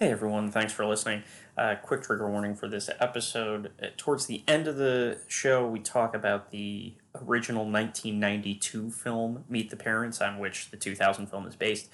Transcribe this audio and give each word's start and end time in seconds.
Hey 0.00 0.12
everyone, 0.12 0.50
thanks 0.50 0.72
for 0.72 0.86
listening. 0.86 1.24
Uh, 1.58 1.74
quick 1.74 2.02
trigger 2.02 2.26
warning 2.26 2.54
for 2.54 2.66
this 2.66 2.88
episode. 3.00 3.70
Uh, 3.82 3.88
towards 3.98 4.24
the 4.24 4.42
end 4.48 4.66
of 4.66 4.76
the 4.76 5.18
show, 5.28 5.68
we 5.68 5.78
talk 5.78 6.14
about 6.14 6.52
the 6.52 6.94
original 7.14 7.64
1992 7.66 8.92
film, 8.92 9.44
Meet 9.46 9.68
the 9.68 9.76
Parents, 9.76 10.22
on 10.22 10.38
which 10.38 10.70
the 10.70 10.78
2000 10.78 11.26
film 11.26 11.46
is 11.46 11.54
based. 11.54 11.90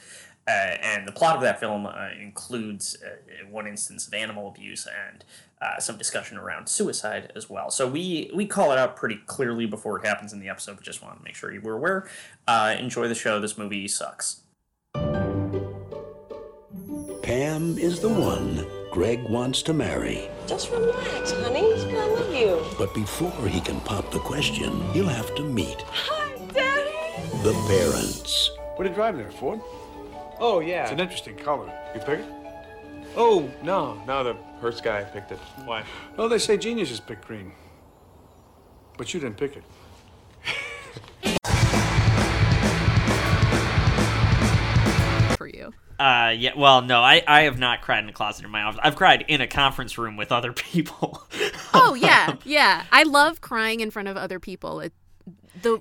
Uh, 0.46 0.77
and 0.80 1.08
the 1.08 1.11
plot 1.11 1.34
of 1.34 1.42
that 1.42 1.58
film 1.58 1.84
uh, 1.84 2.11
includes 2.22 2.96
uh, 3.03 3.44
one 3.50 3.66
instance 3.66 4.06
of 4.06 4.14
animal 4.14 4.46
abuse 4.46 4.86
and 4.86 5.24
uh, 5.60 5.80
some 5.80 5.98
discussion 5.98 6.38
around 6.38 6.68
suicide 6.68 7.32
as 7.34 7.50
well. 7.50 7.72
So 7.72 7.88
we 7.88 8.30
we 8.32 8.46
call 8.46 8.70
it 8.70 8.78
out 8.78 8.94
pretty 8.94 9.18
clearly 9.26 9.66
before 9.66 9.98
it 9.98 10.06
happens 10.06 10.32
in 10.32 10.38
the 10.38 10.48
episode. 10.48 10.76
But 10.76 10.84
just 10.84 11.02
want 11.02 11.18
to 11.18 11.24
make 11.24 11.34
sure 11.34 11.52
you 11.52 11.60
were 11.60 11.74
aware. 11.74 12.08
enjoy 12.48 13.08
the 13.08 13.16
show. 13.16 13.40
This 13.40 13.58
movie 13.58 13.88
sucks. 13.88 14.42
Pam 17.37 17.77
is 17.77 18.00
the 18.00 18.09
one 18.09 18.66
Greg 18.91 19.23
wants 19.24 19.61
to 19.65 19.74
marry. 19.74 20.30
Just 20.47 20.70
relax, 20.70 21.33
honey. 21.33 21.70
He's 21.74 21.84
gonna 21.84 22.06
love 22.06 22.34
you. 22.34 22.65
But 22.78 22.95
before 22.95 23.47
he 23.47 23.61
can 23.61 23.78
pop 23.80 24.11
the 24.11 24.20
question, 24.20 24.80
he'll 24.95 25.06
have 25.06 25.34
to 25.34 25.42
meet 25.42 25.83
Hi, 25.83 26.34
Daddy. 26.55 27.42
the 27.42 27.52
parents. 27.69 28.48
What 28.77 28.87
are 28.87 28.88
you 28.88 28.95
driving 28.95 29.20
there, 29.20 29.30
Ford? 29.30 29.61
Oh, 30.38 30.61
yeah. 30.61 30.84
It's 30.84 30.92
an 30.92 31.01
interesting 31.01 31.37
color. 31.37 31.70
You 31.95 32.01
pick 32.01 32.20
it? 32.20 32.27
Oh, 33.19 33.50
no. 33.62 34.03
No, 34.06 34.25
the 34.25 34.33
Hertz 34.62 34.80
guy 34.80 35.05
picked 35.05 35.30
it. 35.30 35.39
Why? 35.66 35.84
Well, 36.16 36.30
they 36.30 36.39
say 36.39 36.56
geniuses 36.56 37.00
pick 37.00 37.20
green. 37.20 37.53
But 38.97 39.12
you 39.12 39.20
didn't 39.20 39.37
pick 39.37 39.59
it. 39.59 39.64
Uh, 45.98 46.34
yeah. 46.36 46.52
Well, 46.56 46.82
no, 46.82 47.00
I, 47.00 47.23
I 47.27 47.42
have 47.42 47.59
not 47.59 47.80
cried 47.80 48.05
in 48.05 48.10
a 48.10 48.12
closet 48.12 48.45
in 48.45 48.50
my 48.50 48.62
office. 48.62 48.80
I've 48.82 48.96
cried 48.96 49.24
in 49.28 49.41
a 49.41 49.46
conference 49.46 49.96
room 49.98 50.16
with 50.16 50.30
other 50.32 50.52
people. 50.52 51.22
Oh 51.72 51.94
yeah, 51.94 52.36
yeah. 52.44 52.84
I 52.92 53.03
love 53.05 53.41
crying 53.41 53.80
in 53.80 53.91
front 53.91 54.08
of 54.08 54.16
other 54.16 54.38
people. 54.38 54.80
It, 54.80 54.92
the 55.62 55.80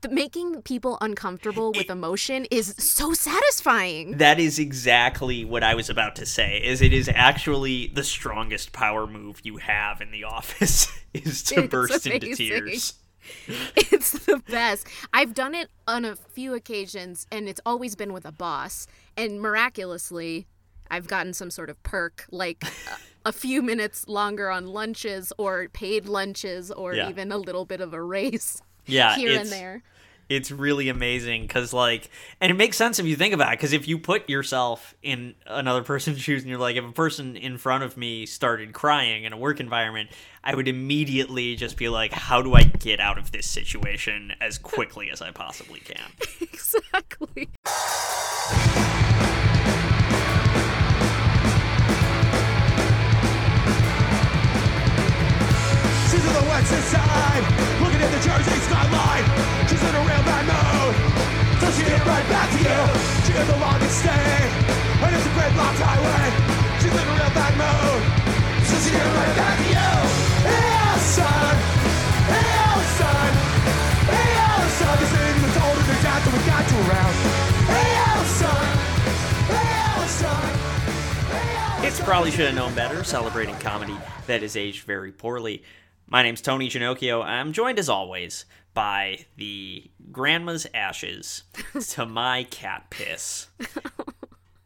the 0.00 0.08
making 0.08 0.62
people 0.62 0.96
uncomfortable 1.00 1.72
with 1.72 1.90
emotion 1.90 2.44
is 2.52 2.74
so 2.78 3.12
satisfying. 3.12 4.18
that 4.18 4.38
is 4.38 4.60
exactly 4.60 5.44
what 5.44 5.64
I 5.64 5.74
was 5.74 5.90
about 5.90 6.14
to 6.16 6.26
say. 6.26 6.58
Is 6.62 6.80
it 6.82 6.92
is 6.92 7.10
actually 7.12 7.88
the 7.88 8.04
strongest 8.04 8.72
power 8.72 9.08
move 9.08 9.40
you 9.42 9.56
have 9.56 10.00
in 10.00 10.12
the 10.12 10.22
office 10.24 10.86
is 11.14 11.42
to 11.44 11.64
It's 11.64 11.68
burst 11.68 12.06
into 12.06 12.34
tears. 12.36 12.94
It's 13.76 14.12
the 14.26 14.38
best. 14.48 14.86
I've 15.12 15.34
done 15.34 15.54
it 15.54 15.68
on 15.86 16.04
a 16.04 16.14
few 16.16 16.54
occasions 16.54 17.26
and 17.32 17.48
it's 17.48 17.60
always 17.66 17.94
been 17.96 18.12
with 18.12 18.24
a 18.24 18.32
boss 18.32 18.86
and 19.16 19.40
miraculously 19.40 20.46
I've 20.90 21.06
gotten 21.06 21.34
some 21.34 21.50
sort 21.50 21.68
of 21.68 21.82
perk 21.82 22.24
like 22.30 22.64
a, 23.26 23.32
few 23.32 23.60
minutes 23.60 24.08
longer 24.08 24.50
on 24.50 24.66
lunches 24.66 25.32
or 25.36 25.68
paid 25.72 26.06
lunches 26.06 26.70
or 26.70 26.94
Yeah. 26.94 27.10
even 27.10 27.30
a 27.32 27.36
little 27.38 27.64
bit 27.66 27.80
of 27.80 27.92
a 27.92 28.02
raise 28.02 28.62
Yeah, 28.86 29.14
here 29.16 29.38
and 29.38 29.50
there. 29.50 29.82
It's 30.28 30.50
really 30.50 30.88
amazing 30.88 31.42
because, 31.42 31.72
like, 31.72 32.10
and 32.40 32.50
it 32.50 32.54
makes 32.54 32.76
sense 32.76 32.98
if 32.98 33.06
you 33.06 33.16
think 33.16 33.32
about 33.32 33.52
it. 33.52 33.58
Because 33.58 33.72
if 33.72 33.88
you 33.88 33.98
put 33.98 34.28
yourself 34.28 34.94
in 35.02 35.34
another 35.46 35.82
person's 35.84 36.20
shoes 36.20 36.42
and 36.42 36.50
you're 36.50 36.58
like, 36.58 36.76
if 36.76 36.84
a 36.84 36.92
person 36.92 37.36
in 37.36 37.58
front 37.58 37.84
of 37.84 37.96
me 37.96 38.26
started 38.26 38.72
crying 38.72 39.24
in 39.24 39.32
a 39.32 39.36
work 39.36 39.60
environment, 39.60 40.10
I 40.44 40.54
would 40.54 40.68
immediately 40.68 41.56
just 41.56 41.76
be 41.76 41.88
like, 41.88 42.12
how 42.12 42.42
do 42.42 42.54
I 42.54 42.62
get 42.62 43.00
out 43.00 43.18
of 43.18 43.32
this 43.32 43.46
situation 43.46 44.32
as 44.40 44.58
quickly 44.58 45.10
as 45.10 45.22
I 45.22 45.30
possibly 45.30 45.80
can? 45.80 46.10
exactly. 46.40 47.48
She's 56.08 56.24
in 56.24 56.32
the 56.32 56.48
side, 56.88 57.44
looking 57.84 58.00
at 58.00 58.08
the 58.08 58.16
Jersey 58.24 58.56
skyline. 58.64 59.28
She's 59.68 59.84
in 59.84 59.92
a 59.92 60.02
real 60.08 60.24
bad 60.24 60.44
mood, 60.48 60.96
she 61.76 61.84
right 62.08 62.24
back 62.32 62.48
to 62.48 62.60
you. 62.64 62.80
She 63.28 63.36
longest 63.60 64.00
stay, 64.00 64.40
and 65.04 65.10
it's 65.12 65.28
a 65.28 65.32
highway. 65.84 66.32
She's 66.80 66.96
in 66.96 67.04
a 67.04 67.12
real 67.12 67.32
bad 67.36 67.52
mood, 67.60 68.00
she 68.64 68.76
right 68.96 69.34
back 69.36 69.56
to 69.60 69.68
you. 69.68 69.92
Hey, 70.48 70.96
son, 71.12 71.54
hey, 72.24 72.72
son, 72.96 73.28
hey, 74.08 74.64
son. 74.80 74.96
This 74.96 75.12
that, 75.12 76.24
we 76.32 76.40
got 76.48 76.64
you 76.72 76.78
around. 76.88 77.14
Hey, 77.68 78.00
son, 78.40 78.64
It's 81.84 82.00
probably 82.00 82.30
should 82.30 82.46
have 82.46 82.54
known 82.54 82.72
better, 82.72 83.04
celebrating 83.04 83.56
comedy 83.56 83.96
that 84.26 84.42
is 84.42 84.56
aged 84.56 84.84
very 84.84 85.12
poorly. 85.12 85.62
My 86.10 86.22
name's 86.22 86.40
Tony 86.40 86.68
Ginocchio. 86.68 87.22
I'm 87.24 87.52
joined 87.52 87.78
as 87.78 87.88
always 87.88 88.46
by 88.74 89.26
the 89.36 89.90
grandma's 90.10 90.66
ashes 90.72 91.42
to 91.90 92.06
my 92.06 92.44
cat 92.44 92.86
piss. 92.90 93.48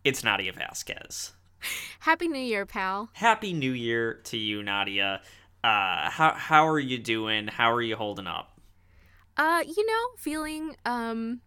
It's 0.05 0.25
Nadia 0.25 0.53
Vasquez. 0.53 1.31
Happy 2.01 2.27
New 2.27 2.41
Year, 2.41 2.67
pal. 2.67 3.09
Happy 3.13 3.53
New 3.53 3.71
Year 3.71 4.15
to 4.25 4.37
you, 4.37 4.61
Nadia. 4.65 5.21
Uh, 5.63 6.11
how 6.11 6.33
how 6.37 6.67
are 6.67 6.81
you 6.81 6.99
doing? 6.99 7.47
How 7.47 7.71
are 7.71 7.81
you 7.81 7.95
holding 7.95 8.27
up? 8.27 8.59
Uh, 9.37 9.63
you 9.65 9.87
know, 9.87 10.09
feeling 10.19 10.75
um 10.85 11.41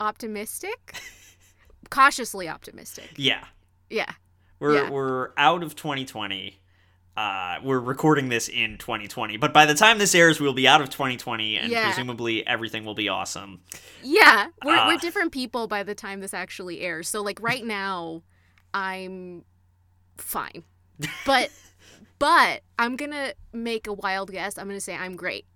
optimistic. 0.00 0.98
Cautiously 1.90 2.48
optimistic. 2.48 3.10
Yeah, 3.16 3.44
Yeah. 3.90 4.10
we're 4.58 4.76
Yeah. 4.84 4.88
we're 4.90 5.32
out 5.36 5.62
of 5.62 5.76
2020. 5.76 6.58
Uh, 7.16 7.56
we're 7.62 7.80
recording 7.80 8.28
this 8.28 8.46
in 8.48 8.76
2020, 8.76 9.38
but 9.38 9.52
by 9.54 9.64
the 9.64 9.74
time 9.74 9.98
this 9.98 10.14
airs, 10.14 10.38
we'll 10.38 10.52
be 10.52 10.68
out 10.68 10.82
of 10.82 10.90
2020, 10.90 11.56
and 11.56 11.72
Yeah. 11.72 11.84
presumably 11.86 12.46
everything 12.46 12.84
will 12.84 12.94
be 12.94 13.08
awesome. 13.08 13.62
Yeah. 14.02 14.48
We're 14.64 14.76
Ah. 14.76 14.86
we're 14.88 14.98
different 14.98 15.32
people 15.32 15.66
by 15.66 15.82
the 15.82 15.94
time 15.94 16.20
this 16.20 16.34
actually 16.34 16.80
airs. 16.82 17.08
So 17.08 17.22
like 17.22 17.40
right 17.40 17.64
now, 17.64 18.22
I'm 18.74 19.44
fine. 20.18 20.64
But 21.24 21.50
but 22.18 22.62
I'm 22.78 22.96
gonna 22.96 23.32
make 23.52 23.86
a 23.86 23.92
wild 23.94 24.30
guess. 24.30 24.58
I'm 24.58 24.66
gonna 24.66 24.78
say 24.80 24.94
I'm 24.94 25.16
great 25.16 25.46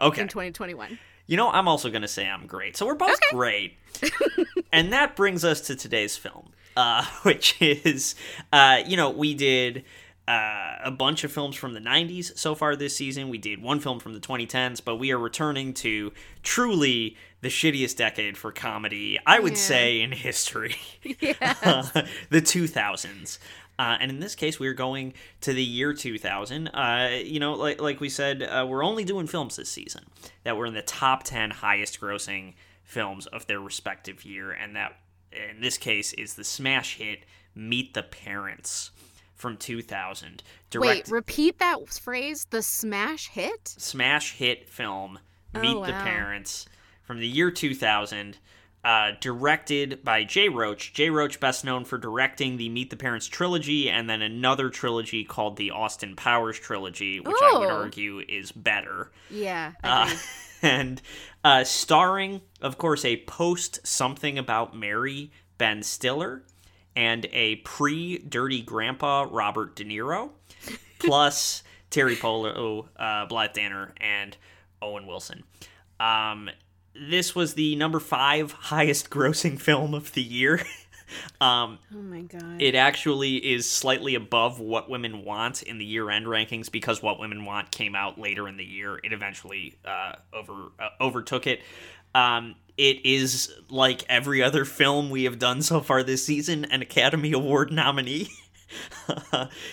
Okay. 0.00 0.22
in 0.22 0.26
2021. 0.28 0.98
You 1.26 1.36
know, 1.38 1.48
I'm 1.50 1.68
also 1.68 1.88
going 1.88 2.02
to 2.02 2.08
say 2.08 2.28
I'm 2.28 2.46
great. 2.46 2.76
So 2.76 2.84
we're 2.84 2.96
both 2.96 3.18
great. 3.30 3.78
and 4.72 4.92
that 4.92 5.16
brings 5.16 5.42
us 5.42 5.62
to 5.62 5.74
today's 5.74 6.18
film, 6.18 6.50
uh, 6.76 7.02
which 7.22 7.56
is, 7.62 8.14
uh, 8.52 8.82
you 8.86 8.98
know, 8.98 9.08
we 9.08 9.32
did 9.32 9.84
uh, 10.26 10.76
a 10.82 10.90
bunch 10.90 11.22
of 11.24 11.30
films 11.32 11.54
from 11.56 11.74
the 11.74 11.80
90s 11.80 12.36
so 12.38 12.54
far 12.54 12.76
this 12.76 12.96
season. 12.96 13.28
We 13.28 13.38
did 13.38 13.60
one 13.62 13.78
film 13.80 14.00
from 14.00 14.14
the 14.14 14.20
2010s, 14.20 14.82
but 14.82 14.96
we 14.96 15.12
are 15.12 15.18
returning 15.18 15.74
to 15.74 16.12
truly 16.42 17.16
the 17.42 17.48
shittiest 17.48 17.96
decade 17.96 18.36
for 18.38 18.50
comedy, 18.50 19.18
I 19.26 19.38
would 19.40 19.52
Yeah. 19.52 19.58
say, 19.58 20.00
in 20.00 20.12
history. 20.12 20.76
Yeah. 21.02 21.42
the 22.30 22.40
2000s. 22.40 23.38
Uh, 23.78 23.96
and 24.00 24.10
in 24.10 24.20
this 24.20 24.34
case, 24.34 24.60
we're 24.60 24.72
going 24.72 25.12
to 25.40 25.52
the 25.52 25.62
year 25.62 25.92
2000. 25.92 26.68
Uh, 26.68 27.18
you 27.22 27.40
know, 27.40 27.54
like, 27.54 27.80
like 27.80 28.00
we 28.00 28.08
said, 28.08 28.42
uh, 28.42 28.64
we're 28.68 28.84
only 28.84 29.04
doing 29.04 29.26
films 29.26 29.56
this 29.56 29.68
season 29.68 30.04
that 30.44 30.56
were 30.56 30.64
in 30.66 30.74
the 30.74 30.82
top 30.82 31.24
10 31.24 31.50
highest 31.50 32.00
grossing 32.00 32.54
films 32.84 33.26
of 33.26 33.46
their 33.46 33.60
respective 33.60 34.24
year. 34.24 34.52
And 34.52 34.76
that, 34.76 34.96
in 35.32 35.60
this 35.60 35.76
case, 35.76 36.12
is 36.12 36.34
the 36.34 36.44
smash 36.44 36.96
hit 36.98 37.24
Meet 37.56 37.94
the 37.94 38.04
Parents 38.04 38.90
from 39.44 39.58
2000. 39.58 40.42
Wait, 40.76 41.06
repeat 41.08 41.58
that 41.58 41.86
phrase. 41.86 42.46
The 42.48 42.62
smash 42.62 43.28
hit. 43.28 43.68
smash 43.76 44.32
hit 44.32 44.70
film 44.70 45.18
Meet 45.52 45.60
the 45.60 45.68
Oh, 45.68 45.80
wow. 45.80 46.02
Parents 46.02 46.64
from 47.02 47.20
the 47.20 47.28
year 47.28 47.50
2000, 47.50 48.38
uh, 48.82 49.10
directed 49.20 50.02
by 50.02 50.24
Jay 50.24 50.48
Roach. 50.48 50.94
Jay 50.94 51.10
Roach, 51.10 51.40
best 51.40 51.62
known 51.62 51.84
for 51.84 51.98
directing 51.98 52.56
the 52.56 52.70
Meet 52.70 52.88
the 52.88 52.96
Parents 52.96 53.26
trilogy 53.26 53.90
and 53.90 54.08
then 54.08 54.22
another 54.22 54.70
trilogy 54.70 55.24
called 55.24 55.58
the 55.58 55.72
Austin 55.72 56.16
Powers 56.16 56.58
trilogy, 56.58 57.20
which 57.20 57.36
I 57.42 57.58
would 57.58 57.68
argue 57.68 58.22
is 58.26 58.50
better. 58.50 59.12
Yeah. 59.28 59.72
Uh, 59.84 60.10
and 60.62 61.02
uh, 61.44 61.64
starring, 61.64 62.40
of 62.62 62.78
course, 62.78 63.04
a 63.04 63.18
post 63.24 63.86
something 63.86 64.38
about 64.38 64.74
Mary 64.74 65.32
Ben 65.58 65.82
Stiller 65.82 66.44
and 66.96 67.26
a 67.32 67.56
pre 67.56 68.18
Dirty 68.18 68.62
Grandpa 68.62 69.26
Robert 69.30 69.76
De 69.76 69.84
Niro, 69.84 70.30
plus 70.98 71.62
Teri 71.90 72.18
Polo, 72.18 72.88
uh, 72.96 73.26
Blythe 73.26 73.52
Danner, 73.52 73.94
and 74.00 74.36
Owen 74.82 75.06
Wilson. 75.06 75.44
Um, 76.00 76.50
this 76.94 77.34
was 77.34 77.54
the 77.54 77.76
number 77.76 78.00
five 78.00 78.52
highest 78.52 79.10
grossing 79.10 79.60
film 79.60 79.94
of 79.94 80.12
the 80.12 80.22
year. 80.22 80.60
um, 81.40 81.78
oh 81.94 81.98
my 81.98 82.22
god. 82.22 82.60
it 82.60 82.74
actually 82.74 83.36
is 83.36 83.68
slightly 83.68 84.14
above 84.14 84.60
What 84.60 84.88
Women 84.88 85.24
Want 85.24 85.62
in 85.62 85.78
the 85.78 85.84
year-end 85.84 86.26
rankings 86.26 86.70
because 86.70 87.02
What 87.02 87.18
Women 87.18 87.44
Want 87.44 87.70
came 87.70 87.94
out 87.94 88.18
later 88.18 88.48
in 88.48 88.56
the 88.56 88.64
year. 88.64 89.00
It 89.02 89.12
eventually 89.12 89.76
uh, 89.84 90.14
over 90.32 90.70
uh, 90.78 90.88
overtook 91.00 91.46
it. 91.46 91.60
Um, 92.14 92.54
it 92.76 93.04
is 93.04 93.52
like 93.70 94.04
every 94.08 94.42
other 94.42 94.64
film 94.64 95.10
we 95.10 95.24
have 95.24 95.38
done 95.38 95.62
so 95.62 95.80
far 95.80 96.02
this 96.02 96.24
season, 96.24 96.64
an 96.66 96.82
Academy 96.82 97.32
Award 97.32 97.72
nominee. 97.72 98.28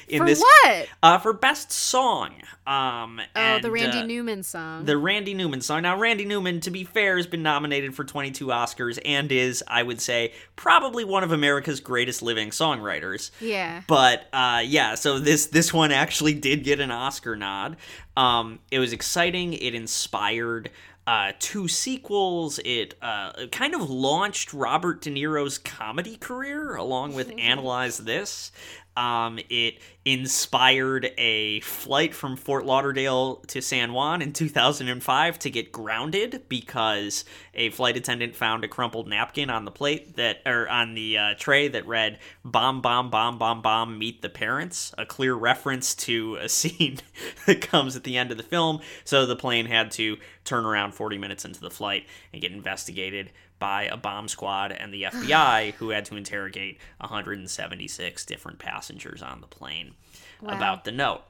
in 0.07 0.19
For 0.19 0.25
this 0.25 0.39
what? 0.41 0.87
uh, 1.01 1.17
for 1.17 1.33
best 1.33 1.71
song. 1.71 2.33
Um, 2.67 3.19
Oh, 3.35 3.39
and, 3.39 3.63
the 3.63 3.71
Randy 3.71 3.99
uh, 3.99 4.05
Newman 4.05 4.43
song. 4.43 4.85
the 4.85 4.97
Randy 4.97 5.33
Newman 5.33 5.61
song. 5.61 5.81
Now, 5.81 5.97
Randy 5.97 6.25
Newman, 6.25 6.59
to 6.61 6.71
be 6.71 6.83
fair, 6.83 7.17
has 7.17 7.25
been 7.25 7.41
nominated 7.41 7.95
for 7.95 8.03
22 8.03 8.47
Oscars 8.47 8.99
and 9.03 9.31
is, 9.31 9.63
I 9.67 9.81
would 9.81 9.99
say, 9.99 10.33
probably 10.55 11.03
one 11.03 11.23
of 11.23 11.31
America's 11.31 11.79
greatest 11.79 12.21
living 12.21 12.49
songwriters. 12.49 13.31
yeah. 13.39 13.81
But 13.87 14.27
uh, 14.31 14.61
yeah, 14.63 14.95
so 14.95 15.17
this 15.19 15.47
this 15.47 15.73
one 15.73 15.91
actually 15.91 16.33
did 16.35 16.63
get 16.63 16.79
an 16.79 16.91
Oscar 16.91 17.35
nod. 17.35 17.77
Um, 18.15 18.59
it 18.69 18.77
was 18.79 18.93
exciting. 18.93 19.53
It 19.53 19.73
inspired 19.73 20.69
uh, 21.07 21.33
two 21.39 21.67
sequels. 21.67 22.59
It 22.63 22.95
uh, 23.01 23.47
kind 23.51 23.73
of 23.73 23.89
launched 23.89 24.53
Robert 24.53 25.01
De 25.01 25.09
Niro's 25.09 25.57
comedy 25.57 26.15
career, 26.15 26.75
along 26.75 27.13
with 27.13 27.33
Analyze 27.37 27.97
This. 27.97 28.51
Um, 28.97 29.39
it 29.49 29.79
inspired 30.03 31.11
a 31.17 31.61
flight 31.61 32.13
from 32.13 32.35
Fort 32.35 32.65
Lauderdale 32.65 33.37
to 33.47 33.61
San 33.61 33.93
Juan 33.93 34.21
in 34.21 34.33
2005 34.33 35.39
to 35.39 35.49
get 35.49 35.71
grounded 35.71 36.43
because 36.49 37.23
a 37.53 37.69
flight 37.69 37.95
attendant 37.95 38.35
found 38.35 38.63
a 38.63 38.67
crumpled 38.67 39.07
napkin 39.07 39.49
on 39.49 39.63
the 39.63 39.71
plate 39.71 40.17
that, 40.17 40.41
or 40.45 40.67
on 40.67 40.93
the 40.93 41.17
uh, 41.17 41.33
tray 41.37 41.69
that 41.69 41.87
read 41.87 42.19
"Bomb, 42.43 42.81
bomb, 42.81 43.09
bomb, 43.09 43.37
bomb, 43.37 43.61
bomb, 43.61 43.97
meet 43.97 44.21
the 44.21 44.29
parents," 44.29 44.93
a 44.97 45.05
clear 45.05 45.35
reference 45.35 45.95
to 45.95 46.35
a 46.41 46.49
scene 46.61 46.97
that 47.45 47.61
comes 47.61 47.95
at 47.95 48.03
the 48.03 48.17
end 48.17 48.31
of 48.31 48.37
the 48.37 48.43
film. 48.43 48.81
So 49.05 49.25
the 49.25 49.35
plane 49.35 49.67
had 49.67 49.91
to 49.91 50.17
turn 50.43 50.65
around 50.65 50.93
40 50.93 51.17
minutes 51.17 51.45
into 51.45 51.61
the 51.61 51.69
flight 51.69 52.07
and 52.33 52.41
get 52.41 52.51
investigated 52.51 53.31
by 53.61 53.83
a 53.83 53.95
bomb 53.95 54.27
squad 54.27 54.73
and 54.73 54.93
the 54.93 55.03
FBI, 55.03 55.73
who 55.75 55.91
had 55.91 56.03
to 56.05 56.17
interrogate 56.17 56.79
176 56.97 58.25
different 58.25 58.59
passengers 58.59 59.21
on 59.21 59.39
the 59.39 59.47
plane 59.47 59.93
Wow. 60.41 60.57
about 60.57 60.83
the 60.85 60.91
note. 60.91 61.21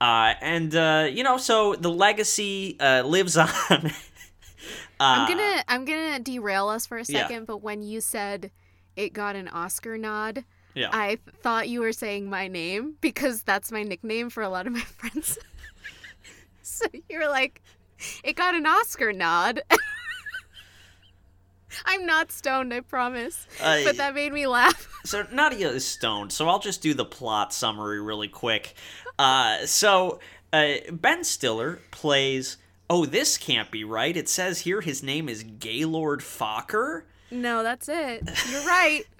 Uh, 0.00 0.34
and 0.40 0.74
uh, 0.74 1.08
you 1.10 1.24
know, 1.24 1.36
so 1.36 1.74
the 1.74 1.90
legacy 1.90 2.76
uh, 2.80 3.02
lives 3.02 3.36
on. 3.36 3.48
uh, 3.70 3.90
I'm 5.00 5.28
gonna 5.28 5.64
I'm 5.68 5.84
gonna 5.84 6.20
derail 6.20 6.68
us 6.68 6.86
for 6.86 6.98
a 6.98 7.04
yeah. 7.08 7.22
second, 7.22 7.46
but 7.46 7.58
when 7.58 7.82
you 7.82 8.00
said 8.00 8.52
it 8.94 9.12
got 9.12 9.34
an 9.34 9.48
Oscar 9.48 9.98
nod, 9.98 10.44
yeah. 10.74 10.90
I 10.92 11.18
thought 11.42 11.68
you 11.68 11.80
were 11.80 11.92
saying 11.92 12.30
my 12.30 12.46
name 12.46 12.94
because 13.00 13.42
that's 13.42 13.72
my 13.72 13.82
nickname 13.82 14.30
for 14.30 14.42
a 14.42 14.48
lot 14.48 14.66
of 14.68 14.72
my 14.72 14.80
friends. 14.98 15.38
so 16.62 16.86
you're 17.08 17.28
like, 17.28 17.62
it 18.22 18.34
got 18.36 18.54
an 18.54 18.66
Oscar 18.66 19.12
nod. 19.12 19.60
I'm 21.84 22.06
not 22.06 22.30
stoned, 22.32 22.72
I 22.74 22.80
promise. 22.80 23.46
I- 23.62 23.84
but 23.84 23.96
that 23.96 24.14
made 24.14 24.32
me 24.32 24.46
laugh. 24.46 24.88
so 25.04 25.26
Nadia 25.32 25.70
is 25.70 25.86
stoned, 25.86 26.32
so 26.32 26.48
I'll 26.48 26.58
just 26.58 26.82
do 26.82 26.94
the 26.94 27.04
plot 27.04 27.52
summary 27.52 28.00
really 28.00 28.28
quick. 28.28 28.74
Uh, 29.18 29.66
so 29.66 30.20
uh, 30.52 30.74
Ben 30.90 31.24
Stiller 31.24 31.80
plays. 31.90 32.56
Oh, 32.90 33.06
this 33.06 33.38
can't 33.38 33.70
be 33.70 33.84
right. 33.84 34.16
It 34.16 34.28
says 34.28 34.60
here 34.60 34.80
his 34.82 35.02
name 35.02 35.28
is 35.28 35.42
Gaylord 35.44 36.20
Fokker. 36.20 37.04
No, 37.30 37.62
that's 37.62 37.88
it. 37.88 38.22
You're 38.50 38.66
right. 38.66 39.04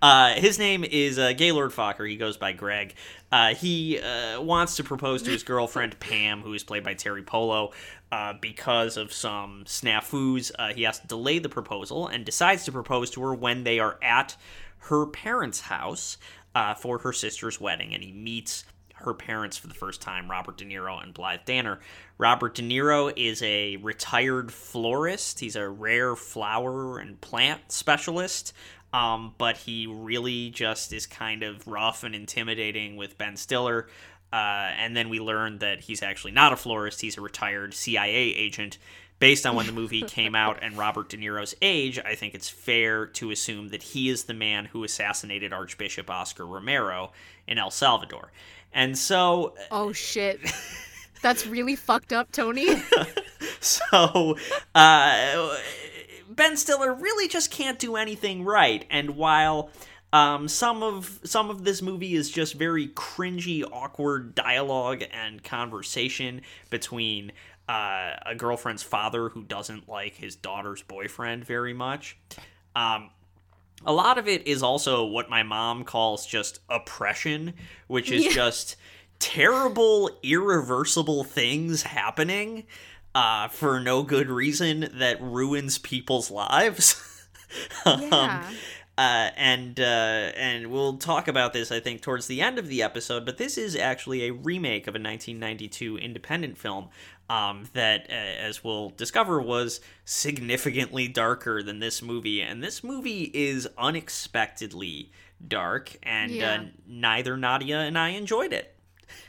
Uh, 0.00 0.32
his 0.36 0.58
name 0.58 0.84
is 0.84 1.18
uh, 1.18 1.34
Gaylord 1.34 1.72
Fokker. 1.72 2.08
He 2.08 2.16
goes 2.16 2.38
by 2.38 2.52
Greg. 2.52 2.94
Uh, 3.30 3.54
he 3.54 3.98
uh, 4.00 4.40
wants 4.40 4.76
to 4.76 4.84
propose 4.84 5.22
to 5.24 5.30
his 5.30 5.42
girlfriend 5.42 6.00
Pam, 6.00 6.40
who 6.40 6.54
is 6.54 6.64
played 6.64 6.82
by 6.82 6.94
Teri 6.94 7.26
Polo. 7.26 7.72
Uh, 8.12 8.32
because 8.40 8.96
of 8.96 9.12
some 9.12 9.62
snafus, 9.66 10.50
uh, 10.58 10.72
he 10.74 10.82
has 10.82 10.98
to 10.98 11.06
delay 11.06 11.38
the 11.38 11.48
proposal 11.48 12.08
and 12.08 12.24
decides 12.24 12.64
to 12.64 12.72
propose 12.72 13.08
to 13.08 13.22
her 13.22 13.32
when 13.32 13.62
they 13.62 13.78
are 13.78 13.98
at 14.02 14.36
her 14.78 15.06
parents' 15.06 15.60
house 15.60 16.18
uh, 16.54 16.74
for 16.74 16.98
her 16.98 17.12
sister's 17.12 17.60
wedding. 17.60 17.94
And 17.94 18.02
he 18.02 18.10
meets 18.10 18.64
her 18.94 19.14
parents 19.14 19.56
for 19.56 19.66
the 19.66 19.74
first 19.74 20.00
time, 20.00 20.30
Robert 20.30 20.58
De 20.58 20.64
Niro 20.64 21.02
and 21.02 21.14
Blythe 21.14 21.44
Danner. 21.44 21.80
Robert 22.18 22.54
De 22.54 22.62
Niro 22.62 23.12
is 23.16 23.42
a 23.42 23.76
retired 23.76 24.52
florist. 24.52 25.40
He's 25.40 25.56
a 25.56 25.68
rare 25.68 26.16
flower 26.16 26.98
and 26.98 27.20
plant 27.20 27.72
specialist. 27.72 28.52
Um, 28.92 29.34
but 29.38 29.56
he 29.56 29.86
really 29.86 30.50
just 30.50 30.92
is 30.92 31.06
kind 31.06 31.44
of 31.44 31.66
rough 31.68 32.02
and 32.02 32.14
intimidating 32.14 32.96
with 32.96 33.16
Ben 33.16 33.36
Stiller. 33.36 33.88
Uh, 34.32 34.70
and 34.76 34.96
then 34.96 35.08
we 35.08 35.18
learn 35.18 35.58
that 35.58 35.80
he's 35.80 36.02
actually 36.02 36.32
not 36.32 36.52
a 36.52 36.56
florist, 36.56 37.00
he's 37.00 37.18
a 37.18 37.20
retired 37.20 37.74
CIA 37.74 38.14
agent. 38.14 38.78
Based 39.18 39.44
on 39.44 39.54
when 39.54 39.66
the 39.66 39.72
movie 39.72 40.00
came 40.00 40.34
out 40.34 40.60
and 40.62 40.78
Robert 40.78 41.10
De 41.10 41.16
Niro's 41.18 41.54
age, 41.60 41.98
I 41.98 42.14
think 42.14 42.34
it's 42.34 42.48
fair 42.48 43.04
to 43.06 43.30
assume 43.30 43.68
that 43.68 43.82
he 43.82 44.08
is 44.08 44.24
the 44.24 44.32
man 44.32 44.64
who 44.64 44.82
assassinated 44.82 45.52
Archbishop 45.52 46.08
Oscar 46.08 46.46
Romero 46.46 47.12
in 47.46 47.58
El 47.58 47.70
Salvador. 47.70 48.32
And 48.72 48.96
so 48.96 49.54
Oh 49.70 49.92
shit. 49.92 50.40
That's 51.22 51.46
really 51.46 51.76
fucked 51.76 52.14
up, 52.14 52.32
Tony. 52.32 52.82
so 53.60 54.38
uh, 54.74 55.58
Ben 56.30 56.56
Stiller 56.56 56.94
really 56.94 57.28
just 57.28 57.50
can't 57.50 57.78
do 57.78 57.96
anything 57.96 58.42
right. 58.42 58.86
And 58.90 59.16
while 59.16 59.70
um, 60.12 60.48
some 60.48 60.82
of 60.82 61.20
some 61.24 61.50
of 61.50 61.64
this 61.64 61.82
movie 61.82 62.14
is 62.14 62.30
just 62.30 62.54
very 62.54 62.88
cringy, 62.88 63.62
awkward 63.70 64.34
dialogue 64.34 65.04
and 65.12 65.42
conversation 65.42 66.42
between 66.68 67.32
uh, 67.68 68.12
a 68.26 68.34
girlfriend's 68.34 68.82
father 68.82 69.28
who 69.28 69.44
doesn't 69.44 69.88
like 69.88 70.14
his 70.14 70.34
daughter's 70.34 70.82
boyfriend 70.82 71.44
very 71.44 71.72
much. 71.72 72.16
Um, 72.74 73.10
a 73.86 73.92
lot 73.92 74.18
of 74.18 74.26
it 74.28 74.46
is 74.46 74.62
also 74.62 75.04
what 75.04 75.30
my 75.30 75.42
mom 75.42 75.84
calls 75.84 76.26
just 76.26 76.58
oppression, 76.68 77.54
which 77.86 78.10
is 78.10 78.24
Yeah. 78.24 78.30
just 78.34 78.76
terrible, 79.20 80.10
irreversible 80.22 81.24
things 81.24 81.82
happening 81.82 82.64
uh, 83.14 83.48
for 83.48 83.78
no 83.80 84.02
good 84.02 84.28
reason 84.28 84.88
that 84.94 85.20
ruins 85.22 85.78
people's 85.78 86.30
lives. 86.30 87.00
Yeah. 87.84 88.48
Uh, 89.00 89.30
and 89.36 89.80
uh, 89.80 89.82
and 90.36 90.66
we'll 90.70 90.98
talk 90.98 91.26
about 91.28 91.52
this, 91.54 91.72
I 91.72 91.80
think, 91.80 92.02
towards 92.02 92.26
the 92.26 92.40
end 92.42 92.58
of 92.58 92.68
the 92.68 92.82
episode. 92.82 93.24
But 93.24 93.38
this 93.38 93.56
is 93.56 93.74
actually 93.74 94.26
a 94.26 94.32
remake 94.32 94.86
of 94.86 94.94
a 94.94 95.00
1992 95.00 95.96
independent 95.96 96.58
film 96.58 96.88
um, 97.30 97.64
that, 97.72 98.06
uh, 98.10 98.12
as 98.12 98.62
we'll 98.62 98.90
discover, 98.90 99.40
was 99.40 99.80
significantly 100.04 101.08
darker 101.08 101.62
than 101.62 101.78
this 101.78 102.02
movie. 102.02 102.42
And 102.42 102.62
this 102.62 102.84
movie 102.84 103.30
is 103.32 103.66
unexpectedly 103.78 105.10
dark, 105.46 105.96
and 106.02 106.30
Yeah. 106.30 106.52
uh, 106.60 106.64
neither 106.86 107.36
Nadia 107.36 107.78
and 107.80 107.96
I 107.98 108.10
enjoyed 108.10 108.52
it. 108.52 108.76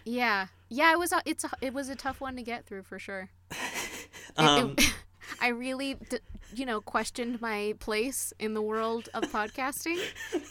Yeah, 0.03 0.47
yeah. 0.69 0.91
It 0.91 0.99
was 0.99 1.11
a, 1.13 1.21
it's 1.25 1.43
a, 1.45 1.51
it 1.61 1.73
was 1.73 1.87
a 1.89 1.95
tough 1.95 2.19
one 2.19 2.35
to 2.35 2.43
get 2.43 2.65
through 2.65 2.83
for 2.83 2.99
sure. 2.99 3.29
It- 3.51 4.43
it- 4.43 4.45
Um, 4.45 4.75
I 5.41 5.47
really, 5.49 5.93
d- 5.95 6.19
you 6.53 6.65
know, 6.65 6.81
questioned 6.81 7.41
my 7.41 7.73
place 7.79 8.33
in 8.39 8.53
the 8.53 8.61
world 8.61 9.09
of 9.13 9.23
podcasting, 9.31 9.99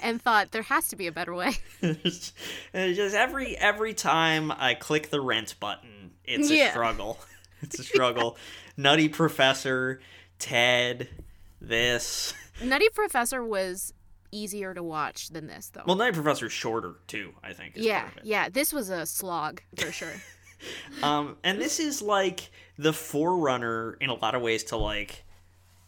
and 0.02 0.20
thought 0.20 0.50
there 0.52 0.62
has 0.62 0.88
to 0.88 0.96
be 0.96 1.06
a 1.06 1.12
better 1.12 1.34
way. 1.34 1.54
It's 1.82 2.32
just 2.74 3.14
every 3.14 3.56
every 3.56 3.94
time 3.94 4.50
I 4.52 4.74
click 4.74 5.10
the 5.10 5.20
rent 5.20 5.54
button, 5.60 6.12
it's 6.24 6.50
a 6.50 6.56
Yeah. 6.56 6.70
struggle. 6.70 7.18
It's 7.62 7.78
a 7.78 7.82
struggle. 7.84 8.38
Nutty 8.78 9.10
Professor, 9.10 10.00
Ted, 10.38 11.08
this. 11.60 12.32
Nutty 12.64 12.88
Professor 12.88 13.44
was 13.44 13.92
easier 14.32 14.72
to 14.72 14.82
watch 14.82 15.28
than 15.28 15.46
this, 15.46 15.68
though. 15.68 15.82
Well, 15.86 15.96
Nutty 15.96 16.12
Professor's 16.14 16.52
shorter 16.52 16.94
too. 17.06 17.34
I 17.44 17.52
think. 17.52 17.74
yeah, 17.76 18.00
part 18.04 18.12
of 18.12 18.18
it. 18.18 18.24
yeah. 18.24 18.48
This 18.48 18.72
was 18.72 18.88
a 18.88 19.04
slog 19.04 19.60
for 19.76 19.92
sure. 19.92 20.08
Um, 21.02 21.38
and 21.42 21.58
this 21.58 21.80
is 21.80 22.02
like 22.02 22.50
the 22.76 22.92
forerunner 22.92 23.96
in 23.98 24.10
a 24.10 24.14
lot 24.14 24.34
of 24.34 24.42
ways 24.42 24.64
to 24.64 24.76
like 24.76 25.24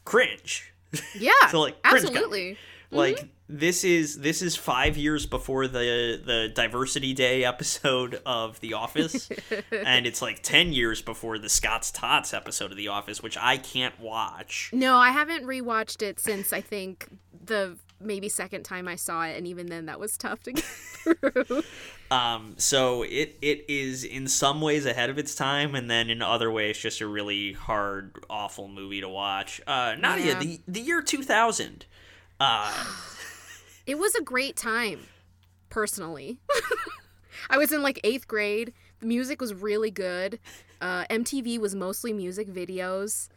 cringe. 0.04 0.72
Yeah, 1.18 1.32
So, 1.50 1.60
like, 1.60 1.76
absolutely. 1.84 2.58
Like 2.92 3.16
mm-hmm. 3.16 3.26
this 3.48 3.84
is 3.84 4.18
this 4.18 4.42
is 4.42 4.54
five 4.54 4.98
years 4.98 5.24
before 5.24 5.66
the 5.66 6.20
the 6.22 6.52
Diversity 6.54 7.14
Day 7.14 7.42
episode 7.42 8.20
of 8.26 8.60
The 8.60 8.74
Office, 8.74 9.30
and 9.72 10.06
it's 10.06 10.20
like 10.20 10.42
ten 10.42 10.74
years 10.74 11.00
before 11.00 11.38
the 11.38 11.48
Scott's 11.48 11.90
Tots 11.90 12.34
episode 12.34 12.70
of 12.70 12.76
The 12.76 12.88
Office, 12.88 13.22
which 13.22 13.38
I 13.38 13.56
can't 13.56 13.98
watch. 13.98 14.70
No, 14.74 14.96
I 14.96 15.10
haven't 15.10 15.44
rewatched 15.44 16.02
it 16.02 16.20
since 16.20 16.52
I 16.52 16.60
think 16.60 17.08
the 17.44 17.78
maybe 17.98 18.28
second 18.28 18.64
time 18.64 18.86
I 18.86 18.96
saw 18.96 19.24
it, 19.24 19.38
and 19.38 19.46
even 19.46 19.66
then 19.66 19.86
that 19.86 19.98
was 19.98 20.18
tough 20.18 20.42
to 20.42 20.52
get 20.52 20.64
Um, 22.10 22.56
so 22.58 23.04
it 23.04 23.38
it 23.40 23.64
is 23.68 24.04
in 24.04 24.28
some 24.28 24.60
ways 24.60 24.84
ahead 24.84 25.08
of 25.08 25.16
its 25.16 25.34
time, 25.34 25.74
and 25.74 25.90
then 25.90 26.10
in 26.10 26.20
other 26.20 26.50
ways 26.50 26.76
just 26.76 27.00
a 27.00 27.06
really 27.06 27.54
hard, 27.54 28.22
awful 28.28 28.68
movie 28.68 29.00
to 29.00 29.08
watch. 29.08 29.62
Uh, 29.66 29.94
Nadia, 29.98 30.34
Yeah. 30.34 30.38
the 30.38 30.60
the 30.68 30.80
year 30.80 31.00
two 31.00 31.22
thousand. 31.22 31.86
Uh, 32.38 32.70
It 33.86 33.98
was 33.98 34.14
a 34.14 34.22
great 34.22 34.56
time, 34.56 35.00
personally. 35.70 36.38
I 37.50 37.56
was 37.56 37.72
in 37.72 37.82
like 37.82 37.98
eighth 38.04 38.28
grade. 38.28 38.74
The 39.00 39.06
music 39.06 39.40
was 39.40 39.54
really 39.54 39.90
good. 39.90 40.38
Uh, 40.82 41.04
MTV 41.10 41.58
was 41.58 41.74
mostly 41.74 42.12
music 42.12 42.46
videos. 42.48 43.28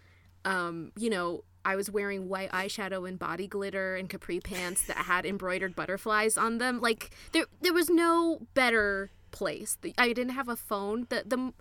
Um, 0.43 0.91
you 0.97 1.09
know, 1.09 1.45
I 1.65 1.75
was 1.75 1.89
wearing 1.89 2.29
white 2.29 2.51
eyeshadow 2.51 3.07
and 3.07 3.17
body 3.17 3.47
glitter 3.47 3.95
and 3.95 4.07
capri 4.07 4.39
pants 4.39 4.83
that 4.83 4.97
had 4.97 5.25
embroidered 5.25 5.75
butterflies 5.75 6.37
on 6.37 6.59
them. 6.59 6.79
Like 6.79 7.09
there 7.31 7.45
there 7.61 7.73
was 7.73 7.89
no 7.89 8.47
better 8.53 9.11
place. 9.31 9.77
The- 9.81 9.95
I 9.97 10.13
didn't 10.13 10.33
have 10.33 10.47
a 10.47 10.55
phone. 10.55 11.07
The 11.09 11.23
the 11.25 11.53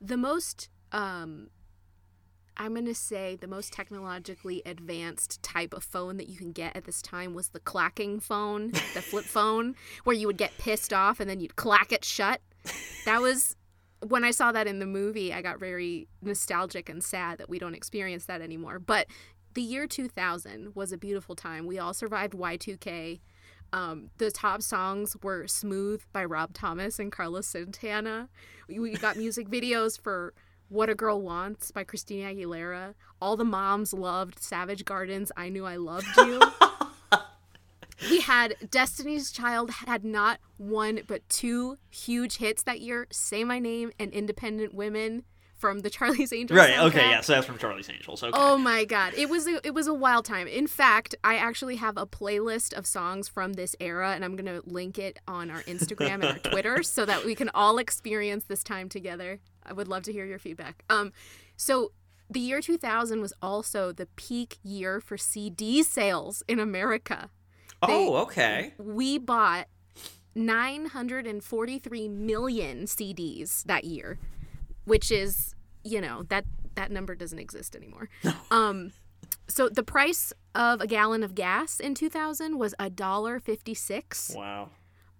the 0.00 0.16
most 0.16 0.68
um 0.92 1.50
I'm 2.56 2.74
going 2.74 2.84
to 2.86 2.94
say 2.94 3.36
the 3.36 3.46
most 3.46 3.72
technologically 3.72 4.60
advanced 4.66 5.42
type 5.42 5.72
of 5.72 5.82
phone 5.82 6.18
that 6.18 6.28
you 6.28 6.36
can 6.36 6.52
get 6.52 6.76
at 6.76 6.84
this 6.84 7.00
time 7.00 7.32
was 7.32 7.48
the 7.48 7.60
clacking 7.60 8.20
phone, 8.20 8.72
the 8.72 9.00
flip 9.00 9.24
phone, 9.36 9.76
where 10.04 10.14
you 10.14 10.26
would 10.26 10.36
get 10.36 10.58
pissed 10.58 10.92
off 10.92 11.20
and 11.20 11.30
then 11.30 11.40
you'd 11.40 11.56
clack 11.56 11.90
it 11.90 12.04
shut. 12.04 12.42
That 13.06 13.22
was 13.22 13.56
when 14.06 14.24
I 14.24 14.30
saw 14.30 14.52
that 14.52 14.66
in 14.66 14.78
the 14.78 14.86
movie, 14.86 15.32
I 15.32 15.40
got 15.42 15.58
very 15.58 16.08
nostalgic 16.22 16.88
and 16.88 17.02
sad 17.02 17.38
that 17.38 17.48
we 17.48 17.58
don't 17.58 17.74
experience 17.74 18.26
that 18.26 18.40
anymore. 18.42 18.78
But 18.78 19.06
the 19.54 19.62
year 19.62 19.86
2000 19.86 20.74
was 20.74 20.92
a 20.92 20.98
beautiful 20.98 21.34
time. 21.34 21.66
We 21.66 21.78
all 21.78 21.94
survived 21.94 22.34
Y2K. 22.34 23.20
Um, 23.72 24.10
the 24.18 24.30
top 24.30 24.62
songs 24.62 25.16
were 25.22 25.46
Smooth 25.46 26.02
by 26.12 26.24
Rob 26.24 26.52
Thomas 26.52 26.98
and 26.98 27.12
Carlos 27.12 27.46
Santana. 27.46 28.28
We, 28.68 28.78
we 28.78 28.92
got 28.94 29.16
music 29.16 29.48
videos 29.50 30.00
for 30.00 30.34
What 30.68 30.90
a 30.90 30.94
Girl 30.94 31.20
Wants 31.20 31.70
by 31.70 31.84
Christina 31.84 32.34
Aguilera. 32.34 32.94
All 33.20 33.36
the 33.36 33.44
moms 33.44 33.92
loved 33.92 34.40
Savage 34.42 34.84
Garden's, 34.84 35.30
I 35.36 35.48
Knew 35.48 35.66
I 35.66 35.76
Loved 35.76 36.06
You. 36.16 36.40
we 38.10 38.20
had 38.20 38.56
Destiny's 38.70 39.30
Child 39.30 39.70
had 39.70 40.04
not 40.04 40.40
one 40.56 41.00
but 41.06 41.28
two 41.28 41.76
huge 41.90 42.38
hits 42.38 42.62
that 42.64 42.80
year 42.80 43.06
Say 43.10 43.44
My 43.44 43.58
Name 43.58 43.92
and 43.98 44.12
Independent 44.12 44.74
Women 44.74 45.24
from 45.60 45.80
the 45.80 45.90
Charlie's 45.96 46.32
Angels. 46.32 46.58
Right. 46.58 46.78
Okay. 46.78 47.10
Yeah. 47.10 47.20
So 47.20 47.34
that's 47.34 47.46
from 47.46 47.58
Charlie's 47.58 47.88
Angels. 47.90 48.22
Okay. 48.22 48.32
Oh 48.34 48.56
my 48.56 48.84
god, 48.84 49.12
it 49.16 49.28
was 49.28 49.46
a, 49.46 49.60
it 49.64 49.74
was 49.74 49.86
a 49.86 49.94
wild 49.94 50.24
time. 50.24 50.48
In 50.48 50.66
fact, 50.66 51.14
I 51.22 51.36
actually 51.36 51.76
have 51.76 51.96
a 51.96 52.06
playlist 52.06 52.72
of 52.72 52.86
songs 52.86 53.28
from 53.28 53.52
this 53.52 53.76
era, 53.78 54.12
and 54.14 54.24
I'm 54.24 54.34
gonna 54.36 54.62
link 54.64 54.98
it 54.98 55.18
on 55.28 55.50
our 55.50 55.62
Instagram 55.62 56.14
and 56.14 56.24
our 56.24 56.38
Twitter 56.50 56.82
so 56.82 57.04
that 57.04 57.24
we 57.24 57.34
can 57.34 57.50
all 57.54 57.78
experience 57.78 58.44
this 58.44 58.64
time 58.64 58.88
together. 58.88 59.38
I 59.64 59.72
would 59.72 59.86
love 59.88 60.02
to 60.04 60.12
hear 60.12 60.24
your 60.24 60.38
feedback. 60.38 60.82
Um, 60.90 61.12
so 61.56 61.92
the 62.30 62.40
year 62.40 62.60
2000 62.60 63.20
was 63.20 63.32
also 63.42 63.92
the 63.92 64.06
peak 64.16 64.58
year 64.62 65.00
for 65.00 65.18
CD 65.18 65.82
sales 65.82 66.42
in 66.48 66.58
America. 66.58 67.28
oh. 67.82 68.16
Okay. 68.22 68.72
We 68.78 69.18
bought 69.18 69.66
943 70.34 72.08
million 72.08 72.84
CDs 72.84 73.64
that 73.64 73.84
year, 73.84 74.18
which 74.90 75.10
is, 75.10 75.54
you 75.84 76.00
know, 76.00 76.24
that 76.24 76.44
that 76.74 76.90
number 76.90 77.14
doesn't 77.14 77.38
exist 77.38 77.74
anymore. 77.76 78.08
um 78.50 78.92
so 79.48 79.68
the 79.68 79.82
price 79.82 80.32
of 80.54 80.80
a 80.80 80.86
gallon 80.86 81.22
of 81.22 81.34
gas 81.34 81.80
in 81.80 81.94
2000 81.94 82.58
was 82.58 82.74
a 82.78 82.88
dollar 82.90 83.40
56. 83.40 84.34
Wow. 84.36 84.70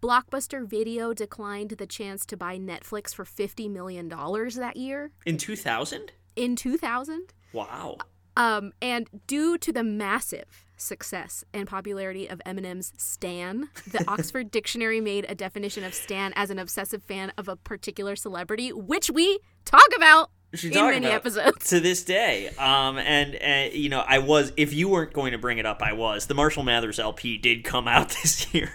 Blockbuster 0.02 0.66
Video 0.66 1.12
declined 1.12 1.70
the 1.72 1.86
chance 1.86 2.24
to 2.26 2.36
buy 2.36 2.58
Netflix 2.58 3.14
for 3.14 3.24
50 3.24 3.68
million 3.68 4.08
dollars 4.08 4.54
that 4.56 4.76
year 4.76 5.10
In 5.26 5.36
2000. 5.36 6.12
in 6.36 6.56
2000. 6.56 7.34
Wow. 7.52 7.96
Um, 8.36 8.72
and 8.80 9.08
due 9.26 9.58
to 9.58 9.72
the 9.72 9.82
massive 9.84 10.64
success 10.80 11.44
and 11.52 11.68
popularity 11.68 12.28
of 12.28 12.40
Eminem's 12.46 12.92
Stan, 12.96 13.68
the 13.86 14.04
Oxford 14.08 14.50
Dictionary 14.50 15.00
made 15.00 15.26
a 15.28 15.34
definition 15.34 15.84
of 15.84 15.94
Stan 15.94 16.32
as 16.36 16.50
an 16.50 16.58
obsessive 16.58 17.02
fan 17.02 17.32
of 17.36 17.48
a 17.48 17.56
particular 17.56 18.16
celebrity, 18.16 18.72
which 18.72 19.10
we 19.10 19.38
talk 19.64 19.88
about 19.96 20.30
Should 20.52 20.72
in 20.72 20.78
talk 20.78 20.90
many 20.90 21.06
about 21.06 21.14
episodes. 21.16 21.68
to 21.70 21.78
this 21.80 22.02
day. 22.02 22.48
Um, 22.58 22.98
and 22.98 23.36
uh, 23.36 23.72
you 23.72 23.88
know, 23.88 24.00
I 24.00 24.18
was 24.18 24.52
if 24.56 24.72
you 24.72 24.88
weren't 24.88 25.12
going 25.12 25.30
to 25.32 25.38
bring 25.38 25.58
it 25.58 25.66
up, 25.66 25.80
I 25.82 25.92
was. 25.92 26.26
The 26.26 26.34
Marshall 26.34 26.64
Mathers 26.64 26.98
LP 26.98 27.38
did 27.38 27.62
come 27.62 27.86
out 27.86 28.08
this 28.22 28.52
year. 28.52 28.72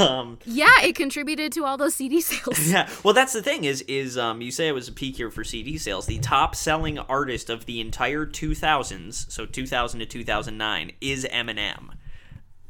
um, 0.00 0.38
Yeah, 0.44 0.82
it 0.82 0.96
contributed 0.96 1.52
to 1.52 1.64
all 1.64 1.76
those 1.76 1.94
CD 1.94 2.20
sales. 2.20 2.68
yeah. 2.70 2.88
Well, 3.04 3.14
that's 3.14 3.32
the 3.32 3.42
thing 3.42 3.64
is 3.64 3.82
is 3.82 4.18
um, 4.18 4.40
you 4.40 4.50
say 4.50 4.66
it 4.66 4.72
was 4.72 4.88
a 4.88 4.92
peak 4.92 5.18
year 5.18 5.30
for 5.30 5.44
CD 5.44 5.78
sales. 5.78 6.06
The 6.06 6.18
top 6.18 6.56
selling 6.56 6.98
artist 6.98 7.48
of 7.48 7.66
the 7.66 7.80
entire 7.80 8.26
2000s, 8.26 9.30
so 9.30 9.46
2000 9.46 10.00
to 10.00 10.06
2009, 10.06 10.92
is 11.00 11.24
Eminem. 11.30 11.90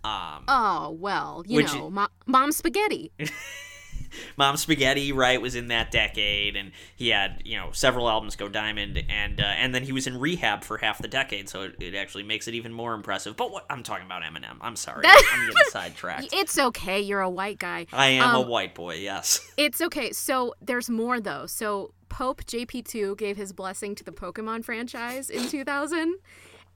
Um, 0.04 0.44
Oh, 0.48 0.96
well, 1.00 1.42
you 1.46 1.62
know, 1.64 1.90
Mo- 1.90 2.08
Mom 2.26 2.52
Spaghetti. 2.52 3.10
Mom 4.36 4.56
Spaghetti, 4.56 5.12
right, 5.12 5.40
was 5.40 5.54
in 5.54 5.68
that 5.68 5.90
decade, 5.90 6.56
and 6.56 6.72
he 6.96 7.08
had 7.08 7.42
you 7.44 7.56
know 7.56 7.70
several 7.72 8.08
albums 8.08 8.36
go 8.36 8.48
diamond, 8.48 9.02
and 9.08 9.40
uh, 9.40 9.44
and 9.44 9.74
then 9.74 9.82
he 9.84 9.92
was 9.92 10.06
in 10.06 10.18
rehab 10.18 10.64
for 10.64 10.78
half 10.78 10.98
the 10.98 11.08
decade, 11.08 11.48
so 11.48 11.62
it, 11.62 11.76
it 11.80 11.94
actually 11.94 12.22
makes 12.24 12.48
it 12.48 12.54
even 12.54 12.72
more 12.72 12.94
impressive. 12.94 13.36
But 13.36 13.50
what 13.52 13.66
I'm 13.70 13.82
talking 13.82 14.06
about 14.06 14.22
Eminem. 14.22 14.56
I'm 14.60 14.76
sorry, 14.76 15.04
I'm, 15.06 15.46
getting 15.48 15.56
sidetracked. 15.70 16.28
It's 16.32 16.58
okay, 16.58 17.00
you're 17.00 17.20
a 17.20 17.30
white 17.30 17.58
guy. 17.58 17.86
I 17.92 18.08
am 18.08 18.34
a 18.34 18.40
Um, 18.40 18.48
white 18.48 18.74
boy, 18.74 18.96
yes. 18.96 19.40
It's 19.56 19.80
okay. 19.80 20.12
So 20.12 20.54
there's 20.62 20.88
more 20.88 21.20
though. 21.20 21.46
So 21.46 21.92
Pope 22.08 22.44
JP2 22.44 23.16
gave 23.18 23.36
his 23.36 23.52
blessing 23.52 23.94
to 23.96 24.04
the 24.04 24.12
Pokemon 24.12 24.64
franchise 24.64 25.28
in 25.30 25.48
2000, 25.48 26.14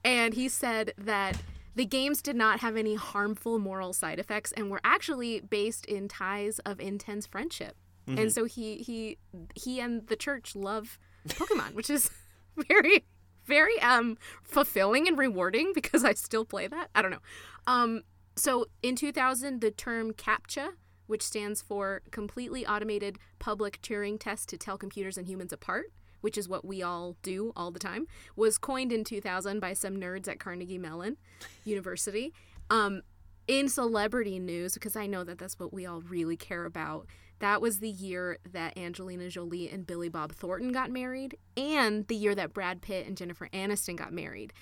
and 0.05 0.35
he 0.35 0.49
said 0.49 0.93
that 0.99 1.41
the 1.75 1.85
games 1.85 2.23
did 2.23 2.37
not 2.37 2.61
have 2.61 2.77
any 2.77 2.95
harmful 2.95 3.59
moral 3.59 3.93
side 3.93 4.19
effects 4.19 4.53
and 4.53 4.71
were 4.71 4.81
actually 4.85 5.41
based 5.41 5.87
in 5.87 6.09
ties 6.09 6.59
of 6.61 6.81
intense 6.81 7.27
friendship. 7.27 7.77
And 8.19 8.33
so 8.33 8.45
he 8.45 8.79
he 8.79 9.19
he 9.55 9.81
and 9.81 10.07
the 10.09 10.17
church 10.17 10.57
love 10.57 10.99
Pokemon, 11.29 11.75
which 11.75 11.89
is 11.89 12.11
very 12.69 13.05
very 13.47 13.81
um 13.81 14.19
fulfilling 14.43 15.07
and 15.07 15.17
rewarding 15.17 15.73
because 15.75 16.05
I 16.05 16.15
still 16.15 16.45
play 16.45 16.67
that. 16.67 16.91
I 16.95 17.03
don't 17.03 17.13
know. 17.13 17.23
Um 17.67 18.03
so 18.35 18.67
in 18.83 18.97
2000 18.97 19.61
the 19.61 19.71
term 19.71 20.13
CAPTCHA 20.13 20.73
which 21.07 21.23
stands 21.23 21.61
for 21.61 22.03
completely 22.11 22.67
automated 22.67 23.19
public 23.39 23.81
Turing 23.83 24.19
test 24.19 24.49
to 24.49 24.57
tell 24.57 24.79
computers 24.79 25.19
and 25.19 25.27
humans 25.27 25.53
apart, 25.53 25.93
which 26.23 26.39
is 26.39 26.49
what 26.49 26.65
we 26.65 26.83
all 26.83 27.17
do 27.23 27.53
all 27.55 27.71
the 27.71 27.79
time, 27.79 28.07
was 28.35 28.57
coined 28.57 28.91
in 28.91 29.05
2000 29.05 29.61
by 29.61 29.75
some 29.75 29.97
nerds 29.97 30.27
at 30.27 30.41
Carnegie 30.41 30.79
Mellon 30.79 31.19
University. 31.65 32.33
Um, 32.71 33.03
in 33.47 33.69
celebrity 33.69 34.39
news, 34.39 34.75
because 34.75 34.97
I 34.97 35.07
know 35.07 35.25
that 35.25 35.39
that's 35.39 35.59
what 35.59 35.73
we 35.73 35.85
all 35.85 36.01
really 36.01 36.37
care 36.37 36.65
about, 36.65 37.07
that 37.41 37.61
was 37.61 37.81
the 37.81 37.91
year 37.91 38.39
that 38.53 38.79
Angelina 38.79 39.29
Jolie 39.29 39.69
and 39.69 39.87
Billy 39.87 40.09
Bob 40.09 40.33
Thornton 40.33 40.71
got 40.71 40.91
married, 40.91 41.37
and 41.57 42.07
the 42.07 42.15
year 42.15 42.35
that 42.37 42.55
Brad 42.55 42.81
Pitt 42.81 43.07
and 43.07 43.17
Jennifer 43.17 43.49
Aniston 43.53 43.97
got 43.97 44.13
married. 44.13 44.53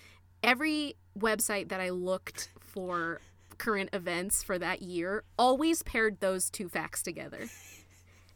Every 0.43 0.97
website 1.19 1.69
that 1.69 1.81
I 1.81 1.91
looked 1.91 2.49
for 2.59 3.21
current 3.59 3.91
events 3.93 4.43
for 4.43 4.59
that 4.59 4.81
year 4.81 5.23
always 5.39 5.83
paired 5.83 6.19
those 6.21 6.49
two 6.49 6.71
facts 6.71 7.03
together. 7.03 7.49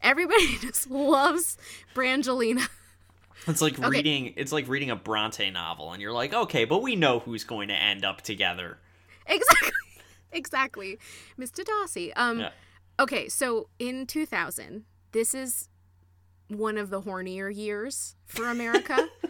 Everybody 0.01 0.57
just 0.61 0.89
loves 0.89 1.57
Brangelina. 1.95 2.69
It's 3.47 3.61
like 3.61 3.77
reading 3.77 4.33
it's 4.37 4.51
like 4.51 4.67
reading 4.67 4.89
a 4.89 4.95
Bronte 4.95 5.49
novel, 5.51 5.91
and 5.93 6.01
you're 6.01 6.11
like, 6.13 6.33
okay, 6.33 6.65
but 6.65 6.81
we 6.81 6.95
know 6.95 7.19
who's 7.19 7.43
going 7.43 7.67
to 7.69 7.73
end 7.75 8.03
up 8.05 8.21
together. 8.21 8.79
exactly. 9.27 9.71
Exactly. 10.31 10.99
Mr. 11.39 11.63
Darcy. 11.63 12.11
Um 12.13 12.39
Yeah. 12.39 12.49
okay, 12.99 13.29
so 13.29 13.69
in 13.79 14.05
2000, 14.05 14.83
this 15.13 15.33
is 15.33 15.69
one 16.49 16.77
of 16.77 16.89
the 16.89 17.01
hornier 17.03 17.55
years 17.55 18.15
for 18.25 18.49
America 18.49 19.07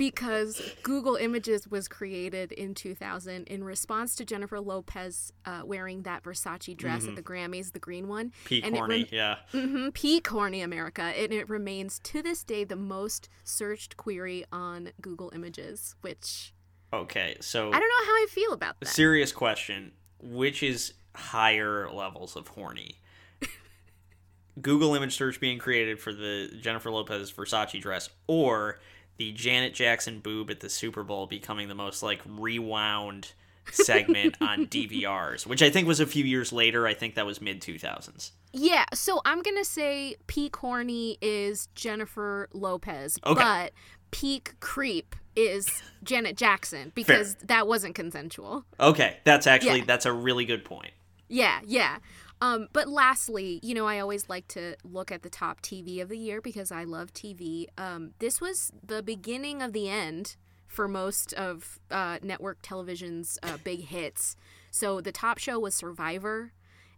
because 0.00 0.62
Google 0.82 1.16
Images 1.16 1.68
was 1.68 1.86
created 1.86 2.52
in 2.52 2.74
2000 2.74 3.46
in 3.48 3.62
response 3.62 4.14
to 4.16 4.24
Jennifer 4.24 4.58
Lopez 4.58 5.30
uh, 5.44 5.60
wearing 5.62 6.04
that 6.04 6.22
Versace 6.22 6.74
dress 6.74 7.06
at 7.06 7.16
the 7.16 7.22
Grammys, 7.22 7.72
the 7.72 7.78
green 7.78 8.08
one. 8.08 8.32
Peak 8.46 8.64
And 8.64 8.74
it 8.74 8.78
horny, 8.78 8.98
rem- 9.00 9.08
yeah. 9.12 9.36
hmm 9.52 9.90
peak 9.90 10.26
horny 10.26 10.62
America, 10.62 11.02
and 11.02 11.34
it 11.34 11.50
remains 11.50 11.98
to 12.04 12.22
this 12.22 12.42
day 12.44 12.64
the 12.64 12.76
most 12.76 13.28
searched 13.44 13.98
query 13.98 14.42
on 14.50 14.90
Google 15.02 15.30
Images, 15.34 15.94
which 16.00 16.54
Okay, 16.94 17.36
so 17.40 17.68
I 17.68 17.72
don't 17.72 17.80
know 17.82 18.06
how 18.06 18.12
I 18.14 18.26
feel 18.30 18.52
about 18.54 18.80
that. 18.80 18.88
serious 18.88 19.32
question: 19.32 19.92
Which 20.18 20.62
is 20.62 20.94
higher 21.14 21.90
levels 21.92 22.36
of 22.36 22.48
horny? 22.48 22.96
Google 24.62 24.94
image 24.94 25.14
search 25.14 25.40
being 25.40 25.58
created 25.58 26.00
for 26.00 26.12
the 26.14 26.50
Jennifer 26.60 26.90
Lopez 26.90 27.30
Versace 27.30 27.78
dress, 27.80 28.08
or 28.26 28.80
the 29.20 29.32
Janet 29.32 29.74
Jackson 29.74 30.18
boob 30.20 30.50
at 30.50 30.60
the 30.60 30.70
Super 30.70 31.02
Bowl 31.04 31.26
becoming 31.26 31.68
the 31.68 31.74
most 31.74 32.02
like 32.02 32.22
rewound 32.26 33.32
segment 33.70 34.34
on 34.40 34.64
DVRs, 34.66 35.46
which 35.46 35.62
I 35.62 35.68
think 35.68 35.86
was 35.86 36.00
a 36.00 36.06
few 36.06 36.24
years 36.24 36.54
later. 36.54 36.86
I 36.86 36.94
think 36.94 37.16
that 37.16 37.26
was 37.26 37.38
mid 37.42 37.60
two 37.60 37.78
thousands. 37.78 38.32
Yeah, 38.54 38.86
so 38.94 39.20
I'm 39.26 39.42
gonna 39.42 39.64
say 39.66 40.16
peak 40.26 40.56
horny 40.56 41.18
is 41.20 41.66
Jennifer 41.74 42.48
Lopez, 42.54 43.18
Okay. 43.26 43.38
but 43.38 43.72
peak 44.10 44.54
creep 44.60 45.14
is 45.36 45.68
Janet 46.02 46.38
Jackson 46.38 46.90
because 46.94 47.34
that 47.44 47.66
wasn't 47.68 47.94
consensual. 47.94 48.64
Okay, 48.80 49.18
that's 49.24 49.46
actually 49.46 49.80
Yeah. 49.80 49.84
that's 49.86 50.06
a 50.06 50.12
really 50.14 50.46
good 50.46 50.64
point. 50.64 50.92
Yeah, 51.28 51.60
yeah. 51.66 51.98
Um, 52.40 52.68
but 52.72 52.88
lastly, 52.88 53.60
you 53.62 53.74
know, 53.74 53.86
I 53.86 53.98
always 53.98 54.28
like 54.28 54.48
to 54.48 54.76
look 54.82 55.12
at 55.12 55.22
the 55.22 55.30
top 55.30 55.60
TV 55.60 56.00
of 56.00 56.08
the 56.08 56.16
year 56.16 56.40
because 56.40 56.72
I 56.72 56.84
love 56.84 57.12
TV. 57.12 57.66
Um, 57.76 58.12
this 58.18 58.40
was 58.40 58.72
the 58.82 59.02
beginning 59.02 59.60
of 59.60 59.72
the 59.72 59.88
end 59.88 60.36
for 60.66 60.88
most 60.88 61.32
of 61.34 61.78
uh, 61.90 62.18
network 62.22 62.58
television's 62.62 63.38
uh, 63.42 63.58
big 63.62 63.86
hits. 63.86 64.36
So 64.70 65.00
the 65.00 65.12
top 65.12 65.38
show 65.38 65.58
was 65.58 65.74
Survivor, 65.74 66.52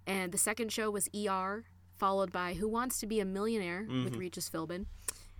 and 0.07 0.31
the 0.31 0.39
second 0.39 0.71
show 0.71 0.91
was 0.91 1.09
ER, 1.17 1.65
followed 1.97 2.31
by 2.31 2.55
Who 2.55 2.69
Wants 2.69 3.01
to 3.01 3.07
Be 3.07 3.19
a 3.19 3.25
Millionaire 3.25 3.87
with 4.05 4.17
Regis 4.17 4.49
Philbin. 4.49 4.87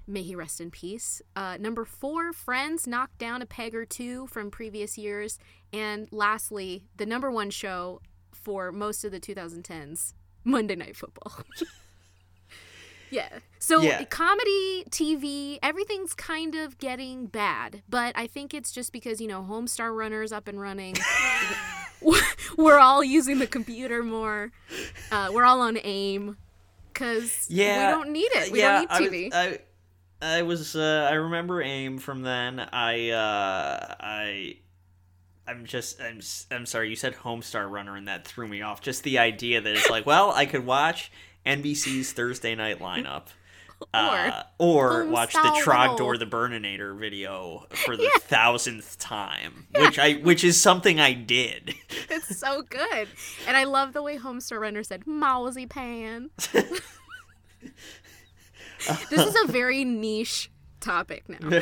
May 0.07 0.23
he 0.23 0.35
rest 0.35 0.61
in 0.61 0.71
peace. 0.71 1.23
Uh, 1.37 1.57
number 1.61 1.85
four, 1.85 2.33
Friends 2.33 2.87
knocked 2.87 3.19
down 3.19 3.43
a 3.43 3.47
peg 3.47 3.75
or 3.75 3.85
two 3.85 4.27
from 4.27 4.51
previous 4.51 4.99
years. 4.99 5.39
And 5.73 6.09
lastly, 6.11 6.87
the 6.97 7.07
number 7.07 7.31
one 7.31 7.51
show 7.51 8.01
for 8.43 8.73
most 8.73 9.05
of 9.05 9.13
the 9.13 9.21
2010s, 9.21 10.15
Monday 10.45 10.75
Night 10.77 10.97
Football. 10.97 11.33
yeah. 13.11 13.29
So 13.59 13.81
Yeah. 13.83 14.05
comedy, 14.05 14.85
TV, 14.91 15.59
everything's 15.63 16.15
kind 16.15 16.55
of 16.55 16.79
getting 16.79 17.27
bad. 17.27 17.83
But 17.89 18.13
I 18.17 18.27
think 18.27 18.55
it's 18.55 18.73
just 18.73 18.93
because, 18.93 19.21
you 19.21 19.29
know, 19.29 19.43
Homestar 19.49 19.97
Runner's 19.97 20.33
up 20.33 20.49
and 20.49 20.61
running. 20.61 20.97
we're 22.57 22.79
all 22.79 23.05
using 23.05 23.39
the 23.39 23.47
computer 23.47 24.03
more. 24.03 24.51
Uh, 25.11 25.31
we're 25.33 25.45
all 25.45 25.61
on 25.61 25.79
AIM. 25.83 26.37
Because 26.93 27.47
Yeah, 27.49 27.87
we 27.89 27.95
don't 27.95 28.11
need 28.13 28.29
it. 28.35 28.53
We 28.53 28.59
yeah, 28.61 28.85
don't 28.87 29.11
need 29.11 29.31
TV. 29.31 29.35
I 29.35 29.49
was, 29.49 29.59
I, 30.21 30.39
I 30.39 30.43
was 30.43 30.77
uh, 30.77 31.09
I 31.11 31.15
remember 31.15 31.63
AIM 31.63 31.99
from 31.99 32.23
then. 32.23 32.61
I 32.61 33.11
uh, 33.11 33.95
I 33.99 34.57
I'm 35.47 35.67
just 35.67 36.01
I'm 36.01 36.21
I'm 36.51 36.67
sorry. 36.67 36.91
You 36.91 36.97
said 36.97 37.15
Homestar 37.17 37.71
Runner, 37.71 37.97
and 37.97 38.07
that 38.09 38.27
threw 38.27 38.47
me 38.47 38.63
off. 38.63 38.81
Just 38.81 39.03
the 39.03 39.19
idea 39.19 39.61
that 39.61 39.73
it's 39.75 39.91
like, 39.91 40.07
well, 40.07 40.31
I 40.31 40.47
could 40.47 40.65
watch 40.65 41.11
NBC's 41.45 42.13
Thursday 42.13 42.55
night 42.55 42.79
lineup. 42.79 43.25
Uh, 43.93 44.45
or 44.59 45.07
watch 45.07 45.33
the 45.33 45.41
Trogdor 45.41 46.17
the 46.17 46.25
Burninator 46.25 46.97
video 46.97 47.67
for 47.71 47.97
the 47.97 48.09
thousandth 48.21 48.97
time, 49.01 49.67
which 49.75 49.99
I 49.99 50.13
which 50.15 50.45
is 50.45 50.61
something 50.61 51.01
I 51.01 51.15
did. 51.15 51.75
It's 52.09 52.39
so 52.39 52.63
good. 52.63 53.09
And 53.49 53.57
I 53.57 53.65
love 53.65 53.93
the 53.93 54.03
way 54.03 54.19
Homestar 54.19 54.61
Runner 54.61 54.85
said, 54.85 55.05
Mousy 55.05 55.67
Pan. 55.67 56.31
this 56.53 56.81
is 59.11 59.35
a 59.43 59.51
very 59.51 59.85
niche 59.85 60.51
topic 60.81 61.29
now. 61.29 61.61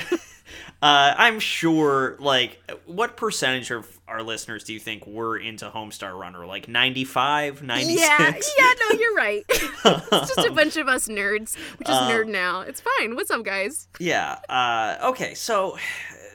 Uh, 0.82 1.14
I'm 1.16 1.40
sure, 1.40 2.16
like, 2.20 2.58
what 2.86 3.16
percentage 3.16 3.70
of 3.70 4.00
our 4.08 4.22
listeners 4.22 4.64
do 4.64 4.72
you 4.72 4.80
think 4.80 5.06
were 5.06 5.36
into 5.36 5.68
Homestar 5.68 6.18
Runner? 6.18 6.46
Like 6.46 6.68
95, 6.68 7.62
96? 7.62 8.00
Yeah, 8.00 8.34
yeah, 8.58 8.72
no, 8.80 8.98
you're 8.98 9.14
right. 9.14 9.44
it's 9.48 10.34
just 10.34 10.48
a 10.48 10.52
bunch 10.52 10.76
of 10.78 10.88
us 10.88 11.06
nerds. 11.06 11.56
We're 11.78 11.86
just 11.86 12.02
nerd 12.10 12.28
now. 12.28 12.62
It's 12.62 12.80
fine. 12.80 13.14
What's 13.14 13.30
up, 13.30 13.44
guys? 13.44 13.88
Yeah. 13.98 14.38
Uh, 14.48 14.96
okay. 15.10 15.34
So, 15.34 15.76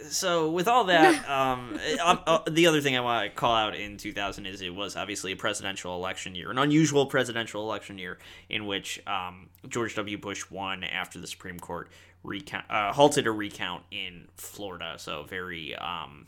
so 0.09 0.51
with 0.51 0.67
all 0.67 0.85
that, 0.85 1.27
um, 1.29 1.79
uh, 1.99 2.17
uh, 2.27 2.39
the 2.49 2.67
other 2.67 2.81
thing 2.81 2.95
I 2.95 3.01
want 3.01 3.29
to 3.29 3.35
call 3.35 3.55
out 3.55 3.75
in 3.75 3.97
2000 3.97 4.45
is 4.45 4.61
it 4.61 4.73
was 4.73 4.95
obviously 4.95 5.31
a 5.31 5.35
presidential 5.35 5.95
election 5.95 6.35
year, 6.35 6.51
an 6.51 6.57
unusual 6.59 7.07
presidential 7.07 7.63
election 7.63 7.97
year 7.97 8.19
in 8.49 8.67
which 8.67 9.01
um, 9.07 9.49
George 9.67 9.95
W. 9.95 10.17
Bush 10.17 10.49
won 10.51 10.83
after 10.83 11.19
the 11.19 11.27
Supreme 11.27 11.59
Court 11.59 11.89
recount 12.25 12.65
uh, 12.69 12.91
halted 12.91 13.27
a 13.27 13.31
recount 13.31 13.83
in 13.91 14.27
Florida. 14.35 14.95
So 14.97 15.23
very. 15.23 15.75
Um, 15.75 16.27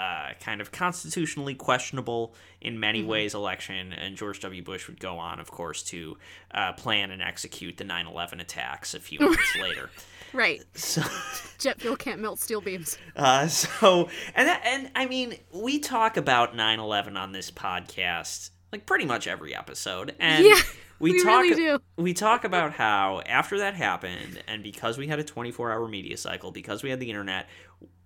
uh, 0.00 0.28
kind 0.40 0.60
of 0.60 0.70
constitutionally 0.70 1.56
questionable 1.56 2.32
in 2.60 2.78
many 2.78 3.02
ways 3.02 3.34
election, 3.34 3.92
and 3.92 4.16
George 4.16 4.38
W. 4.38 4.62
Bush 4.62 4.86
would 4.86 5.00
go 5.00 5.18
on, 5.18 5.40
of 5.40 5.50
course, 5.50 5.82
to 5.82 6.16
uh, 6.52 6.72
plan 6.74 7.10
and 7.10 7.20
execute 7.20 7.76
the 7.76 7.82
9 7.82 8.06
11 8.06 8.38
attacks 8.38 8.94
a 8.94 9.00
few 9.00 9.18
months 9.18 9.56
later. 9.60 9.90
Right. 10.32 10.62
So, 10.74 11.02
Jet 11.58 11.80
fuel 11.80 11.96
can't 11.96 12.20
melt 12.20 12.38
steel 12.38 12.60
beams. 12.60 12.96
uh, 13.16 13.48
so 13.48 14.08
and 14.36 14.46
that, 14.46 14.62
and 14.64 14.90
I 14.94 15.06
mean, 15.06 15.34
we 15.52 15.80
talk 15.80 16.16
about 16.16 16.54
9/11 16.56 17.16
on 17.16 17.32
this 17.32 17.50
podcast 17.50 18.50
like 18.72 18.86
pretty 18.86 19.04
much 19.06 19.26
every 19.26 19.54
episode, 19.54 20.14
and 20.20 20.44
Yeah, 20.44 20.60
we, 21.00 21.12
we 21.12 21.22
talk 21.22 21.42
really 21.42 21.78
we 21.96 22.14
talk 22.14 22.44
about 22.44 22.72
how 22.74 23.20
after 23.26 23.58
that 23.58 23.74
happened, 23.74 24.42
and 24.48 24.62
because 24.62 24.98
we 24.98 25.06
had 25.06 25.18
a 25.18 25.24
24-hour 25.24 25.86
media 25.88 26.16
cycle, 26.16 26.50
because 26.50 26.82
we 26.82 26.90
had 26.90 27.00
the 27.00 27.08
internet, 27.08 27.48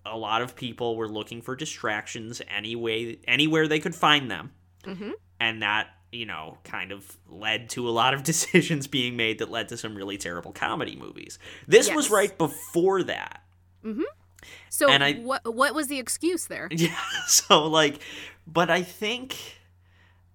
a 0.05 0.17
lot 0.19 0.43
of 0.43 0.55
people 0.57 0.97
were 0.97 1.09
looking 1.09 1.41
for 1.43 1.55
distractions 1.57 2.43
anyway, 2.55 3.19
anywhere 3.27 3.69
they 3.69 3.81
could 3.81 3.95
find 3.95 4.31
them, 4.31 4.53
Mm-hmm. 4.85 5.11
and 5.41 5.63
that 5.63 5.89
you 6.11 6.27
know 6.27 6.59
kind 6.65 6.91
of 6.93 7.17
led 7.31 7.71
to 7.71 7.89
a 7.89 7.91
lot 7.93 8.13
of 8.15 8.23
decisions 8.33 8.87
being 8.89 9.17
made 9.17 9.39
that 9.39 9.51
led 9.51 9.69
to 9.69 9.77
some 9.77 9.95
really 9.95 10.19
terrible 10.19 10.53
comedy 10.53 10.97
movies. 10.97 11.39
This 11.69 11.91
was 11.95 12.11
right 12.11 12.37
before 12.37 13.03
that. 13.05 13.43
So 14.71 14.89
And 14.91 15.05
I- 15.05 15.15
what 15.15 15.55
what 15.55 15.75
was 15.75 15.87
the 15.89 15.99
excuse 15.99 16.47
there? 16.47 16.69
Yeah. 16.73 16.97
So 17.29 17.67
like, 17.67 18.01
but 18.47 18.71
I 18.71 18.83
think 18.83 19.37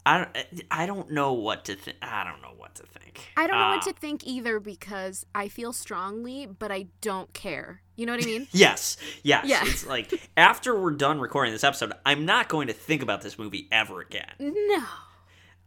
I 0.07 0.17
don't. 0.19 0.63
I 0.71 0.85
don't 0.85 1.11
know 1.11 1.33
what 1.33 1.65
to 1.65 1.75
think. 1.75 1.97
I 2.01 2.23
don't 2.23 2.41
know 2.41 2.53
what 2.55 2.75
to 2.75 2.83
think. 2.83 3.19
I 3.35 3.45
don't 3.47 3.57
know 3.57 3.63
Uh, 3.65 3.75
what 3.75 3.81
to 3.83 3.93
think 3.93 4.25
either 4.25 4.59
because 4.59 5.25
I 5.35 5.47
feel 5.49 5.73
strongly, 5.73 6.45
but 6.45 6.71
I 6.71 6.87
don't 7.01 7.33
care. 7.33 7.81
You 7.95 8.05
know 8.05 8.13
what 8.13 8.23
I 8.23 8.25
mean? 8.25 8.47
Yes. 8.53 8.95
Yes. 9.23 9.45
Yeah. 9.45 9.61
It's 9.65 9.85
like 9.85 10.29
after 10.37 10.79
we're 10.79 10.91
done 10.91 11.19
recording 11.19 11.51
this 11.51 11.63
episode, 11.63 11.91
I'm 12.05 12.25
not 12.25 12.47
going 12.47 12.67
to 12.67 12.73
think 12.73 13.01
about 13.03 13.21
this 13.21 13.37
movie 13.37 13.67
ever 13.71 13.99
again. 14.01 14.31
no. 14.39 14.83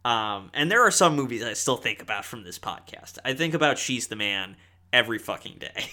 Um, 0.03 0.49
and 0.55 0.71
there 0.71 0.81
are 0.81 0.91
some 0.91 1.15
movies 1.15 1.43
I 1.43 1.53
still 1.53 1.77
think 1.77 2.01
about 2.01 2.25
from 2.25 2.43
this 2.43 2.57
podcast. 2.57 3.19
I 3.23 3.33
think 3.33 3.53
about 3.53 3.77
She's 3.77 4.07
the 4.07 4.15
Man 4.15 4.55
every 4.91 5.19
fucking 5.19 5.59
day. 5.59 5.85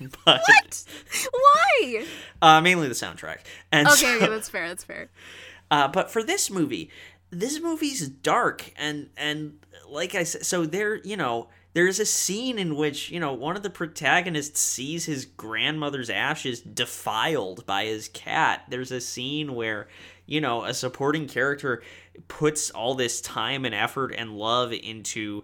but 0.26 0.42
What? 0.44 0.84
Why? 1.32 2.04
uh, 2.42 2.60
mainly 2.60 2.88
the 2.88 2.94
soundtrack. 2.94 3.38
And 3.72 3.88
Okay, 3.88 3.96
so- 3.96 4.16
okay, 4.16 4.26
that's 4.26 4.48
fair. 4.50 4.68
That's 4.68 4.84
fair. 4.84 5.08
Uh, 5.70 5.88
but 5.88 6.10
for 6.10 6.22
this 6.22 6.50
movie, 6.50 6.90
this 7.38 7.60
movie's 7.60 8.08
dark 8.08 8.72
and 8.76 9.10
and 9.16 9.58
like 9.88 10.14
I 10.14 10.24
said, 10.24 10.44
so 10.44 10.66
there, 10.66 10.96
you 10.96 11.16
know, 11.16 11.48
there's 11.72 11.98
a 11.98 12.06
scene 12.06 12.58
in 12.58 12.76
which 12.76 13.10
you 13.10 13.20
know 13.20 13.32
one 13.32 13.56
of 13.56 13.62
the 13.62 13.70
protagonists 13.70 14.60
sees 14.60 15.04
his 15.04 15.24
grandmother's 15.24 16.10
ashes 16.10 16.60
defiled 16.60 17.66
by 17.66 17.84
his 17.84 18.08
cat. 18.08 18.64
There's 18.68 18.92
a 18.92 19.00
scene 19.00 19.54
where 19.54 19.88
you 20.26 20.40
know 20.40 20.64
a 20.64 20.74
supporting 20.74 21.26
character 21.26 21.82
puts 22.28 22.70
all 22.70 22.94
this 22.94 23.20
time 23.20 23.64
and 23.64 23.74
effort 23.74 24.14
and 24.16 24.38
love 24.38 24.72
into 24.72 25.42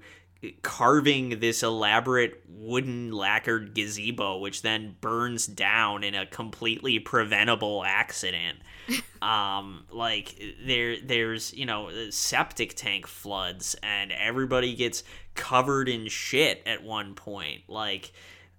carving 0.62 1.40
this 1.40 1.62
elaborate 1.62 2.42
wooden 2.48 3.12
lacquered 3.12 3.74
gazebo 3.74 4.38
which 4.38 4.62
then 4.62 4.96
burns 5.00 5.46
down 5.46 6.02
in 6.02 6.14
a 6.14 6.26
completely 6.26 6.98
preventable 6.98 7.84
accident. 7.84 8.58
Um 9.22 9.84
like 9.92 10.34
there 10.64 10.96
there's 10.98 11.52
you 11.52 11.66
know 11.66 11.90
septic 12.08 12.74
tank 12.74 13.06
floods 13.06 13.76
and 13.82 14.12
everybody 14.12 14.74
gets 14.74 15.04
covered 15.34 15.90
in 15.90 16.08
shit 16.08 16.62
at 16.64 16.82
one 16.82 17.14
point. 17.14 17.60
Like 17.68 18.12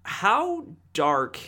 how 0.04 0.68
dark 0.94 1.40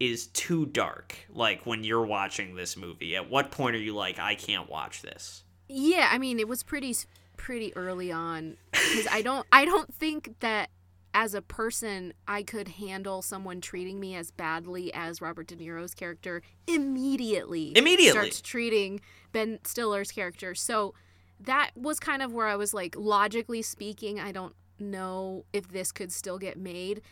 is 0.00 0.28
too 0.28 0.64
dark 0.66 1.16
like 1.30 1.66
when 1.66 1.84
you're 1.84 2.06
watching 2.06 2.56
this 2.56 2.76
movie? 2.76 3.14
At 3.14 3.30
what 3.30 3.50
point 3.50 3.76
are 3.76 3.80
you 3.80 3.94
like 3.94 4.18
i 4.18 4.34
can't 4.34 4.70
watch 4.70 5.02
this 5.02 5.44
Yeah, 5.68 6.08
I 6.10 6.18
mean, 6.18 6.38
it 6.40 6.48
was 6.48 6.62
pretty 6.62 6.94
pretty 7.42 7.74
early 7.76 8.12
on 8.12 8.56
because 8.70 9.08
I 9.10 9.20
don't 9.20 9.44
I 9.52 9.64
don't 9.64 9.92
think 9.92 10.36
that 10.40 10.70
as 11.12 11.34
a 11.34 11.42
person 11.42 12.14
I 12.28 12.44
could 12.44 12.68
handle 12.68 13.20
someone 13.20 13.60
treating 13.60 13.98
me 13.98 14.14
as 14.14 14.30
badly 14.30 14.94
as 14.94 15.20
Robert 15.20 15.48
De 15.48 15.56
Niro's 15.56 15.92
character 15.92 16.40
immediately. 16.68 17.76
Immediately. 17.76 18.10
starts 18.20 18.40
treating 18.40 19.00
Ben 19.32 19.58
Stiller's 19.64 20.12
character. 20.12 20.54
So 20.54 20.94
that 21.40 21.72
was 21.74 21.98
kind 21.98 22.22
of 22.22 22.32
where 22.32 22.46
I 22.46 22.54
was 22.54 22.72
like, 22.72 22.94
logically 22.96 23.60
speaking, 23.62 24.20
I 24.20 24.30
don't 24.30 24.54
know 24.78 25.44
if 25.52 25.68
this 25.68 25.90
could 25.90 26.12
still 26.12 26.38
get 26.38 26.56
made, 26.56 27.02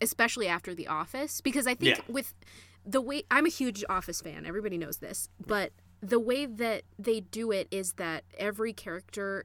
especially 0.00 0.48
after 0.48 0.74
The 0.74 0.86
Office, 0.88 1.42
because 1.42 1.66
I 1.66 1.74
think 1.74 1.98
Yeah. 1.98 2.02
with 2.08 2.32
the 2.86 3.02
way 3.02 3.24
I'm 3.30 3.44
a 3.44 3.50
huge 3.50 3.84
Office 3.90 4.22
fan, 4.22 4.46
everybody 4.46 4.78
knows 4.78 4.98
this, 4.98 5.28
but 5.46 5.72
the 6.00 6.18
way 6.20 6.46
that 6.46 6.82
they 6.98 7.20
do 7.20 7.50
it 7.52 7.68
is 7.70 7.94
that 7.94 8.24
every 8.38 8.72
character 8.72 9.44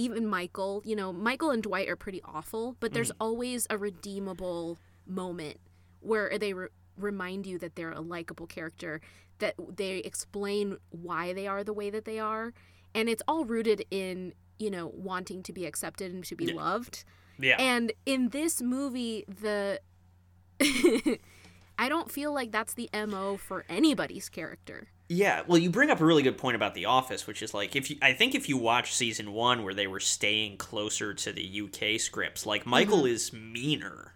even 0.00 0.26
Michael, 0.26 0.82
you 0.84 0.96
know, 0.96 1.12
Michael 1.12 1.50
and 1.50 1.62
Dwight 1.62 1.88
are 1.88 1.96
pretty 1.96 2.22
awful, 2.24 2.76
but 2.80 2.92
there's 2.92 3.12
mm. 3.12 3.16
always 3.20 3.66
a 3.68 3.76
redeemable 3.76 4.78
moment 5.06 5.58
where 6.00 6.38
they 6.38 6.54
re- 6.54 6.68
remind 6.96 7.46
you 7.46 7.58
that 7.58 7.76
they're 7.76 7.92
a 7.92 8.00
likable 8.00 8.46
character, 8.46 9.00
that 9.38 9.54
they 9.76 9.98
explain 9.98 10.78
why 10.90 11.32
they 11.32 11.46
are 11.46 11.62
the 11.62 11.72
way 11.72 11.90
that 11.90 12.06
they 12.06 12.18
are, 12.18 12.54
and 12.94 13.08
it's 13.08 13.22
all 13.28 13.44
rooted 13.44 13.84
in, 13.90 14.32
you 14.58 14.70
know, 14.70 14.90
wanting 14.94 15.42
to 15.42 15.52
be 15.52 15.66
accepted 15.66 16.12
and 16.12 16.24
to 16.24 16.34
be 16.34 16.52
loved. 16.52 17.04
yeah 17.38 17.56
And 17.58 17.92
in 18.06 18.30
this 18.30 18.62
movie, 18.62 19.24
the 19.28 19.80
I 21.78 21.88
don't 21.88 22.10
feel 22.10 22.32
like 22.32 22.52
that's 22.52 22.74
the 22.74 22.88
MO 22.94 23.36
for 23.36 23.64
anybody's 23.68 24.28
character. 24.28 24.88
Yeah, 25.12 25.42
well, 25.48 25.58
you 25.58 25.70
bring 25.70 25.90
up 25.90 26.00
a 26.00 26.04
really 26.04 26.22
good 26.22 26.38
point 26.38 26.54
about 26.54 26.74
The 26.74 26.84
Office, 26.84 27.26
which 27.26 27.42
is 27.42 27.52
like 27.52 27.74
if 27.74 27.90
you, 27.90 27.96
I 28.00 28.12
think 28.12 28.36
if 28.36 28.48
you 28.48 28.56
watch 28.56 28.94
season 28.94 29.32
one 29.32 29.64
where 29.64 29.74
they 29.74 29.88
were 29.88 29.98
staying 29.98 30.58
closer 30.58 31.12
to 31.14 31.32
the 31.32 31.62
UK 31.62 31.98
scripts, 32.00 32.46
like 32.46 32.64
Michael 32.64 32.98
mm-hmm. 32.98 33.08
is 33.08 33.32
meaner, 33.32 34.14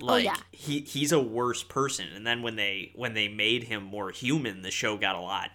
oh, 0.00 0.06
Like 0.06 0.26
yeah. 0.26 0.36
he 0.52 0.82
he's 0.82 1.10
a 1.10 1.18
worse 1.18 1.64
person. 1.64 2.06
And 2.14 2.24
then 2.24 2.42
when 2.42 2.54
they 2.54 2.92
when 2.94 3.14
they 3.14 3.26
made 3.26 3.64
him 3.64 3.82
more 3.82 4.12
human, 4.12 4.62
the 4.62 4.70
show 4.70 4.96
got 4.96 5.16
a 5.16 5.20
lot 5.20 5.50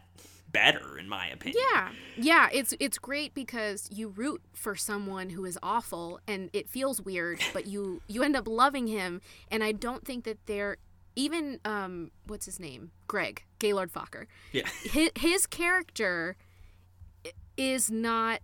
better, 0.51 0.97
in 0.97 1.07
my 1.07 1.27
opinion. 1.29 1.63
Yeah, 1.73 1.89
yeah, 2.17 2.49
it's 2.51 2.73
it's 2.77 2.97
great 2.97 3.33
because 3.33 3.89
you 3.93 4.09
root 4.09 4.41
for 4.53 4.75
someone 4.75 5.29
who 5.29 5.45
is 5.45 5.57
awful, 5.63 6.19
and 6.27 6.49
it 6.51 6.67
feels 6.69 7.01
weird, 7.01 7.39
but 7.53 7.65
you 7.65 8.01
you 8.07 8.23
end 8.23 8.35
up 8.35 8.45
loving 8.45 8.87
him, 8.87 9.21
and 9.49 9.63
I 9.63 9.71
don't 9.71 10.05
think 10.05 10.25
that 10.25 10.37
they're 10.47 10.75
even 11.15 11.59
um 11.65 12.11
what's 12.27 12.45
his 12.45 12.59
name 12.59 12.91
Greg 13.07 13.43
Gaylord 13.59 13.91
Fokker. 13.91 14.25
Yeah. 14.51 14.67
His 14.83 15.09
his 15.17 15.45
character 15.45 16.35
is 17.57 17.89
not 17.89 18.41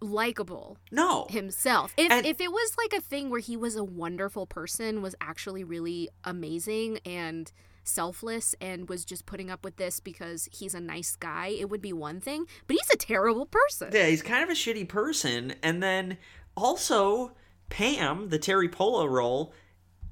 likable 0.00 0.78
No. 0.92 1.26
himself. 1.28 1.92
If 1.96 2.10
And- 2.10 2.26
if 2.26 2.40
it 2.40 2.52
was 2.52 2.76
like 2.78 2.92
a 2.92 3.00
thing 3.00 3.30
where 3.30 3.40
he 3.40 3.56
was 3.56 3.74
a 3.76 3.84
wonderful 3.84 4.46
person, 4.46 5.02
was 5.02 5.14
actually 5.20 5.64
really 5.64 6.08
amazing 6.24 6.98
and 7.04 7.50
selfless 7.84 8.54
and 8.60 8.88
was 8.88 9.04
just 9.04 9.26
putting 9.26 9.50
up 9.50 9.64
with 9.64 9.76
this 9.76 9.98
because 9.98 10.48
he's 10.52 10.74
a 10.74 10.80
nice 10.80 11.16
guy, 11.16 11.48
it 11.48 11.68
would 11.70 11.80
be 11.80 11.92
one 11.92 12.20
thing. 12.20 12.44
But 12.66 12.76
he's 12.80 12.90
a 12.94 12.96
terrible 12.98 13.46
person. 13.46 13.90
Yeah, 13.92 14.06
he's 14.06 14.22
kind 14.22 14.44
of 14.44 14.50
a 14.50 14.54
shitty 14.54 14.88
person. 14.88 15.54
And 15.62 15.82
then 15.82 16.18
also 16.56 17.32
Pam, 17.70 18.28
the 18.28 18.38
Teri 18.38 18.70
Polo 18.70 19.06
role, 19.06 19.52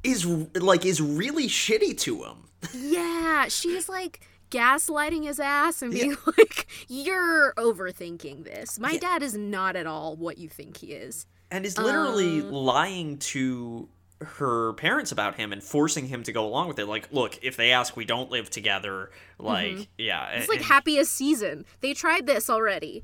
is 0.03 0.27
like 0.27 0.85
is 0.87 1.01
really 1.01 1.47
shitty 1.49 1.99
to 2.01 2.23
him. 2.25 2.37
Yeah, 2.75 3.49
she's 3.49 3.89
like 3.89 4.21
gaslighting 4.51 5.25
his 5.25 5.41
ass 5.41 5.83
and 5.83 5.93
being 5.93 6.17
like, 6.39 6.67
"You're 6.89 7.53
overthinking 7.55 8.45
this. 8.45 8.79
My 8.79 8.97
dad 8.97 9.23
is 9.23 9.37
not 9.37 9.77
at 9.77 9.87
all 9.87 10.17
what 10.17 10.39
you 10.39 10.49
think 10.49 10.79
he 10.79 10.89
is." 10.93 11.27
And 11.51 11.65
is 11.65 11.79
literally 11.79 12.41
Uh. 12.41 12.45
lying 12.45 13.19
to 13.19 13.89
her 14.23 14.73
parents 14.73 15.13
about 15.13 15.35
him 15.35 15.53
and 15.53 15.63
forcing 15.63 16.07
him 16.07 16.23
to 16.23 16.33
go 16.33 16.47
along 16.47 16.69
with 16.69 16.79
it. 16.79 16.87
Like, 16.87 17.13
look, 17.13 17.39
if 17.43 17.57
they 17.59 17.73
ask, 17.73 17.97
we 17.97 18.07
don't 18.07 18.31
live 18.31 18.49
together. 18.49 19.11
Like, 19.39 19.89
yeah, 19.99 20.27
Mm-hmm. 20.27 20.39
It's 20.39 20.49
and- 20.49 20.59
like 20.59 20.67
happiest 20.67 21.13
season. 21.13 21.67
They 21.83 21.93
tried 21.93 22.27
this 22.27 22.49
already. 22.49 23.03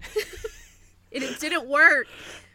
and 1.13 1.23
it 1.23 1.39
didn't 1.39 1.69
work. 1.69 2.07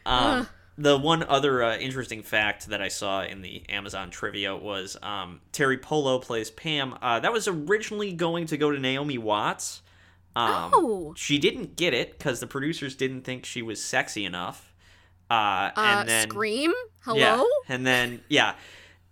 Um, 0.08 0.47
the 0.77 0.97
one 0.97 1.23
other 1.23 1.63
uh, 1.63 1.77
interesting 1.77 2.21
fact 2.21 2.67
that 2.67 2.81
I 2.81 2.87
saw 2.87 3.23
in 3.23 3.41
the 3.41 3.63
Amazon 3.69 4.09
trivia 4.11 4.55
was 4.55 4.95
um, 5.01 5.41
Teri 5.51 5.81
Polo 5.81 6.19
plays 6.19 6.51
Pam. 6.51 6.97
Uh, 7.01 7.19
that 7.19 7.31
was 7.33 7.47
originally 7.47 8.13
going 8.13 8.45
to 8.47 8.57
go 8.57 8.71
to 8.71 8.79
Naomi 8.79 9.17
Watts. 9.17 9.81
Um, 10.35 10.71
Oh. 10.73 11.13
She 11.17 11.39
didn't 11.39 11.75
get 11.75 11.93
it 11.93 12.17
because 12.17 12.39
the 12.39 12.47
producers 12.47 12.95
didn't 12.95 13.21
think 13.23 13.45
she 13.45 13.61
was 13.61 13.81
sexy 13.83 14.23
enough. 14.25 14.73
Uh, 15.29 15.33
Uh, 15.33 15.71
and 15.77 16.09
then 16.09 16.29
Scream? 16.29 16.73
Hello? 17.01 17.17
yeah, 17.17 17.43
and 17.67 17.85
then 17.85 18.21
yeah. 18.29 18.53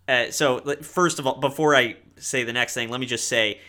Uh, 0.08 0.30
so 0.30 0.60
first 0.82 1.17
of 1.19 1.25
all, 1.25 1.39
before 1.39 1.75
I 1.75 1.95
say 2.17 2.43
the 2.43 2.54
next 2.54 2.73
thing, 2.75 2.89
let 2.89 2.99
me 2.99 3.06
just 3.08 3.28
say. 3.28 3.60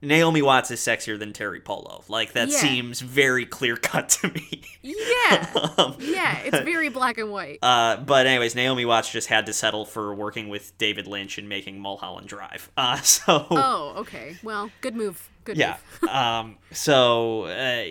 Naomi 0.00 0.42
Watts 0.42 0.70
is 0.70 0.80
sexier 0.80 1.18
than 1.18 1.32
Teri 1.32 1.62
Polo. 1.64 2.04
Like 2.08 2.32
that 2.32 2.48
Yeah. 2.48 2.58
seems 2.58 3.00
very 3.00 3.44
clear 3.44 3.76
cut 3.76 4.08
to 4.10 4.28
me. 4.28 4.62
Yeah. 4.82 5.46
Um, 5.78 5.96
Yeah, 6.00 6.38
it's 6.38 6.58
very 6.60 6.88
black 6.88 7.18
and 7.18 7.30
white. 7.30 7.58
uh, 7.62 7.96
but 7.98 8.26
anyways, 8.26 8.54
Naomi 8.54 8.84
Watts 8.84 9.10
just 9.10 9.28
had 9.28 9.44
to 9.46 9.52
settle 9.52 9.84
for 9.84 10.14
working 10.14 10.48
with 10.48 10.76
David 10.78 11.06
Lynch 11.06 11.36
and 11.38 11.48
making 11.48 11.78
Mulholland 11.80 12.28
Drive. 12.28 12.70
Uh, 12.76 12.96
so 13.02 13.46
Oh, 13.50 13.94
okay. 13.98 14.36
Well, 14.42 14.70
good 14.80 14.94
move. 14.96 15.28
Good 15.44 15.56
yeah. 15.58 15.76
um, 16.10 16.56
so, 16.72 17.44
uh, 17.44 17.84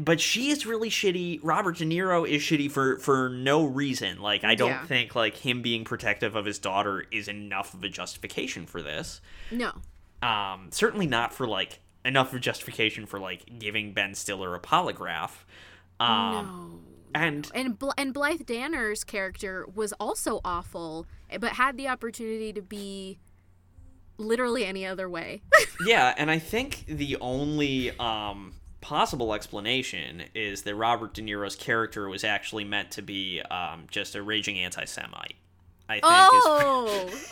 but 0.00 0.20
she 0.20 0.50
is 0.50 0.66
really 0.66 0.90
shitty. 0.90 1.40
Robert 1.42 1.76
De 1.78 1.84
Niro 1.84 2.28
is 2.28 2.42
shitty 2.42 2.70
for 2.70 2.98
for 2.98 3.28
no 3.28 3.64
reason. 3.64 4.20
Like 4.20 4.44
I 4.44 4.54
don't 4.54 4.70
Yeah. 4.70 4.86
think 4.86 5.14
like 5.14 5.36
him 5.36 5.62
being 5.62 5.84
protective 5.84 6.34
of 6.36 6.44
his 6.44 6.58
daughter 6.58 7.04
is 7.10 7.28
enough 7.28 7.74
of 7.74 7.82
a 7.84 7.88
justification 7.88 8.66
for 8.66 8.82
this. 8.82 9.20
No. 9.50 9.72
Um, 10.22 10.68
certainly 10.70 11.06
not 11.06 11.32
for 11.32 11.46
like 11.46 11.80
enough 12.04 12.32
of 12.32 12.40
justification 12.40 13.06
for 13.06 13.18
like 13.18 13.58
giving 13.58 13.92
Ben 13.92 14.14
Stiller 14.14 14.54
a 14.54 14.60
polygraph. 14.60 15.30
Um, 16.00 16.82
no. 17.14 17.20
and 17.20 17.50
And 17.54 17.78
Bl- 17.78 17.90
and 17.98 18.14
Blythe 18.14 18.46
Danner's 18.46 19.04
character 19.04 19.66
was 19.74 19.92
also 19.94 20.40
awful, 20.44 21.06
but 21.40 21.52
had 21.52 21.76
the 21.76 21.88
opportunity 21.88 22.52
to 22.52 22.62
be 22.62 23.18
literally 24.18 24.64
any 24.64 24.86
other 24.86 25.08
way. 25.08 25.42
yeah, 25.86 26.14
and 26.16 26.30
I 26.30 26.38
think 26.38 26.84
the 26.86 27.16
only 27.20 27.96
um, 27.98 28.54
possible 28.80 29.34
explanation 29.34 30.24
is 30.34 30.62
that 30.62 30.74
Robert 30.74 31.14
De 31.14 31.22
Niro's 31.22 31.56
character 31.56 32.08
was 32.08 32.24
actually 32.24 32.64
meant 32.64 32.92
to 32.92 33.02
be 33.02 33.40
um, 33.42 33.86
just 33.90 34.14
a 34.14 34.22
raging 34.22 34.58
anti-Semite. 34.58 35.34
I 35.88 35.94
think 35.94 36.04
is 36.04 36.10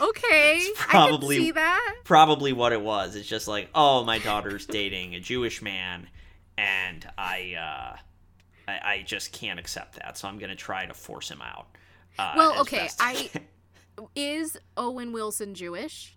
oh, 0.00 0.08
okay. 0.10 0.64
probably- 0.76 1.36
I 1.36 1.38
can 1.38 1.44
see 1.46 1.50
that. 1.52 1.94
probably 2.04 2.52
what 2.52 2.72
it 2.72 2.80
was. 2.80 3.16
It's 3.16 3.28
just 3.28 3.48
like, 3.48 3.68
oh, 3.74 4.04
my 4.04 4.18
daughter's 4.18 4.66
dating 4.66 5.14
a 5.14 5.20
Jewish 5.20 5.60
man, 5.60 6.06
and 6.56 7.08
I, 7.18 7.54
uh, 7.58 7.96
I, 8.70 8.80
I 8.94 9.02
just 9.04 9.32
can't 9.32 9.58
accept 9.58 9.96
that, 9.96 10.16
so 10.18 10.28
I'm 10.28 10.38
gonna 10.38 10.54
try 10.54 10.86
to 10.86 10.94
force 10.94 11.28
him 11.30 11.42
out. 11.42 11.66
Uh, 12.18 12.34
Well, 12.36 12.60
okay, 12.60 12.78
best 12.78 12.98
I- 13.02 13.30
Is 14.16 14.56
Owen 14.76 15.12
Wilson 15.12 15.54
Jewish? 15.54 16.16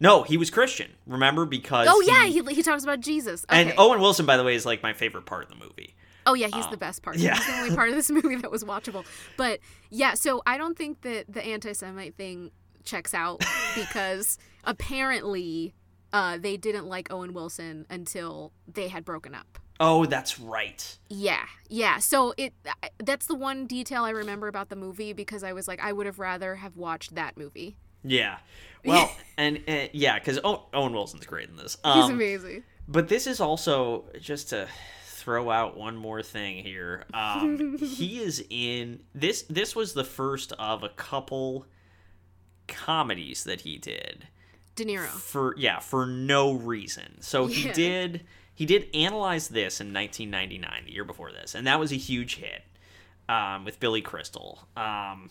No, 0.00 0.22
he 0.22 0.36
was 0.36 0.50
Christian. 0.50 0.90
Remember 1.06 1.44
because 1.46 1.88
Oh 1.90 2.00
yeah, 2.06 2.26
he, 2.26 2.42
he 2.54 2.62
talks 2.62 2.82
about 2.84 3.00
Jesus. 3.00 3.44
Okay. 3.48 3.62
and 3.62 3.74
Owen 3.78 4.00
Wilson, 4.00 4.26
by 4.26 4.36
the 4.36 4.44
way, 4.44 4.54
is 4.54 4.66
like 4.66 4.82
my 4.82 4.92
favorite 4.92 5.24
part 5.26 5.44
of 5.44 5.48
the 5.50 5.56
movie. 5.56 5.94
Oh 6.26 6.34
yeah, 6.34 6.48
he's 6.52 6.66
the 6.68 6.76
best 6.76 7.02
part. 7.02 7.16
yeah. 7.16 7.34
He's 7.36 7.46
the 7.46 7.52
only 7.60 7.74
part 7.76 7.88
of 7.90 7.94
this 7.94 8.10
movie 8.18 8.36
that 8.36 8.50
was 8.50 8.64
watchable. 8.64 9.04
But 9.36 9.60
yeah, 9.90 10.14
so 10.14 10.42
I 10.46 10.56
don't 10.58 10.76
think 10.76 11.02
that 11.02 11.24
the 11.32 11.44
anti-Semite 11.44 12.16
thing 12.16 12.50
checks 12.84 13.14
out 13.14 13.42
because 13.74 14.38
apparently 14.64 15.74
uh, 16.12 16.38
they 16.38 16.56
didn't 16.56 16.86
like 16.86 17.12
Owen 17.12 17.34
Wilson 17.34 17.86
until 17.90 18.52
they 18.72 18.88
had 18.88 19.04
broken 19.04 19.34
up. 19.34 19.58
Oh, 19.80 20.06
that's 20.06 20.38
right. 20.38 20.98
Yeah, 21.08 21.46
yeah. 21.68 21.98
So 21.98 22.32
it 22.36 22.54
that's 23.02 23.26
the 23.26 23.34
one 23.34 23.66
detail 23.66 24.04
I 24.04 24.10
remember 24.10 24.46
about 24.46 24.68
the 24.68 24.76
movie 24.76 25.12
because 25.12 25.42
I 25.42 25.52
was 25.52 25.66
like, 25.66 25.80
I 25.82 25.92
would 25.92 26.06
have 26.06 26.20
rather 26.20 26.54
have 26.56 26.76
watched 26.76 27.16
that 27.16 27.36
movie. 27.36 27.76
Yeah. 28.02 28.38
Well, 28.86 29.10
and 29.38 29.62
uh, 29.66 29.86
yeah, 29.94 30.18
because 30.18 30.38
Owen 30.44 30.92
Wilson's 30.92 31.24
great 31.24 31.48
in 31.48 31.56
this. 31.56 31.78
He's 31.82 32.04
Um, 32.04 32.10
amazing. 32.12 32.64
But 32.86 33.08
this 33.08 33.26
is 33.26 33.40
also 33.40 34.04
just 34.20 34.50
to 34.50 34.68
throw 35.24 35.50
out 35.50 35.74
one 35.76 35.96
more 35.96 36.22
thing 36.22 36.62
here. 36.62 37.04
Um, 37.14 37.78
he 37.80 38.20
is 38.22 38.44
in 38.50 39.00
this. 39.14 39.42
This 39.48 39.74
was 39.74 39.94
the 39.94 40.04
first 40.04 40.52
of 40.58 40.82
a 40.82 40.90
couple 40.90 41.66
comedies 42.68 43.44
that 43.44 43.62
he 43.62 43.76
did 43.78 44.26
De 44.76 44.84
Niro. 44.84 45.06
for 45.06 45.54
yeah 45.56 45.78
for 45.78 46.04
no 46.06 46.52
reason. 46.52 47.20
So 47.20 47.46
he 47.46 47.70
did 47.72 48.24
he 48.54 48.66
did 48.66 48.88
analyze 48.94 49.48
this 49.48 49.80
in 49.80 49.92
1999, 49.92 50.84
the 50.86 50.92
year 50.92 51.04
before 51.04 51.32
this, 51.32 51.54
and 51.54 51.66
that 51.66 51.80
was 51.80 51.90
a 51.90 51.96
huge 51.96 52.36
hit 52.36 52.62
um, 53.28 53.64
with 53.64 53.80
Billy 53.80 54.02
Crystal. 54.02 54.60
Um, 54.76 55.30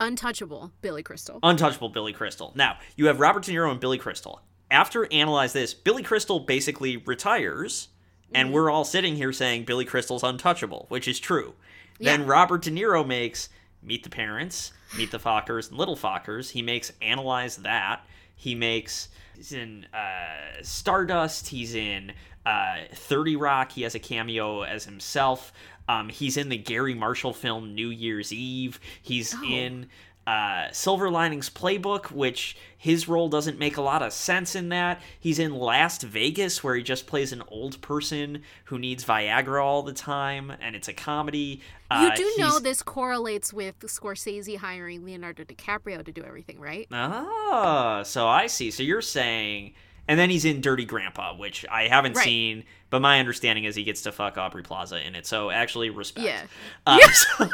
Untouchable, 0.00 0.72
Billy 0.80 1.02
Crystal. 1.02 1.38
untouchable 1.42 1.88
Billy 1.88 2.12
Crystal. 2.12 2.52
Now, 2.56 2.78
you 2.96 3.06
have 3.06 3.20
Robert 3.20 3.44
De 3.44 3.52
Niro 3.52 3.70
and 3.70 3.78
Billy 3.78 3.98
Crystal. 3.98 4.40
After 4.70 5.06
analyze 5.12 5.52
this, 5.52 5.72
Billy 5.72 6.02
Crystal 6.02 6.40
basically 6.40 6.96
retires, 6.96 7.88
and 8.34 8.52
we're 8.52 8.70
all 8.70 8.84
sitting 8.84 9.16
here 9.16 9.32
saying 9.32 9.64
Billy 9.64 9.84
Crystal's 9.84 10.22
untouchable, 10.22 10.86
which 10.88 11.08
is 11.08 11.18
true. 11.18 11.54
Then 12.00 12.26
Robert 12.26 12.62
De 12.62 12.70
Niro 12.70 13.06
makes 13.06 13.48
Meet 13.82 14.02
the 14.02 14.10
Parents, 14.10 14.72
Meet 14.96 15.10
the 15.10 15.18
Fockers, 15.18 15.68
and 15.68 15.78
Little 15.78 15.96
Fockers. 15.96 16.50
He 16.50 16.62
makes 16.62 16.92
Analyze 17.00 17.56
That. 17.58 18.04
He 18.36 18.54
makes 18.54 19.08
he's 19.36 19.52
in 19.52 19.86
uh, 19.94 20.62
Stardust. 20.62 21.48
He's 21.48 21.74
in 21.74 22.12
uh, 22.44 22.78
30 22.92 23.36
Rock. 23.36 23.72
He 23.72 23.82
has 23.82 23.94
a 23.94 23.98
cameo 23.98 24.62
as 24.62 24.84
himself. 24.84 25.52
Um, 25.88 26.08
he's 26.08 26.36
in 26.36 26.48
the 26.48 26.56
Garry 26.56 26.94
Marshall 26.94 27.32
film 27.32 27.74
New 27.74 27.88
Year's 27.90 28.32
Eve. 28.32 28.80
He's 29.02 29.34
in 29.42 29.88
uh, 30.26 30.68
Silver 30.72 31.10
Linings 31.10 31.50
Playbook, 31.50 32.10
which 32.10 32.56
his 32.76 33.06
role 33.08 33.28
doesn't 33.28 33.58
make 33.58 33.76
a 33.76 33.82
lot 33.82 34.02
of 34.02 34.12
sense 34.12 34.54
in 34.54 34.70
that. 34.70 35.00
He's 35.20 35.38
in 35.38 35.54
Last 35.54 36.02
Vegas, 36.02 36.64
where 36.64 36.74
he 36.74 36.82
just 36.82 37.06
plays 37.06 37.32
an 37.32 37.42
old 37.48 37.80
person 37.82 38.42
who 38.64 38.78
needs 38.78 39.04
Viagra 39.04 39.62
all 39.62 39.82
the 39.82 39.92
time, 39.92 40.50
and 40.60 40.74
it's 40.74 40.88
a 40.88 40.92
comedy. 40.94 41.60
You 41.90 42.08
Uh, 42.08 42.14
do 42.14 42.32
know 42.38 42.58
this 42.58 42.82
correlates 42.82 43.52
with 43.52 43.78
Scorsese 43.80 44.56
hiring 44.56 45.04
Leonardo 45.04 45.44
DiCaprio 45.44 46.04
to 46.04 46.12
do 46.12 46.22
everything, 46.22 46.58
right? 46.58 46.88
Ah, 46.90 48.02
so 48.04 48.26
I 48.26 48.46
see. 48.46 48.70
So 48.70 48.82
you're 48.82 49.02
saying, 49.02 49.74
and 50.08 50.18
then 50.18 50.30
he's 50.30 50.44
in 50.44 50.60
Dirty 50.60 50.84
Grandpa, 50.84 51.34
which 51.36 51.64
I 51.70 51.88
haven't 51.88 52.16
Right. 52.16 52.24
seen, 52.24 52.64
but 52.90 53.00
my 53.00 53.20
understanding 53.20 53.64
is 53.64 53.74
he 53.76 53.84
gets 53.84 54.02
to 54.02 54.12
fuck 54.12 54.36
Aubrey 54.38 54.62
Plaza 54.62 55.04
in 55.06 55.14
it. 55.14 55.26
So 55.26 55.50
actually, 55.50 55.90
respect. 55.90 56.26
Yeah. 56.26 56.42
Uh, 56.86 56.98
so, 57.12 57.48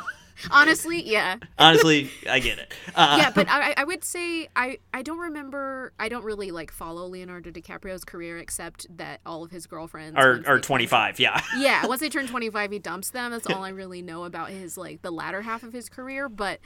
Honestly, 0.51 1.03
yeah. 1.03 1.37
honestly, 1.59 2.11
I 2.29 2.39
get 2.39 2.59
it. 2.59 2.73
Uh, 2.95 3.19
yeah, 3.21 3.31
but 3.35 3.49
I, 3.49 3.75
I 3.77 3.85
would 3.85 4.05
say 4.05 4.49
I, 4.57 4.79
I 4.95 5.03
don't 5.03 5.19
remember. 5.19 5.93
I 5.99 6.09
don't 6.09 6.25
really 6.25 6.51
like 6.51 6.71
follow 6.73 7.07
Leonardo 7.07 7.51
DiCaprio's 7.51 8.05
career 8.05 8.39
except 8.39 8.87
that 8.97 9.21
all 9.27 9.45
of 9.45 9.51
his 9.51 9.67
girlfriends 9.67 10.17
are 10.17 10.43
are 10.47 10.57
they- 10.57 10.63
25. 10.63 11.21
Yeah. 11.21 11.41
Yeah, 11.57 11.87
once 11.89 12.01
they 12.01 12.09
turn 12.09 12.27
25, 12.27 12.71
he 12.73 12.79
dumps 12.79 13.11
them. 13.11 13.31
That's 13.31 13.47
all 13.47 13.65
I 13.65 13.71
really 13.71 14.03
know 14.03 14.25
about 14.25 14.51
his 14.51 14.77
like 14.77 15.03
the 15.03 15.11
latter 15.11 15.43
half 15.43 15.63
of 15.63 15.73
his 15.73 15.89
career. 15.89 16.29
But 16.29 16.61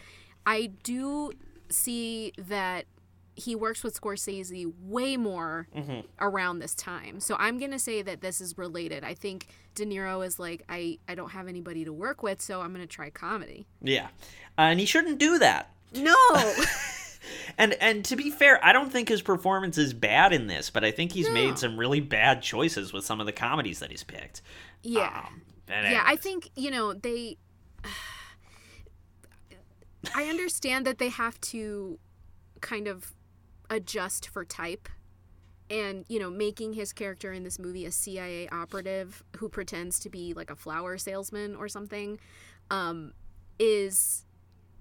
I 0.46 0.66
do 0.82 1.32
see 1.68 2.32
that 2.38 2.87
he 3.37 3.55
works 3.57 3.83
with 3.83 4.01
Scorsese 4.01 4.73
way 4.81 5.16
more 5.16 5.66
around 6.20 6.61
this 6.61 6.75
time. 6.75 7.18
So 7.20 7.37
I'm 7.38 7.59
going 7.59 7.73
to 7.73 7.79
say 7.79 8.01
that 8.03 8.20
this 8.20 8.40
is 8.40 8.57
related. 8.57 9.03
I 9.05 9.14
think 9.14 9.49
De 9.75 9.85
Niro 9.85 10.25
is 10.25 10.38
like 10.38 10.64
I 10.68 10.99
I 11.09 11.14
don't 11.14 11.31
have 11.31 11.49
anybody 11.49 11.85
to 11.85 11.92
work 11.92 12.23
with, 12.23 12.40
so 12.40 12.61
I'm 12.61 12.73
going 12.73 12.87
to 12.87 12.92
try 12.92 13.11
comedy. 13.11 13.66
Yeah. 13.83 14.07
Uh, 14.57 14.62
and 14.70 14.79
he 14.81 14.87
shouldn't 14.87 15.18
do 15.18 15.38
that. 15.38 15.70
No. 15.94 16.14
And 17.57 17.73
and 17.81 18.05
to 18.07 18.16
be 18.16 18.31
fair, 18.31 18.62
I 18.62 18.73
don't 18.75 18.92
think 18.92 19.09
his 19.09 19.23
performance 19.23 19.79
is 19.79 19.94
bad 19.94 20.33
in 20.35 20.47
this, 20.47 20.68
but 20.68 20.85
I 20.85 20.90
think 20.90 21.12
he's 21.12 21.27
No. 21.29 21.33
made 21.35 21.59
some 21.59 21.79
really 21.79 22.01
bad 22.01 22.42
choices 22.42 22.92
with 22.92 23.05
some 23.07 23.18
of 23.18 23.25
the 23.27 23.33
comedies 23.33 23.79
that 23.79 23.90
he's 23.90 24.05
picked. 24.05 24.42
yeah. 24.83 25.25
Um, 25.29 25.42
yeah, 25.68 26.03
I 26.05 26.16
think, 26.16 26.51
you 26.55 26.70
know, 26.70 26.92
they 26.92 27.38
I 30.14 30.25
understand 30.27 30.87
that 30.87 30.99
they 30.99 31.09
have 31.09 31.40
to 31.42 31.99
kind 32.61 32.87
of 32.87 33.12
adjust 33.70 34.29
for 34.29 34.44
type 34.44 34.88
and 35.70 36.05
you 36.09 36.18
know 36.18 36.31
making 36.31 36.74
his 36.74 36.92
character 36.92 37.33
in 37.33 37.42
this 37.42 37.59
movie 37.59 37.87
a 37.87 37.90
cia 37.90 38.48
operative 38.48 39.22
who 39.38 39.48
pretends 39.48 39.98
to 39.98 40.11
be 40.11 40.35
like 40.35 40.50
a 40.50 40.57
flower 40.57 40.98
salesman 40.98 41.57
or 41.57 41.68
something 41.68 42.18
um 42.70 43.12
is 43.59 44.24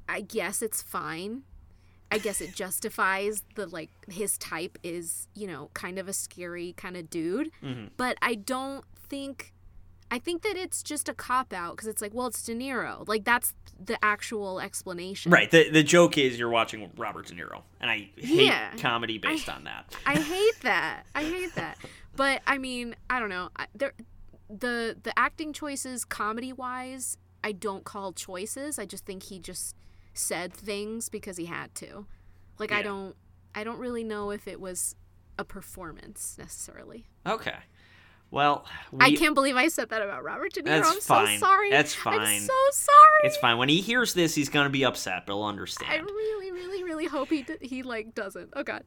i 0.10 0.22
guess 0.22 0.62
it's 0.62 0.82
fine. 0.82 1.44
I 2.12 2.20
guess 2.20 2.42
it 2.42 2.54
justifies 2.54 3.42
the 3.56 3.66
like 3.66 3.90
his 4.08 4.38
type 4.38 4.78
is 4.84 5.28
you 5.34 5.48
know 5.48 5.72
kind 5.74 5.98
of 5.98 6.08
a 6.08 6.14
scary 6.14 6.74
kind 6.78 6.96
of 6.96 7.10
dude. 7.10 7.50
But 7.98 8.18
i 8.22 8.36
don't 8.36 8.86
think 9.10 9.53
i 10.16 10.20
think 10.20 10.42
that 10.44 10.56
it's 10.56 10.82
just 10.84 11.10
a 11.10 11.14
cop 11.14 11.52
out 11.54 11.72
because 11.76 11.88
it's 11.88 12.02
like 12.02 12.14
well 12.14 12.28
it's 12.28 12.42
de 12.44 12.54
niro 12.56 13.06
like 13.08 13.24
that's 13.24 13.54
the 13.84 13.98
actual 14.06 14.60
explanation 14.62 15.32
Right. 15.32 15.50
The 15.52 15.70
the 15.70 15.84
joke 15.84 16.18
is 16.18 16.38
you're 16.40 16.50
watching 16.50 16.90
Robert 16.96 17.26
De 17.28 17.34
Niro, 17.34 17.64
and 17.82 17.90
I 17.90 18.10
hate 18.16 18.46
Yeah. 18.48 18.72
comedy 18.78 19.18
based 19.18 19.50
on 19.50 19.64
that. 19.66 19.94
I 20.06 20.16
hate 20.20 20.60
that. 20.62 21.06
I 21.16 21.24
hate 21.24 21.54
that. 21.56 21.78
But 22.16 22.42
I 22.48 22.58
mean, 22.60 22.96
I 23.10 23.20
don't 23.20 23.30
know. 23.30 23.50
There, 23.76 23.94
the 24.50 24.96
the 25.02 25.18
acting 25.18 25.52
choices, 25.54 26.06
comedy 26.06 26.54
wise, 26.54 27.18
I 27.44 27.52
don't 27.52 27.84
call 27.84 28.14
choices. 28.14 28.78
I 28.80 28.86
just 28.86 29.06
think 29.06 29.24
he 29.24 29.40
just 29.40 29.76
said 30.14 30.54
things 30.54 31.10
because 31.10 31.36
he 31.38 31.46
had 31.46 31.74
to. 31.76 32.06
Like 32.60 32.72
I 32.72 32.84
don't, 32.84 33.16
I 33.56 33.64
don't 33.64 33.80
really 33.80 34.04
know 34.04 34.30
if 34.32 34.48
it 34.48 34.62
was 34.62 34.96
a 35.40 35.44
performance 35.44 36.36
necessarily. 36.38 37.08
Okay. 37.26 37.58
Well, 38.34 38.66
we, 38.92 38.98
I 39.06 39.16
can't 39.16 39.36
believe 39.36 39.56
I 39.56 39.68
said 39.68 39.90
that 39.90 40.02
about 40.02 40.24
Robert 40.24 40.54
De 40.54 40.62
Niro. 40.64 40.66
That's 40.66 40.90
I'm 40.90 41.00
fine. 41.02 41.40
so 41.40 41.46
sorry. 41.46 41.70
That's 41.70 41.94
fine. 41.94 42.20
I'm 42.20 42.42
so 42.42 42.54
sorry. 42.72 43.20
It's 43.26 43.38
fine. 43.38 43.60
When 43.60 43.70
he 43.70 43.80
hears 43.80 44.16
this, 44.16 44.34
he's 44.34 44.50
gonna 44.50 44.72
be 44.72 44.84
upset, 44.84 45.28
but 45.28 45.34
he'll 45.34 45.44
understand. 45.44 45.92
I 45.92 45.98
really, 45.98 46.52
really, 46.52 46.84
really 46.84 47.06
hope 47.06 47.30
he 47.30 47.44
d- 47.44 47.58
he 47.62 47.84
like 47.84 48.16
doesn't. 48.16 48.50
Oh 48.56 48.64
God. 48.64 48.84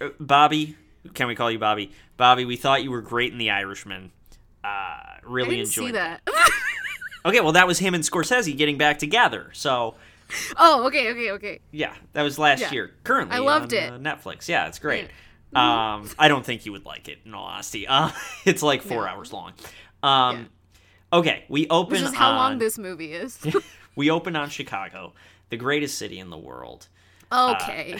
Uh, 0.00 0.08
Bobby, 0.18 0.76
can 1.12 1.26
we 1.26 1.34
call 1.34 1.50
you 1.50 1.58
Bobby? 1.58 1.92
Bobby, 2.16 2.46
we 2.46 2.56
thought 2.56 2.82
you 2.82 2.90
were 2.90 3.02
great 3.02 3.32
in 3.32 3.38
The 3.38 3.50
Irishman. 3.50 4.12
Uh, 4.64 4.66
I 4.66 5.18
really 5.24 5.56
didn't 5.56 5.68
enjoyed 5.68 5.86
see 5.88 5.92
that. 5.92 6.22
Okay, 7.26 7.40
well, 7.40 7.52
that 7.52 7.66
was 7.66 7.78
him 7.78 7.92
and 7.92 8.02
Scorsese 8.02 8.56
getting 8.56 8.78
back 8.78 8.98
together. 8.98 9.50
So, 9.52 9.94
oh, 10.56 10.86
okay, 10.86 11.10
okay, 11.10 11.30
okay. 11.32 11.60
yeah, 11.70 11.92
that 12.14 12.22
was 12.22 12.38
last 12.38 12.60
Yeah. 12.60 12.72
year. 12.72 12.92
Currently, 13.04 13.36
I 13.36 13.40
loved 13.40 13.74
on, 13.74 13.78
it. 13.78 13.92
Uh, 13.92 13.98
Netflix. 13.98 14.48
Yeah, 14.48 14.68
it's 14.68 14.78
great. 14.78 15.08
Um, 15.54 16.08
I 16.18 16.28
don't 16.28 16.44
think 16.46 16.64
you 16.66 16.72
would 16.72 16.84
like 16.84 17.08
it, 17.08 17.18
in 17.26 17.34
all 17.34 17.44
honesty. 17.44 17.86
Uh, 17.86 18.10
it's 18.44 18.62
like 18.62 18.82
four 18.82 19.02
No. 19.04 19.08
hours 19.08 19.32
long. 19.32 19.52
Um, 20.02 20.48
Okay, 21.12 21.44
we 21.48 21.66
open 21.68 21.94
Which 21.94 22.02
is 22.02 22.14
how 22.14 22.30
on, 22.30 22.36
long 22.36 22.58
this 22.58 22.78
movie 22.78 23.12
is. 23.12 23.36
we 23.96 24.10
open 24.12 24.36
on 24.36 24.48
Chicago, 24.48 25.12
the 25.48 25.56
greatest 25.56 25.98
city 25.98 26.20
in 26.20 26.30
the 26.30 26.38
world. 26.38 26.86
Okay. 27.32 27.98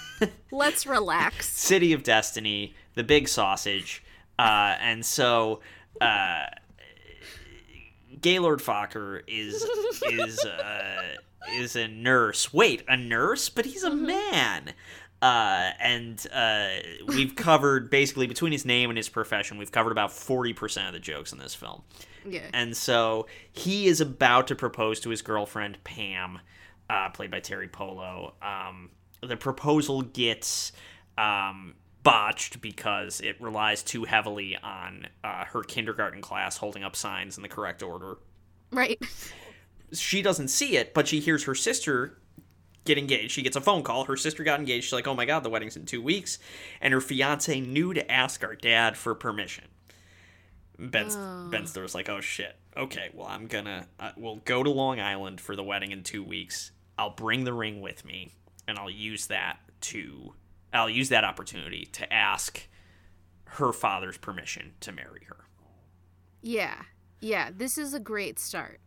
Let's 0.50 0.86
relax. 0.86 1.50
City 1.50 1.92
of 1.92 2.02
Destiny, 2.02 2.74
the 2.94 3.04
big 3.04 3.28
sausage. 3.28 4.02
Uh, 4.38 4.74
and 4.80 5.04
so 5.04 5.60
uh, 6.00 6.44
Gaylord 8.20 8.60
Fokker 8.60 9.22
is 9.26 9.62
is 10.10 10.38
uh, 10.44 11.02
is 11.52 11.76
a 11.76 11.88
nurse. 11.88 12.52
Wait, 12.54 12.82
a 12.88 12.96
nurse? 12.96 13.48
But 13.50 13.66
he's 13.66 13.82
a 13.84 13.94
man. 13.94 14.72
Uh, 15.26 15.72
and 15.80 16.24
uh, 16.32 16.68
we've 17.08 17.34
covered 17.36 17.90
basically 17.90 18.28
between 18.28 18.52
his 18.52 18.64
name 18.64 18.90
and 18.90 18.96
his 18.96 19.08
profession, 19.08 19.58
we've 19.58 19.72
covered 19.72 19.90
about 19.90 20.12
forty 20.12 20.52
percent 20.52 20.86
of 20.86 20.92
the 20.92 21.00
jokes 21.00 21.32
in 21.32 21.38
this 21.38 21.52
film. 21.52 21.82
Yeah. 22.24 22.42
And 22.52 22.76
so 22.76 23.26
he 23.52 23.86
is 23.86 24.00
about 24.00 24.46
to 24.48 24.54
propose 24.54 25.00
to 25.00 25.10
his 25.10 25.22
girlfriend 25.22 25.82
Pam, 25.82 26.38
uh, 26.88 27.08
played 27.10 27.32
by 27.32 27.40
Teri 27.40 27.70
Polo. 27.70 28.34
Um, 28.40 28.90
the 29.20 29.36
proposal 29.36 30.02
gets 30.02 30.70
um, 31.18 31.74
botched 32.04 32.60
because 32.60 33.20
it 33.20 33.40
relies 33.40 33.82
too 33.82 34.04
heavily 34.04 34.56
on 34.62 35.08
uh, 35.24 35.44
her 35.46 35.64
kindergarten 35.64 36.20
class 36.20 36.56
holding 36.56 36.84
up 36.84 36.94
signs 36.94 37.36
in 37.36 37.42
the 37.42 37.48
correct 37.48 37.82
order. 37.82 38.18
Right. 38.70 39.00
She 39.92 40.22
doesn't 40.22 40.48
see 40.48 40.76
it, 40.76 40.94
but 40.94 41.08
she 41.08 41.18
hears 41.18 41.44
her 41.44 41.54
sister 41.56 42.18
get 42.86 42.98
engaged. 42.98 43.32
She 43.32 43.42
gets 43.42 43.56
a 43.56 43.60
phone 43.60 43.82
call. 43.82 44.04
Her 44.04 44.16
sister 44.16 44.44
got 44.44 44.60
engaged. 44.60 44.84
She's 44.84 44.92
like, 44.92 45.06
"Oh 45.06 45.14
my 45.14 45.24
god, 45.24 45.42
the 45.42 45.50
wedding's 45.50 45.76
in 45.76 45.86
two 45.86 46.02
weeks," 46.02 46.38
and 46.80 46.94
her 46.94 47.00
fiance 47.00 47.60
knew 47.60 47.92
to 47.94 48.10
ask 48.10 48.42
our 48.42 48.54
dad 48.54 48.96
for 48.96 49.14
permission. 49.14 49.64
Ben 50.78 51.08
Ben 51.50 51.66
Stiller's 51.66 51.94
like, 51.94 52.08
"Oh 52.08 52.20
shit. 52.20 52.56
Okay, 52.76 53.10
well 53.14 53.26
I'm 53.26 53.46
gonna 53.46 53.86
uh, 53.98 54.12
we'll 54.16 54.36
go 54.36 54.62
to 54.62 54.70
Long 54.70 55.00
Island 55.00 55.40
for 55.40 55.56
the 55.56 55.64
wedding 55.64 55.92
in 55.92 56.02
two 56.02 56.22
weeks. 56.22 56.72
I'll 56.98 57.10
bring 57.10 57.44
the 57.44 57.52
ring 57.52 57.80
with 57.80 58.04
me, 58.04 58.32
and 58.68 58.78
I'll 58.78 58.90
use 58.90 59.26
that 59.28 59.58
to 59.82 60.34
I'll 60.72 60.90
use 60.90 61.08
that 61.08 61.24
opportunity 61.24 61.86
to 61.92 62.12
ask 62.12 62.68
her 63.44 63.72
father's 63.72 64.18
permission 64.18 64.74
to 64.80 64.92
marry 64.92 65.24
her." 65.28 65.44
Yeah. 66.42 66.82
Yeah. 67.20 67.50
This 67.56 67.78
is 67.78 67.94
a 67.94 68.00
great 68.00 68.38
start 68.38 68.80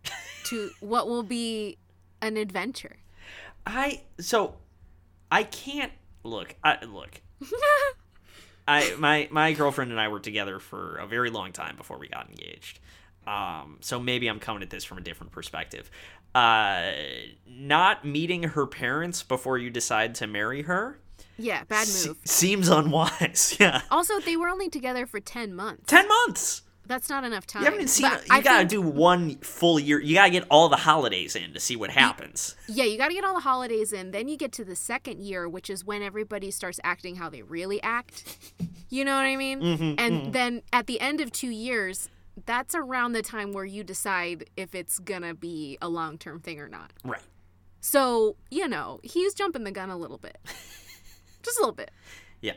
to 0.46 0.70
what 0.80 1.08
will 1.08 1.24
be 1.24 1.78
an 2.22 2.38
adventure. 2.38 2.98
I 3.66 4.02
so 4.20 4.56
I 5.32 5.44
can't 5.44 5.92
look. 6.24 6.56
I 6.64 6.84
look. 6.86 7.22
I 8.68 8.94
my 9.00 9.28
my 9.32 9.54
girlfriend 9.54 9.92
and 9.92 10.00
I 10.00 10.08
were 10.10 10.20
together 10.20 10.60
for 10.60 10.98
a 10.98 11.08
very 11.08 11.30
long 11.30 11.52
time 11.52 11.76
before 11.76 11.98
we 11.98 12.08
got 12.08 12.30
engaged. 12.30 12.80
Um, 13.28 13.78
so 13.82 14.00
maybe 14.00 14.28
I'm 14.28 14.40
coming 14.40 14.64
at 14.64 14.70
this 14.70 14.84
from 14.84 14.98
a 14.98 15.02
different 15.02 15.32
perspective. 15.32 15.90
Uh, 16.34 16.92
not 17.48 18.06
meeting 18.06 18.44
her 18.44 18.66
parents 18.68 19.24
before 19.24 19.58
you 19.58 19.70
decide 19.70 20.16
to 20.16 20.28
marry 20.28 20.62
her 20.64 21.00
Yeah. 21.38 21.64
Bad 21.66 21.86
se- 21.88 22.10
move. 22.10 22.18
seems 22.26 22.70
unwise. 22.70 23.56
Yeah, 23.60 23.82
Also, 23.92 24.20
they 24.20 24.38
were 24.38 24.48
only 24.48 24.70
together 24.70 25.06
for 25.08 25.20
10 25.20 25.56
months. 25.56 25.84
ten 25.88 26.08
months. 26.08 26.62
That's 26.90 27.08
not 27.08 27.24
enough 27.24 27.46
time. 27.48 27.64
You 27.64 27.70
haven't 27.72 27.88
seen. 27.88 28.10
But 28.10 28.24
You 28.28 28.28
I 28.32 28.42
gotta 28.42 28.58
think- 28.68 28.70
do 28.72 28.82
one 28.82 29.38
full 29.38 29.80
year. 29.80 30.02
You 30.02 30.16
gotta 30.16 30.32
get 30.32 30.44
all 30.50 30.68
the 30.68 30.76
holidays 30.76 31.36
in 31.36 31.54
to 31.54 31.60
see 31.60 31.76
what 31.78 31.92
happens. 31.92 32.56
Yeah, 32.68 32.84
you 32.84 32.98
got 32.98 33.08
to 33.10 33.14
get 33.14 33.24
all 33.24 33.36
the 33.36 33.40
holidays 33.42 33.94
in. 33.94 34.12
Then 34.12 34.28
you 34.28 34.36
get 34.38 34.52
to 34.54 34.66
the 34.66 34.76
second 34.76 35.22
year, 35.22 35.48
which 35.48 35.70
is 35.70 35.86
when 35.86 36.02
everybody 36.02 36.50
starts 36.52 36.80
acting 36.84 37.16
how 37.16 37.30
they 37.30 37.44
really 37.44 37.82
act. 37.84 38.52
You 38.90 39.06
know 39.06 39.16
what 39.16 39.26
I 39.26 39.36
mean? 39.36 39.62
Mm-hmm, 39.62 39.94
and 40.00 40.34
then 40.34 40.64
at 40.74 40.88
the 40.88 41.00
end 41.00 41.22
of 41.22 41.32
two 41.32 41.52
years, 41.52 42.10
that's 42.48 42.74
around 42.74 43.12
the 43.14 43.22
time 43.22 43.54
where 43.54 43.66
you 43.66 43.84
decide 43.84 44.50
if 44.58 44.74
it's 44.74 44.98
going 44.98 45.22
to 45.22 45.36
be 45.36 45.78
a 45.82 45.88
long 45.90 46.18
term 46.18 46.40
thing 46.40 46.60
or 46.60 46.68
not. 46.68 46.92
Right. 47.06 47.22
So, 47.82 48.36
you 48.50 48.68
know, 48.68 49.00
he's 49.04 49.36
jumping 49.36 49.64
the 49.64 49.72
gun 49.72 49.90
a 49.92 49.98
little 49.98 50.18
bit. 50.18 50.38
Just 51.44 51.58
a 51.60 51.62
little 51.62 51.76
bit. 51.76 51.92
Yeah. 52.42 52.54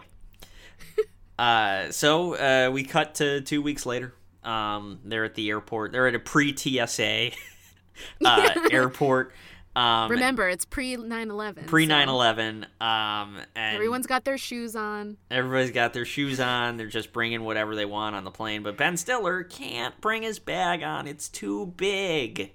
uh, 1.39 1.91
so 1.91 2.35
uh, 2.35 2.71
we 2.73 2.83
cut 2.85 3.15
to 3.17 3.41
two 3.43 3.61
weeks 3.63 3.85
later. 3.87 4.15
Um, 4.45 5.01
they're 5.05 5.25
at 5.25 5.35
the 5.35 5.49
airport. 5.51 5.93
They're 5.93 6.09
at 6.09 6.15
a 6.15 6.19
pre 6.19 6.57
TSA 6.57 7.31
uh, 8.25 8.51
airport. 8.71 9.33
Um, 9.75 10.11
Remember, 10.11 10.49
it's 10.51 10.67
pre 10.67 10.97
9 10.97 11.31
11. 11.31 11.65
pre 11.65 11.87
9 11.87 12.09
11. 12.09 12.67
Um, 12.79 13.39
Everyone's 13.57 14.07
got 14.07 14.25
their 14.25 14.37
shoes 14.37 14.77
on. 14.77 15.17
everybody's 15.31 15.71
got 15.71 15.95
their 15.95 16.05
shoes 16.05 16.41
on. 16.41 16.77
They're 16.77 16.89
just 16.89 17.11
bringing 17.13 17.43
whatever 17.43 17.75
they 17.75 17.87
want 17.87 18.15
on 18.15 18.25
the 18.25 18.31
plane. 18.31 18.63
But 18.63 18.77
Ben 18.77 18.99
Stiller 18.99 19.43
can't 19.45 19.99
bring 20.03 20.23
his 20.25 20.39
bag 20.39 20.83
on. 20.83 21.07
It's 21.07 21.29
too 21.29 21.73
big. 21.77 22.53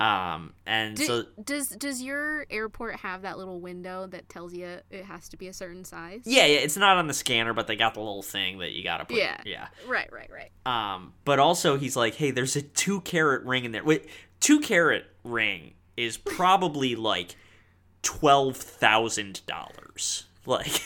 Um, 0.00 0.54
and 0.66 0.96
Do, 0.96 1.04
so 1.04 1.24
does 1.42 1.68
does 1.68 2.02
your 2.02 2.46
airport 2.50 2.96
have 2.96 3.22
that 3.22 3.38
little 3.38 3.60
window 3.60 4.06
that 4.08 4.28
tells 4.28 4.52
you 4.52 4.80
it 4.90 5.04
has 5.04 5.28
to 5.28 5.36
be 5.36 5.46
a 5.46 5.52
certain 5.52 5.84
size? 5.84 6.22
yeah, 6.24 6.46
yeah, 6.46 6.58
it's 6.58 6.76
not 6.76 6.96
on 6.96 7.06
the 7.06 7.14
scanner, 7.14 7.52
but 7.52 7.68
they 7.68 7.76
got 7.76 7.94
the 7.94 8.00
little 8.00 8.22
thing 8.22 8.58
that 8.58 8.72
you 8.72 8.82
gotta 8.82 9.04
put. 9.04 9.16
Yeah. 9.16 9.40
yeah. 9.44 9.68
Right, 9.86 10.12
right, 10.12 10.28
right. 10.30 10.50
Um, 10.66 11.12
but 11.24 11.38
also 11.38 11.78
he's 11.78 11.96
like, 11.96 12.16
hey, 12.16 12.32
there's 12.32 12.56
a 12.56 12.62
two 12.62 13.00
carat 13.02 13.44
ring 13.44 13.64
in 13.64 13.72
there. 13.72 13.84
Wait, 13.84 14.06
two 14.40 14.58
carat 14.60 15.04
ring 15.22 15.74
is 15.96 16.16
probably 16.16 16.96
like 16.96 17.36
twelve 18.02 18.56
thousand 18.56 19.42
dollars. 19.46 20.24
Like, 20.46 20.82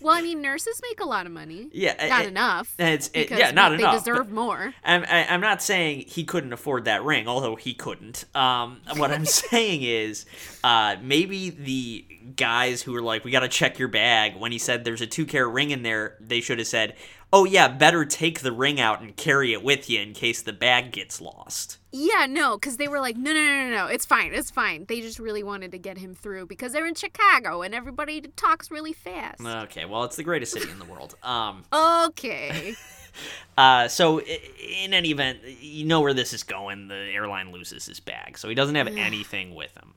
Well, 0.00 0.14
I 0.14 0.22
mean, 0.22 0.40
nurses 0.42 0.80
make 0.88 1.00
a 1.00 1.04
lot 1.06 1.26
of 1.26 1.32
money. 1.32 1.68
Yeah, 1.72 1.94
not 2.08 2.22
it- 2.24 2.28
enough. 2.28 2.74
it's- 2.78 3.10
it- 3.14 3.30
yeah, 3.30 3.50
not 3.50 3.70
they 3.70 3.76
enough, 3.76 4.04
They 4.04 4.10
deserve 4.12 4.30
more. 4.30 4.74
I'm, 4.84 5.04
I, 5.04 5.26
I'm 5.28 5.40
not 5.40 5.62
saying 5.62 6.04
he 6.08 6.24
couldn't 6.24 6.52
afford 6.52 6.84
that 6.84 7.02
ring, 7.04 7.26
although 7.28 7.56
he 7.56 7.74
couldn't. 7.74 8.24
Um, 8.34 8.80
what 8.96 9.10
I'm 9.10 9.24
saying 9.50 9.82
is, 9.82 10.26
uh, 10.62 10.96
maybe 11.02 11.50
the 11.50 12.04
guys 12.36 12.82
who 12.82 12.92
were 12.92 13.02
like, 13.02 13.24
"We 13.24 13.30
got 13.30 13.40
to 13.40 13.48
check 13.48 13.78
your 13.78 13.88
bag," 13.88 14.36
when 14.36 14.52
he 14.52 14.58
said 14.58 14.84
there's 14.84 15.00
a 15.00 15.06
two 15.06 15.24
carat 15.26 15.52
ring 15.52 15.70
in 15.70 15.82
there, 15.82 16.16
they 16.20 16.40
should 16.40 16.58
have 16.58 16.68
said, 16.68 16.94
"Oh 17.32 17.44
yeah, 17.44 17.68
better 17.68 18.04
take 18.04 18.40
the 18.40 18.52
ring 18.52 18.80
out 18.80 19.00
and 19.00 19.16
carry 19.16 19.52
it 19.52 19.62
with 19.62 19.88
you 19.88 20.00
in 20.00 20.12
case 20.12 20.42
the 20.42 20.52
bag 20.52 20.92
gets 20.92 21.20
lost." 21.20 21.77
Yeah, 21.90 22.26
no, 22.28 22.58
because 22.58 22.76
they 22.76 22.86
were 22.86 23.00
like, 23.00 23.16
no, 23.16 23.32
no, 23.32 23.40
no, 23.40 23.64
no, 23.64 23.70
no, 23.70 23.86
it's 23.86 24.04
fine, 24.04 24.34
it's 24.34 24.50
fine. 24.50 24.84
They 24.88 25.00
just 25.00 25.18
really 25.18 25.42
wanted 25.42 25.70
to 25.72 25.78
get 25.78 25.96
him 25.98 26.14
through 26.14 26.46
because 26.46 26.72
they're 26.72 26.86
in 26.86 26.94
Chicago 26.94 27.62
and 27.62 27.74
everybody 27.74 28.20
talks 28.36 28.70
really 28.70 28.92
fast. 28.92 29.40
Okay, 29.44 29.86
well, 29.86 30.04
it's 30.04 30.16
the 30.16 30.22
greatest 30.22 30.52
city 30.52 30.70
in 30.70 30.78
the 30.78 30.84
world. 30.84 31.16
Um, 31.22 31.64
Okay. 31.72 32.74
Uh, 33.56 33.88
so 33.88 34.20
in 34.20 34.94
any 34.94 35.10
event, 35.10 35.40
you 35.60 35.84
know 35.84 36.00
where 36.00 36.14
this 36.14 36.32
is 36.32 36.44
going. 36.44 36.86
The 36.86 36.94
airline 36.94 37.50
loses 37.50 37.86
his 37.86 37.98
bag, 37.98 38.38
so 38.38 38.48
he 38.48 38.54
doesn't 38.54 38.76
have 38.76 38.86
anything 38.86 39.56
with 39.56 39.76
him. 39.76 39.94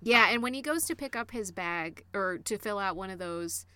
Yeah, 0.00 0.30
and 0.30 0.42
when 0.42 0.54
he 0.54 0.62
goes 0.62 0.86
to 0.86 0.96
pick 0.96 1.14
up 1.14 1.30
his 1.30 1.52
bag 1.52 2.04
or 2.14 2.38
to 2.38 2.56
fill 2.56 2.78
out 2.78 2.96
one 2.96 3.10
of 3.10 3.18
those 3.18 3.66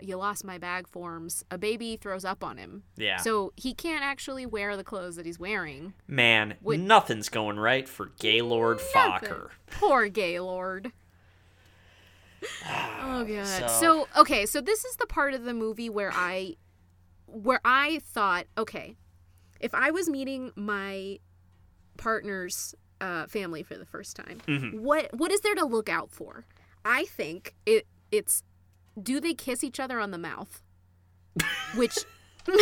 you 0.00 0.16
lost 0.16 0.44
my 0.44 0.58
bag 0.58 0.86
forms, 0.88 1.44
a 1.50 1.58
baby 1.58 1.96
throws 1.96 2.24
up 2.24 2.42
on 2.44 2.56
him. 2.58 2.82
Yeah. 2.96 3.16
So 3.18 3.52
he 3.56 3.74
can't 3.74 4.04
actually 4.04 4.46
wear 4.46 4.76
the 4.76 4.84
clothes 4.84 5.16
that 5.16 5.26
he's 5.26 5.38
wearing. 5.38 5.94
Man, 6.06 6.54
Wait. 6.62 6.80
nothing's 6.80 7.28
going 7.28 7.58
right 7.58 7.88
for 7.88 8.12
Gaylord 8.20 8.80
Nothing. 8.94 9.28
Focker. 9.30 9.48
Poor 9.70 10.08
Gaylord. 10.08 10.92
oh 13.02 13.24
god. 13.24 13.46
So- 13.46 13.66
So 13.68 14.08
okay, 14.20 14.46
so 14.46 14.60
this 14.60 14.84
is 14.84 14.96
the 14.96 15.06
part 15.06 15.34
of 15.34 15.44
the 15.44 15.54
movie 15.54 15.90
where 15.90 16.12
I 16.14 16.56
where 17.26 17.60
I 17.64 18.00
thought, 18.04 18.46
okay, 18.56 18.96
if 19.60 19.74
I 19.74 19.90
was 19.90 20.08
meeting 20.08 20.52
my 20.56 21.18
partner's 21.96 22.74
uh, 23.00 23.26
family 23.26 23.62
for 23.62 23.76
the 23.76 23.84
first 23.84 24.16
time, 24.16 24.40
Mm-hmm. 24.46 24.78
what 24.78 25.10
what 25.18 25.30
is 25.32 25.40
there 25.40 25.54
to 25.56 25.64
look 25.64 25.88
out 25.88 26.10
for? 26.10 26.44
I 26.84 27.04
think 27.04 27.54
it 27.66 27.86
it's 28.10 28.42
do 29.02 29.20
they 29.20 29.34
kiss 29.34 29.62
each 29.64 29.80
other 29.80 30.00
on 30.00 30.10
the 30.10 30.18
mouth? 30.18 30.62
Which 31.76 31.98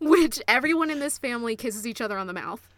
which 0.00 0.40
everyone 0.46 0.90
in 0.90 1.00
this 1.00 1.18
family 1.18 1.56
kisses 1.56 1.86
each 1.86 2.00
other 2.00 2.18
on 2.18 2.26
the 2.26 2.32
mouth. 2.32 2.68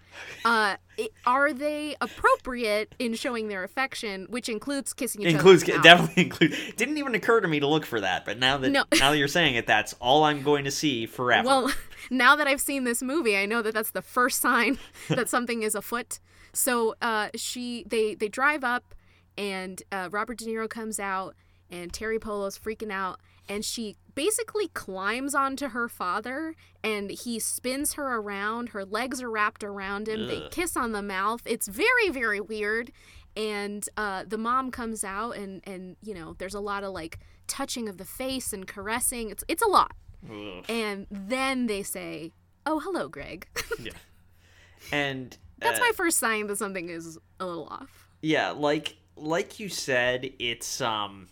Uh, 0.45 0.77
it, 0.99 1.13
are 1.25 1.53
they 1.53 1.95
appropriate 2.01 2.95
in 2.99 3.15
showing 3.15 3.49
their 3.49 3.63
affection, 3.63 4.27
which 4.29 4.49
includes 4.49 4.93
kissing 4.93 5.23
each 5.23 5.29
includes 5.35 5.63
other? 5.63 5.75
mouth? 5.75 5.83
definitely 5.85 6.23
include. 6.25 6.55
Didn't 6.77 6.99
even 6.99 7.15
occur 7.15 7.41
to 7.41 7.49
me 7.49 7.61
to 7.61 7.67
look 7.67 7.87
for 7.87 8.01
that, 8.01 8.25
but 8.25 8.39
now 8.39 8.57
that 8.59 8.71
No. 8.71 8.85
now 8.99 9.11
that 9.13 9.19
you're 9.19 9.29
saying 9.29 9.55
it, 9.55 9.67
that's 9.67 9.95
all 10.01 10.25
I'm 10.25 10.43
going 10.43 10.65
to 10.65 10.71
see 10.71 11.07
forever. 11.07 11.47
Well, 11.47 11.73
now 12.11 12.37
that 12.37 12.47
I've 12.47 12.61
seen 12.61 12.85
this 12.85 13.03
movie, 13.03 13.37
I 13.37 13.47
know 13.47 13.63
that 13.63 13.73
that's 13.75 13.93
the 13.93 14.03
first 14.03 14.41
sign 14.41 14.79
that 15.09 15.29
something 15.29 15.63
is 15.63 15.75
afoot. 15.75 16.19
So 16.53 16.97
uh, 17.01 17.29
she, 17.37 17.85
they, 17.87 18.15
they 18.17 18.29
drive 18.29 18.65
up, 18.65 18.95
and 19.39 19.81
uh, 19.93 20.09
Robert 20.11 20.39
De 20.39 20.47
Niro 20.47 20.69
comes 20.69 20.99
out, 20.99 21.37
and 21.71 21.93
Teri 21.93 22.21
Polo's 22.21 22.59
freaking 22.59 22.91
out, 22.91 23.21
and 23.49 23.65
she 23.65 23.97
basically 24.15 24.69
climbs 24.69 25.35
onto 25.35 25.69
her 25.69 25.89
father, 25.89 26.55
and 26.83 27.11
he 27.11 27.39
spins 27.39 27.95
her 27.95 28.17
around. 28.17 28.71
Her 28.71 28.85
legs 28.85 29.23
are 29.23 29.31
wrapped 29.31 29.65
around 29.65 30.09
him. 30.09 30.27
They 30.27 30.49
kiss 30.51 30.77
on 30.77 30.93
the 30.93 31.03
mouth. 31.03 31.43
It's 31.45 31.69
very, 31.69 32.09
very 32.11 32.41
weird. 32.41 32.93
And 33.37 33.89
uh, 33.97 34.25
the 34.27 34.39
mom 34.39 34.71
comes 34.71 35.05
out, 35.05 35.37
and 35.37 35.63
and 35.65 35.97
you 36.03 36.15
know, 36.15 36.35
there's 36.39 36.55
a 36.55 36.61
lot 36.61 36.83
of 36.83 36.93
like 36.93 37.19
touching 37.47 37.89
of 37.89 37.97
the 37.97 38.05
face 38.05 38.53
and 38.53 38.67
caressing. 38.67 39.31
It's 39.31 39.45
it's 39.49 39.63
a 39.63 39.69
lot. 39.69 39.93
And 40.69 41.07
then 41.11 41.67
they 41.67 41.83
say, 41.83 42.33
"Oh, 42.67 42.81
hello, 42.81 43.09
Greg." 43.09 43.47
Yeah 43.79 43.93
and 44.93 45.37
That's 45.59 45.79
uh, 45.79 45.83
my 45.83 45.93
first 45.95 46.19
sign 46.19 46.47
that 46.49 46.57
something 46.57 46.89
is 46.89 47.19
a 47.39 47.47
little 47.47 47.67
off. 47.67 48.09
Yeah, 48.23 48.51
like 48.51 48.97
like 49.17 49.61
you 49.61 49.69
said, 49.69 50.31
it's 50.39 50.81
um 50.81 51.29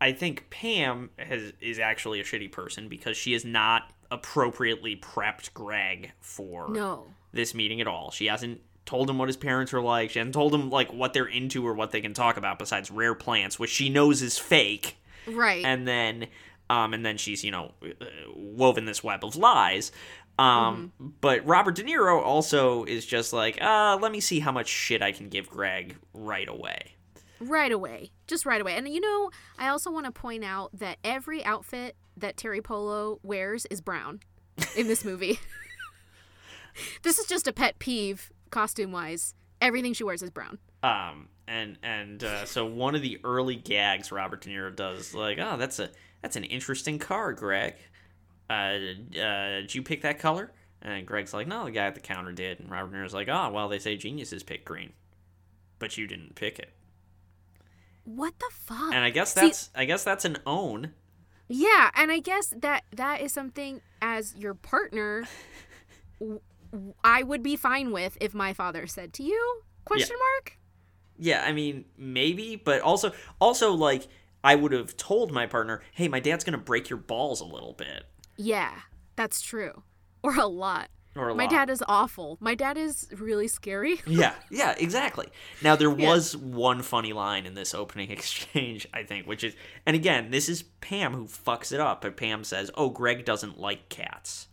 I 0.00 0.12
think 0.12 0.48
Pam 0.50 1.10
has 1.18 1.52
is 1.60 1.78
actually 1.78 2.20
a 2.20 2.24
shitty 2.24 2.50
person 2.52 2.88
because 2.88 3.16
she 3.16 3.32
has 3.32 3.44
not 3.44 3.90
appropriately 4.10 4.96
prepped 4.96 5.52
Greg 5.54 6.12
for 6.20 6.68
No. 6.70 7.06
this 7.32 7.54
meeting 7.54 7.80
at 7.80 7.86
all. 7.86 8.10
She 8.10 8.26
hasn't 8.26 8.60
told 8.86 9.10
him 9.10 9.18
what 9.18 9.28
his 9.28 9.36
parents 9.36 9.74
are 9.74 9.82
like. 9.82 10.10
She 10.10 10.18
hasn't 10.18 10.34
told 10.34 10.54
him 10.54 10.70
like 10.70 10.92
what 10.92 11.12
they're 11.12 11.26
into 11.26 11.66
or 11.66 11.74
what 11.74 11.90
they 11.90 12.00
can 12.00 12.14
talk 12.14 12.36
about 12.38 12.58
besides 12.58 12.90
rare 12.90 13.14
plants, 13.14 13.58
which 13.58 13.70
she 13.70 13.88
knows 13.90 14.22
is 14.22 14.38
fake. 14.38 14.96
Right. 15.26 15.64
And 15.64 15.86
then 15.86 16.28
um 16.70 16.94
and 16.94 17.04
then 17.04 17.18
she's, 17.18 17.44
you 17.44 17.50
know, 17.50 17.72
uh, 17.84 18.04
woven 18.34 18.84
this 18.86 19.02
web 19.04 19.24
of 19.24 19.36
lies. 19.36 19.92
Um 20.38 20.92
but 21.20 21.44
Robert 21.44 21.74
De 21.74 21.82
Niro 21.82 22.22
also 22.22 22.84
is 22.84 23.04
just 23.04 23.32
like, 23.32 23.60
uh, 23.60 23.98
let 24.00 24.12
me 24.12 24.20
see 24.20 24.38
how 24.40 24.52
much 24.52 24.68
shit 24.68 25.02
I 25.02 25.12
can 25.12 25.28
give 25.28 25.50
Greg 25.50 25.96
right 26.14 26.48
away. 26.48 26.94
Right 27.40 27.72
away. 27.72 28.12
Just 28.26 28.46
right 28.46 28.60
away. 28.60 28.74
And 28.74 28.88
you 28.88 29.00
know, 29.00 29.30
I 29.58 29.68
also 29.68 29.90
want 29.90 30.06
to 30.06 30.12
point 30.12 30.44
out 30.44 30.70
that 30.78 30.98
every 31.04 31.44
outfit 31.44 31.96
that 32.16 32.36
Teri 32.36 32.62
Polo 32.62 33.20
wears 33.22 33.66
is 33.66 33.80
brown 33.80 34.20
in 34.76 34.88
this 34.88 35.04
movie. 35.04 35.38
this 37.02 37.18
is 37.18 37.26
just 37.26 37.46
a 37.46 37.52
pet 37.52 37.78
peeve 37.78 38.32
costume 38.50 38.92
wise. 38.92 39.34
Everything 39.60 39.92
she 39.92 40.04
wears 40.04 40.22
is 40.22 40.30
brown. 40.30 40.58
Um, 40.82 41.28
and 41.46 41.78
and 41.82 42.22
uh, 42.22 42.44
so 42.44 42.64
one 42.66 42.94
of 42.94 43.02
the 43.02 43.20
early 43.24 43.56
gags 43.56 44.12
Robert 44.12 44.42
De 44.42 44.50
Niro 44.50 44.74
does, 44.74 45.14
like, 45.14 45.38
oh, 45.38 45.56
that's 45.56 45.78
a 45.78 45.90
that's 46.22 46.36
an 46.36 46.44
interesting 46.44 46.98
car, 46.98 47.32
Greg. 47.32 47.74
Uh, 48.50 48.78
uh, 49.20 49.60
did 49.60 49.74
you 49.74 49.82
pick 49.82 50.02
that 50.02 50.18
color? 50.18 50.52
And 50.80 51.06
Greg's 51.06 51.34
like, 51.34 51.48
no, 51.48 51.64
the 51.64 51.72
guy 51.72 51.86
at 51.86 51.94
the 51.94 52.00
counter 52.00 52.32
did. 52.32 52.60
And 52.60 52.70
Robert 52.70 52.92
De 52.92 52.98
Niro's 52.98 53.14
like, 53.14 53.28
oh, 53.28 53.50
well, 53.52 53.68
they 53.68 53.78
say 53.78 53.96
geniuses 53.96 54.42
pick 54.42 54.64
green, 54.64 54.92
but 55.78 55.98
you 55.98 56.06
didn't 56.06 56.34
pick 56.36 56.58
it. 56.58 56.72
What 58.08 58.38
the 58.38 58.48
fuck? 58.50 58.94
And 58.94 59.04
I 59.04 59.10
guess 59.10 59.34
See, 59.34 59.40
that's 59.42 59.68
I 59.74 59.84
guess 59.84 60.02
that's 60.02 60.24
an 60.24 60.38
own. 60.46 60.92
Yeah, 61.46 61.90
and 61.94 62.10
I 62.10 62.20
guess 62.20 62.54
that 62.56 62.84
that 62.96 63.20
is 63.20 63.32
something 63.32 63.82
as 64.00 64.34
your 64.34 64.54
partner 64.54 65.26
I 67.04 67.22
would 67.22 67.42
be 67.42 67.54
fine 67.56 67.92
with 67.92 68.16
if 68.20 68.32
my 68.32 68.54
father 68.54 68.86
said 68.86 69.12
to 69.14 69.22
you? 69.22 69.62
Question 69.84 70.16
mark? 70.18 70.58
Yeah, 71.18 71.42
I 71.44 71.52
mean, 71.52 71.84
maybe, 71.96 72.56
but 72.56 72.80
also 72.80 73.12
also 73.40 73.72
like 73.72 74.08
I 74.42 74.54
would 74.54 74.72
have 74.72 74.96
told 74.96 75.30
my 75.30 75.46
partner, 75.46 75.82
hey, 75.92 76.08
my 76.08 76.20
dad's 76.20 76.44
gonna 76.44 76.56
break 76.56 76.88
your 76.88 76.98
balls 76.98 77.42
a 77.42 77.44
little 77.44 77.74
bit. 77.74 78.04
Yeah, 78.38 78.72
that's 79.16 79.42
true. 79.42 79.82
Or 80.22 80.36
a 80.36 80.46
lot. 80.46 80.88
Or 81.16 81.30
a 81.30 81.34
my 81.34 81.44
lot. 81.44 81.50
dad 81.50 81.70
is 81.70 81.82
awful. 81.88 82.36
My 82.40 82.54
dad 82.54 82.76
is 82.76 83.08
really 83.16 83.48
scary. 83.48 84.00
Yeah, 84.06 84.34
yeah, 84.50 84.74
exactly. 84.78 85.26
Now 85.62 85.74
there 85.74 85.90
was 85.90 86.36
one 86.36 86.82
funny 86.82 87.12
line 87.12 87.44
in 87.46 87.54
this 87.54 87.74
opening 87.74 88.10
exchange, 88.12 88.86
I 88.94 89.02
think, 89.02 89.26
which 89.26 89.42
is, 89.42 89.56
and 89.86 89.96
again, 89.96 90.30
this 90.30 90.48
is 90.48 90.62
Pam 90.80 91.14
who 91.14 91.26
fucks 91.26 91.72
it 91.72 91.80
up. 91.80 92.02
But 92.02 92.16
Pam 92.16 92.44
says, 92.44 92.70
"Oh, 92.74 92.90
Greg 92.90 93.24
doesn't 93.24 93.58
like 93.58 93.88
cats. 93.88 94.48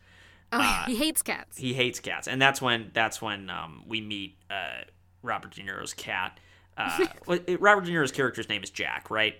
Oh, 0.51 0.83
he 0.87 0.95
hates 0.95 1.21
cats. 1.21 1.57
He 1.57 1.73
hates 1.73 1.99
cats," 1.99 2.27
and 2.27 2.41
that's 2.41 2.61
when 2.61 2.91
that's 2.93 3.21
when 3.21 3.49
um, 3.49 3.83
we 3.87 4.01
meet 4.01 4.37
uh, 4.49 4.83
Robert 5.21 5.51
De 5.53 5.61
Niro's 5.61 5.93
cat. 5.93 6.39
Uh, 6.77 7.05
Robert 7.59 7.85
De 7.85 7.91
Niro's 7.91 8.11
character's 8.11 8.49
name 8.49 8.63
is 8.63 8.69
Jack, 8.69 9.09
right? 9.11 9.35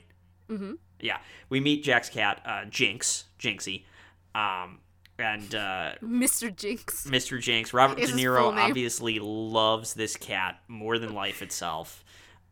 Mm-hmm. 0.50 0.74
Yeah, 1.00 1.18
we 1.50 1.60
meet 1.60 1.84
Jack's 1.84 2.10
cat, 2.10 2.42
uh, 2.46 2.66
Jinx, 2.66 3.26
Jinxie, 3.40 3.84
um, 4.34 4.80
and 5.18 5.56
uh, 5.56 5.92
Mr. 6.04 6.54
Jinx. 6.56 7.08
Mr. 7.08 7.40
Jinx. 7.40 7.74
Robert 7.74 8.00
Is 8.00 8.12
De 8.12 8.18
Niro 8.18 8.56
obviously 8.56 9.20
loves 9.20 9.94
this 9.94 10.16
cat 10.18 10.60
more 10.68 11.00
than 11.00 11.14
life 11.14 11.42
itself. 11.42 12.04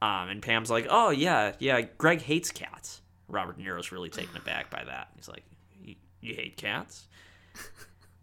Um, 0.02 0.30
and 0.30 0.42
Pam's 0.42 0.70
like, 0.70 0.88
"Oh 0.90 1.10
yeah, 1.10 1.54
yeah. 1.60 1.82
Greg 1.98 2.22
hates 2.22 2.52
cats." 2.52 3.02
Robert 3.28 3.58
De 3.58 3.64
Niro's 3.64 3.92
really 3.92 4.10
taken 4.10 4.36
aback 4.36 4.70
by 4.70 4.84
that. 4.84 5.10
He's 5.16 5.28
like, 5.30 5.44
"You, 5.82 5.96
you 6.22 6.36
hate 6.36 6.58
cats?" 6.58 7.08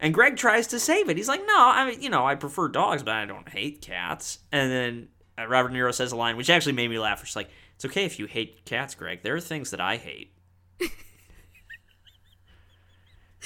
And 0.03 0.15
Greg 0.15 0.35
tries 0.35 0.65
to 0.67 0.79
save 0.79 1.09
it. 1.09 1.17
He's 1.17 1.27
like, 1.27 1.41
"No, 1.45 1.55
I 1.55 1.85
mean, 1.85 2.01
you 2.01 2.09
know, 2.09 2.25
I 2.25 2.33
prefer 2.33 2.67
dogs, 2.67 3.03
but 3.03 3.13
I 3.13 3.25
don't 3.25 3.47
hate 3.47 3.81
cats." 3.81 4.39
And 4.51 4.71
then 4.71 5.07
uh, 5.37 5.45
Robert 5.47 5.69
De 5.69 5.75
Niro 5.77 5.93
says 5.93 6.11
a 6.11 6.15
line 6.15 6.37
which 6.37 6.49
actually 6.49 6.73
made 6.73 6.89
me 6.89 6.97
laugh. 6.97 7.23
She's 7.23 7.35
like, 7.35 7.51
"It's 7.75 7.85
okay 7.85 8.03
if 8.05 8.17
you 8.17 8.25
hate 8.25 8.65
cats, 8.65 8.95
Greg. 8.95 9.21
There 9.21 9.35
are 9.35 9.39
things 9.39 9.69
that 9.69 9.79
I 9.79 9.97
hate." 9.97 10.33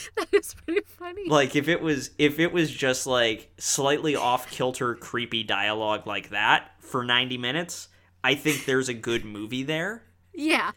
That 0.17 0.33
is 0.33 0.53
pretty 0.53 0.81
funny. 0.85 1.27
like 1.29 1.55
if 1.55 1.67
it 1.67 1.81
was 1.81 2.11
if 2.17 2.39
it 2.39 2.51
was 2.51 2.71
just 2.71 3.05
like 3.07 3.51
slightly 3.57 4.15
off 4.15 4.49
kilter 4.51 4.95
creepy 4.95 5.43
dialogue 5.43 6.05
like 6.07 6.29
that 6.29 6.71
for 6.79 7.03
90 7.03 7.37
minutes 7.37 7.87
i 8.23 8.35
think 8.35 8.65
there's 8.65 8.89
a 8.89 8.93
good 8.93 9.23
movie 9.25 9.63
there 9.63 10.03
yeah. 10.33 10.71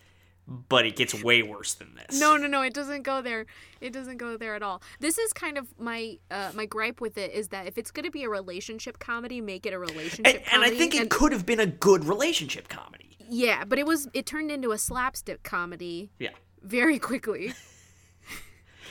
but 0.46 0.86
it 0.86 0.96
gets 0.96 1.14
way 1.22 1.42
worse 1.42 1.74
than 1.74 1.94
this 1.94 2.18
No, 2.20 2.36
no, 2.36 2.46
no. 2.46 2.62
It 2.62 2.72
doesn't 2.72 3.02
go 3.02 3.20
there. 3.22 3.44
It 3.80 3.92
doesn't 3.92 4.16
go 4.18 4.36
there 4.36 4.54
at 4.54 4.62
all. 4.62 4.80
This 5.00 5.18
is 5.18 5.32
kind 5.32 5.58
of 5.58 5.66
my 5.78 6.18
uh, 6.30 6.52
my 6.54 6.64
gripe 6.64 7.00
with 7.00 7.18
it 7.18 7.32
is 7.32 7.48
that 7.48 7.66
if 7.66 7.76
it's 7.76 7.90
going 7.90 8.04
to 8.04 8.10
be 8.10 8.22
a 8.24 8.28
relationship 8.30 8.98
comedy, 8.98 9.40
make 9.40 9.66
it 9.66 9.72
a 9.72 9.78
relationship 9.78 10.26
and, 10.26 10.42
and 10.52 10.62
i 10.62 10.70
think 10.70 10.94
it 10.94 11.10
could 11.10 11.32
have 11.32 11.44
been 11.44 11.60
a 11.60 11.66
good 11.66 12.04
relationship 12.04 12.68
comedy 12.68 13.16
Yeah, 13.28 13.64
but 13.64 13.78
it 13.78 13.86
was 13.86 14.08
it 14.14 14.24
turned 14.26 14.50
into 14.50 14.70
a 14.72 14.78
slapstick 14.78 15.42
comedy. 15.42 16.10
yeah 16.18 16.30
very 16.62 16.98
quickly. 16.98 17.52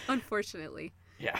Unfortunately. 0.07 0.93
Yeah. 1.19 1.39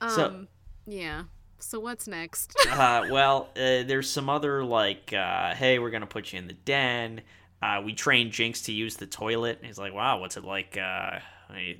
Um, 0.00 0.10
So- 0.10 0.46
yeah. 0.86 1.24
So 1.58 1.78
what's 1.78 2.08
next? 2.08 2.54
uh, 2.70 3.06
well, 3.10 3.48
uh, 3.54 3.84
there's 3.84 4.10
some 4.10 4.28
other 4.28 4.64
like, 4.64 5.12
uh, 5.12 5.54
hey, 5.54 5.78
we're 5.78 5.90
gonna 5.90 6.06
put 6.06 6.32
you 6.32 6.38
in 6.40 6.48
the 6.48 6.54
den. 6.54 7.22
Uh, 7.62 7.80
we 7.84 7.94
trained 7.94 8.32
Jinx 8.32 8.62
to 8.62 8.72
use 8.72 8.96
the 8.96 9.06
toilet. 9.06 9.58
And 9.58 9.66
he's 9.66 9.78
like, 9.78 9.94
wow, 9.94 10.18
what's 10.18 10.36
it 10.36 10.42
like? 10.44 10.76
Uh, 10.76 11.20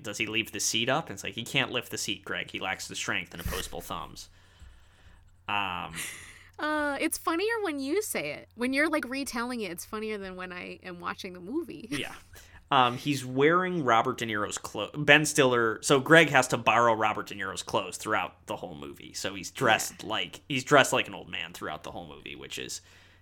does 0.03 0.18
he 0.18 0.26
leave 0.26 0.53
the 0.53 0.61
seat 0.61 0.88
up? 0.88 1.09
And 1.09 1.14
it's 1.14 1.24
like 1.24 1.34
he 1.34 1.43
can't 1.45 1.72
lift 1.72 1.90
the 1.90 1.99
seat, 1.99 2.24
Greg. 2.24 2.51
He 2.53 2.61
lacks 2.61 2.86
the 2.86 2.95
strength 2.95 3.32
and 3.34 3.40
opposable 3.45 3.80
thumbs. 3.80 4.28
Um, 5.49 5.95
Uh, 6.59 6.97
it's 7.01 7.18
funnier 7.18 7.55
when 7.62 7.80
you 7.80 8.01
say 8.03 8.32
it. 8.34 8.49
When 8.55 8.72
you're 8.72 8.88
like 8.88 9.05
retelling 9.09 9.62
it, 9.62 9.72
it's 9.72 9.84
funnier 9.84 10.18
than 10.18 10.36
when 10.36 10.53
I 10.53 10.78
am 10.84 11.01
watching 11.01 11.32
the 11.32 11.40
movie. 11.40 11.88
yeah. 11.90 12.14
Um, 12.73 12.97
he's 12.97 13.23
wearing 13.25 13.85
Robert 13.85 14.16
De 14.16 14.25
Niro's 14.25 14.57
clothes. 14.57 14.93
Ben 14.97 15.27
Stiller. 15.27 15.79
So 15.83 16.01
Greg 16.01 16.31
has 16.31 16.49
to 16.49 16.57
borrow 16.57 16.95
Robert 16.95 17.27
De 17.27 17.35
Niro's 17.35 17.62
clothes 17.62 17.99
throughout 17.99 18.47
the 18.47 18.57
whole 18.57 18.75
movie. 18.75 19.12
So 19.12 19.35
he's 19.35 19.51
dressed 19.51 20.05
like 20.05 20.41
he's 20.49 20.64
dressed 20.64 20.93
like 20.93 21.07
an 21.07 21.12
old 21.14 21.29
man 21.29 21.53
throughout 21.53 21.83
the 21.85 21.91
whole 21.91 22.07
movie, 22.07 22.35
which 22.35 22.59
is 22.59 22.81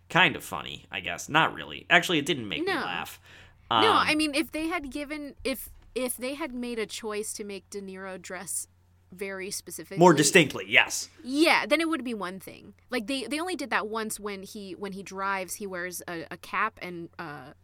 kind 0.09 0.37
of 0.37 0.45
funny, 0.45 0.87
I 0.93 1.01
guess. 1.01 1.29
Not 1.29 1.53
really. 1.53 1.85
Actually, 1.91 2.19
it 2.19 2.27
didn't 2.27 2.49
make 2.49 2.61
me 2.61 2.73
No. 2.73 2.81
laugh. 2.81 3.21
no, 3.73 3.77
Um, 3.77 3.85
I 4.09 4.15
mean 4.15 4.35
if 4.37 4.53
they 4.53 4.69
had 4.69 4.91
given 4.93 5.35
if 5.43 5.69
if 5.97 6.17
they 6.17 6.35
had 6.35 6.55
made 6.55 6.79
a 6.79 6.87
choice 6.87 7.33
to 7.33 7.43
make 7.43 7.69
De 7.71 7.81
Niro 7.83 8.23
dress 8.23 8.69
very 9.13 9.51
specifically 9.51 9.99
more 9.99 10.15
distinctly, 10.15 10.65
yes. 10.69 11.09
Yeah, 11.25 11.67
then 11.67 11.81
it 11.81 11.89
would 11.89 12.05
be 12.05 12.15
one 12.15 12.39
thing. 12.39 12.75
Like 12.91 13.09
they 13.09 13.25
they 13.25 13.41
only 13.41 13.57
did 13.57 13.71
that 13.71 13.89
once 13.89 14.21
when 14.21 14.45
he 14.45 14.73
when 14.77 14.93
he 14.93 15.03
drives, 15.03 15.55
he 15.55 15.67
wears 15.67 16.03
a, 16.07 16.25
a 16.31 16.37
cap 16.37 16.79
and 16.81 17.09
uh 17.19 17.55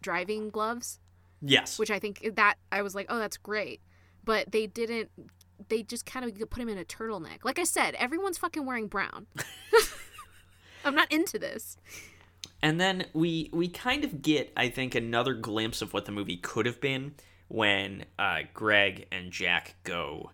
driving 0.00 0.48
gloves, 0.50 0.98
Yes. 1.42 1.78
which 1.78 1.90
I 1.90 1.98
think 1.98 2.34
that 2.36 2.56
I 2.72 2.82
was 2.82 2.94
like, 2.94 3.06
"Oh, 3.08 3.18
that's 3.18 3.36
great." 3.36 3.80
But 4.24 4.52
they 4.52 4.66
didn't 4.66 5.10
they 5.68 5.82
just 5.82 6.06
kind 6.06 6.24
of 6.24 6.50
put 6.50 6.62
him 6.62 6.68
in 6.68 6.78
a 6.78 6.84
turtleneck. 6.84 7.44
Like 7.44 7.58
I 7.58 7.64
said, 7.64 7.94
everyone's 7.94 8.38
fucking 8.38 8.64
wearing 8.64 8.88
brown. 8.88 9.26
I'm 10.84 10.94
not 10.94 11.10
into 11.12 11.38
this. 11.38 11.76
And 12.62 12.80
then 12.80 13.06
we 13.12 13.50
we 13.52 13.68
kind 13.68 14.04
of 14.04 14.22
get, 14.22 14.52
I 14.56 14.68
think, 14.68 14.94
another 14.94 15.34
glimpse 15.34 15.82
of 15.82 15.92
what 15.92 16.04
the 16.04 16.12
movie 16.12 16.36
could 16.36 16.66
have 16.66 16.80
been 16.80 17.14
when 17.48 18.04
uh, 18.18 18.40
Greg 18.54 19.06
and 19.12 19.30
Jack 19.30 19.76
go 19.84 20.30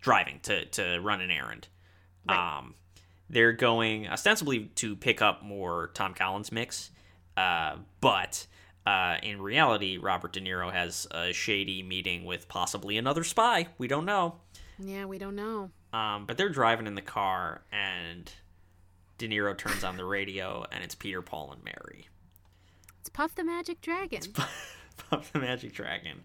driving 0.00 0.40
to 0.44 0.66
to 0.66 0.98
run 1.00 1.20
an 1.20 1.30
errand. 1.30 1.68
Um, 2.28 2.74
they're 3.28 3.52
going 3.52 4.06
ostensibly 4.06 4.66
to 4.76 4.94
pick 4.94 5.22
up 5.22 5.42
more 5.42 5.90
Tom 5.94 6.14
Collins 6.14 6.52
mix, 6.52 6.90
uh, 7.36 7.76
but 8.00 8.46
uh, 8.86 9.16
in 9.22 9.40
reality, 9.40 9.96
Robert 9.96 10.32
De 10.32 10.40
Niro 10.40 10.72
has 10.72 11.06
a 11.10 11.32
shady 11.32 11.82
meeting 11.82 12.24
with 12.24 12.48
possibly 12.48 12.98
another 12.98 13.24
spy. 13.24 13.68
We 13.78 13.86
don't 13.88 14.04
know. 14.04 14.36
Yeah, 14.78 15.04
we 15.04 15.18
don't 15.18 15.36
know. 15.36 15.70
Um, 15.92 16.26
but 16.26 16.36
they're 16.36 16.48
driving 16.48 16.86
in 16.86 16.94
the 16.94 17.02
car, 17.02 17.62
and 17.70 18.30
De 19.18 19.28
Niro 19.28 19.56
turns 19.56 19.84
on 19.84 19.96
the 19.96 20.04
radio, 20.04 20.64
and 20.72 20.82
it's 20.82 20.94
Peter, 20.94 21.22
Paul, 21.22 21.52
and 21.52 21.62
Mary. 21.64 22.08
It's 23.00 23.08
Puff 23.08 23.34
the 23.34 23.44
Magic 23.44 23.80
Dragon. 23.80 24.20
Puff 25.10 25.32
the 25.32 25.38
Magic 25.38 25.72
Dragon. 25.72 26.22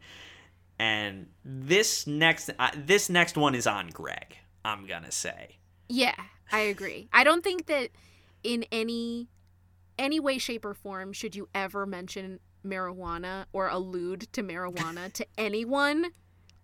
And 0.80 1.28
this 1.44 2.06
next 2.08 2.52
uh, 2.58 2.70
this 2.76 3.10
next 3.10 3.36
one 3.36 3.56
is 3.56 3.66
on 3.66 3.90
Greg. 3.90 4.38
I'm 4.64 4.86
gonna 4.86 5.12
say. 5.12 5.58
Yeah, 5.90 6.16
I 6.52 6.60
agree. 6.60 7.10
I 7.12 7.24
don't 7.24 7.44
think 7.44 7.66
that 7.66 7.90
in 8.44 8.64
any 8.72 9.28
any 9.98 10.20
way, 10.20 10.38
shape, 10.38 10.66
or 10.66 10.76
form 10.76 11.14
should 11.14 11.36
you 11.36 11.50
ever 11.56 11.86
mention 11.86 12.40
marijuana 12.68 13.46
or 13.54 13.68
allude 13.70 14.32
to 14.34 14.44
marijuana 14.44 15.12
to 15.14 15.26
anyone 15.38 16.06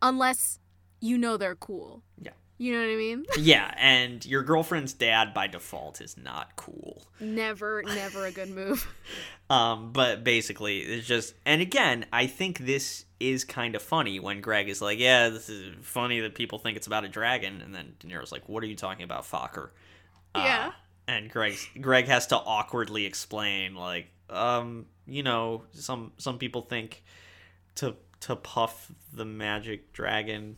unless 0.01 0.59
you 0.99 1.17
know 1.17 1.37
they're 1.37 1.55
cool. 1.55 2.03
Yeah. 2.21 2.31
You 2.59 2.71
know 2.73 2.79
what 2.79 2.93
I 2.93 2.95
mean? 2.95 3.25
Yeah, 3.39 3.73
and 3.77 4.25
your 4.25 4.43
girlfriend's 4.43 4.93
dad 4.93 5.33
by 5.33 5.47
default 5.47 5.99
is 5.99 6.15
not 6.17 6.55
cool. 6.55 7.07
never, 7.19 7.83
never 7.83 8.25
a 8.25 8.31
good 8.31 8.49
move. 8.49 8.87
Um, 9.49 9.91
but 9.91 10.23
basically, 10.23 10.79
it's 10.79 11.05
just, 11.05 11.35
and 11.45 11.61
again, 11.61 12.05
I 12.11 12.25
think 12.25 12.59
this 12.59 13.05
is 13.19 13.43
kind 13.43 13.75
of 13.75 13.83
funny 13.83 14.19
when 14.19 14.41
Greg 14.41 14.67
is 14.67 14.81
like, 14.81 14.97
"Yeah, 14.97 15.29
this 15.29 15.47
is 15.47 15.75
funny 15.81 16.21
that 16.21 16.33
people 16.33 16.57
think 16.57 16.75
it's 16.77 16.87
about 16.87 17.03
a 17.03 17.09
dragon," 17.09 17.61
and 17.61 17.75
then 17.75 17.93
De 17.99 18.07
Niro's 18.07 18.31
like, 18.31 18.47
"What 18.49 18.63
are 18.63 18.67
you 18.67 18.75
talking 18.75 19.03
about, 19.03 19.25
Focker?" 19.29 19.69
Yeah. 20.33 20.71
and 21.07 21.29
Greg 21.29 21.55
Greg 21.81 22.05
has 22.07 22.25
to 22.27 22.37
awkwardly 22.37 23.05
explain 23.05 23.75
like 23.75 24.07
um 24.34 24.86
you 25.05 25.23
know 25.23 25.63
some 25.71 26.11
some 26.17 26.38
people 26.38 26.61
think 26.61 27.03
to 27.75 27.95
to 28.21 28.36
puff 28.36 28.91
the 29.13 29.25
magic 29.25 29.91
dragon 29.93 30.57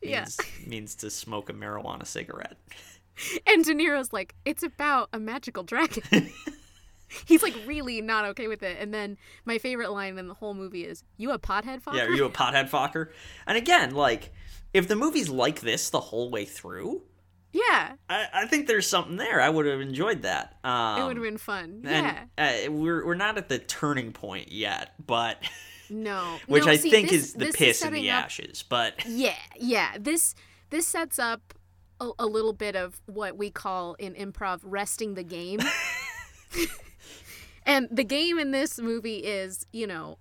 Yeah. 0.00 0.20
means, 0.20 0.38
means 0.66 0.94
to 0.96 1.10
smoke 1.10 1.50
a 1.50 1.52
marijuana 1.52 2.06
cigarette. 2.06 2.56
And 3.48 3.64
De 3.64 3.74
Niro's 3.74 4.12
like, 4.12 4.36
it's 4.44 4.62
about 4.62 5.08
a 5.12 5.18
magical 5.18 5.64
dragon. 5.64 6.30
He's 7.26 7.42
like 7.42 7.54
really 7.66 8.00
not 8.00 8.24
okay 8.26 8.46
with 8.46 8.62
it. 8.62 8.76
And 8.78 8.92
then 8.94 9.16
my 9.44 9.58
favorite 9.58 9.90
line 9.90 10.18
in 10.18 10.28
the 10.28 10.34
whole 10.34 10.54
movie 10.54 10.84
is, 10.84 11.02
"You 11.16 11.30
a 11.32 11.38
pothead 11.38 11.82
fucker?" 11.82 11.96
Yeah, 11.96 12.04
are 12.04 12.10
you 12.14 12.26
a 12.26 12.30
pothead 12.30 12.68
Focker? 12.70 13.08
And 13.46 13.56
again, 13.56 13.94
like 13.94 14.30
if 14.74 14.86
the 14.88 14.94
movie's 14.94 15.30
like 15.30 15.60
this 15.62 15.88
the 15.90 16.00
whole 16.00 16.30
way 16.30 16.44
through, 16.44 17.02
yeah, 17.52 17.94
I, 18.08 18.26
I 18.32 18.46
think 18.46 18.66
there's 18.66 18.86
something 18.86 19.16
there. 19.16 19.40
I 19.40 19.48
would 19.48 19.66
have 19.66 19.80
enjoyed 19.80 20.22
that. 20.22 20.56
Um, 20.64 21.00
it 21.00 21.04
would 21.06 21.16
have 21.16 21.24
been 21.24 21.38
fun. 21.38 21.80
Yeah. 21.84 22.24
And 22.36 22.68
uh, 22.68 22.72
we're 22.72 23.04
we're 23.06 23.14
not 23.14 23.38
at 23.38 23.48
the 23.48 23.58
turning 23.58 24.12
point 24.12 24.52
yet, 24.52 24.94
but 25.04 25.38
No. 25.90 26.36
which 26.46 26.66
No, 26.66 26.72
I 26.72 26.76
see, 26.76 26.90
think 26.90 27.08
this- 27.08 27.24
is 27.28 27.32
the 27.34 27.46
piss 27.46 27.80
in 27.80 27.88
setting 27.88 28.02
the 28.02 28.10
up- 28.10 28.24
ashes. 28.26 28.62
But 28.68 28.94
Yeah, 29.06 29.34
yeah. 29.58 29.96
This 29.98 30.34
this 30.70 30.86
sets 30.86 31.18
up 31.18 31.54
a, 32.00 32.10
a 32.18 32.26
little 32.26 32.52
bit 32.52 32.76
of 32.76 33.00
what 33.06 33.36
we 33.38 33.50
call 33.50 33.94
in 33.94 34.14
improv 34.14 34.60
resting 34.62 35.14
the 35.14 35.24
game. 35.24 35.60
and 37.66 37.88
the 37.90 38.04
game 38.04 38.38
in 38.38 38.50
this 38.50 38.78
movie 38.78 39.18
is, 39.18 39.66
you 39.72 39.86
know, 39.86 40.18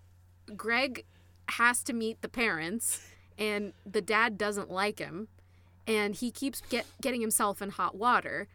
Greg 0.56 1.06
has 1.50 1.84
to 1.84 1.94
meet 1.94 2.22
the 2.22 2.30
parents 2.30 3.02
and 3.38 3.74
the 3.86 4.02
dad 4.02 4.38
doesn't 4.38 4.70
like 4.70 5.00
him 5.00 5.28
and 5.88 6.16
he 6.16 6.30
keeps 6.32 6.62
get, 6.70 6.86
getting 7.02 7.22
himself 7.22 7.62
in 7.62 7.70
hot 7.70 7.96
water. 7.96 8.48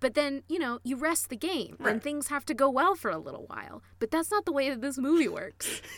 But 0.00 0.14
then, 0.14 0.44
you 0.48 0.60
know, 0.60 0.78
you 0.84 0.96
rest 0.96 1.28
the 1.28 1.36
game 1.36 1.76
and 1.80 2.00
things 2.00 2.28
have 2.28 2.44
to 2.46 2.54
go 2.54 2.70
well 2.70 2.94
for 2.94 3.10
a 3.10 3.18
little 3.18 3.46
while. 3.48 3.82
But 3.98 4.12
that's 4.12 4.30
not 4.30 4.44
the 4.44 4.52
way 4.52 4.70
that 4.70 4.80
this 4.80 4.96
movie 4.98 5.28
works. 5.28 5.82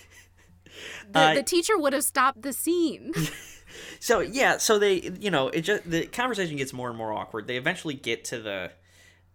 The, 1.13 1.19
Uh, 1.19 1.35
the 1.35 1.43
teacher 1.43 1.77
would 1.77 1.93
have 1.93 2.05
stopped 2.05 2.43
the 2.43 2.53
scene. 2.53 3.13
So 4.01 4.21
yeah, 4.21 4.57
so 4.59 4.79
they 4.79 5.13
you 5.21 5.31
know 5.31 5.49
it 5.49 5.61
just 5.63 5.89
the 5.89 6.07
conversation 6.07 6.57
gets 6.57 6.73
more 6.73 6.89
and 6.89 6.99
more 6.99 7.13
awkward. 7.13 7.47
They 7.47 7.57
eventually 7.57 7.95
get 7.95 8.25
to 8.27 8.41
the 8.41 8.73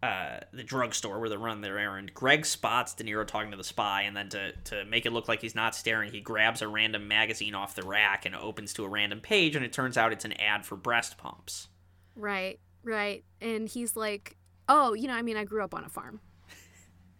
uh, 0.05 0.39
the 0.53 0.63
drugstore 0.63 1.19
where 1.19 1.29
they 1.29 1.37
run 1.37 1.61
their 1.61 1.77
errand. 1.79 2.13
Greg 2.13 2.45
spots 2.45 2.93
De 2.93 3.03
Niro 3.03 3.25
talking 3.25 3.51
to 3.51 3.57
the 3.57 3.63
spy, 3.63 4.03
and 4.03 4.15
then 4.15 4.29
to 4.29 4.51
to 4.65 4.85
make 4.85 5.05
it 5.05 5.11
look 5.13 5.27
like 5.27 5.41
he's 5.41 5.55
not 5.55 5.73
staring, 5.75 6.11
he 6.11 6.21
grabs 6.21 6.61
a 6.61 6.67
random 6.67 7.07
magazine 7.07 7.55
off 7.55 7.75
the 7.75 7.83
rack 7.83 8.25
and 8.25 8.35
opens 8.35 8.73
to 8.73 8.83
a 8.85 8.89
random 8.89 9.19
page, 9.21 9.55
and 9.55 9.65
it 9.65 9.73
turns 9.73 9.97
out 9.97 10.11
it's 10.13 10.25
an 10.25 10.33
ad 10.33 10.65
for 10.65 10.75
breast 10.75 11.17
pumps. 11.17 11.67
Right, 12.15 12.59
right. 12.83 13.23
And 13.41 13.67
he's 13.67 13.95
like, 13.95 14.37
"Oh, 14.69 14.93
you 14.93 15.07
know, 15.07 15.13
I 15.13 15.21
mean, 15.21 15.37
I 15.37 15.43
grew 15.43 15.63
up 15.63 15.73
on 15.73 15.83
a 15.83 15.89
farm." 15.89 16.19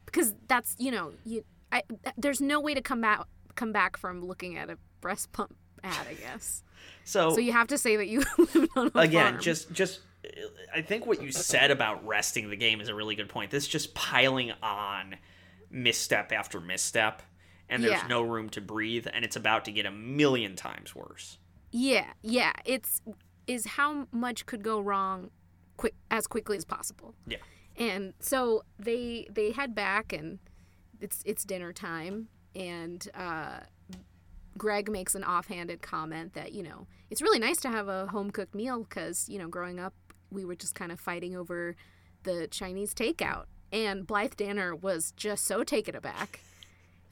Because 0.06 0.34
that's, 0.48 0.76
you 0.80 0.92
know, 0.92 1.12
you 1.26 1.44
I 1.72 1.84
there's 2.18 2.40
no 2.40 2.62
way 2.62 2.74
to 2.74 2.82
come 2.82 3.02
back 3.02 3.22
come 3.56 3.72
back 3.74 3.98
from 3.98 4.22
looking 4.24 4.58
at 4.58 4.70
a 4.70 4.78
breast 5.02 5.32
pump 5.34 5.56
ad, 5.84 6.08
I 6.10 6.14
guess. 6.14 6.64
So, 7.04 7.32
So 7.34 7.40
you 7.40 7.52
have 7.52 7.68
to 7.68 7.78
say 7.78 7.96
that 7.98 8.08
you 8.08 8.24
lived 8.38 8.70
on 8.76 8.92
a 8.96 9.00
again, 9.00 9.34
farm. 9.34 9.42
just 9.42 9.72
just 9.72 10.02
I 10.74 10.82
think 10.82 11.06
what 11.06 11.22
you 11.22 11.32
said 11.32 11.72
about 11.72 12.06
resting 12.06 12.50
the 12.50 12.56
game 12.56 12.82
is 12.82 12.90
a 12.90 12.96
really 12.96 13.16
good 13.16 13.30
point. 13.30 13.52
This 13.52 13.64
is 13.64 13.70
just 13.70 13.94
piling 13.94 14.52
on 14.64 15.16
misstep 15.70 16.32
after 16.32 16.60
misstep, 16.60 17.22
and 17.70 17.84
there's 17.84 18.02
Yeah. 18.02 18.08
no 18.08 18.22
room 18.22 18.50
to 18.52 18.62
breathe, 18.62 19.08
and 19.14 19.26
it's 19.26 19.36
about 19.36 19.66
to 19.66 19.72
get 19.72 19.86
a 19.86 19.92
million 19.92 20.56
times 20.56 20.96
worse. 20.96 21.38
Yeah, 21.72 22.14
yeah. 22.22 22.54
It's 22.66 23.02
is 23.48 23.66
how 23.66 24.08
much 24.12 24.46
could 24.46 24.64
go 24.64 24.80
wrong 24.80 25.30
quick 25.78 25.94
as 26.10 26.26
quickly 26.28 26.58
as 26.58 26.66
possible. 26.66 27.14
Yeah. 27.28 27.38
And 27.78 28.14
so 28.20 28.64
they 28.80 29.28
they 29.32 29.52
head 29.52 29.76
back 29.76 30.14
and 30.14 30.40
it's 31.02 31.22
it's 31.26 31.44
dinner 31.44 31.74
time 31.74 32.30
and 32.56 33.08
uh 33.14 33.60
Greg 34.58 34.90
makes 34.90 35.16
an 35.16 35.24
offhanded 35.26 35.82
comment 35.82 36.34
that, 36.34 36.54
you 36.54 36.64
know, 36.64 36.88
it's 37.10 37.22
really 37.22 37.40
nice 37.40 37.58
to 37.58 37.70
have 37.70 37.90
a 37.90 38.08
home 38.08 38.32
cooked 38.32 38.56
meal 38.56 38.86
cuz, 38.86 39.28
you 39.28 39.38
know, 39.38 39.50
growing 39.50 39.80
up 39.80 39.94
we 40.32 40.46
were 40.46 40.56
just 40.56 40.76
kind 40.76 40.92
of 40.92 41.00
fighting 41.00 41.36
over 41.36 41.76
the 42.24 42.48
Chinese 42.48 42.94
takeout. 42.94 43.46
And 43.72 44.06
Blythe 44.08 44.36
Danner 44.36 44.76
was 44.76 45.12
just 45.12 45.46
so 45.46 45.64
taken 45.64 45.96
aback. 45.96 46.42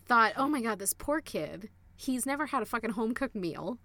Thought, 0.06 0.34
"Oh 0.38 0.48
my 0.48 0.62
god, 0.62 0.80
this 0.80 0.94
poor 0.94 1.22
kid. 1.22 1.70
He's 1.96 2.26
never 2.26 2.48
had 2.48 2.62
a 2.62 2.66
fucking 2.66 2.92
home 2.92 3.14
cooked 3.14 3.36
meal." 3.36 3.80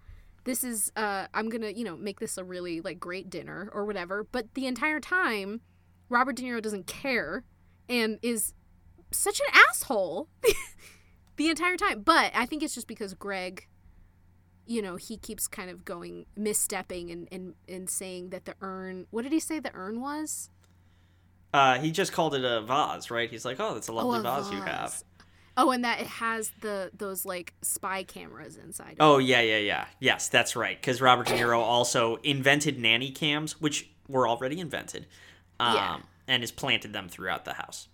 this 0.48 0.64
is 0.64 0.90
uh 0.96 1.26
i'm 1.34 1.50
gonna 1.50 1.68
you 1.68 1.84
know 1.84 1.94
make 1.94 2.20
this 2.20 2.38
a 2.38 2.44
really 2.44 2.80
like 2.80 2.98
great 2.98 3.28
dinner 3.28 3.70
or 3.74 3.84
whatever 3.84 4.24
but 4.32 4.54
the 4.54 4.66
entire 4.66 4.98
time 4.98 5.60
robert 6.08 6.36
de 6.36 6.42
niro 6.42 6.62
doesn't 6.62 6.86
care 6.86 7.44
and 7.86 8.18
is 8.22 8.54
such 9.10 9.40
an 9.40 9.60
asshole 9.68 10.28
the 11.36 11.48
entire 11.50 11.76
time 11.76 12.00
but 12.00 12.32
i 12.34 12.46
think 12.46 12.62
it's 12.62 12.74
just 12.74 12.88
because 12.88 13.12
greg 13.12 13.66
you 14.68 14.82
know, 14.82 14.96
he 14.96 15.16
keeps 15.16 15.48
kind 15.48 15.70
of 15.70 15.84
going 15.84 16.26
misstepping 16.38 17.10
and, 17.10 17.26
and, 17.32 17.54
and 17.66 17.88
saying 17.88 18.28
that 18.30 18.44
the 18.44 18.54
urn 18.60 19.06
what 19.10 19.22
did 19.22 19.32
he 19.32 19.40
say 19.40 19.58
the 19.58 19.74
urn 19.74 20.00
was? 20.00 20.50
Uh, 21.54 21.78
he 21.78 21.90
just 21.90 22.12
called 22.12 22.34
it 22.34 22.44
a 22.44 22.60
vase, 22.60 23.10
right? 23.10 23.30
He's 23.30 23.46
like, 23.46 23.58
"Oh, 23.58 23.72
that's 23.74 23.88
a 23.88 23.92
lovely 23.92 24.18
a 24.18 24.22
vase 24.22 24.50
you 24.52 24.60
have." 24.60 25.02
Oh, 25.56 25.70
and 25.70 25.82
that 25.82 26.00
it 26.00 26.06
has 26.06 26.52
the 26.60 26.90
those 26.94 27.24
like 27.24 27.54
spy 27.62 28.02
cameras 28.02 28.56
inside. 28.56 28.92
it. 28.92 28.96
Oh 29.00 29.16
yeah, 29.16 29.40
yeah, 29.40 29.56
yeah. 29.56 29.86
Yes, 29.98 30.28
that's 30.28 30.54
right. 30.54 30.78
Because 30.78 31.00
Robert 31.00 31.26
De 31.26 31.32
Niro 31.32 31.58
also 31.58 32.16
invented 32.16 32.78
nanny 32.78 33.10
cams, 33.10 33.60
which 33.60 33.90
were 34.06 34.28
already 34.28 34.60
invented, 34.60 35.06
um, 35.58 35.74
Yeah. 35.74 35.98
and 36.28 36.42
has 36.42 36.52
planted 36.52 36.92
them 36.92 37.08
throughout 37.08 37.46
the 37.46 37.54
house. 37.54 37.88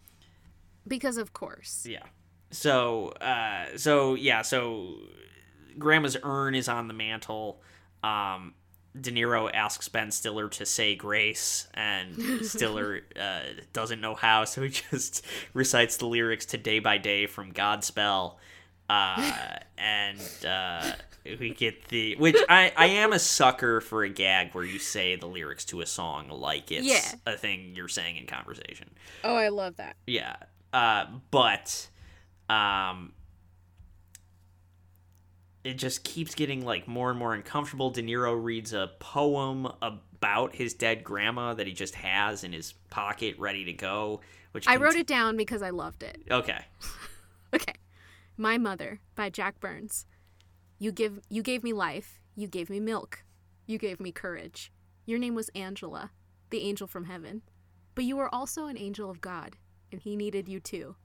Because 0.86 1.16
of 1.16 1.32
course. 1.32 1.86
Yeah. 1.88 2.02
So, 2.50 3.08
uh, 3.20 3.76
so 3.76 4.14
yeah, 4.14 4.42
so 4.42 4.96
Grandma's 5.78 6.16
urn 6.22 6.54
is 6.54 6.68
on 6.68 6.88
the 6.88 6.94
mantle. 6.94 7.60
Um, 8.02 8.54
De 9.00 9.10
Niro 9.10 9.50
asks 9.52 9.88
Ben 9.88 10.10
Stiller 10.12 10.48
to 10.50 10.64
say 10.64 10.94
grace, 10.94 11.66
and 11.74 12.16
Stiller 12.44 13.00
uh, 13.20 13.40
doesn't 13.72 14.00
know 14.00 14.14
how, 14.14 14.44
so 14.44 14.62
he 14.62 14.68
just 14.90 15.24
recites 15.52 15.96
the 15.96 16.06
lyrics 16.06 16.46
to 16.46 16.58
"Day 16.58 16.78
by 16.78 16.98
Day" 16.98 17.26
from 17.26 17.52
Godspell, 17.52 18.36
uh, 18.88 19.56
and 19.78 20.20
uh, 20.46 20.92
we 21.40 21.50
get 21.50 21.88
the 21.88 22.14
which 22.16 22.36
I 22.48 22.72
I 22.76 22.86
am 22.86 23.12
a 23.12 23.18
sucker 23.18 23.80
for 23.80 24.04
a 24.04 24.08
gag 24.08 24.54
where 24.54 24.64
you 24.64 24.78
say 24.78 25.16
the 25.16 25.26
lyrics 25.26 25.64
to 25.66 25.80
a 25.80 25.86
song 25.86 26.28
like 26.28 26.70
it's 26.70 26.86
Yeah. 26.86 27.14
a 27.32 27.36
thing 27.36 27.72
you're 27.74 27.88
saying 27.88 28.16
in 28.18 28.26
conversation. 28.26 28.90
Oh, 29.24 29.34
I 29.34 29.48
love 29.48 29.76
that. 29.76 29.96
Yeah. 30.06 30.36
Uh, 30.72 31.06
but 31.30 31.88
um 32.50 33.12
it 35.64 35.74
just 35.74 36.04
keeps 36.04 36.34
getting 36.34 36.64
like 36.64 36.86
more 36.86 37.10
and 37.10 37.18
more 37.18 37.34
uncomfortable. 37.34 37.90
De 37.90 38.02
Niro 38.02 38.40
reads 38.40 38.72
a 38.74 38.90
poem 38.98 39.66
about 39.80 40.54
his 40.54 40.74
dead 40.74 41.02
grandma 41.02 41.54
that 41.54 41.66
he 41.66 41.72
just 41.72 41.94
has 41.96 42.44
in 42.44 42.52
his 42.52 42.72
pocket 42.90 43.36
ready 43.38 43.64
to 43.64 43.72
go, 43.72 44.20
which 44.52 44.68
I 44.68 44.72
cont- 44.72 44.82
wrote 44.82 44.94
it 44.96 45.06
down 45.06 45.36
because 45.36 45.62
I 45.62 45.70
loved 45.70 46.02
it. 46.02 46.22
Okay. 46.30 46.64
Okay. 47.54 47.74
My 48.36 48.58
Mother 48.58 49.00
by 49.14 49.30
Jack 49.30 49.60
Byrnes. 49.60 50.06
You 50.78 50.92
give 50.92 51.20
you 51.30 51.42
gave 51.42 51.62
me 51.62 51.72
life, 51.72 52.20
you 52.34 52.46
gave 52.48 52.68
me 52.68 52.80
milk. 52.80 53.24
You 53.66 53.78
gave 53.78 54.00
me 54.00 54.12
courage. 54.12 54.70
Your 55.06 55.18
name 55.18 55.34
was 55.34 55.48
Angela, 55.54 56.10
the 56.50 56.62
angel 56.62 56.86
from 56.86 57.04
heaven. 57.04 57.42
But 57.94 58.04
you 58.04 58.16
were 58.16 58.34
also 58.34 58.66
an 58.66 58.76
angel 58.76 59.08
of 59.08 59.20
God, 59.20 59.56
and 59.92 60.00
he 60.00 60.16
needed 60.16 60.48
you 60.48 60.60
too. 60.60 60.96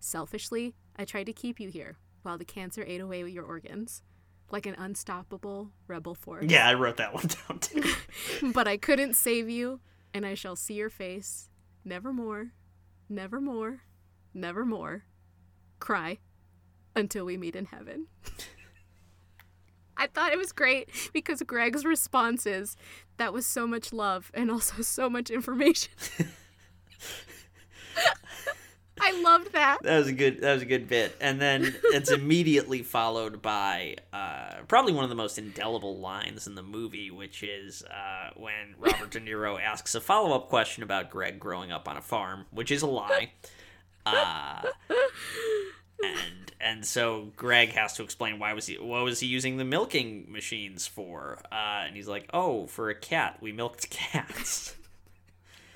Selfishly, 0.00 0.74
I 0.96 1.04
tried 1.04 1.26
to 1.26 1.32
keep 1.32 1.60
you 1.60 1.68
here 1.68 1.98
while 2.22 2.38
the 2.38 2.44
cancer 2.44 2.84
ate 2.86 3.00
away 3.00 3.22
your 3.28 3.44
organs, 3.44 4.02
like 4.50 4.66
an 4.66 4.74
unstoppable 4.78 5.70
rebel 5.86 6.14
force. 6.14 6.46
Yeah, 6.48 6.68
I 6.68 6.74
wrote 6.74 6.96
that 6.98 7.14
one 7.14 7.26
down 7.26 7.58
too. 7.58 7.82
but 8.52 8.68
I 8.68 8.76
couldn't 8.76 9.14
save 9.14 9.48
you, 9.48 9.80
and 10.14 10.26
I 10.26 10.34
shall 10.34 10.56
see 10.56 10.74
your 10.74 10.90
face 10.90 11.50
nevermore, 11.84 12.52
nevermore, 13.08 13.82
nevermore. 14.34 15.04
Cry 15.78 16.18
until 16.96 17.24
we 17.24 17.36
meet 17.36 17.54
in 17.54 17.66
heaven. 17.66 18.06
I 19.96 20.06
thought 20.06 20.32
it 20.32 20.38
was 20.38 20.52
great 20.52 20.88
because 21.12 21.42
Greg's 21.42 21.84
response 21.84 22.46
is 22.46 22.76
that 23.16 23.32
was 23.32 23.46
so 23.46 23.66
much 23.66 23.92
love 23.92 24.30
and 24.32 24.50
also 24.50 24.82
so 24.82 25.10
much 25.10 25.28
information. 25.28 25.92
I 29.00 29.20
loved 29.22 29.52
that. 29.52 29.78
that 29.82 29.98
was 29.98 30.08
a 30.08 30.12
good 30.12 30.40
that 30.40 30.52
was 30.54 30.62
a 30.62 30.66
good 30.66 30.88
bit. 30.88 31.16
And 31.20 31.40
then 31.40 31.74
it's 31.84 32.10
immediately 32.18 32.82
followed 32.82 33.40
by 33.42 33.96
uh, 34.12 34.54
probably 34.68 34.92
one 34.92 35.04
of 35.04 35.10
the 35.10 35.16
most 35.16 35.38
indelible 35.38 35.98
lines 35.98 36.46
in 36.46 36.54
the 36.54 36.62
movie 36.62 37.10
which 37.10 37.42
is 37.42 37.82
uh, 37.84 38.30
when 38.36 38.74
robert 38.78 39.10
de 39.10 39.20
niro 39.20 39.60
asks 39.62 39.94
a 39.94 40.00
follow-up 40.00 40.48
question 40.48 40.82
about 40.82 41.10
greg 41.10 41.38
growing 41.38 41.70
up 41.72 41.88
on 41.88 41.96
a 41.96 42.02
farm 42.02 42.46
which 42.50 42.70
is 42.70 42.82
a 42.82 42.86
lie. 42.86 43.32
Uh, 44.06 44.62
and 46.02 46.52
and 46.60 46.84
so 46.86 47.30
greg 47.36 47.70
has 47.72 47.92
to 47.94 48.02
explain 48.02 48.38
why 48.38 48.52
was 48.52 48.66
he 48.66 48.76
what 48.78 49.04
was 49.04 49.20
he 49.20 49.26
using 49.26 49.56
the 49.56 49.64
milking 49.64 50.26
machines 50.30 50.86
for? 50.86 51.38
Uh, 51.52 51.84
and 51.86 51.96
he's 51.96 52.08
like 52.08 52.28
oh 52.32 52.66
for 52.66 52.88
a 52.90 52.94
cat. 52.94 53.38
We 53.40 53.52
milked 53.52 53.90
cats 53.90 54.74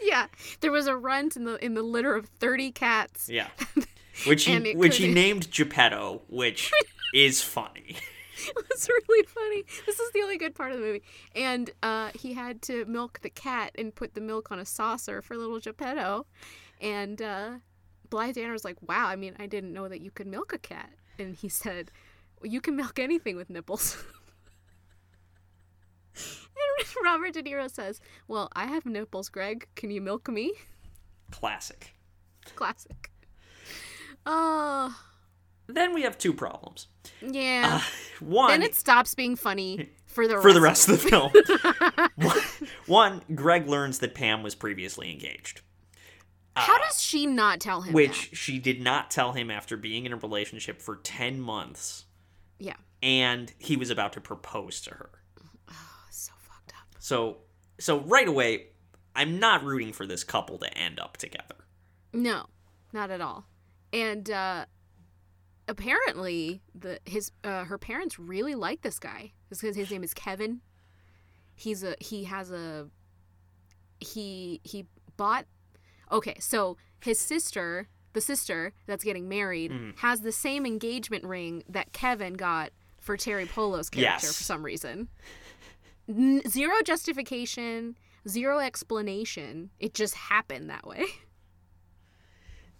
Yeah, 0.12 0.26
there 0.60 0.72
was 0.72 0.86
a 0.86 0.96
runt 0.96 1.36
in 1.36 1.44
the 1.44 1.62
in 1.64 1.74
the 1.74 1.82
litter 1.82 2.14
of 2.14 2.26
thirty 2.26 2.70
cats. 2.72 3.28
yeah 3.28 3.48
which 4.26 4.44
he 4.44 4.74
which 4.74 4.96
he 4.96 5.04
couldn't- 5.04 5.14
named 5.14 5.50
geppetto 5.50 6.22
which 6.28 6.70
is 7.14 7.40
funny 7.42 7.96
It's 8.72 8.88
really 8.88 9.24
funny. 9.28 9.62
This 9.86 10.00
is 10.00 10.10
the 10.12 10.20
only 10.22 10.36
good 10.36 10.56
part 10.56 10.72
of 10.72 10.78
the 10.78 10.84
movie. 10.84 11.02
And 11.36 11.70
uh, 11.80 12.10
he 12.12 12.32
had 12.34 12.60
to 12.62 12.84
milk 12.86 13.20
the 13.22 13.30
cat 13.30 13.70
and 13.78 13.94
put 13.94 14.14
the 14.14 14.20
milk 14.20 14.50
on 14.50 14.58
a 14.58 14.64
saucer 14.64 15.22
for 15.22 15.36
little 15.36 15.60
Geppetto. 15.60 16.26
And 16.80 17.22
uh, 17.22 17.50
Blythe 18.10 18.34
Danner 18.34 18.50
was 18.52 18.64
like, 18.64 18.78
"Wow, 18.88 19.06
I 19.06 19.14
mean, 19.14 19.36
I 19.38 19.46
didn't 19.46 19.72
know 19.72 19.86
that 19.86 20.00
you 20.00 20.10
could 20.10 20.26
milk 20.26 20.52
a 20.52 20.58
cat." 20.58 20.90
And 21.20 21.36
he 21.36 21.48
said, 21.48 21.92
well, 22.40 22.50
"You 22.50 22.60
can 22.60 22.74
milk 22.74 22.98
anything 22.98 23.36
with 23.36 23.48
nipples." 23.48 23.96
and 26.16 27.04
Robert 27.04 27.32
De 27.34 27.42
Niro 27.42 27.70
says, 27.70 28.00
"Well, 28.28 28.48
I 28.54 28.66
have 28.66 28.86
nipples, 28.86 29.28
Greg. 29.28 29.68
Can 29.74 29.90
you 29.90 30.00
milk 30.00 30.28
me?" 30.28 30.52
classic 31.30 31.94
Classic. 32.56 33.10
Oh, 34.26 34.94
then 35.66 35.94
we 35.94 36.02
have 36.02 36.18
two 36.18 36.34
problems 36.34 36.88
yeah. 37.20 37.80
Uh, 37.80 38.24
one 38.24 38.50
then 38.50 38.62
it 38.62 38.74
stops 38.74 39.14
being 39.14 39.36
funny 39.36 39.90
for 40.06 40.26
the 40.26 40.38
for 40.42 40.52
the 40.52 40.60
rest 40.60 40.88
of 40.88 41.00
the 41.02 41.08
film. 41.08 41.32
one, 42.16 42.38
one, 42.86 43.22
Greg 43.34 43.68
learns 43.68 43.98
that 44.00 44.14
Pam 44.14 44.42
was 44.42 44.54
previously 44.54 45.10
engaged, 45.10 45.60
How 46.54 46.76
uh, 46.76 46.78
does 46.78 47.02
she 47.02 47.26
not 47.26 47.60
tell 47.60 47.82
him? 47.82 47.92
which 47.92 48.30
that? 48.30 48.36
she 48.36 48.58
did 48.58 48.80
not 48.80 49.10
tell 49.10 49.32
him 49.32 49.50
after 49.50 49.76
being 49.76 50.06
in 50.06 50.12
a 50.12 50.16
relationship 50.16 50.80
for 50.80 50.96
10 50.96 51.40
months, 51.40 52.04
yeah, 52.58 52.76
and 53.02 53.52
he 53.58 53.76
was 53.76 53.90
about 53.90 54.12
to 54.14 54.20
propose 54.20 54.80
to 54.82 54.90
her. 54.90 55.10
So. 57.02 57.38
So, 57.80 57.98
right 58.00 58.28
away, 58.28 58.66
I'm 59.16 59.40
not 59.40 59.64
rooting 59.64 59.92
for 59.92 60.06
this 60.06 60.22
couple 60.22 60.58
to 60.58 60.78
end 60.78 61.00
up 61.00 61.16
together. 61.16 61.56
No, 62.12 62.46
not 62.92 63.10
at 63.10 63.20
all. 63.20 63.46
And 63.92 64.30
uh, 64.30 64.66
apparently, 65.66 66.62
the 66.74 67.00
his 67.04 67.32
uh, 67.42 67.64
her 67.64 67.78
parents 67.78 68.18
really 68.18 68.54
like 68.54 68.82
this 68.82 68.98
guy 68.98 69.32
because 69.48 69.74
his 69.74 69.90
name 69.90 70.04
is 70.04 70.14
Kevin. 70.14 70.60
He's 71.54 71.82
a 71.82 71.96
he 71.98 72.24
has 72.24 72.50
a 72.52 72.88
he 74.00 74.60
he 74.62 74.86
bought. 75.16 75.46
Okay, 76.12 76.36
so 76.38 76.76
his 77.00 77.18
sister, 77.18 77.88
the 78.12 78.20
sister 78.20 78.74
that's 78.86 79.02
getting 79.02 79.28
married, 79.28 79.72
has 79.96 80.20
the 80.20 80.32
same 80.32 80.66
engagement 80.66 81.24
ring 81.24 81.64
that 81.68 81.92
Kevin 81.92 82.34
got 82.34 82.70
for 83.00 83.16
Teri 83.16 83.48
Polo's 83.48 83.88
character 83.90 84.26
Yes. 84.26 84.36
for 84.36 84.44
some 84.44 84.62
reason. 84.62 85.08
N- 86.08 86.42
zero 86.48 86.74
justification, 86.84 87.96
zero 88.28 88.58
explanation. 88.58 89.70
It 89.78 89.94
just 89.94 90.14
happened 90.14 90.70
that 90.70 90.86
way. 90.86 91.04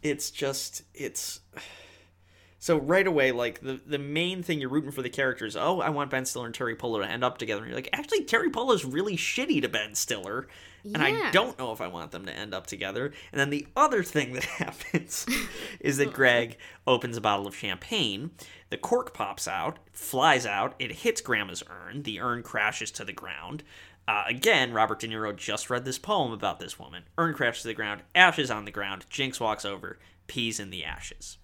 it's 0.02 0.30
just 0.30 0.82
it's 0.94 1.40
so 2.58 2.76
right 2.78 3.06
away 3.06 3.32
like 3.32 3.60
the 3.60 3.80
the 3.86 3.98
main 3.98 4.42
thing 4.42 4.60
you're 4.60 4.70
rooting 4.70 4.90
for 4.92 5.02
the 5.02 5.10
characters 5.10 5.56
oh 5.56 5.80
i 5.80 5.90
want 5.90 6.10
ben 6.10 6.24
stiller 6.24 6.46
and 6.46 6.54
teri 6.54 6.78
polo 6.78 7.00
to 7.00 7.08
end 7.08 7.24
up 7.24 7.38
together. 7.38 7.62
And 7.62 7.70
you're 7.70 7.76
like 7.76 7.88
actually 7.92 8.24
teri 8.24 8.52
polo's 8.52 8.84
really 8.84 9.16
shitty 9.16 9.62
to 9.62 9.68
ben 9.68 9.94
stiller. 9.94 10.48
And 10.84 10.98
i 10.98 11.30
don't 11.30 11.56
know 11.58 11.72
if 11.72 11.80
i 11.80 11.86
want 11.86 12.10
them 12.10 12.26
to 12.26 12.36
end 12.36 12.54
up 12.54 12.66
together. 12.66 13.12
And 13.30 13.40
then 13.40 13.50
the 13.50 13.66
other 13.76 14.02
thing 14.02 14.32
that 14.34 14.44
happens 14.62 15.26
is 15.80 15.96
that 15.98 16.12
greg 16.12 16.56
opens 16.86 17.16
a 17.16 17.20
bottle 17.20 17.46
of 17.46 17.56
champagne 17.56 18.32
the 18.72 18.78
cork 18.78 19.14
pops 19.14 19.46
out 19.46 19.78
flies 19.92 20.44
out 20.44 20.74
it 20.78 20.90
hits 20.90 21.20
grandma's 21.20 21.62
urn 21.70 22.02
the 22.02 22.20
urn 22.20 22.42
crashes 22.42 22.90
to 22.90 23.04
the 23.04 23.12
ground 23.12 23.62
uh, 24.08 24.24
again, 24.26 24.72
Robert 24.72 24.98
De 24.98 25.06
Niro 25.06 25.34
just 25.34 25.70
read 25.70 25.84
this 25.84 25.98
poem 25.98 26.32
about 26.32 26.58
this 26.58 26.78
woman. 26.78 27.04
Urn 27.18 27.34
crashes 27.34 27.62
to 27.62 27.68
the 27.68 27.74
ground, 27.74 28.02
ashes 28.14 28.50
on 28.50 28.64
the 28.64 28.72
ground. 28.72 29.06
Jinx 29.08 29.38
walks 29.38 29.64
over, 29.64 29.98
pees 30.26 30.58
in 30.58 30.70
the 30.70 30.84
ashes. 30.84 31.38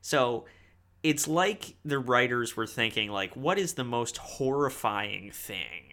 So 0.00 0.44
it's 1.02 1.28
like 1.28 1.76
the 1.84 1.98
writers 1.98 2.56
were 2.56 2.66
thinking, 2.66 3.10
like, 3.10 3.36
what 3.36 3.58
is 3.58 3.74
the 3.74 3.84
most 3.84 4.16
horrifying 4.16 5.30
thing 5.30 5.92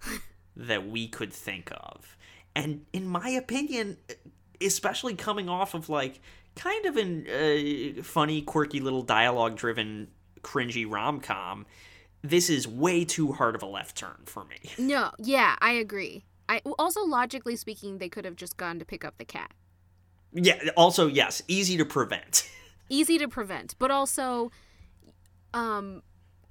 that 0.56 0.88
we 0.88 1.08
could 1.08 1.32
think 1.32 1.70
of? 1.72 2.16
And 2.56 2.86
in 2.92 3.06
my 3.06 3.28
opinion, 3.28 3.98
especially 4.60 5.14
coming 5.14 5.48
off 5.48 5.74
of 5.74 5.88
like 5.88 6.20
kind 6.56 6.86
of 6.86 6.96
a 6.96 7.98
uh, 7.98 8.02
funny, 8.02 8.42
quirky 8.42 8.80
little 8.80 9.02
dialogue-driven, 9.02 10.08
cringy 10.42 10.90
rom-com, 10.90 11.66
this 12.22 12.48
is 12.48 12.66
way 12.66 13.04
too 13.04 13.32
hard 13.32 13.54
of 13.54 13.62
a 13.62 13.66
left 13.66 13.96
turn 13.96 14.22
for 14.24 14.44
me. 14.44 14.56
No, 14.78 15.12
yeah, 15.18 15.56
I 15.60 15.72
agree. 15.72 16.24
I 16.48 16.60
also 16.78 17.04
logically 17.04 17.56
speaking, 17.56 17.98
they 17.98 18.08
could 18.08 18.24
have 18.24 18.36
just 18.36 18.56
gone 18.56 18.78
to 18.78 18.84
pick 18.84 19.04
up 19.04 19.18
the 19.18 19.24
cat. 19.24 19.52
Yeah. 20.32 20.58
Also, 20.76 21.06
yes, 21.06 21.42
easy 21.48 21.76
to 21.76 21.84
prevent. 21.84 22.50
Easy 22.90 23.16
to 23.16 23.28
prevent, 23.28 23.74
but 23.78 23.90
also, 23.90 24.52
um, 25.54 26.02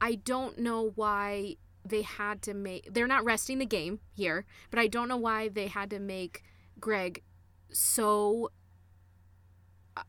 I 0.01 0.15
don't 0.15 0.57
know 0.57 0.91
why 0.95 1.57
they 1.85 2.01
had 2.01 2.41
to 2.43 2.55
make. 2.55 2.91
They're 2.91 3.07
not 3.07 3.23
resting 3.23 3.59
the 3.59 3.67
game 3.67 3.99
here, 4.15 4.45
but 4.71 4.79
I 4.79 4.87
don't 4.87 5.07
know 5.07 5.17
why 5.17 5.49
they 5.49 5.67
had 5.67 5.91
to 5.91 5.99
make 5.99 6.43
Greg 6.79 7.21
so 7.71 8.49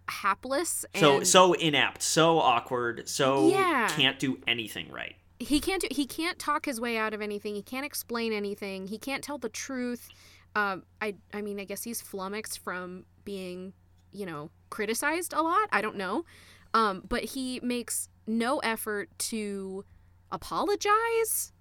hapless. 0.08 0.84
So 0.94 1.16
and 1.18 1.26
so 1.26 1.52
inept, 1.54 2.02
so 2.02 2.38
awkward, 2.38 3.08
so 3.08 3.48
Yeah. 3.48 3.88
can't 3.88 4.18
do 4.18 4.38
anything 4.46 4.90
right. 4.90 5.16
he 5.40 5.60
can't 5.60 5.82
do, 5.82 5.88
he 5.90 6.06
can't 6.06 6.38
talk 6.38 6.64
his 6.64 6.80
way 6.80 6.96
out 6.96 7.12
of 7.12 7.20
anything. 7.20 7.54
He 7.54 7.62
can't 7.62 7.84
explain 7.84 8.32
anything. 8.32 8.86
He 8.86 8.98
can't 8.98 9.22
tell 9.22 9.36
the 9.36 9.48
truth. 9.48 10.08
Um, 10.54 10.84
I 11.02 11.16
I 11.34 11.42
mean, 11.42 11.58
I 11.60 11.64
guess 11.64 11.82
he's 11.82 12.00
flummoxed 12.00 12.60
from 12.60 13.04
being, 13.24 13.72
you 14.12 14.24
know, 14.24 14.50
criticized 14.70 15.32
a 15.32 15.42
lot. 15.42 15.68
I 15.72 15.82
don't 15.82 15.96
know, 15.96 16.24
um, 16.72 17.02
but 17.08 17.24
he 17.24 17.60
makes 17.62 18.08
no 18.26 18.58
effort 18.60 19.10
to 19.18 19.84
apologize, 20.30 21.52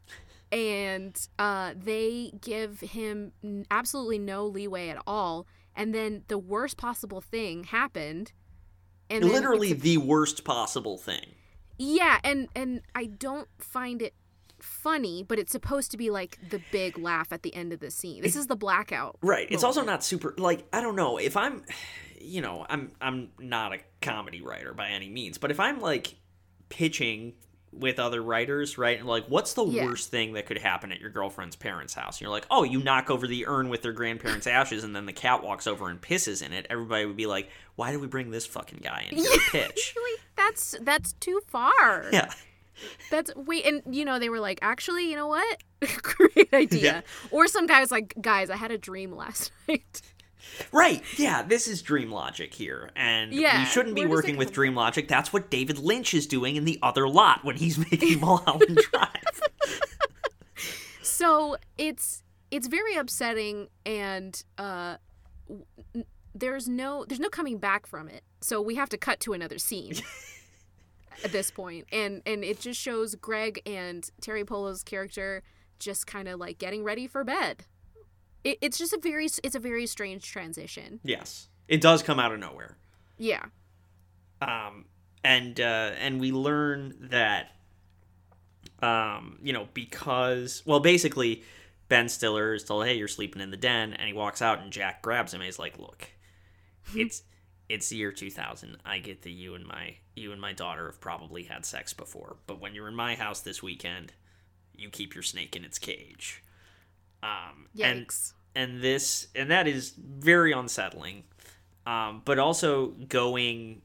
and 0.51 1.27
uh, 1.39 1.73
they 1.75 2.31
give 2.41 2.79
him 2.79 3.31
absolutely 3.71 4.19
no 4.19 4.45
leeway 4.45 4.89
at 4.89 5.01
all. 5.07 5.47
And 5.75 5.93
then 5.93 6.23
the 6.27 6.37
worst 6.37 6.77
possible 6.77 7.21
thing 7.21 7.65
happened. 7.65 8.31
And 9.09 9.25
Literally 9.25 9.73
the 9.73 9.97
worst 9.97 10.43
possible 10.43 10.97
thing. 10.97 11.35
yeah, 11.77 12.19
and 12.23 12.47
and 12.55 12.81
I 12.95 13.05
don't 13.05 13.47
find 13.57 14.01
it 14.01 14.13
funny, 14.59 15.23
but 15.27 15.37
it's 15.37 15.51
supposed 15.51 15.91
to 15.91 15.97
be 15.97 16.09
like 16.09 16.39
the 16.49 16.61
big 16.71 16.97
laugh 16.97 17.33
at 17.33 17.43
the 17.43 17.53
end 17.53 17.73
of 17.73 17.79
the 17.79 17.91
scene. 17.91 18.21
This 18.21 18.35
is 18.35 18.47
the 18.47 18.55
blackout. 18.55 19.17
Right. 19.21 19.47
It's 19.51 19.63
also 19.63 19.83
not 19.83 20.03
super 20.03 20.33
like 20.37 20.65
I 20.71 20.81
don't 20.81 20.95
know 20.95 21.17
if 21.17 21.35
I'm 21.35 21.63
you 22.21 22.41
know, 22.41 22.65
I'm 22.69 22.91
I'm 23.01 23.29
not 23.37 23.73
a 23.73 23.79
comedy 24.01 24.41
writer 24.41 24.73
by 24.73 24.89
any 24.89 25.09
means, 25.09 25.37
but 25.37 25.51
if 25.51 25.59
I'm 25.59 25.79
like 25.79 26.15
pitching 26.69 27.33
with 27.77 27.99
other 27.99 28.21
writers, 28.21 28.77
right? 28.77 28.97
And 28.99 29.07
like 29.07 29.25
what's 29.27 29.53
the 29.53 29.65
Yeah. 29.65 29.85
worst 29.85 30.09
thing 30.11 30.33
that 30.33 30.45
could 30.45 30.57
happen 30.57 30.91
at 30.91 30.99
your 30.99 31.09
girlfriend's 31.09 31.55
parents' 31.55 31.93
house? 31.93 32.21
You're 32.21 32.29
like, 32.29 32.45
"Oh, 32.51 32.63
you 32.63 32.79
knock 32.83 33.09
over 33.09 33.27
the 33.27 33.47
urn 33.47 33.69
with 33.69 33.81
their 33.81 33.93
grandparents' 33.93 34.47
ashes 34.47 34.83
and 34.83 34.95
then 34.95 35.05
the 35.05 35.13
cat 35.13 35.43
walks 35.43 35.67
over 35.67 35.89
and 35.89 35.99
pisses 36.01 36.45
in 36.45 36.53
it." 36.53 36.67
Everybody 36.69 37.05
would 37.05 37.17
be 37.17 37.25
like, 37.25 37.49
"Why 37.75 37.91
did 37.91 37.99
we 38.01 38.07
bring 38.07 38.31
this 38.31 38.45
fucking 38.45 38.81
guy 38.83 39.07
in 39.11 39.17
to 39.23 39.39
pitch?" 39.51 39.95
Like, 40.03 40.19
that's 40.35 40.75
that's 40.81 41.13
too 41.13 41.41
far. 41.47 42.05
yeah. 42.11 42.31
That's 43.11 43.33
wait, 43.35 43.65
and 43.67 43.81
you 43.95 44.03
know 44.03 44.17
they 44.17 44.29
were 44.29 44.39
like, 44.39 44.57
actually, 44.63 45.09
you 45.09 45.15
know 45.15 45.27
what? 45.27 45.61
Great 46.01 46.51
idea. 46.53 46.81
Yeah. 46.81 47.01
Or 47.29 47.47
some 47.47 47.67
guy 47.67 47.79
was 47.79 47.91
like, 47.91 48.15
guys, 48.19 48.49
I 48.49 48.55
had 48.55 48.71
a 48.71 48.77
dream 48.79 49.15
last 49.15 49.51
night. 49.67 50.01
Right. 50.71 51.01
Yeah, 51.17 51.43
this 51.43 51.67
is 51.67 51.81
dream 51.81 52.11
logic 52.11 52.53
here. 52.53 52.89
And 52.95 53.31
we 53.31 53.65
shouldn't 53.65 53.95
be 53.95 54.01
where 54.01 54.09
does 54.09 54.13
it 54.13 54.15
working 54.15 54.37
with 54.37 54.51
dream 54.51 54.75
logic. 54.75 55.07
That's 55.07 55.33
what 55.33 55.49
David 55.49 55.79
Lynch 55.79 56.13
is 56.13 56.27
doing 56.27 56.55
in 56.55 56.65
the 56.65 56.79
other 56.81 57.07
lot 57.07 57.43
when 57.43 57.55
he's 57.55 57.77
making 57.91 58.19
Mulholland 58.19 58.79
Drive. 58.91 59.41
so 61.01 61.57
it's 61.77 62.23
it's 62.51 62.67
very 62.67 62.95
upsetting 62.95 63.67
and 63.85 64.43
uh 64.57 64.97
there's 66.35 66.67
no 66.67 67.05
there's 67.07 67.19
no 67.19 67.29
coming 67.29 67.57
back 67.57 67.87
from 67.87 68.07
it 68.07 68.23
so 68.41 68.61
we 68.61 68.75
have 68.75 68.89
to 68.89 68.97
cut 68.97 69.19
to 69.19 69.33
another 69.33 69.57
scene 69.57 69.93
at 71.23 71.31
this 71.31 71.49
point 71.51 71.85
and 71.91 72.21
and 72.25 72.43
it 72.43 72.59
just 72.59 72.79
shows 72.79 73.15
greg 73.15 73.61
and 73.65 74.09
teri 74.21 74.45
polo's 74.45 74.83
character 74.83 75.43
just 75.79 76.07
kind 76.07 76.27
of 76.27 76.39
like 76.39 76.57
getting 76.57 76.83
ready 76.83 77.07
for 77.07 77.23
bed 77.23 77.65
it, 78.43 78.57
it's 78.61 78.77
just 78.77 78.93
a 78.93 78.97
very 78.97 79.25
it's 79.43 79.55
a 79.55 79.59
very 79.59 79.85
strange 79.85 80.25
transition. 80.29 80.99
Yes. 81.03 81.47
It 81.67 81.81
does 81.81 82.03
come 82.03 82.19
out 82.19 82.31
of 82.33 82.39
nowhere. 82.39 82.77
yeah. 83.17 83.45
Um, 84.41 84.85
and 85.23 85.59
uh, 85.59 85.91
and 85.99 86.19
we 86.19 86.31
learn 86.33 86.95
that 87.11 87.51
um, 88.81 89.39
you 89.41 89.53
know 89.53 89.67
because 89.73 90.61
well 90.65 90.81
basically 90.81 91.43
Ben 91.87 92.09
Stiller 92.09 92.53
is 92.53 92.63
told 92.65 92.85
hey 92.85 92.95
you're 92.95 93.07
sleeping 93.07 93.41
in 93.41 93.49
the 93.51 93.57
den 93.57 93.93
and 93.93 94.07
he 94.07 94.13
walks 94.13 94.41
out 94.41 94.59
and 94.59 94.71
Jack 94.71 95.01
grabs 95.01 95.33
him 95.33 95.39
and 95.39 95.45
he's 95.45 95.59
like 95.59 95.79
look 95.79 96.09
it's 96.93 97.23
it's 97.69 97.87
the 97.89 97.95
year 97.95 98.11
2000 98.11 98.75
I 98.85 98.99
get 98.99 99.21
that 99.21 99.29
you 99.29 99.55
and 99.55 99.65
my 99.65 99.95
you 100.15 100.33
and 100.33 100.41
my 100.41 100.51
daughter 100.51 100.87
have 100.87 100.99
probably 100.99 101.43
had 101.43 101.65
sex 101.65 101.93
before 101.93 102.35
but 102.45 102.59
when 102.59 102.75
you're 102.75 102.89
in 102.89 102.95
my 102.95 103.15
house 103.15 103.39
this 103.39 103.63
weekend 103.63 104.11
you 104.75 104.89
keep 104.89 105.15
your 105.15 105.23
snake 105.23 105.55
in 105.55 105.63
its 105.63 105.79
cage 105.79 106.43
um, 107.23 107.67
and 107.81 108.05
and 108.55 108.81
this 108.81 109.27
and 109.33 109.49
that 109.49 109.67
is 109.67 109.93
very 109.97 110.51
unsettling. 110.51 111.23
Um, 111.85 112.21
but 112.23 112.37
also 112.39 112.87
going 113.09 113.81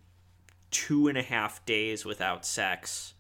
two 0.71 1.09
and 1.09 1.17
a 1.17 1.23
half 1.23 1.65
days 1.67 2.05
without 2.05 2.45
sex 2.45 3.15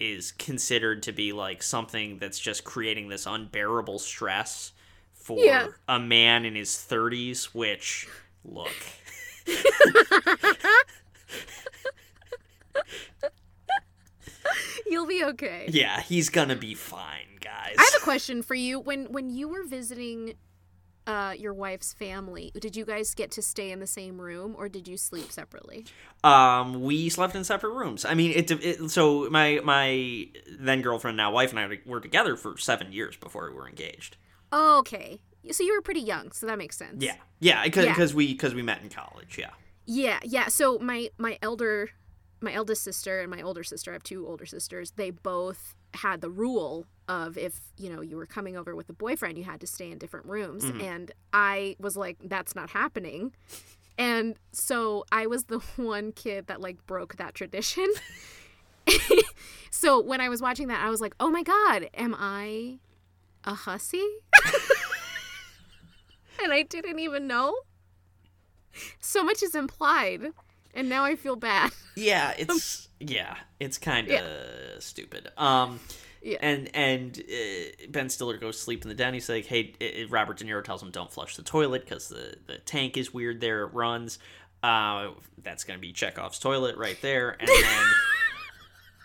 is 0.00 0.32
considered 0.32 1.02
to 1.04 1.12
be 1.12 1.32
like 1.32 1.62
something 1.62 2.16
that's 2.18 2.38
just 2.38 2.64
creating 2.64 3.08
this 3.08 3.26
unbearable 3.26 3.98
stress 3.98 4.72
for 5.12 5.38
Yeah. 5.38 5.68
a 5.86 6.00
man 6.00 6.44
in 6.46 6.54
his 6.54 6.70
30s 6.70 7.44
which 7.54 8.08
look. 8.44 8.72
You'll 14.86 15.06
be 15.06 15.22
okay. 15.24 15.66
Yeah 15.68 16.00
he's 16.00 16.28
gonna 16.30 16.56
be 16.56 16.74
fine 16.74 17.29
guys 17.50 17.74
I 17.78 17.82
have 17.92 18.00
a 18.00 18.04
question 18.04 18.42
for 18.42 18.54
you. 18.54 18.78
When 18.80 19.06
when 19.06 19.30
you 19.30 19.48
were 19.48 19.64
visiting 19.64 20.34
uh, 21.06 21.34
your 21.36 21.54
wife's 21.54 21.92
family, 21.92 22.52
did 22.60 22.76
you 22.76 22.84
guys 22.84 23.14
get 23.14 23.30
to 23.32 23.42
stay 23.42 23.72
in 23.72 23.80
the 23.80 23.86
same 23.86 24.20
room 24.20 24.54
or 24.56 24.68
did 24.68 24.86
you 24.86 24.96
sleep 24.96 25.32
separately? 25.32 25.86
Um, 26.22 26.82
we 26.82 27.08
slept 27.08 27.34
in 27.34 27.42
separate 27.42 27.70
rooms. 27.74 28.04
I 28.04 28.14
mean, 28.14 28.32
it, 28.32 28.50
it. 28.50 28.90
So 28.90 29.28
my 29.30 29.60
my 29.64 30.28
then 30.58 30.82
girlfriend, 30.82 31.16
now 31.16 31.32
wife, 31.32 31.50
and 31.50 31.58
I 31.58 31.78
were 31.86 32.00
together 32.00 32.36
for 32.36 32.56
seven 32.58 32.92
years 32.92 33.16
before 33.16 33.48
we 33.50 33.56
were 33.56 33.68
engaged. 33.68 34.16
okay. 34.52 35.22
So 35.52 35.64
you 35.64 35.74
were 35.74 35.80
pretty 35.80 36.02
young, 36.02 36.32
so 36.32 36.46
that 36.46 36.58
makes 36.58 36.76
sense. 36.76 37.02
Yeah, 37.02 37.16
yeah, 37.40 37.64
because 37.64 37.86
Yeah. 37.86 38.14
we 38.14 38.32
because 38.34 38.54
we 38.54 38.62
met 38.62 38.82
in 38.82 38.90
college. 38.90 39.38
Yeah, 39.38 39.50
Yeah, 39.86 40.18
yeah. 40.22 40.48
So 40.48 40.78
my 40.78 41.08
my 41.16 41.38
elder 41.40 41.90
my 42.42 42.52
eldest 42.52 42.82
sister 42.82 43.20
and 43.20 43.30
my 43.30 43.40
older 43.42 43.64
sister, 43.64 43.90
I 43.90 43.94
have 43.94 44.02
two 44.02 44.26
older 44.26 44.46
sisters, 44.46 44.92
they 44.92 45.10
both 45.10 45.74
had 45.94 46.20
the 46.20 46.30
rule 46.30 46.86
of 47.08 47.36
if, 47.36 47.60
you 47.76 47.90
know, 47.90 48.00
you 48.00 48.16
were 48.16 48.26
coming 48.26 48.56
over 48.56 48.76
with 48.76 48.88
a 48.88 48.92
boyfriend, 48.92 49.36
you 49.36 49.44
had 49.44 49.60
to 49.60 49.66
stay 49.66 49.90
in 49.90 49.98
different 49.98 50.26
rooms. 50.26 50.64
Mm-hmm. 50.64 50.80
And 50.80 51.12
I 51.32 51.76
was 51.78 51.96
like, 51.96 52.18
that's 52.24 52.54
not 52.54 52.70
happening. 52.70 53.32
And 53.98 54.36
so 54.52 55.04
I 55.12 55.26
was 55.26 55.44
the 55.44 55.58
one 55.76 56.12
kid 56.12 56.46
that 56.46 56.60
like 56.60 56.86
broke 56.86 57.16
that 57.16 57.34
tradition. 57.34 57.92
so 59.70 60.00
when 60.00 60.20
I 60.20 60.28
was 60.28 60.40
watching 60.40 60.68
that, 60.68 60.84
I 60.84 60.90
was 60.90 61.00
like, 61.00 61.14
oh 61.20 61.30
my 61.30 61.42
God, 61.42 61.88
am 61.94 62.14
I 62.18 62.78
a 63.44 63.54
hussy? 63.54 64.06
and 66.42 66.52
I 66.52 66.62
didn't 66.62 66.98
even 66.98 67.26
know. 67.26 67.54
So 69.00 69.24
much 69.24 69.42
is 69.42 69.54
implied. 69.54 70.32
And 70.74 70.88
now 70.88 71.04
I 71.04 71.16
feel 71.16 71.36
bad. 71.36 71.72
yeah. 71.96 72.32
It's 72.38 72.88
yeah, 73.00 73.36
it's 73.58 73.78
kind 73.78 74.10
of 74.10 74.82
stupid. 74.82 75.30
Um, 75.36 75.80
Yeah. 76.22 76.38
and 76.42 76.70
and 76.74 77.18
uh, 77.18 77.86
Ben 77.88 78.08
Stiller 78.10 78.36
goes 78.36 78.56
to 78.56 78.62
sleep 78.62 78.82
in 78.82 78.88
the 78.88 78.94
den. 78.94 79.14
He's 79.14 79.28
like, 79.28 79.46
hey, 79.46 79.74
uh, 79.80 80.06
Robert 80.08 80.36
De 80.38 80.44
Niro 80.44 80.62
tells 80.62 80.82
him 80.82 80.90
don't 80.90 81.10
flush 81.10 81.36
the 81.36 81.42
toilet 81.42 81.82
because 81.84 82.08
the 82.08 82.36
the 82.46 82.58
tank 82.58 82.96
is 82.96 83.12
weird 83.14 83.40
there. 83.40 83.62
It 83.64 83.74
runs. 83.74 84.18
Uh, 84.62 85.12
that's 85.42 85.64
gonna 85.64 85.78
be 85.78 85.92
Chekhov's 85.92 86.38
toilet 86.38 86.76
right 86.76 86.98
there, 87.00 87.30
and 87.40 87.48
then 87.48 87.84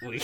we, 0.09 0.21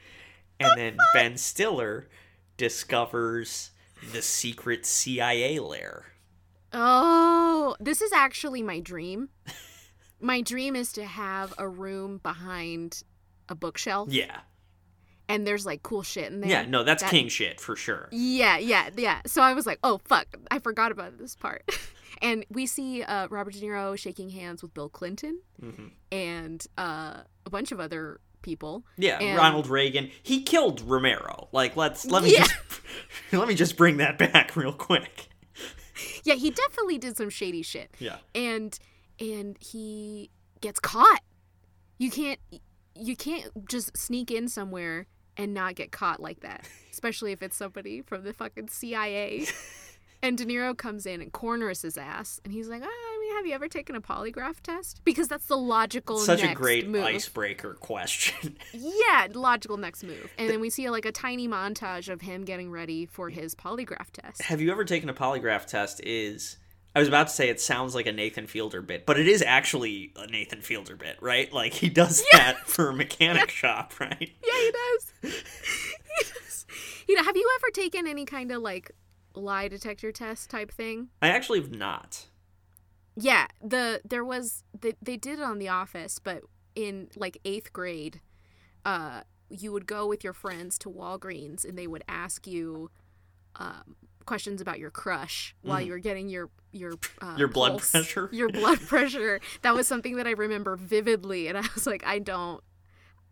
and 0.60 0.76
then 0.76 0.96
Ben 1.14 1.36
Stiller 1.36 2.08
discovers 2.56 3.70
the 4.12 4.20
secret 4.20 4.84
CIA 4.84 5.60
lair. 5.60 6.06
Oh, 6.72 7.76
this 7.78 8.02
is 8.02 8.12
actually 8.12 8.62
my 8.62 8.80
dream. 8.80 9.28
My 10.24 10.40
dream 10.40 10.74
is 10.74 10.92
to 10.94 11.04
have 11.04 11.52
a 11.58 11.68
room 11.68 12.18
behind 12.22 13.02
a 13.48 13.54
bookshelf 13.54 14.08
Yeah, 14.10 14.40
and 15.28 15.46
there's 15.46 15.66
like 15.66 15.82
cool 15.82 16.02
shit 16.02 16.32
in 16.32 16.40
there. 16.40 16.50
yeah, 16.50 16.64
no, 16.66 16.82
that's 16.82 17.02
That- 17.02 17.10
king 17.10 17.28
shit 17.28 17.60
for 17.60 17.76
sure. 17.76 18.08
Yeah, 18.10 18.56
yeah, 18.58 18.88
yeah. 18.96 19.20
So 19.26 19.42
I 19.42 19.52
was 19.54 19.66
like, 19.66 19.78
oh, 19.84 20.00
fuck. 20.04 20.26
I 20.50 20.58
forgot 20.60 20.92
about 20.92 21.18
this 21.18 21.36
part. 21.36 21.62
and 22.22 22.44
we 22.50 22.64
see 22.66 23.02
uh, 23.02 23.28
Robert 23.28 23.54
De 23.54 23.60
Niro 23.60 23.98
shaking 23.98 24.30
hands 24.30 24.62
with 24.62 24.72
Bill 24.72 24.88
Clinton 24.88 25.40
Mm-hmm. 25.62 25.86
and 26.10 26.66
uh, 26.78 27.18
a 27.46 27.50
bunch 27.50 27.70
of 27.72 27.78
other 27.80 28.20
people. 28.42 28.84
Yeah, 28.96 29.18
And- 29.20 29.36
Ronald 29.38 29.66
Reagan. 29.68 30.10
He 30.22 30.42
killed 30.42 30.80
Romero. 30.80 31.48
Like, 31.52 31.76
let's 31.76 32.06
let 32.06 32.22
me 32.22 32.32
Yeah. 32.32 32.44
just 32.46 32.54
let 33.32 33.46
me 33.48 33.54
just 33.54 33.76
bring 33.76 33.98
that 33.98 34.16
back 34.18 34.56
real 34.56 34.72
quick. 34.72 35.28
Yeah, 36.24 36.34
he 36.34 36.50
definitely 36.50 36.96
did 36.98 37.16
some 37.18 37.28
shady 37.30 37.62
shit. 37.62 37.94
Yeah. 37.98 38.16
and 38.34 38.78
and 39.20 39.56
he 39.60 40.30
gets 40.60 40.80
caught. 40.80 41.20
You 41.98 42.10
can't 42.10 42.40
you 42.96 43.16
can't 43.16 43.50
just 43.68 43.96
sneak 43.96 44.30
in 44.30 44.48
somewhere 44.48 45.06
and 45.36 45.52
not 45.52 45.74
get 45.74 45.90
caught 45.92 46.20
like 46.20 46.40
that, 46.40 46.66
especially 46.92 47.32
if 47.32 47.42
it's 47.42 47.56
somebody 47.56 48.02
from 48.02 48.24
the 48.24 48.32
fucking 48.32 48.68
CIA. 48.68 49.46
and 50.22 50.38
De 50.38 50.44
Niro 50.46 50.76
comes 50.76 51.06
in 51.06 51.20
and 51.20 51.32
corners 51.32 51.82
his 51.82 51.98
ass, 51.98 52.40
and 52.44 52.52
he's 52.52 52.68
like, 52.68 52.82
ah, 52.82 52.86
"I 52.88 53.18
mean, 53.20 53.36
have 53.36 53.46
you 53.46 53.52
ever 53.52 53.68
taken 53.68 53.94
a 53.96 54.00
polygraph 54.00 54.60
test? 54.62 55.00
Because 55.04 55.28
that's 55.28 55.46
the 55.46 55.56
logical 55.56 56.18
Such 56.18 56.42
a 56.42 56.54
great 56.54 56.88
move. 56.88 57.04
icebreaker 57.04 57.74
question. 57.74 58.56
Yeah, 58.72 59.28
logical 59.34 59.76
next 59.76 60.02
move. 60.02 60.30
And 60.38 60.48
then 60.48 60.60
we 60.60 60.70
see 60.70 60.88
like 60.90 61.04
a 61.04 61.12
tiny 61.12 61.46
montage 61.48 62.08
of 62.08 62.20
him 62.22 62.44
getting 62.44 62.70
ready 62.70 63.06
for 63.06 63.28
his 63.30 63.54
polygraph 63.54 64.10
test. 64.12 64.42
have 64.42 64.60
you 64.60 64.70
ever 64.70 64.84
taken 64.84 65.08
a 65.08 65.14
polygraph 65.14 65.66
test? 65.66 66.00
Is 66.04 66.56
I 66.94 67.00
was 67.00 67.08
about 67.08 67.26
to 67.26 67.32
say 67.32 67.48
it 67.48 67.60
sounds 67.60 67.94
like 67.94 68.06
a 68.06 68.12
Nathan 68.12 68.46
Fielder 68.46 68.80
bit, 68.80 69.04
but 69.04 69.18
it 69.18 69.26
is 69.26 69.42
actually 69.42 70.12
a 70.16 70.28
Nathan 70.28 70.60
Fielder 70.60 70.94
bit, 70.94 71.16
right? 71.20 71.52
Like 71.52 71.74
he 71.74 71.88
does 71.88 72.24
that 72.32 72.68
for 72.68 72.90
a 72.90 72.94
mechanic 72.94 73.50
shop, 73.50 73.98
right? 73.98 74.32
Yeah, 74.46 74.60
he 74.60 74.72
does. 74.72 75.12
he 75.22 76.24
does. 76.32 76.66
You 77.08 77.16
know, 77.16 77.24
have 77.24 77.36
you 77.36 77.50
ever 77.60 77.70
taken 77.72 78.06
any 78.06 78.24
kind 78.24 78.52
of 78.52 78.62
like 78.62 78.92
lie 79.34 79.68
detector 79.68 80.12
test 80.12 80.50
type 80.50 80.70
thing? 80.70 81.08
I 81.20 81.28
actually 81.28 81.60
have 81.60 81.72
not. 81.72 82.26
Yeah, 83.16 83.46
the 83.62 84.00
there 84.04 84.24
was 84.24 84.62
they, 84.78 84.94
they 85.02 85.16
did 85.16 85.40
it 85.40 85.44
on 85.44 85.58
The 85.58 85.68
Office, 85.68 86.18
but 86.18 86.42
in 86.76 87.08
like 87.16 87.38
eighth 87.44 87.72
grade, 87.72 88.20
uh, 88.84 89.22
you 89.48 89.72
would 89.72 89.86
go 89.86 90.06
with 90.06 90.24
your 90.24 90.32
friends 90.32 90.78
to 90.78 90.90
Walgreens 90.90 91.64
and 91.64 91.76
they 91.78 91.86
would 91.86 92.04
ask 92.08 92.46
you 92.46 92.90
um, 93.56 93.96
questions 94.26 94.60
about 94.60 94.78
your 94.78 94.90
crush 94.90 95.54
while 95.62 95.80
you 95.80 95.92
were 95.92 95.98
getting 95.98 96.28
your 96.28 96.50
your 96.72 96.92
uh, 96.92 97.26
Mm-hmm. 97.26 97.38
Your 97.38 97.48
blood 97.48 97.70
pulse- 97.72 97.90
pressure? 97.90 98.28
Your 98.32 98.48
blood 98.48 98.80
pressure. 98.86 99.40
That 99.62 99.74
was 99.74 99.86
something 99.86 100.16
that 100.16 100.26
I 100.26 100.32
remember 100.32 100.76
vividly, 100.76 101.48
and 101.48 101.56
I 101.58 101.62
was 101.74 101.86
like, 101.86 102.04
I 102.06 102.18
don't, 102.18 102.62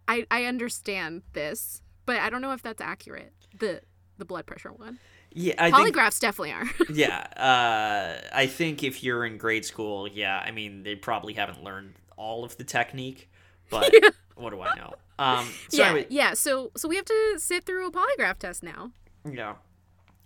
I 0.08 0.26
I 0.30 0.44
understand 0.44 1.22
this, 1.32 1.82
but 2.06 2.18
I 2.18 2.30
don't 2.30 2.40
know 2.42 2.52
if 2.52 2.62
that's 2.62 2.80
accurate. 2.80 3.32
The 3.58 3.80
the 4.18 4.24
blood 4.24 4.46
pressure 4.46 4.72
one. 4.72 4.98
Yeah, 5.34 5.54
I 5.58 5.70
think 5.70 5.96
Polygraphs 5.96 6.20
definitely 6.20 6.52
are. 6.52 6.64
yeah, 6.92 7.26
uh, 7.36 8.28
I 8.34 8.46
think 8.46 8.82
if 8.84 9.02
you're 9.02 9.24
in 9.24 9.38
grade 9.38 9.64
school, 9.64 10.06
yeah, 10.06 10.38
I 10.44 10.50
mean 10.50 10.82
they 10.82 10.94
probably 10.94 11.32
haven't 11.34 11.64
learned 11.64 11.94
all 12.16 12.44
of 12.44 12.56
the 12.58 12.64
technique, 12.64 13.30
but 13.70 13.92
what 14.36 14.50
do 14.50 14.60
I 14.60 14.74
know? 14.76 14.92
Um, 15.18 15.48
so 15.68 15.78
yeah, 15.82 15.88
anyway, 15.88 16.06
yeah. 16.10 16.34
So 16.34 16.70
so 16.76 16.86
we 16.88 16.96
have 16.96 17.06
to 17.06 17.34
sit 17.38 17.64
through 17.64 17.86
a 17.86 17.90
polygraph 17.90 18.38
test 18.38 18.62
now. 18.62 18.90
Yeah. 19.30 19.54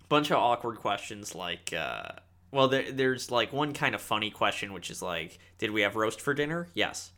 Bunch 0.09 0.31
of 0.31 0.39
awkward 0.39 0.79
questions 0.79 1.35
like 1.35 1.73
uh 1.73 2.09
well 2.51 2.69
there, 2.69 2.91
there's 2.93 3.31
like 3.31 3.53
one 3.53 3.73
kind 3.73 3.95
of 3.95 4.01
funny 4.01 4.31
question 4.31 4.73
which 4.73 4.91
is 4.91 5.03
like 5.03 5.39
did 5.59 5.71
we 5.71 5.83
have 5.83 5.97
roast 5.97 6.21
for 6.21 6.35
dinner? 6.35 6.69
Yes. 6.75 7.13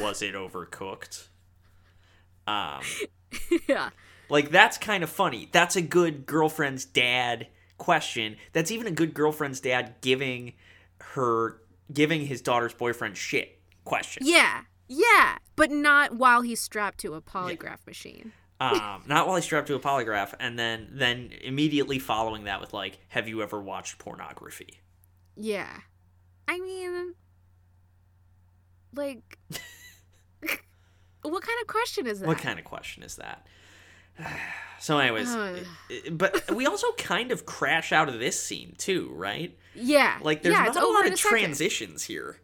Was 0.00 0.22
it 0.22 0.34
overcooked? 0.36 1.28
Um 2.46 2.80
yeah. 3.68 3.90
like 4.28 4.50
that's 4.50 4.78
kind 4.78 5.02
of 5.02 5.10
funny. 5.10 5.48
That's 5.52 5.76
a 5.76 5.82
good 5.82 6.26
girlfriend's 6.26 6.84
dad 6.84 7.48
question. 7.78 8.36
That's 8.52 8.70
even 8.70 8.86
a 8.86 8.90
good 8.90 9.14
girlfriend's 9.14 9.60
dad 9.60 9.94
giving 10.00 10.52
her 11.00 11.60
giving 11.92 12.26
his 12.26 12.40
daughter's 12.40 12.74
boyfriend 12.74 13.16
shit 13.16 13.60
question. 13.84 14.22
Yeah. 14.26 14.62
Yeah. 14.88 15.38
But 15.56 15.70
not 15.70 16.16
while 16.16 16.42
he's 16.42 16.60
strapped 16.60 16.98
to 16.98 17.14
a 17.14 17.20
polygraph 17.20 17.86
machine. 17.86 18.32
Um, 18.60 19.02
not 19.06 19.26
while 19.26 19.36
he's 19.36 19.44
strapped 19.44 19.66
to 19.68 19.74
a 19.74 19.80
polygraph, 19.80 20.34
and 20.40 20.58
then 20.58 20.88
then 20.92 21.32
immediately 21.42 21.98
following 21.98 22.44
that 22.44 22.60
with 22.60 22.72
like, 22.72 22.98
"Have 23.08 23.28
you 23.28 23.42
ever 23.42 23.60
watched 23.60 23.98
pornography?" 23.98 24.80
Yeah. 25.36 25.80
I 26.48 26.58
mean, 26.60 27.14
like, 28.94 29.38
what 31.22 31.42
kind 31.42 31.58
of 31.60 31.66
question 31.66 32.06
is 32.06 32.20
that? 32.20 32.26
What 32.26 32.38
kind 32.38 32.58
of 32.58 32.64
question 32.64 33.02
is 33.02 33.16
that? 33.16 33.46
So, 34.78 34.98
anyways, 34.98 35.34
Ugh. 35.34 35.64
but 36.12 36.50
we 36.54 36.66
also 36.66 36.92
kind 36.98 37.32
of 37.32 37.46
crash 37.46 37.92
out 37.92 38.10
of 38.10 38.18
this 38.20 38.40
scene 38.40 38.74
too, 38.76 39.10
right? 39.14 39.56
Yeah. 39.74 40.18
Like, 40.20 40.42
there's 40.42 40.54
yeah, 40.54 40.64
not 40.64 40.76
a 40.76 40.86
lot 40.86 41.06
of 41.06 41.14
a 41.14 41.16
second. 41.16 41.38
transitions 41.38 42.04
here. 42.04 42.40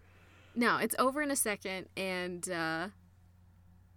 No, 0.55 0.79
it's 0.79 0.95
over 0.99 1.21
in 1.21 1.31
a 1.31 1.37
second, 1.37 1.91
and 1.95 2.49
uh, 2.51 2.89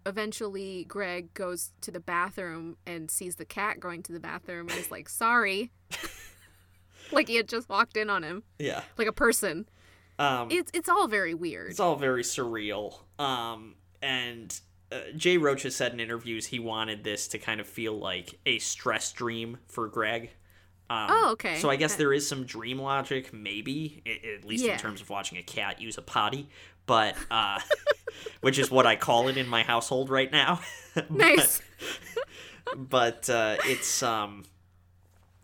eventually 0.05 0.85
Greg 0.85 1.33
goes 1.33 1.71
to 1.81 1.91
the 1.91 1.99
bathroom 1.99 2.77
and 2.85 3.09
sees 3.09 3.35
the 3.35 3.45
cat 3.45 3.79
going 3.79 4.03
to 4.03 4.11
the 4.13 4.19
bathroom 4.19 4.69
and 4.69 4.77
is 4.77 4.91
like, 4.91 5.09
sorry. 5.09 5.71
like 7.11 7.27
he 7.27 7.35
had 7.35 7.47
just 7.47 7.69
walked 7.69 7.97
in 7.97 8.09
on 8.09 8.23
him, 8.23 8.43
Yeah. 8.59 8.83
like 8.97 9.07
a 9.07 9.13
person. 9.13 9.67
Um, 10.17 10.49
It's 10.49 10.71
it's 10.73 10.87
all 10.89 11.07
very 11.07 11.33
weird. 11.33 11.69
it's 11.71 11.79
all 11.79 11.95
very 11.97 12.23
surreal. 12.23 12.99
Um, 13.19 13.75
and 14.01 14.57
uh, 14.91 14.99
Jay 15.15 15.37
Roach 15.37 15.63
has 15.63 15.75
said 15.75 15.91
in 15.93 15.99
interviews 15.99 16.45
he 16.47 16.59
wanted 16.59 17.03
this 17.03 17.27
to 17.29 17.37
kind 17.37 17.59
of 17.59 17.67
feel 17.67 17.97
like 17.97 18.39
a 18.45 18.59
stress 18.59 19.11
dream 19.11 19.57
for 19.67 19.87
Greg. 19.87 20.31
Um, 20.89 21.07
Oh, 21.09 21.29
okay. 21.33 21.57
So 21.57 21.69
I 21.69 21.75
guess 21.75 21.95
there 21.95 22.13
is 22.13 22.27
some 22.27 22.45
dream 22.45 22.79
logic, 22.79 23.33
maybe, 23.33 24.03
at 24.05 24.45
least 24.45 24.63
Yeah. 24.63 24.73
in 24.73 24.79
terms 24.79 25.01
of 25.01 25.09
watching 25.09 25.37
a 25.37 25.43
cat 25.43 25.81
use 25.81 25.97
a 25.97 26.01
potty, 26.03 26.47
but 26.85 27.15
uh, 27.31 27.59
which 28.41 28.59
is 28.59 28.69
what 28.71 28.85
I 28.85 28.95
call 28.95 29.27
it 29.27 29.37
in 29.37 29.47
my 29.47 29.63
household 29.63 30.09
right 30.09 30.31
now. 30.31 30.59
nice. 31.09 31.61
but 32.75 33.29
uh, 33.29 33.57
it's 33.65 34.01
um 34.03 34.43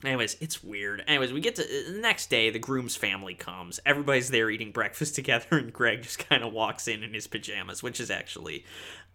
anyways 0.03 0.35
it's 0.41 0.63
weird 0.63 1.03
anyways 1.07 1.31
we 1.31 1.39
get 1.39 1.53
to 1.55 1.61
the 1.63 1.99
next 1.99 2.31
day 2.31 2.49
the 2.49 2.57
groom's 2.57 2.95
family 2.95 3.35
comes 3.35 3.79
everybody's 3.85 4.31
there 4.31 4.49
eating 4.49 4.71
breakfast 4.71 5.13
together 5.13 5.45
and 5.51 5.71
greg 5.71 6.01
just 6.01 6.17
kind 6.27 6.43
of 6.43 6.51
walks 6.51 6.87
in 6.87 7.03
in 7.03 7.13
his 7.13 7.27
pajamas 7.27 7.83
which 7.83 7.99
is 7.99 8.09
actually 8.09 8.65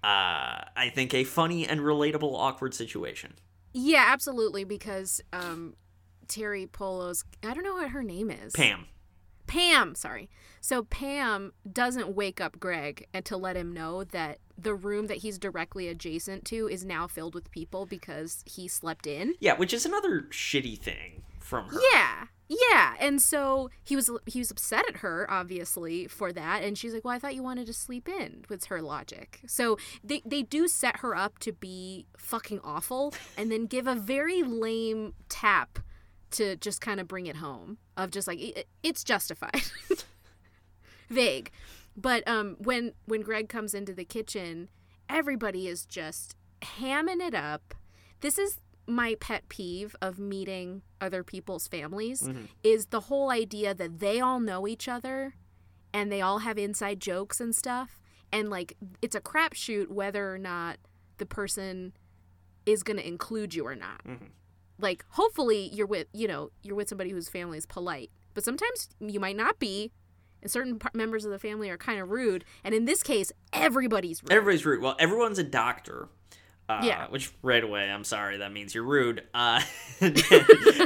uh 0.05 0.62
i 0.77 0.89
think 0.95 1.12
a 1.12 1.24
funny 1.24 1.66
and 1.66 1.81
relatable 1.81 2.33
awkward 2.35 2.72
situation 2.72 3.33
Yeah, 3.72 4.05
absolutely. 4.09 4.62
Because 4.64 5.20
um, 5.33 5.74
Teri 6.29 6.70
Polo's 6.70 7.24
I 7.45 7.53
don't 7.53 7.64
know 7.64 7.74
what 7.74 7.91
her 7.91 8.03
name 8.05 8.31
is. 8.31 8.53
pam 8.55 8.87
Pam, 9.57 9.94
sorry. 9.94 10.28
So 10.61 10.82
Pam 10.84 11.52
doesn't 11.72 12.14
wake 12.14 12.42
up 12.42 12.61
Greg 12.61 13.07
and 13.14 13.24
to 13.24 13.38
let 13.38 13.57
him 13.57 13.72
know 13.72 14.04
that 14.04 14.38
the 14.59 14.74
room 14.74 15.07
that 15.07 15.18
he's 15.18 15.38
directly 15.38 15.88
adjacent 15.88 16.44
to 16.46 16.68
is 16.68 16.84
now 16.84 17.07
filled 17.07 17.34
with 17.34 17.50
people 17.50 17.86
because 17.86 18.42
he 18.44 18.68
slept 18.68 19.07
in. 19.07 19.34
yeah 19.40 19.54
which 19.57 19.72
is 19.72 19.86
another 19.86 20.26
shitty 20.30 20.78
thing 20.78 21.22
from 21.40 21.68
her 21.68 21.80
Yeah. 21.92 22.24
Yeah, 22.48 22.94
and 23.00 23.20
so 23.20 23.70
he 23.82 23.96
was 23.96 24.09
he 24.26 24.38
was 24.38 24.52
upset 24.52 24.84
at 24.88 24.98
her 24.98 25.26
obviously 25.28 26.07
for 26.07 26.32
that 26.32 26.62
and 26.62 26.78
she's 26.78 26.94
like, 26.94 27.04
"Well, 27.04 27.12
I 27.14 27.18
thought 27.18 27.34
you 27.34 27.42
wanted 27.42 27.66
to 27.66 27.72
sleep 27.72 28.09
in." 28.09 28.44
Was 28.48 28.66
her 28.66 28.80
logic. 28.80 29.40
So 29.48 29.78
they 30.04 30.22
they 30.24 30.42
do 30.42 30.68
set 30.68 30.98
her 30.98 31.16
up 31.16 31.40
to 31.40 31.52
be 31.52 32.07
fucking 32.16 32.61
awful 32.62 33.14
and 33.36 33.50
then 33.50 33.66
give 33.66 33.88
a 33.88 33.96
very 33.96 34.44
lame 34.44 35.14
tap 35.28 35.80
to 36.32 36.54
just 36.57 36.80
kind 36.80 37.00
of 37.00 37.09
bring 37.09 37.26
it 37.26 37.36
home 37.36 37.78
of 37.97 38.11
just 38.11 38.26
like 38.28 38.40
it, 38.40 38.68
it's 38.82 39.05
justified. 39.05 39.62
Vague. 41.11 41.51
But 41.97 42.26
um 42.28 42.57
when 42.59 42.92
when 43.07 43.22
Greg 43.22 43.49
comes 43.49 43.74
into 43.74 43.94
the 43.94 44.05
kitchen, 44.05 44.68
everybody 45.09 45.68
is 45.68 45.84
just 45.86 46.36
hamming 46.62 47.20
it 47.20 47.34
up. 47.34 47.74
This 48.20 48.38
is 48.38 48.61
my 48.86 49.16
pet 49.18 49.49
peeve 49.49 49.97
of 50.01 50.18
meeting 50.18 50.82
other 51.01 51.24
people's 51.24 51.66
families 51.66 52.22
is 52.62 52.86
the 52.86 53.01
whole 53.01 53.30
idea 53.30 53.74
that 53.74 53.99
they 53.99 54.20
all 54.20 54.38
know 54.38 54.66
each 54.66 54.86
other 54.86 55.34
and 55.92 56.11
they 56.12 56.20
all 56.20 56.38
have 56.38 56.57
inside 56.57 57.01
jokes 57.01 57.40
and 57.40 57.53
stuff 57.55 58.01
and 58.32 58.49
like 58.49 58.76
it's 59.03 59.16
a 59.16 59.20
crapshoot 59.20 59.88
whether 59.88 60.32
or 60.32 60.38
not 60.38 60.76
the 61.18 61.26
person 61.26 61.94
is 62.64 62.84
going 62.84 62.97
to 62.97 63.07
include 63.07 63.55
you 63.55 63.66
or 63.66 63.74
not 63.74 64.01
like 64.79 65.05
hopefully 65.11 65.70
you're 65.72 65.87
with 65.87 66.07
you 66.12 66.29
know 66.29 66.51
you're 66.62 66.77
with 66.77 66.89
somebody 66.89 67.11
whose 67.11 67.29
family 67.29 67.59
is 67.59 67.66
polite 67.66 68.11
but 68.35 68.45
sometimes 68.45 68.89
you 69.01 69.20
might 69.20 69.37
not 69.37 69.59
be 69.59 69.93
and 70.43 70.51
certain 70.51 70.79
par- 70.79 70.91
members 70.95 71.24
of 71.24 71.31
the 71.31 71.39
family 71.39 71.70
are 71.70 71.79
kind 71.79 72.01
of 72.01 72.11
rude 72.11 72.45
and 72.62 72.74
in 72.74 72.85
this 72.85 73.03
case 73.03 73.33
everybody's 73.53 74.22
rude 74.22 74.33
everybody's 74.33 74.66
rude 74.66 74.81
well 74.83 74.97
everyone's 74.99 75.39
a 75.39 75.45
doctor 75.45 76.09
uh, 76.68 76.81
Yeah. 76.83 77.07
Which 77.09 77.33
right 77.43 77.62
away, 77.62 77.89
I'm 77.89 78.03
sorry, 78.03 78.39
that 78.39 78.53
means 78.53 78.74
you're 78.74 78.83
rude. 78.83 79.22
Uh, 79.33 79.61
and 80.01 80.22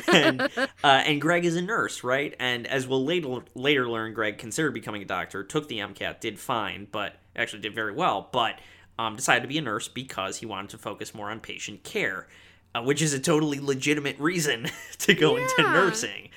and, 0.08 0.40
uh, 0.58 0.66
and 0.84 1.20
Greg 1.20 1.46
is 1.46 1.56
a 1.56 1.62
nurse, 1.62 2.04
right? 2.04 2.34
And 2.38 2.66
as 2.66 2.86
we'll 2.86 3.04
later 3.04 3.38
later 3.54 3.88
learn, 3.88 4.12
Greg 4.12 4.36
considered 4.36 4.74
becoming 4.74 5.00
a 5.00 5.06
doctor, 5.06 5.42
took 5.42 5.68
the 5.68 5.78
MCAT, 5.78 6.20
did 6.20 6.38
fine, 6.38 6.86
but 6.90 7.16
actually 7.34 7.62
did 7.62 7.74
very 7.74 7.92
well, 7.94 8.28
but 8.30 8.60
um, 8.98 9.16
decided 9.16 9.40
to 9.40 9.48
be 9.48 9.56
a 9.56 9.62
nurse 9.62 9.88
because 9.88 10.36
he 10.36 10.44
wanted 10.44 10.68
to 10.70 10.78
focus 10.78 11.14
more 11.14 11.30
on 11.30 11.40
patient 11.40 11.82
care, 11.82 12.28
uh, 12.74 12.82
which 12.82 13.02
is 13.02 13.12
a 13.12 13.20
totally 13.20 13.60
legitimate 13.60 14.18
reason 14.18 14.66
to 14.98 15.14
go 15.14 15.36
into 15.36 15.62
nursing. 15.62 16.28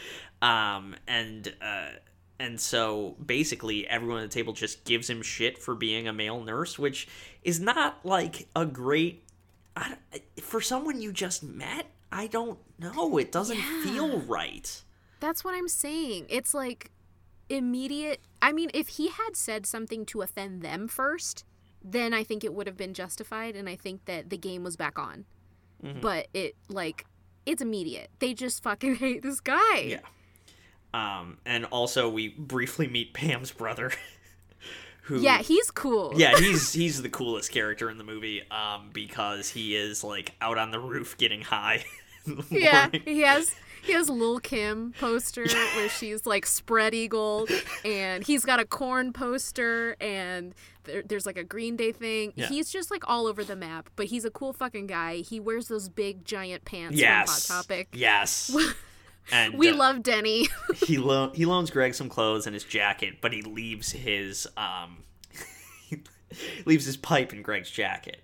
Um, 0.42 0.96
and 1.08 1.54
uh, 1.62 1.90
and 2.40 2.60
so 2.60 3.16
basically, 3.26 3.88
everyone 3.88 4.24
at 4.24 4.30
the 4.30 4.34
table 4.34 4.54
just 4.54 4.84
gives 4.84 5.10
him 5.10 5.22
shit 5.22 5.58
for 5.58 5.76
being 5.76 6.08
a 6.08 6.14
male 6.14 6.44
nurse, 6.44 6.78
which 6.78 7.08
is 7.44 7.60
not 7.60 8.00
like 8.04 8.48
a 8.56 8.66
great. 8.66 9.24
I, 9.76 9.96
for 10.42 10.62
someone 10.62 11.02
you 11.02 11.12
just 11.12 11.42
met, 11.44 11.88
I 12.12 12.28
don't 12.28 12.60
know. 12.78 13.18
It 13.18 13.32
doesn't 13.32 13.62
feel 13.84 14.20
right. 14.20 14.84
That's 15.20 15.44
what 15.44 15.56
I'm 15.56 15.68
saying. 15.68 16.26
It's 16.30 16.54
like 16.54 16.92
immediate. 17.50 18.20
I 18.42 18.52
mean, 18.52 18.70
if 18.74 18.90
he 18.90 19.08
had 19.10 19.36
said 19.36 19.66
something 19.66 20.06
to 20.08 20.22
offend 20.22 20.62
them 20.62 20.88
first, 20.88 21.46
then 21.84 22.14
I 22.14 22.24
think 22.24 22.44
it 22.44 22.54
would 22.54 22.68
have 22.68 22.78
been 22.78 22.94
justified, 22.94 23.56
and 23.56 23.70
I 23.70 23.76
think 23.76 24.06
that 24.06 24.30
the 24.30 24.38
game 24.38 24.64
was 24.64 24.76
back 24.76 25.00
on. 25.00 25.26
Mm-hmm. 25.84 26.00
But 26.00 26.28
it, 26.34 26.56
like, 26.70 27.06
it's 27.46 27.62
immediate. 27.62 28.10
They 28.20 28.34
just 28.34 28.64
fucking 28.64 28.96
hate 28.98 29.22
this 29.24 29.40
guy. 29.40 29.80
Yeah. 29.80 30.00
Um, 30.94 31.38
and 31.46 31.66
also 31.66 32.08
we 32.10 32.30
briefly 32.30 32.88
meet 32.88 33.14
Pam's 33.14 33.52
brother. 33.52 33.92
Who, 35.08 35.20
Yeah, 35.20 35.40
he's 35.40 35.70
cool. 35.72 36.14
yeah, 36.16 36.36
he's 36.40 36.72
he's 36.72 37.02
the 37.02 37.10
coolest 37.10 37.52
character 37.52 37.90
in 37.90 37.98
the 37.98 38.06
movie 38.06 38.42
um, 38.50 38.90
because 38.94 39.50
he 39.50 39.76
is 39.76 40.02
like 40.04 40.34
out 40.40 40.58
on 40.58 40.72
the 40.72 40.80
roof 40.80 41.18
getting 41.18 41.42
high. 41.42 41.84
Yeah, 42.50 42.88
he 43.04 43.20
has 43.22 43.54
he 43.84 43.94
has 43.94 44.10
a 44.10 44.14
Lil 44.14 44.40
Kim 44.40 44.94
poster 45.00 45.46
where 45.76 45.90
she's 46.00 46.26
like 46.26 46.46
spread 46.46 46.94
eagle, 46.94 47.48
and 47.86 48.24
he's 48.24 48.46
got 48.46 48.60
a 48.60 48.66
Korn 48.66 49.14
poster, 49.14 49.96
and 50.02 50.54
there, 50.86 51.04
there's 51.04 51.26
like 51.26 51.38
a 51.38 51.44
Green 51.44 51.76
Day 51.76 51.92
thing. 51.92 52.34
Yeah. 52.36 52.48
He's 52.48 52.70
just 52.70 52.90
like 52.92 53.04
all 53.10 53.28
over 53.28 53.44
the 53.44 53.56
map, 53.56 53.90
but 53.96 54.08
he's 54.08 54.26
a 54.26 54.32
cool 54.32 54.54
fucking 54.54 54.88
guy. 54.88 55.18
He 55.18 55.40
wears 55.40 55.68
those 55.68 55.90
big 55.90 56.26
giant 56.26 56.66
pants 56.66 56.98
Yes. 56.98 57.48
Hot 57.48 57.64
Topic. 57.64 57.90
Yes. 57.94 58.56
And 59.32 59.54
We 59.58 59.70
uh, 59.70 59.76
love 59.78 60.04
Denny. 60.04 60.50
he 60.86 60.98
lo- 60.98 61.32
he 61.34 61.46
loans 61.46 61.72
Greg 61.72 61.96
some 61.96 62.10
clothes 62.10 62.46
and 62.46 62.54
his 62.54 62.66
jacket, 62.66 63.22
but 63.22 63.32
he 63.32 63.42
leaves 63.42 63.90
his 63.94 64.46
um 64.58 64.98
leaves 66.66 66.86
his 66.86 66.98
pipe 66.98 67.32
in 67.34 67.42
Greg's 67.42 67.72
jacket. 67.72 68.22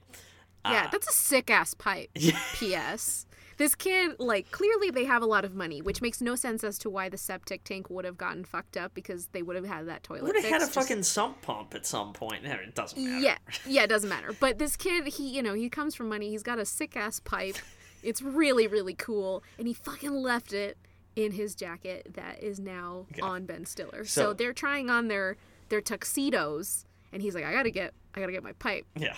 yeah, 0.65 0.89
that's 0.91 1.07
a 1.07 1.13
sick 1.13 1.49
ass 1.49 1.73
pipe. 1.73 2.09
P.S. 2.53 3.25
This 3.59 3.75
kid, 3.75 4.15
like, 4.19 4.49
clearly 4.51 4.89
they 4.89 5.03
have 5.05 5.21
a 5.21 5.25
lot 5.25 5.43
of 5.45 5.53
money, 5.53 5.81
which 5.81 6.01
makes 6.01 6.21
no 6.21 6.33
sense 6.35 6.63
as 6.63 6.77
to 6.79 6.89
why 6.89 7.09
the 7.09 7.17
septic 7.17 7.63
tank 7.65 7.89
would 7.89 8.05
have 8.05 8.17
gotten 8.17 8.43
fucked 8.45 8.77
up 8.77 8.93
because 8.93 9.27
they 9.27 9.41
would 9.43 9.55
have 9.57 9.65
had 9.65 9.87
that 9.89 10.01
toilet. 10.01 10.23
Would 10.23 10.35
have 10.37 10.45
had 10.45 10.61
a 10.61 10.65
just- 10.65 10.73
fucking 10.73 11.03
sump 11.03 11.41
pump 11.41 11.75
at 11.75 11.85
some 11.85 12.13
point. 12.13 12.45
It 12.45 12.73
doesn't 12.73 13.03
matter. 13.03 13.19
Yeah, 13.19 13.37
yeah, 13.67 13.83
it 13.83 13.87
doesn't 13.87 14.09
matter. 14.09 14.33
But 14.39 14.57
this 14.59 14.75
kid, 14.75 15.05
he, 15.07 15.29
you 15.29 15.43
know, 15.43 15.53
he 15.53 15.69
comes 15.69 15.93
from 15.93 16.07
money. 16.09 16.29
He's 16.29 16.41
got 16.41 16.57
a 16.57 16.65
sick 16.65 16.95
ass 16.97 17.19
pipe. 17.19 17.57
It's 18.01 18.21
really, 18.21 18.65
really 18.65 18.93
cool, 18.93 19.43
and 19.57 19.67
he 19.67 19.73
fucking 19.73 20.09
left 20.13 20.53
it 20.53 20.77
in 21.17 21.33
his 21.33 21.53
jacket 21.53 22.07
that 22.13 22.41
is 22.41 22.59
now 22.61 23.07
on 23.21 23.45
Ben 23.45 23.65
Stiller. 23.65 24.05
So, 24.05 24.21
So- 24.27 24.33
they're 24.33 24.53
trying 24.53 24.89
on 24.89 25.09
their 25.09 25.35
their 25.67 25.81
tuxedos, 25.81 26.85
and 27.11 27.21
he's 27.21 27.35
like, 27.35 27.43
I 27.43 27.51
gotta 27.51 27.71
get, 27.71 27.93
I 28.15 28.21
gotta 28.21 28.31
get 28.31 28.41
my 28.41 28.53
pipe. 28.53 28.85
Yeah. 28.95 29.17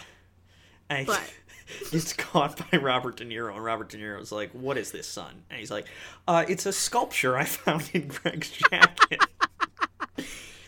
And 0.89 1.05
But- 1.05 1.31
it's 1.91 2.13
caught 2.13 2.59
by 2.71 2.77
Robert 2.77 3.17
De 3.17 3.25
Niro, 3.25 3.53
and 3.55 3.63
Robert 3.63 3.89
De 3.89 3.97
Niro's 3.97 4.31
like, 4.31 4.51
"What 4.51 4.77
is 4.77 4.91
this, 4.91 5.07
son?" 5.07 5.43
And 5.49 5.59
he's 5.59 5.71
like, 5.71 5.87
"Uh, 6.27 6.45
it's 6.47 6.65
a 6.65 6.73
sculpture 6.73 7.37
I 7.37 7.43
found 7.45 7.89
in 7.93 8.07
Greg's 8.07 8.49
jacket." 8.51 9.21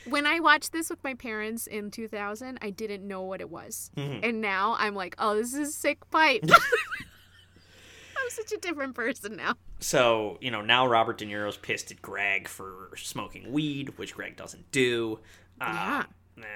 When 0.05 0.27
I 0.27 0.41
watched 0.41 0.73
this 0.73 0.89
with 0.89 1.01
my 1.03 1.13
parents 1.13 1.65
in 1.65 1.89
2000, 1.89 2.59
I 2.61 2.71
didn't 2.71 3.07
know 3.07 3.21
what 3.21 3.39
it 3.39 3.49
was, 3.49 3.89
and 3.95 4.41
now 4.41 4.75
I'm 4.77 4.93
like, 4.95 5.15
oh, 5.17 5.33
this 5.35 5.53
is 5.53 5.69
a 5.69 5.71
sick 5.71 6.07
pipe. 6.11 6.43
I'm 6.43 8.29
such 8.29 8.51
a 8.51 8.57
different 8.57 8.95
person 8.95 9.35
now. 9.37 9.55
so 9.79 10.37
you 10.41 10.51
know 10.51 10.61
now 10.61 10.85
Robert 10.87 11.17
De 11.17 11.25
Niro's 11.25 11.57
pissed 11.57 11.89
at 11.91 12.01
Greg 12.01 12.47
for 12.47 12.89
smoking 12.97 13.51
weed, 13.51 13.97
which 13.97 14.13
Greg 14.13 14.35
doesn't 14.35 14.69
do. 14.71 15.19
Uh, 15.59 15.65
Yeah. 15.65 16.03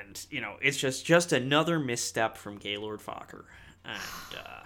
And 0.06 0.26
you 0.30 0.42
know 0.42 0.58
it's 0.62 0.78
just 0.78 1.06
just 1.06 1.32
another 1.32 1.80
misstep 1.80 2.36
from 2.38 2.58
Gaylord 2.58 3.00
Focker, 3.00 3.44
and 3.88 4.38
uh, 4.38 4.66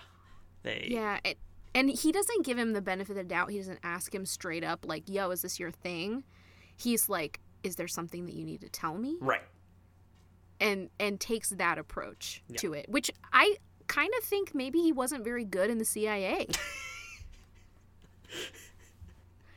they 0.64 0.88
Yeah, 0.90 1.20
and, 1.24 1.36
and 1.74 1.90
he 1.90 2.12
doesn't 2.12 2.46
give 2.46 2.58
him 2.58 2.74
the 2.74 2.82
benefit 2.82 3.12
of 3.12 3.18
the 3.18 3.24
doubt. 3.24 3.52
He 3.52 3.58
doesn't 3.58 3.80
ask 3.84 4.14
him 4.14 4.26
straight 4.26 4.64
up, 4.64 4.86
like, 4.86 5.04
yo, 5.08 5.30
is 5.32 5.42
this 5.42 5.60
your 5.60 5.72
thing? 5.72 6.24
He's 6.76 7.08
like, 7.08 7.40
is 7.64 7.76
there 7.76 7.88
something 7.88 8.26
that 8.26 8.34
you 8.34 8.44
need 8.44 8.62
to 8.62 8.70
tell 8.70 8.98
me? 8.98 9.18
right. 9.22 9.42
And 10.60 10.92
and 11.00 11.20
takes 11.20 11.50
that 11.50 11.80
approach 11.80 12.44
to 12.58 12.74
it, 12.74 12.88
which 12.88 13.10
I 13.34 13.56
kind 13.88 14.12
of 14.20 14.24
think 14.24 14.54
maybe 14.54 14.80
he 14.80 14.92
wasn't 14.92 15.24
very 15.24 15.44
good 15.44 15.72
in 15.72 15.80
the 15.80 15.86
CIA. 15.86 16.48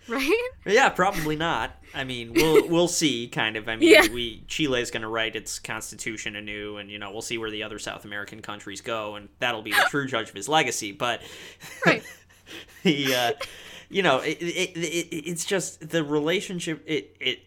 right? 0.08 0.48
Yeah, 0.66 0.88
probably 0.90 1.36
not. 1.36 1.76
I 1.94 2.04
mean, 2.04 2.32
we'll 2.34 2.68
we'll 2.68 2.88
see. 2.88 3.28
Kind 3.28 3.56
of. 3.56 3.68
I 3.68 3.76
mean, 3.76 3.90
Yeah. 3.90 4.12
we 4.12 4.44
Chile's 4.48 4.90
going 4.90 5.02
to 5.02 5.08
write 5.08 5.36
its 5.36 5.58
constitution 5.58 6.36
anew, 6.36 6.76
and 6.76 6.90
you 6.90 6.98
know 6.98 7.10
we'll 7.12 7.22
see 7.22 7.38
where 7.38 7.50
the 7.50 7.62
other 7.62 7.78
South 7.78 8.04
American 8.04 8.42
countries 8.42 8.80
go, 8.80 9.16
and 9.16 9.28
that'll 9.38 9.62
be 9.62 9.70
the 9.72 9.86
true 9.88 10.06
judge 10.06 10.28
of 10.28 10.34
his 10.34 10.48
legacy. 10.48 10.92
But 10.92 11.22
Right. 11.86 12.02
the, 12.82 13.14
uh, 13.14 13.32
you 13.88 14.02
know, 14.02 14.18
it, 14.18 14.38
it, 14.40 14.76
it, 14.76 15.28
it's 15.28 15.44
just 15.44 15.88
the 15.90 16.02
relationship. 16.04 16.82
It 16.86 17.16
it 17.20 17.38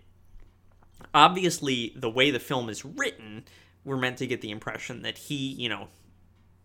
obviously 1.14 1.94
the 1.96 2.10
way 2.10 2.32
the 2.32 2.40
film 2.40 2.70
is 2.70 2.84
written, 2.86 3.44
we're 3.84 3.98
meant 3.98 4.18
to 4.18 4.28
get 4.28 4.42
the 4.42 4.52
impression 4.52 5.02
that 5.04 5.18
he, 5.18 5.36
you 5.36 5.70
know, 5.70 5.88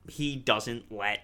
he 0.09 0.37
doesn't 0.37 0.91
let 0.91 1.21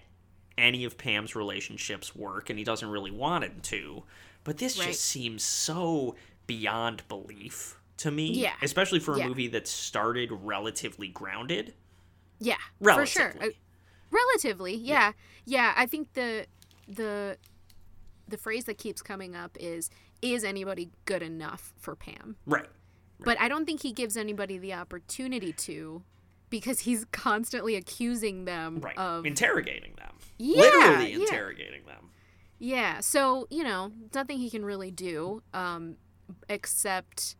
any 0.57 0.83
of 0.85 0.97
Pam's 0.97 1.35
relationships 1.35 2.15
work, 2.15 2.49
and 2.49 2.57
he 2.59 2.65
doesn't 2.65 2.89
really 2.89 3.11
want 3.11 3.43
it 3.43 3.63
to. 3.63 4.03
But 4.49 4.57
this 4.57 4.79
Right. 4.79 4.87
just 4.87 5.01
seems 5.01 5.43
so 5.43 6.15
beyond 6.47 7.07
belief 7.07 7.79
to 7.97 8.09
me. 8.09 8.31
Yeah. 8.31 8.55
Especially 8.63 8.99
for 8.99 9.13
a 9.13 9.19
Yeah. 9.19 9.27
movie 9.27 9.45
that 9.49 9.67
started 9.67 10.31
relatively 10.31 11.07
grounded. 11.07 11.75
Yeah, 12.39 12.57
for 12.81 13.05
sure. 13.05 13.25
Relatively. 13.25 13.47
Uh, 13.49 13.51
relatively, 14.09 14.73
yeah. 14.73 15.11
yeah, 15.45 15.75
I 15.77 15.85
think 15.85 16.13
the 16.13 16.47
the 16.87 17.37
the 18.27 18.37
phrase 18.37 18.65
that 18.65 18.79
keeps 18.79 19.03
coming 19.03 19.35
up 19.35 19.55
is 19.59 19.91
"Is 20.23 20.43
anybody 20.43 20.89
good 21.05 21.21
enough 21.21 21.71
for 21.77 21.95
Pam?" 21.95 22.37
Right. 22.47 22.65
But 23.19 23.39
I 23.39 23.49
don't 23.49 23.67
think 23.67 23.83
he 23.83 23.91
gives 23.93 24.17
anybody 24.17 24.57
the 24.57 24.73
opportunity 24.73 25.53
to, 25.53 26.03
because 26.49 26.79
he's 26.79 27.05
constantly 27.11 27.75
accusing 27.75 28.45
them 28.45 28.79
Right. 28.79 28.97
of 28.97 29.27
Interrogating 29.27 29.93
them. 29.97 30.17
Yeah, 30.39 30.61
Literally 30.61 31.11
yeah. 31.11 31.17
interrogating 31.19 31.85
them. 31.85 32.09
Yeah. 32.59 32.99
So 32.99 33.47
you 33.49 33.63
know, 33.63 33.91
nothing 34.13 34.37
he 34.37 34.49
can 34.49 34.63
really 34.63 34.91
do, 34.91 35.41
um, 35.53 35.95
except 36.47 37.35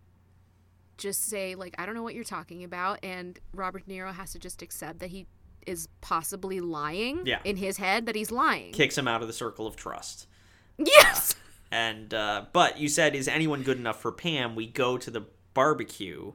just 0.98 1.26
say 1.26 1.56
like, 1.56 1.76
"I 1.78 1.86
don't 1.86 1.96
know 1.96 2.04
what 2.04 2.16
you're 2.16 2.24
talking 2.24 2.64
about," 2.64 3.00
and 3.04 3.40
Robert 3.54 3.88
De 3.88 3.94
Niro 3.94 4.14
has 4.14 4.32
to 4.34 4.40
just 4.40 4.62
accept 4.62 5.00
that 5.00 5.10
he 5.12 5.28
is 5.68 5.88
possibly 6.02 6.60
lying 6.62 7.26
Yeah. 7.26 7.40
in 7.44 7.58
his 7.58 7.78
head 7.78 8.06
that 8.06 8.16
he's 8.16 8.32
lying. 8.32 8.72
Kicks 8.72 8.98
him 8.98 9.08
out 9.08 9.22
of 9.22 9.28
the 9.28 9.34
circle 9.34 9.68
of 9.68 9.76
trust. 9.76 10.28
Yes. 10.78 11.36
And 11.72 12.14
uh, 12.14 12.46
but 12.54 12.80
you 12.80 12.88
said, 12.88 13.14
is 13.16 13.28
anyone 13.28 13.64
good 13.64 13.78
enough 13.78 14.02
for 14.02 14.12
Pam? 14.14 14.56
We 14.56 14.66
go 14.66 14.98
to 14.98 15.12
the 15.12 15.26
barbecue 15.54 16.32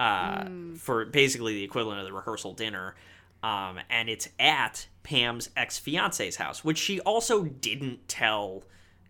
uh, 0.00 0.42
Mm. 0.42 0.76
for 0.76 1.04
basically 1.06 1.54
the 1.54 1.62
equivalent 1.64 2.00
of 2.00 2.06
the 2.06 2.12
rehearsal 2.12 2.52
dinner, 2.52 2.94
um, 3.46 3.78
and 3.88 4.08
it's 4.08 4.28
at 4.40 4.88
Pam's 5.04 5.50
ex 5.56 5.78
fiance's 5.78 6.36
house, 6.36 6.64
which 6.64 6.78
she 6.78 6.98
also 7.00 7.44
didn't 7.44 8.08
tell 8.08 8.64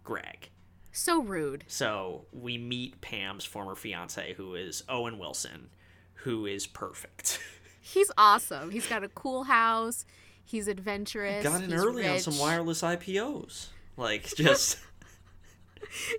Greg. 0.04 0.50
So 0.92 1.22
rude. 1.22 1.64
So 1.68 2.26
we 2.32 2.58
meet 2.58 3.00
Pam's 3.00 3.46
former 3.46 3.74
fiance, 3.74 4.34
who 4.34 4.54
is 4.54 4.82
Owen 4.90 5.18
Wilson, 5.18 5.70
who 6.14 6.44
is 6.44 6.66
perfect. 6.66 7.40
He's 7.80 8.10
awesome. 8.18 8.70
He's 8.70 8.86
got 8.86 9.04
a 9.04 9.08
cool 9.08 9.44
house. 9.44 10.04
He's 10.44 10.68
adventurous. 10.68 11.42
Got 11.42 11.62
in 11.62 11.72
early 11.72 12.06
on 12.06 12.18
some 12.18 12.38
wireless 12.38 12.82
IPOs. 12.82 13.68
Like 13.96 14.26
just 14.36 14.78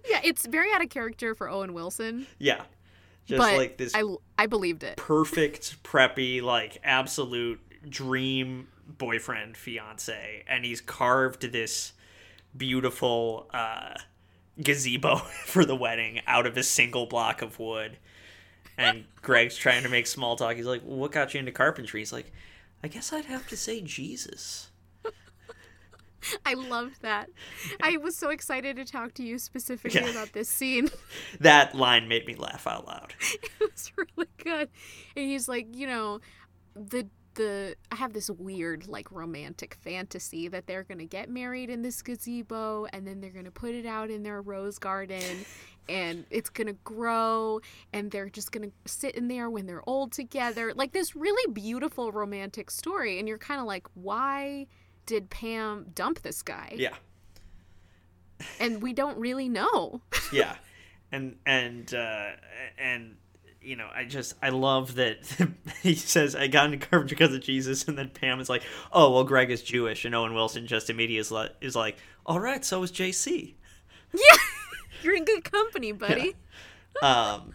Yeah, 0.09 0.21
it's 0.23 0.47
very 0.47 0.73
out 0.73 0.81
of 0.81 0.89
character 0.89 1.35
for 1.35 1.49
Owen 1.49 1.73
Wilson, 1.73 2.25
yeah, 2.39 2.63
just 3.25 3.37
but 3.37 3.57
like 3.57 3.77
this 3.77 3.93
I 3.93 4.03
I 4.39 4.47
believed 4.47 4.83
it. 4.83 4.97
perfect 4.97 5.83
preppy 5.83 6.41
like 6.41 6.79
absolute 6.83 7.59
dream 7.89 8.67
boyfriend 8.87 9.57
fiance 9.57 10.43
and 10.47 10.63
he's 10.65 10.81
carved 10.81 11.51
this 11.51 11.93
beautiful 12.55 13.47
uh 13.53 13.93
gazebo 14.61 15.15
for 15.45 15.65
the 15.65 15.75
wedding 15.75 16.21
out 16.25 16.45
of 16.45 16.55
a 16.57 16.63
single 16.63 17.05
block 17.05 17.41
of 17.41 17.59
wood 17.59 17.97
and 18.77 19.05
greg's 19.21 19.57
trying 19.57 19.83
to 19.83 19.89
make 19.89 20.07
small 20.07 20.35
talk 20.35 20.55
he's 20.55 20.65
like 20.65 20.81
what 20.81 21.11
got 21.11 21.33
you 21.33 21.39
into 21.39 21.51
carpentry 21.51 21.99
he's 21.99 22.13
like 22.13 22.31
i 22.83 22.87
guess 22.87 23.11
i'd 23.13 23.25
have 23.25 23.47
to 23.47 23.57
say 23.57 23.81
jesus 23.81 24.69
I 26.45 26.55
loved 26.55 27.03
that. 27.03 27.29
I 27.81 27.97
was 27.97 28.17
so 28.17 28.31
excited 28.31 28.75
to 28.77 28.85
talk 28.85 29.13
to 29.13 29.23
you 29.23 29.37
specifically 29.37 30.01
Yeah. 30.01 30.09
about 30.09 30.33
this 30.33 30.49
scene. 30.49 30.89
that 31.39 31.73
line 31.75 32.09
made 32.09 32.25
me 32.25 32.35
laugh 32.35 32.67
out 32.67 32.85
loud 32.85 33.13
it 33.21 33.71
was 33.71 33.91
really 33.95 34.27
good. 34.43 34.67
And 35.15 35.25
he's 35.25 35.47
like, 35.47 35.67
you 35.73 35.87
know, 35.87 36.19
the 36.75 37.07
the 37.37 37.75
I 37.91 37.95
have 37.95 38.13
this 38.13 38.29
weird 38.29 38.87
like 38.87 39.11
romantic 39.11 39.75
fantasy 39.75 40.47
that 40.49 40.67
they're 40.67 40.83
gonna 40.83 41.05
get 41.05 41.29
married 41.29 41.69
in 41.69 41.81
this 41.83 42.01
gazebo 42.01 42.87
and 42.91 43.07
then 43.07 43.21
they're 43.21 43.31
gonna 43.31 43.51
put 43.51 43.73
it 43.73 43.85
out 43.85 44.09
in 44.09 44.23
their 44.23 44.41
rose 44.41 44.77
garden 44.77 45.45
and 45.87 46.25
it's 46.29 46.49
gonna 46.49 46.73
grow 46.83 47.61
and 47.93 48.11
they're 48.11 48.29
just 48.29 48.51
gonna 48.51 48.71
sit 48.85 49.15
in 49.15 49.29
there 49.29 49.49
when 49.49 49.67
they're 49.67 49.87
old 49.87 50.11
together. 50.11 50.73
Like 50.73 50.91
this 50.91 51.15
really 51.15 51.51
beautiful 51.53 52.11
romantic 52.11 52.69
story. 52.69 53.19
And 53.19 53.27
you're 53.27 53.37
kinda 53.37 53.63
like, 53.63 53.87
why 53.93 54.67
did 55.05 55.29
Pam 55.29 55.85
dump 55.93 56.23
this 56.23 56.41
guy? 56.41 56.73
yeah 56.75 56.95
And 58.59 58.81
we 58.81 58.93
don't 58.93 59.17
really 59.17 59.47
know. 59.47 60.01
yeah 60.33 60.57
and 61.11 61.37
and 61.45 61.93
uh 61.93 62.31
and 62.77 63.15
you 63.67 63.75
know 63.75 63.89
i 63.93 64.03
just 64.05 64.33
i 64.41 64.49
love 64.49 64.95
that 64.95 65.19
he 65.83 65.93
says 65.93 66.35
i 66.35 66.47
got 66.47 66.71
into 66.71 66.77
carpentry 66.77 67.15
because 67.15 67.35
of 67.35 67.41
jesus 67.41 67.87
and 67.87 67.97
then 67.97 68.09
pam 68.09 68.39
is 68.39 68.49
like 68.49 68.63
oh 68.93 69.11
well 69.11 69.23
greg 69.23 69.51
is 69.51 69.61
jewish 69.61 70.05
and 70.05 70.15
owen 70.15 70.33
wilson 70.33 70.65
just 70.65 70.89
immediately 70.89 71.19
is 71.19 71.31
like, 71.31 71.51
is 71.59 71.75
like 71.75 71.97
all 72.25 72.39
right 72.39 72.63
so 72.63 72.81
is 72.81 72.91
jc 72.91 73.53
yeah. 74.13 74.37
You're 75.03 75.15
in 75.15 75.25
good 75.25 75.43
company, 75.43 75.91
buddy. 75.93 76.35
um, 77.01 77.53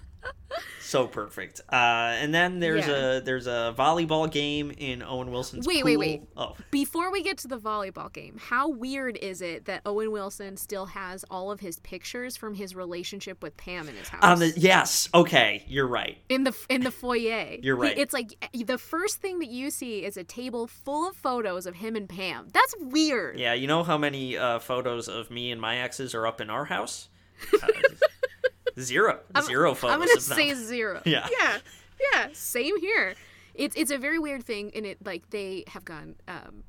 so 0.80 1.06
perfect. 1.06 1.60
Uh, 1.72 1.74
and 2.20 2.34
then 2.34 2.60
there's 2.60 2.86
Yeah. 2.86 3.16
a 3.16 3.20
there's 3.20 3.46
a 3.46 3.74
volleyball 3.76 4.30
game 4.30 4.70
in 4.76 5.02
Owen 5.02 5.30
Wilson's 5.30 5.66
Wait, 5.66 5.76
pool. 5.82 5.84
wait, 5.84 5.96
wait. 5.96 6.22
Oh, 6.36 6.54
Before 6.70 7.10
we 7.10 7.22
get 7.22 7.38
to 7.38 7.48
the 7.48 7.58
volleyball 7.58 8.12
game, 8.12 8.38
how 8.38 8.68
weird 8.68 9.16
is 9.16 9.40
it 9.40 9.64
that 9.64 9.82
Owen 9.86 10.12
Wilson 10.12 10.56
still 10.56 10.86
has 10.86 11.24
all 11.30 11.50
of 11.50 11.60
his 11.60 11.78
pictures 11.80 12.36
from 12.36 12.54
his 12.54 12.74
relationship 12.74 13.42
with 13.42 13.56
Pam 13.56 13.88
in 13.88 13.94
his 13.96 14.08
house? 14.08 14.22
on 14.22 14.38
the 14.40 14.48
yes. 14.56 15.08
Okay, 15.14 15.64
you're 15.66 15.86
right. 15.86 16.18
in 16.28 16.44
the 16.44 16.54
in 16.68 16.82
the 16.82 16.90
foyer. 16.90 17.56
You're 17.62 17.76
right. 17.76 17.96
It's 17.96 18.12
like 18.12 18.34
the 18.52 18.78
first 18.78 19.20
thing 19.20 19.38
that 19.38 19.48
you 19.48 19.70
see 19.70 20.04
is 20.04 20.16
a 20.16 20.24
table 20.24 20.66
full 20.66 21.08
of 21.08 21.16
photos 21.16 21.66
of 21.66 21.76
him 21.76 21.96
and 21.96 22.08
Pam. 22.08 22.48
That's 22.52 22.74
weird. 22.78 23.38
Yeah, 23.38 23.54
you 23.54 23.66
know 23.66 23.82
how 23.84 23.96
many 23.96 24.36
uh, 24.36 24.58
photos 24.58 25.08
of 25.08 25.30
me 25.30 25.50
and 25.50 25.60
my 25.60 25.78
exes 25.78 26.14
are 26.14 26.26
up 26.26 26.40
in 26.40 26.50
our 26.50 26.66
house? 26.66 27.08
Zero, 28.80 29.20
zero 29.42 29.74
photos 29.74 29.94
I'm 29.94 30.00
gonna 30.00 30.12
of 30.16 30.26
them. 30.26 30.36
say 30.38 30.54
zero. 30.54 31.02
Yeah. 31.06 31.28
yeah, 31.38 31.58
yeah. 32.12 32.28
Same 32.32 32.80
here. 32.80 33.14
It's 33.54 33.76
it's 33.76 33.90
a 33.90 33.98
very 33.98 34.18
weird 34.18 34.44
thing, 34.44 34.70
and 34.74 34.86
it 34.86 35.04
like 35.04 35.28
they 35.28 35.64
have 35.66 35.84
gone 35.84 36.14
um, 36.26 36.64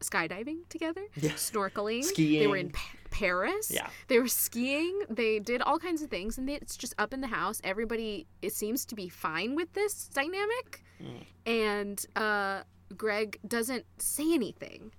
skydiving 0.00 0.68
together, 0.68 1.02
Yeah. 1.16 1.32
snorkeling. 1.32 2.04
They 2.16 2.46
were 2.46 2.56
in 2.56 2.70
pa- 2.70 2.96
Paris. 3.10 3.68
Yeah. 3.68 3.88
they 4.06 4.20
were 4.20 4.28
skiing. 4.28 4.96
They 5.10 5.40
did 5.40 5.60
all 5.62 5.80
kinds 5.80 6.02
of 6.02 6.08
things, 6.10 6.38
and 6.38 6.48
it's 6.48 6.76
just 6.76 6.94
up 6.98 7.12
in 7.12 7.20
the 7.20 7.26
house. 7.26 7.60
Everybody 7.64 8.28
it 8.40 8.52
seems 8.52 8.84
to 8.86 8.94
be 8.94 9.08
fine 9.08 9.56
with 9.56 9.72
this 9.72 10.08
dynamic, 10.08 10.84
Mm. 11.02 11.24
and 11.46 12.06
uh, 12.14 12.62
Greg 12.96 13.38
doesn't 13.46 13.86
say 13.98 14.32
anything 14.34 14.92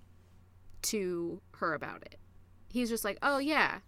to 0.84 1.42
her 1.60 1.74
about 1.74 2.02
it. 2.04 2.18
He's 2.70 2.90
just 2.90 3.06
like, 3.06 3.18
"Oh 3.22 3.38
yeah, 3.38 3.80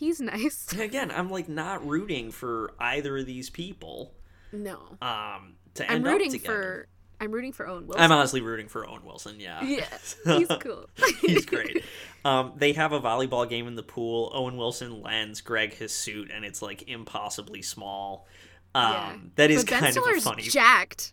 he's 0.00 0.20
nice." 0.20 0.72
Again, 0.76 1.12
I'm 1.12 1.30
like 1.30 1.48
not 1.48 1.86
rooting 1.86 2.32
for 2.32 2.72
either 2.80 3.18
of 3.18 3.26
these 3.26 3.48
people. 3.50 4.14
no. 4.52 4.96
Um, 5.00 5.54
to 5.74 5.88
I'm 5.88 5.96
end 5.98 6.04
rooting 6.06 6.28
up 6.28 6.32
together. 6.32 6.54
for 6.54 6.88
I'm 7.22 7.30
rooting 7.32 7.52
for 7.52 7.68
Owen 7.68 7.86
Wilson. 7.86 8.02
I'm 8.02 8.10
honestly 8.12 8.40
rooting 8.40 8.66
for 8.68 8.88
Owen 8.88 9.04
Wilson. 9.04 9.38
Yeah, 9.38 9.62
yeah, 9.62 9.84
he's 10.38 10.48
cool. 10.60 10.86
he's 11.20 11.44
great. 11.46 11.84
Um, 12.24 12.54
they 12.56 12.72
have 12.72 12.92
a 12.92 13.00
volleyball 13.00 13.48
game 13.48 13.68
in 13.68 13.76
the 13.76 13.82
pool. 13.82 14.32
Owen 14.34 14.56
Wilson 14.56 15.02
lends 15.02 15.40
Greg 15.42 15.74
his 15.74 15.92
suit, 15.92 16.30
and 16.34 16.44
it's 16.44 16.62
like 16.62 16.88
impossibly 16.88 17.62
small. 17.62 18.26
Um, 18.74 18.92
Yeah. 18.92 19.16
That 19.36 19.50
is 19.50 19.64
kind 19.64 19.96
of 19.96 20.02
a 20.04 20.20
funny. 20.20 20.42
jacked. 20.44 21.12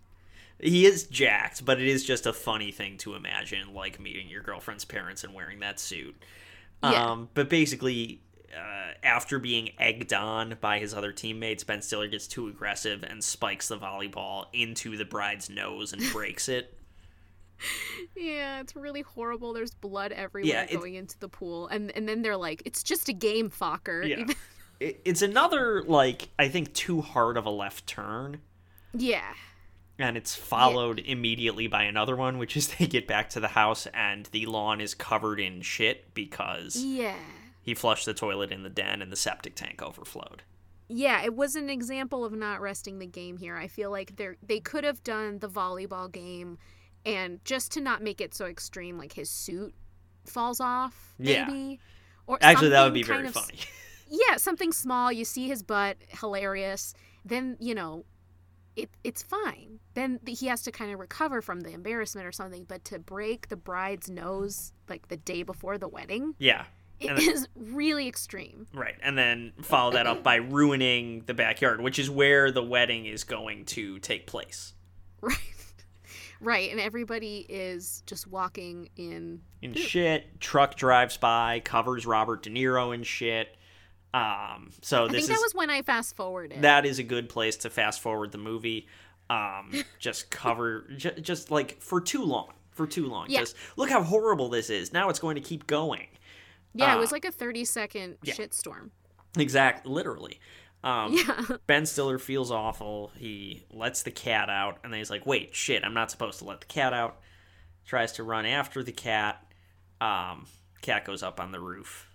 he 0.59 0.85
is 0.85 1.07
jacked, 1.07 1.65
but 1.65 1.79
it 1.81 1.87
is 1.87 2.03
just 2.05 2.25
a 2.25 2.33
funny 2.33 2.71
thing 2.71 2.97
to 2.99 3.13
imagine, 3.15 3.73
like 3.73 3.99
meeting 3.99 4.29
your 4.29 4.41
girlfriend's 4.41 4.85
parents 4.85 5.23
and 5.23 5.33
wearing 5.33 5.59
that 5.59 5.79
suit. 5.79 6.15
Yeah. 6.83 7.05
Um, 7.11 7.29
but 7.33 7.49
basically, 7.49 8.21
uh, 8.55 8.93
after 9.03 9.39
being 9.39 9.69
egged 9.79 10.13
on 10.13 10.57
by 10.61 10.79
his 10.79 10.93
other 10.93 11.11
teammates, 11.11 11.63
Ben 11.63 11.81
Stiller 11.81 12.07
gets 12.07 12.27
too 12.27 12.47
aggressive 12.47 13.03
and 13.03 13.23
spikes 13.23 13.67
the 13.67 13.77
volleyball 13.77 14.45
into 14.53 14.95
the 14.97 15.05
bride's 15.05 15.49
nose 15.49 15.93
and 15.93 16.01
breaks 16.11 16.47
it. 16.49 16.73
Yeah, 18.15 18.61
it's 18.61 18.75
really 18.75 19.01
horrible. 19.01 19.53
There's 19.53 19.73
blood 19.73 20.11
everywhere 20.11 20.51
Yeah, 20.53 20.67
it- 20.69 20.77
going 20.79 20.95
into 20.95 21.17
the 21.19 21.29
pool, 21.29 21.67
and 21.67 21.91
and 21.95 22.07
then 22.07 22.21
they're 22.21 22.37
like, 22.37 22.61
"It's 22.65 22.83
just 22.83 23.09
a 23.09 23.13
game, 23.13 23.49
Focker." 23.49 24.07
Yeah. 24.07 24.25
It- 24.79 25.01
It's 25.05 25.23
another, 25.23 25.81
like, 25.81 26.29
I 26.37 26.49
think 26.49 26.71
too 26.75 27.01
hard 27.01 27.35
of 27.35 27.47
a 27.47 27.49
left 27.49 27.87
turn. 27.87 28.41
yeah. 28.93 29.33
and 29.99 30.15
it's 30.15 30.35
followed 30.35 30.99
immediately 30.99 31.65
by 31.65 31.81
another 31.81 32.15
one, 32.15 32.37
which 32.37 32.55
is 32.55 32.67
they 32.75 32.85
get 32.85 33.07
back 33.07 33.31
to 33.31 33.39
the 33.39 33.47
house 33.47 33.87
and 33.91 34.27
the 34.27 34.45
lawn 34.45 34.79
is 34.79 34.93
covered 34.93 35.39
in 35.39 35.61
shit 35.63 36.13
because 36.13 36.75
Yeah. 36.75 37.15
He 37.67 37.73
flushed 37.75 38.05
the 38.05 38.13
toilet 38.13 38.49
in 38.49 38.63
the 38.63 38.69
den 38.69 39.01
and 39.01 39.11
the 39.11 39.17
septic 39.17 39.53
tank 39.55 39.81
overflowed. 39.83 40.41
Yeah, 40.87 41.21
it 41.21 41.35
was 41.35 41.57
an 41.57 41.69
example 41.69 42.23
of 42.23 42.31
not 42.31 42.61
resting 42.61 42.99
the 42.99 43.05
game 43.05 43.35
here. 43.35 43.57
I 43.57 43.67
feel 43.67 43.91
like 43.91 44.15
they 44.15 44.29
they 44.41 44.61
could 44.61 44.85
have 44.85 45.03
done 45.03 45.39
the 45.39 45.49
volleyball 45.49 46.09
game 46.09 46.57
and 47.05 47.43
just 47.43 47.73
to 47.73 47.81
not 47.81 48.01
make 48.01 48.21
it 48.21 48.33
so 48.33 48.45
extreme 48.45 48.97
like 48.97 49.11
his 49.11 49.29
suit 49.29 49.75
falls 50.25 50.61
off 50.61 51.13
Yeah. 51.19 51.45
maybe 51.45 51.79
or 52.25 52.37
Actually, 52.41 52.69
that 52.69 52.83
would 52.85 52.93
be 52.93 53.03
very 53.03 53.27
funny. 53.27 53.59
yeah, 54.09 54.37
something 54.37 54.71
small. 54.71 55.11
You 55.11 55.25
see 55.25 55.47
his 55.49 55.61
butt, 55.61 55.97
hilarious. 56.07 56.93
Then 57.25 57.57
you 57.59 57.75
know, 57.75 58.05
it 58.77 58.89
it's 59.03 59.23
fine. 59.23 59.79
Then 59.93 60.21
he 60.25 60.47
has 60.47 60.61
to 60.63 60.71
kind 60.71 60.93
of 60.93 60.99
recover 61.01 61.41
from 61.41 61.59
the 61.61 61.71
embarrassment 61.71 62.25
or 62.25 62.31
something. 62.31 62.63
But 62.63 62.85
to 62.85 62.97
break 62.99 63.49
the 63.49 63.57
bride's 63.57 64.09
nose 64.09 64.71
like 64.87 65.09
the 65.09 65.17
day 65.17 65.43
before 65.43 65.77
the 65.77 65.89
wedding, 65.89 66.33
yeah, 66.39 66.63
it 66.99 67.09
And- 67.11 67.19
is 67.19 67.47
really 67.55 68.07
extreme. 68.07 68.67
right. 68.73 68.95
And 69.01 69.17
then 69.17 69.53
follow 69.61 69.91
that 69.91 70.07
up 70.07 70.23
by 70.23 70.35
ruining 70.35 71.23
the 71.25 71.33
backyard, 71.33 71.81
which 71.81 71.99
is 71.99 72.09
where 72.09 72.51
the 72.51 72.63
wedding 72.63 73.05
is 73.05 73.23
going 73.23 73.65
to 73.65 73.99
take 73.99 74.27
place. 74.27 74.73
Right. 75.21 75.37
Right, 76.39 76.69
and 76.69 76.79
everybody 76.79 77.47
is 77.49 78.03
just 78.05 78.27
walking 78.27 78.89
in. 78.95 79.41
In 79.63 79.73
shit, 79.73 80.39
truck 80.39 80.75
drives 80.75 81.17
by, 81.17 81.61
covers 81.61 82.05
Robert 82.05 82.43
De 82.43 82.51
Niro 82.51 82.93
in 82.93 83.01
shit. 83.01 83.57
Um, 84.13 84.69
so 84.83 85.05
I 85.05 85.07
this 85.07 85.11
think 85.13 85.21
is 85.23 85.27
that 85.29 85.39
was 85.41 85.55
when 85.55 85.71
I 85.71 85.81
fast 85.81 86.15
forwarded. 86.15 86.61
that 86.61 86.85
is 86.85 86.99
a 86.99 87.03
good 87.03 87.27
place 87.27 87.57
to 87.57 87.71
fast 87.71 88.01
forward 88.01 88.31
the 88.31 88.37
movie. 88.37 88.87
Um, 89.31 89.71
just 89.99 90.29
cover, 90.29 90.85
just, 90.95 91.21
just 91.23 91.49
like 91.49 91.81
for 91.81 91.99
too 91.99 92.23
long, 92.23 92.53
for 92.69 92.85
too 92.85 93.07
long. 93.07 93.25
Yeah. 93.31 93.39
Just 93.39 93.55
look 93.75 93.89
how 93.89 94.03
horrible 94.03 94.49
this 94.49 94.69
is. 94.69 94.93
Now 94.93 95.09
it's 95.09 95.17
going 95.19 95.35
to 95.35 95.41
keep 95.41 95.65
going. 95.65 96.05
Yeah, 96.77 96.93
it 96.93 96.97
uh, 96.97 96.99
was 96.99 97.11
like 97.11 97.25
a 97.25 97.31
thirty 97.31 97.65
second 97.65 98.17
yeah. 98.23 98.33
shitstorm. 98.33 98.91
Exact, 99.37 99.85
literally. 99.85 100.39
Um, 100.83 101.13
Yeah. 101.27 101.57
Ben 101.65 101.85
Stiller 101.85 102.19
feels 102.19 102.51
awful. 102.51 103.11
He 103.17 103.65
lets 103.71 104.03
the 104.03 104.11
cat 104.11 104.49
out, 104.49 104.79
and 104.83 104.93
then 104.93 104.99
he's 104.99 105.09
like, 105.09 105.25
"Wait, 105.25 105.55
shit! 105.55 105.83
I'm 105.83 105.93
not 105.93 106.11
supposed 106.11 106.39
to 106.39 106.45
let 106.45 106.61
the 106.61 106.67
cat 106.67 106.93
out." 106.93 107.19
Tries 107.85 108.13
to 108.13 108.23
run 108.23 108.45
after 108.45 108.83
the 108.83 108.91
cat. 108.91 109.43
Um, 110.01 110.45
cat 110.81 111.05
goes 111.05 111.23
up 111.23 111.39
on 111.39 111.51
the 111.51 111.59
roof, 111.59 112.09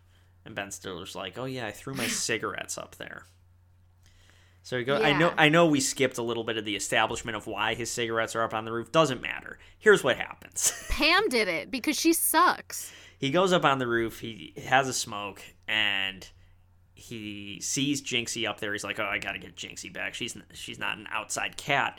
and 0.44 0.54
Ben 0.54 0.70
Stiller's 0.70 1.14
like, 1.14 1.38
"Oh 1.38 1.44
yeah, 1.44 1.66
I 1.66 1.70
threw 1.70 1.94
my 1.94 2.06
cigarettes 2.08 2.78
up 2.78 2.96
there." 2.96 3.24
So 4.62 4.76
we 4.76 4.84
go. 4.84 4.98
Yeah. 4.98 5.08
I 5.08 5.12
know. 5.12 5.34
I 5.36 5.48
know. 5.48 5.66
We 5.66 5.80
skipped 5.80 6.18
a 6.18 6.22
little 6.22 6.44
bit 6.44 6.56
of 6.56 6.64
the 6.64 6.76
establishment 6.76 7.36
of 7.36 7.46
why 7.46 7.74
his 7.74 7.90
cigarettes 7.90 8.36
are 8.36 8.42
up 8.42 8.54
on 8.54 8.64
the 8.64 8.72
roof. 8.72 8.92
Doesn't 8.92 9.20
matter. 9.20 9.58
Here's 9.78 10.04
what 10.04 10.16
happens. 10.16 10.72
Pam 10.88 11.28
did 11.28 11.48
it 11.48 11.70
because 11.70 11.98
she 11.98 12.12
sucks. 12.12 12.92
He 13.22 13.30
goes 13.30 13.52
up 13.52 13.64
on 13.64 13.78
the 13.78 13.86
roof 13.86 14.18
he 14.18 14.52
has 14.66 14.88
a 14.88 14.92
smoke 14.92 15.40
and 15.68 16.28
he 16.94 17.60
sees 17.62 18.02
jinxie 18.02 18.48
up 18.48 18.60
there. 18.60 18.72
He's 18.72 18.84
like 18.84 18.98
oh 18.98 19.04
i 19.04 19.18
gotta 19.18 19.38
get 19.38 19.56
jinxie 19.56 19.92
back. 19.92 20.12
She's 20.12 20.36
she's 20.52 20.78
not 20.78 20.98
an 20.98 21.06
outside 21.10 21.56
cat. 21.56 21.98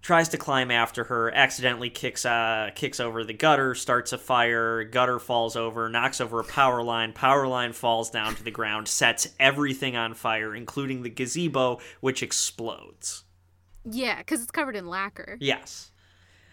Tries 0.00 0.30
to 0.30 0.38
climb 0.38 0.70
after 0.70 1.04
her 1.04 1.30
accidentally 1.34 1.90
kicks 1.90 2.24
uh 2.24 2.70
kicks 2.74 2.98
over 2.98 3.24
the 3.24 3.34
gutter 3.34 3.74
starts 3.74 4.12
a 4.12 4.18
fire 4.18 4.84
gutter 4.84 5.18
falls 5.18 5.54
over 5.54 5.88
knocks 5.90 6.20
over 6.20 6.40
a 6.40 6.44
power 6.44 6.82
line 6.82 7.12
power 7.12 7.46
line 7.46 7.74
falls 7.74 8.08
down 8.10 8.34
to 8.34 8.42
the 8.42 8.50
ground 8.50 8.88
sets 8.88 9.28
everything 9.38 9.96
on 9.96 10.14
fire 10.14 10.54
including 10.54 11.02
the 11.02 11.10
gazebo 11.10 11.78
which 12.00 12.22
explodes. 12.22 13.24
Yeah, 13.84 14.16
because 14.18 14.40
it's 14.40 14.50
covered 14.50 14.76
in 14.76 14.86
lacquer. 14.86 15.36
yes 15.40 15.90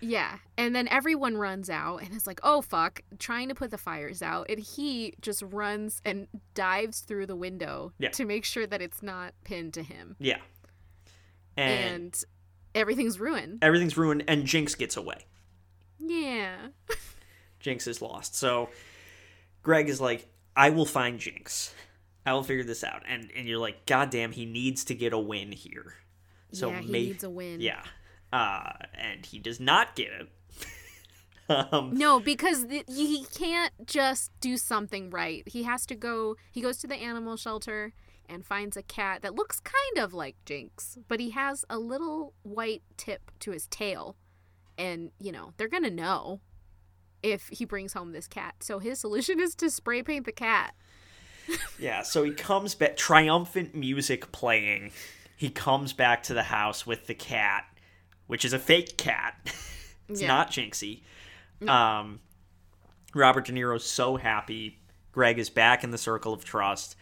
Yeah, 0.02 0.38
and 0.58 0.76
then 0.76 0.88
everyone 0.90 1.38
runs 1.38 1.70
out 1.70 2.02
and 2.04 2.14
is 2.14 2.28
like, 2.28 2.40
"Oh 2.44 2.62
fuck!" 2.62 3.02
trying 3.20 3.50
to 3.50 3.56
put 3.56 3.72
the 3.72 3.78
fires 3.78 4.22
out, 4.22 4.48
and 4.50 4.60
he 4.60 5.14
just 5.22 5.42
runs 5.42 6.02
and 6.06 6.28
dives 6.54 7.00
through 7.00 7.26
the 7.28 7.36
window 7.36 7.94
Yeah. 7.98 8.10
to 8.12 8.26
make 8.26 8.46
sure 8.46 8.68
that 8.68 8.82
it's 8.82 9.02
not 9.02 9.34
pinned 9.44 9.74
to 9.76 9.84
him, 9.84 10.16
yeah 10.20 10.40
and, 11.58 11.94
and 11.94 12.24
everything's 12.74 13.20
ruined. 13.20 13.60
everything's 13.64 13.98
ruined 13.98 14.24
and 14.28 14.46
jinx 14.46 14.76
gets 14.76 14.98
away 14.98 15.26
Yeah, 16.00 16.56
Jinx 17.60 17.88
is 17.88 18.02
lost. 18.02 18.36
So 18.36 18.70
Greg 19.64 19.90
is 19.90 20.00
like, 20.00 20.28
I 20.56 20.70
will 20.70 20.86
find 20.86 21.20
Jinx. 21.20 21.74
I 22.26 22.34
will 22.34 22.44
figure 22.44 22.64
this 22.64 22.84
out. 22.84 23.02
And 23.08 23.32
and 23.36 23.48
you're 23.48 23.58
like, 23.60 23.86
God 23.88 24.10
damn, 24.12 24.32
he 24.34 24.46
needs 24.46 24.84
to 24.86 24.94
get 24.96 25.14
a 25.14 25.18
win 25.20 25.52
here. 25.52 25.96
So 26.52 26.70
yeah, 26.70 26.82
he 26.82 26.92
may- 26.92 27.06
needs 27.08 27.24
a 27.24 27.30
win. 27.30 27.62
Yeah. 27.62 27.82
Uh, 28.36 28.74
and 28.94 29.26
he 29.26 29.40
does 29.40 29.62
not 29.62 29.96
get 29.96 30.10
it. 30.12 30.30
um, 31.72 31.92
No, 31.94 32.20
because 32.20 32.66
th- 32.66 32.84
he 32.86 33.26
can't 33.34 33.72
just 33.86 34.30
do 34.42 34.58
something 34.58 35.10
right. 35.10 35.48
He 35.48 35.64
has 35.64 35.86
to 35.86 35.96
go. 35.96 36.36
He 36.52 36.60
goes 36.60 36.78
to 36.80 36.88
the 36.88 36.96
animal 36.96 37.38
shelter 37.38 37.94
and 38.28 38.46
finds 38.46 38.76
a 38.76 38.84
cat 38.84 39.22
that 39.22 39.36
looks 39.36 39.62
kind 39.62 40.04
of 40.04 40.14
like 40.14 40.36
Jinx, 40.46 40.98
but 41.08 41.22
he 41.22 41.30
has 41.30 41.64
a 41.70 41.80
little 41.80 42.34
white 42.44 42.84
tip 42.98 43.32
to 43.40 43.52
his 43.52 43.68
tail, 43.68 44.18
and 44.78 45.12
you 45.18 45.32
know 45.32 45.54
they're 45.56 45.70
gonna 45.70 45.90
know 45.90 46.42
if 47.24 47.48
he 47.48 47.64
brings 47.64 47.94
home 47.94 48.12
this 48.12 48.28
cat. 48.28 48.56
So 48.60 48.80
his 48.80 49.00
solution 49.00 49.40
is 49.40 49.56
to 49.56 49.70
spray 49.70 50.04
paint 50.04 50.26
the 50.26 50.34
cat. 50.34 50.76
yeah, 51.80 52.02
so 52.02 52.26
he 52.26 52.32
comes 52.32 52.76
back, 52.76 52.98
triumphant 52.98 53.74
music 53.76 54.34
playing. 54.34 54.92
He 55.38 55.50
comes 55.50 55.94
back 55.94 56.24
to 56.24 56.34
the 56.34 56.44
house 56.44 56.86
with 56.86 57.08
the 57.08 57.14
cat, 57.14 57.66
which 58.28 58.46
is 58.46 58.54
a 58.54 58.60
fake 58.60 58.98
cat. 58.98 59.36
it's 60.10 60.22
Yeah. 60.22 60.28
not 60.28 60.52
Jinxie. 60.52 61.02
Um, 61.68 62.20
Robert 63.14 63.46
De 63.46 63.52
Niro's 63.54 63.86
so 63.86 64.18
happy. 64.18 64.80
Greg 65.12 65.40
is 65.40 65.50
back 65.50 65.84
in 65.84 65.92
the 65.92 65.98
circle 65.98 66.34
of 66.34 66.44
trust. 66.44 66.96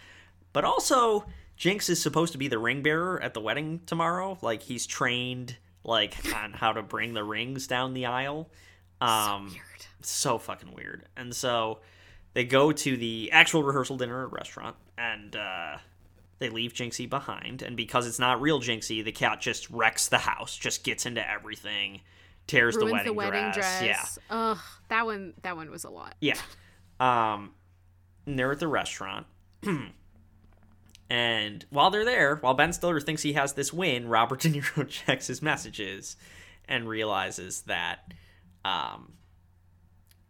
But 0.54 0.64
also, 0.64 1.26
Jinx 1.58 1.90
is 1.90 2.02
supposed 2.02 2.32
to 2.34 2.38
be 2.38 2.48
the 2.48 2.60
ring 2.60 2.84
bearer 2.84 3.22
at 3.22 3.34
the 3.34 3.42
wedding 3.42 3.82
tomorrow. 3.86 4.38
Like 4.42 4.62
he's 4.62 4.86
trained 4.86 5.58
like 5.84 6.16
on 6.36 6.54
how 6.54 6.74
to 6.74 6.84
bring 6.84 7.14
the 7.14 7.24
rings 7.24 7.66
down 7.68 7.94
the 7.94 8.06
aisle. 8.06 8.50
Um, 9.02 9.50
so 9.50 9.54
weird. 9.54 9.86
so 10.02 10.38
fucking 10.38 10.74
weird. 10.74 11.06
And 11.18 11.36
so 11.36 11.80
they 12.34 12.46
go 12.46 12.72
to 12.72 12.96
the 12.98 13.32
actual 13.32 13.64
rehearsal 13.64 13.98
dinner 13.98 14.22
at 14.22 14.26
a 14.26 14.28
restaurant, 14.28 14.76
and 14.98 15.36
uh, 15.36 15.78
they 16.40 16.50
leave 16.50 16.74
Jinxie 16.74 17.10
behind. 17.10 17.62
And 17.62 17.78
because 17.78 18.08
it's 18.08 18.20
not 18.20 18.42
real 18.42 18.60
Jinxie, 18.60 19.04
the 19.04 19.12
cat 19.12 19.40
just 19.42 19.70
wrecks 19.70 20.08
the 20.08 20.18
house, 20.18 20.58
just 20.58 20.84
gets 20.84 21.06
into 21.06 21.28
everything, 21.28 22.02
tears 22.48 22.76
the 22.76 22.86
wedding, 22.86 23.06
the 23.06 23.14
wedding 23.14 23.52
dress. 23.52 23.80
dress. 23.80 24.20
Yeah, 24.30 24.36
Ugh, 24.36 24.58
that 24.90 25.06
one. 25.06 25.34
That 25.44 25.56
one 25.56 25.70
was 25.72 25.84
a 25.84 25.90
lot. 25.90 26.16
yeah. 26.20 26.38
Um, 27.00 27.52
and 28.26 28.38
they're 28.40 28.52
at 28.52 28.60
the 28.60 28.68
restaurant. 28.68 29.26
and 31.10 31.66
while 31.70 31.90
they're 31.92 32.06
there, 32.06 32.36
while 32.38 32.54
Ben 32.54 32.74
Stiller 32.74 33.00
thinks 33.00 33.22
he 33.22 33.34
has 33.34 33.54
this 33.54 33.74
win, 33.74 34.08
Robert 34.08 34.42
De 34.42 34.50
Niro 34.50 34.88
checks 34.90 35.28
his 35.28 35.42
messages 35.42 36.16
and 36.68 36.88
realizes 36.88 37.62
that 37.64 38.14
um 38.64 39.14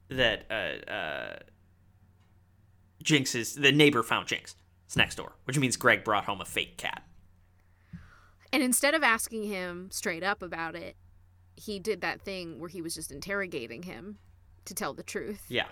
that 0.09 0.45
uh 0.49 0.91
uh 0.91 1.35
Jinx 3.03 3.35
is 3.35 3.55
the 3.55 3.71
neighbor 3.71 4.01
found 4.01 4.27
Jinx. 4.27 4.55
It's 4.93 4.97
next 4.99 5.15
door, 5.15 5.31
which 5.45 5.57
means 5.57 5.75
Greg 5.75 6.03
brought 6.03 6.25
home 6.25 6.39
a 6.39 6.45
fake 6.45 6.77
cat. 6.77 7.01
And 8.51 8.61
instead 8.61 8.93
of 8.93 9.01
asking 9.01 9.45
him 9.45 9.89
straight 9.91 10.21
up 10.21 10.43
about 10.43 10.75
it, 10.75 10.95
he 11.55 11.79
did 11.79 12.01
that 12.01 12.21
thing 12.21 12.59
where 12.59 12.69
he 12.69 12.79
was 12.79 12.93
just 12.93 13.11
interrogating 13.11 13.81
him 13.81 14.19
to 14.65 14.75
tell 14.75 14.93
the 14.93 15.01
truth. 15.01 15.45
Yeah. 15.49 15.65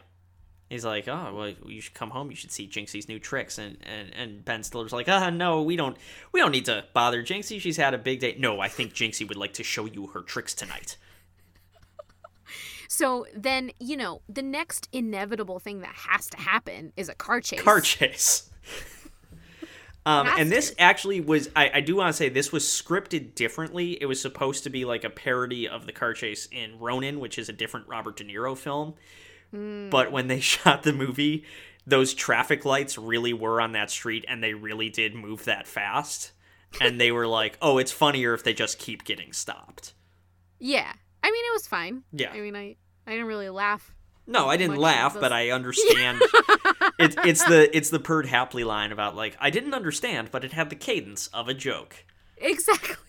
He's 0.71 0.83
like, 0.83 1.07
oh, 1.07 1.35
well, 1.35 1.53
you 1.67 1.81
should 1.81 1.93
come 1.93 2.09
home. 2.09 2.31
You 2.31 2.35
should 2.35 2.51
see 2.51 2.67
Jinxie's 2.67 3.07
new 3.07 3.19
tricks. 3.19 3.59
And, 3.59 3.77
and, 3.83 4.11
and 4.15 4.43
Ben 4.43 4.63
Stiller's 4.63 4.91
like, 4.91 5.07
ah, 5.07 5.29
no, 5.29 5.61
we 5.61 5.75
don't, 5.75 5.97
we 6.31 6.39
don't 6.39 6.51
need 6.51 6.65
to 6.65 6.85
bother 6.91 7.21
Jinxie. 7.21 7.61
She's 7.61 7.77
had 7.77 7.93
a 7.93 7.99
big 7.99 8.21
day. 8.21 8.35
No, 8.39 8.59
I 8.59 8.69
think 8.69 8.95
Jinxie 8.95 9.27
would 9.27 9.37
like 9.37 9.53
to 9.53 9.63
show 9.63 9.85
you 9.85 10.07
her 10.07 10.21
tricks 10.21 10.55
tonight. 10.55 10.97
So 12.87 13.27
then, 13.35 13.69
you 13.79 13.97
know, 13.97 14.23
the 14.27 14.41
next 14.41 14.89
inevitable 14.91 15.59
thing 15.59 15.81
that 15.81 15.93
has 15.93 16.27
to 16.31 16.37
happen 16.37 16.91
is 16.97 17.07
a 17.07 17.13
car 17.13 17.39
chase. 17.39 17.61
Car 17.61 17.81
chase. 17.81 18.47
Um, 20.05 20.27
and 20.37 20.51
this 20.51 20.73
actually 20.79 21.21
was, 21.21 21.49
I, 21.55 21.69
I 21.75 21.81
do 21.81 21.95
want 21.95 22.09
to 22.09 22.13
say, 22.13 22.29
this 22.29 22.51
was 22.51 22.63
scripted 22.63 23.35
differently. 23.35 24.01
It 24.01 24.07
was 24.07 24.19
supposed 24.19 24.63
to 24.63 24.69
be 24.69 24.83
like 24.83 25.03
a 25.03 25.09
parody 25.09 25.67
of 25.67 25.85
the 25.85 25.91
car 25.91 26.13
chase 26.13 26.47
in 26.51 26.79
Ronin, 26.79 27.19
which 27.19 27.37
is 27.37 27.49
a 27.49 27.53
different 27.53 27.87
Robert 27.87 28.17
De 28.17 28.23
Niro 28.23 28.57
film. 28.57 28.95
But 29.51 30.11
when 30.11 30.27
they 30.27 30.39
shot 30.41 30.83
the 30.83 30.93
movie, 30.93 31.45
those 31.85 32.13
traffic 32.13 32.65
lights 32.65 32.97
really 32.97 33.33
were 33.33 33.61
on 33.61 33.73
that 33.73 33.91
street 33.91 34.25
and 34.27 34.43
they 34.43 34.53
really 34.53 34.89
did 34.89 35.13
move 35.13 35.45
that 35.45 35.67
fast. 35.67 36.31
And 36.79 36.99
they 37.01 37.11
were 37.11 37.27
like, 37.27 37.57
oh, 37.61 37.77
it's 37.77 37.91
funnier 37.91 38.33
if 38.33 38.43
they 38.43 38.53
just 38.53 38.79
keep 38.79 39.03
getting 39.03 39.33
stopped. 39.33 39.93
Yeah. 40.57 40.91
I 41.23 41.29
mean, 41.29 41.45
it 41.45 41.53
was 41.53 41.67
fine. 41.67 42.03
Yeah. 42.13 42.31
I 42.31 42.39
mean, 42.39 42.55
I, 42.55 42.77
I 43.05 43.11
didn't 43.11 43.25
really 43.27 43.49
laugh. 43.49 43.93
No, 44.25 44.47
I 44.47 44.55
didn't 44.55 44.77
laugh, 44.77 45.17
but 45.19 45.33
I 45.33 45.49
understand. 45.51 46.21
It's 47.01 47.15
it's 47.25 47.43
the 47.45 47.75
it's 47.75 47.89
the 47.89 47.99
Perd 47.99 48.25
Hapley 48.27 48.63
line 48.65 48.91
about 48.91 49.15
like 49.15 49.35
I 49.39 49.49
didn't 49.49 49.73
understand, 49.73 50.29
but 50.31 50.43
it 50.43 50.53
had 50.53 50.69
the 50.69 50.75
cadence 50.75 51.27
of 51.27 51.47
a 51.47 51.53
joke. 51.53 52.05
Exactly. 52.37 52.95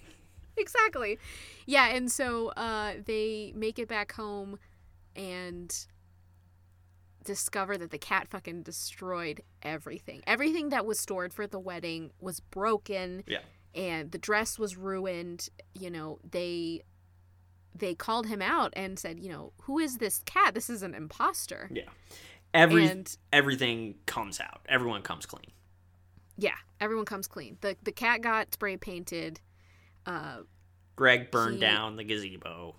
Exactly. 0.58 1.18
Yeah, 1.64 1.88
and 1.94 2.12
so 2.12 2.48
uh, 2.48 2.92
they 3.06 3.54
make 3.56 3.78
it 3.78 3.88
back 3.88 4.12
home 4.12 4.58
and 5.16 5.74
discover 7.24 7.78
that 7.78 7.90
the 7.90 7.98
cat 7.98 8.28
fucking 8.28 8.62
destroyed 8.62 9.42
everything. 9.62 10.22
Everything 10.26 10.68
that 10.68 10.84
was 10.84 11.00
stored 11.00 11.32
for 11.32 11.46
the 11.46 11.58
wedding 11.58 12.10
was 12.20 12.40
broken 12.40 13.24
Yeah. 13.26 13.38
and 13.74 14.10
the 14.12 14.18
dress 14.18 14.58
was 14.58 14.76
ruined. 14.76 15.48
You 15.74 15.90
know, 15.90 16.18
they 16.28 16.82
they 17.74 17.94
called 17.94 18.26
him 18.26 18.42
out 18.42 18.72
and 18.76 18.98
said, 18.98 19.18
you 19.18 19.30
know, 19.30 19.52
who 19.62 19.78
is 19.78 19.96
this 19.98 20.20
cat? 20.26 20.52
This 20.52 20.68
is 20.68 20.82
an 20.82 20.94
imposter. 20.94 21.70
Yeah. 21.72 21.88
Every 22.54 22.86
And- 22.86 23.16
everything 23.32 23.96
comes 24.06 24.40
out. 24.40 24.60
Everyone 24.68 25.02
comes 25.02 25.26
clean. 25.26 25.52
Yeah, 26.36 26.56
everyone 26.80 27.04
comes 27.06 27.26
clean. 27.26 27.58
The 27.60 27.76
the 27.82 27.92
cat 27.92 28.20
got 28.22 28.52
spray 28.54 28.76
painted. 28.76 29.40
Uh 30.06 30.42
Greg 30.96 31.30
burned 31.30 31.54
He- 31.54 31.60
down 31.60 31.96
the 31.96 32.04
gazebo. 32.04 32.76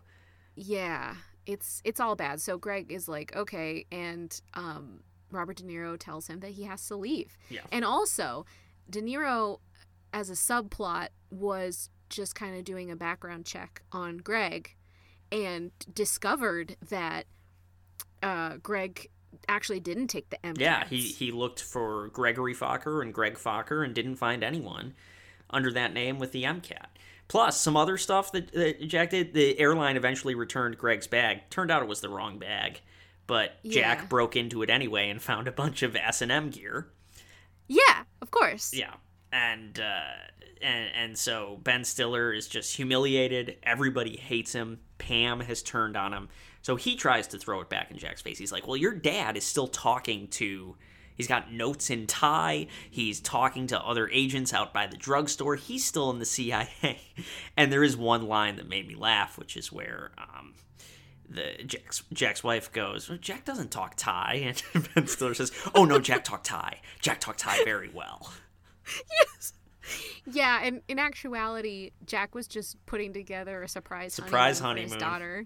Yeah, 0.56 1.16
it's 1.46 1.82
it's 1.84 2.00
all 2.00 2.16
bad. 2.16 2.40
So 2.42 2.58
Greg 2.58 2.92
is 2.92 3.08
like, 3.08 3.36
okay, 3.36 3.86
and 3.92 4.40
um, 4.54 5.00
Robert 5.32 5.58
De 5.58 5.64
Niro 5.64 5.98
tells 6.00 6.28
him 6.28 6.40
that 6.42 6.52
he 6.52 6.64
has 6.64 6.86
to 6.88 6.96
leave. 6.96 7.36
Yeah. 7.50 7.62
And 7.72 7.84
also, 7.84 8.46
De 8.88 9.02
Niro, 9.02 9.60
as 10.14 10.30
a 10.30 10.34
subplot, 10.34 11.08
was 11.32 11.90
just 12.10 12.36
kind 12.36 12.56
of 12.56 12.64
doing 12.64 12.92
a 12.92 12.96
background 12.96 13.46
check 13.48 13.82
on 13.92 14.18
Greg, 14.18 14.76
and 15.32 15.72
discovered 15.92 16.78
that 16.90 17.26
uh, 18.22 18.58
Greg 18.58 19.10
actually 19.48 19.80
didn't 19.80 20.08
take 20.08 20.30
the 20.30 20.38
MCATs. 20.44 20.60
Yeah, 20.60 20.86
he 20.88 21.02
he 21.02 21.32
looked 21.32 21.62
for 21.62 22.08
Gregory 22.10 22.56
Focker 22.56 23.02
and 23.02 23.14
Greg 23.14 23.36
Focker 23.36 23.84
and 23.86 23.94
didn't 23.94 24.16
find 24.16 24.44
anyone 24.44 24.94
under 25.50 25.72
that 25.74 25.94
name 25.94 26.20
with 26.20 26.32
the 26.32 26.44
MCAT. 26.44 26.86
Plus, 27.28 27.60
some 27.60 27.78
other 27.78 27.98
stuff 27.98 28.32
that, 28.34 28.52
that 28.54 28.88
Jack 28.88 29.12
did. 29.12 29.34
The 29.34 29.58
airline 29.60 29.96
eventually 29.98 30.36
returned 30.36 30.78
Greg's 30.78 31.08
bag. 31.08 31.50
Turned 31.50 31.72
out 31.72 31.82
it 31.82 31.88
was 31.88 32.02
the 32.02 32.10
wrong 32.10 32.38
bag, 32.38 32.82
but 33.28 33.58
Yeah. 33.64 33.96
Jack 33.96 34.10
broke 34.10 34.36
into 34.36 34.62
it 34.62 34.70
anyway 34.70 35.10
and 35.10 35.22
found 35.22 35.48
a 35.48 35.52
bunch 35.52 35.84
of 35.84 35.96
S 35.96 36.22
and 36.22 36.32
M 36.32 36.50
gear. 36.50 36.90
Yeah, 37.68 38.04
of 38.22 38.30
course. 38.30 38.74
Yeah, 38.74 38.94
and 39.32 39.80
uh, 39.80 40.02
and 40.62 40.90
and 40.96 41.18
so 41.18 41.60
Ben 41.64 41.84
Stiller 41.86 42.34
is 42.34 42.48
just 42.48 42.76
humiliated. 42.76 43.58
Everybody 43.64 44.18
hates 44.18 44.54
him. 44.54 44.80
Pam 44.98 45.40
has 45.40 45.64
turned 45.64 45.96
on 45.98 46.14
him. 46.14 46.30
So 46.64 46.78
he 46.78 46.96
tries 46.96 47.28
to 47.28 47.38
throw 47.38 47.60
it 47.60 47.70
back 47.70 47.92
in 47.92 47.98
Jack's 47.98 48.22
face. 48.22 48.40
He's 48.40 48.52
like, 48.52 48.66
"Well, 48.66 48.78
your 48.78 48.94
dad 48.94 49.38
is 49.38 49.44
still 49.44 49.68
talking 49.68 50.30
to. 50.30 50.76
He's 51.14 51.28
got 51.28 51.52
notes 51.52 51.92
in 51.92 52.08
Thai. 52.08 52.68
He's 52.90 53.20
talking 53.20 53.68
to 53.68 53.80
other 53.80 54.10
agents 54.10 54.54
out 54.54 54.74
by 54.74 54.88
the 54.88 54.98
drugstore. 54.98 55.56
He's 55.58 55.86
still 55.86 56.10
in 56.10 56.20
the 56.20 56.26
CIA." 56.26 57.00
And 57.56 57.72
there 57.72 57.84
is 57.84 57.96
one 57.96 58.28
line 58.28 58.56
that 58.56 58.68
made 58.68 58.88
me 58.88 58.96
laugh, 58.96 59.38
which 59.38 59.56
is 59.56 59.72
where 59.72 60.12
um, 60.18 60.56
the 61.30 61.64
Jack's 61.66 62.04
Jack's 62.12 62.44
wife 62.44 62.72
goes, 62.72 63.10
well, 63.10 63.18
"Jack 63.20 63.44
doesn't 63.44 63.70
talk 63.70 63.96
Thai," 63.98 64.56
and 64.74 64.90
Ben 64.96 65.08
Stiller 65.08 65.34
says, 65.34 65.52
"Oh 65.76 65.84
no, 65.84 66.00
Jack 66.00 66.24
talked 66.24 66.46
Thai. 66.46 66.80
Jack 67.02 67.20
talked 67.20 67.40
Thai 67.40 67.64
very 67.66 67.90
well." 67.94 68.32
Yes. 69.12 69.54
Yeah, 70.26 70.62
and 70.64 70.82
in 70.88 70.98
actuality, 70.98 71.92
Jack 72.06 72.34
was 72.34 72.48
just 72.48 72.78
putting 72.86 73.12
together 73.12 73.62
a 73.64 73.68
surprise 73.68 74.14
Surprise 74.14 74.60
honeymoon 74.60 74.88
for 74.88 74.96
his 74.96 75.02
daughter 75.02 75.46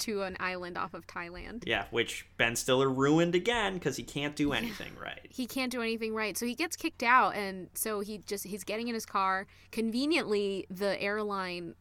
to 0.00 0.22
an 0.22 0.36
island 0.40 0.76
off 0.78 0.94
of 0.94 1.06
Thailand. 1.06 1.64
Yeah, 1.66 1.84
which 1.90 2.26
Ben 2.36 2.56
Stiller 2.56 2.88
ruined 2.90 3.34
again 3.34 3.74
because 3.74 3.96
he 3.96 4.02
can't 4.02 4.36
do 4.36 4.52
anything 4.52 4.92
right. 5.00 5.20
He 5.28 5.46
can't 5.46 5.70
do 5.72 5.82
anything 5.82 6.14
right, 6.14 6.36
so 6.36 6.46
he 6.46 6.54
gets 6.54 6.76
kicked 6.76 7.02
out, 7.02 7.34
and 7.36 7.68
so 7.74 8.00
he 8.00 8.18
just 8.18 8.44
he's 8.44 8.64
getting 8.64 8.88
in 8.88 8.94
his 8.94 9.06
car. 9.06 9.46
Conveniently, 9.72 10.66
the 10.70 11.00
airline 11.00 11.74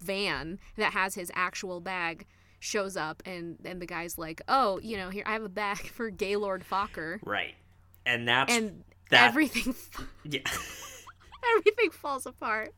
van 0.00 0.58
that 0.76 0.92
has 0.92 1.14
his 1.14 1.30
actual 1.34 1.80
bag 1.80 2.26
shows 2.60 2.96
up, 2.96 3.22
and 3.26 3.58
and 3.64 3.80
the 3.82 3.86
guy's 3.86 4.16
like, 4.18 4.40
"Oh, 4.48 4.78
you 4.80 4.96
know, 4.96 5.10
here 5.10 5.24
I 5.26 5.32
have 5.32 5.42
a 5.44 5.48
bag 5.48 5.78
for 5.92 6.10
Gaylord 6.10 6.64
Focker," 6.68 7.18
Right, 7.24 7.54
and 8.06 8.26
that's 8.26 8.52
and 8.52 8.84
that. 9.10 9.28
everything 9.28 9.74
yeah, 10.24 10.40
everything 11.56 11.90
falls 11.90 12.26
apart. 12.26 12.74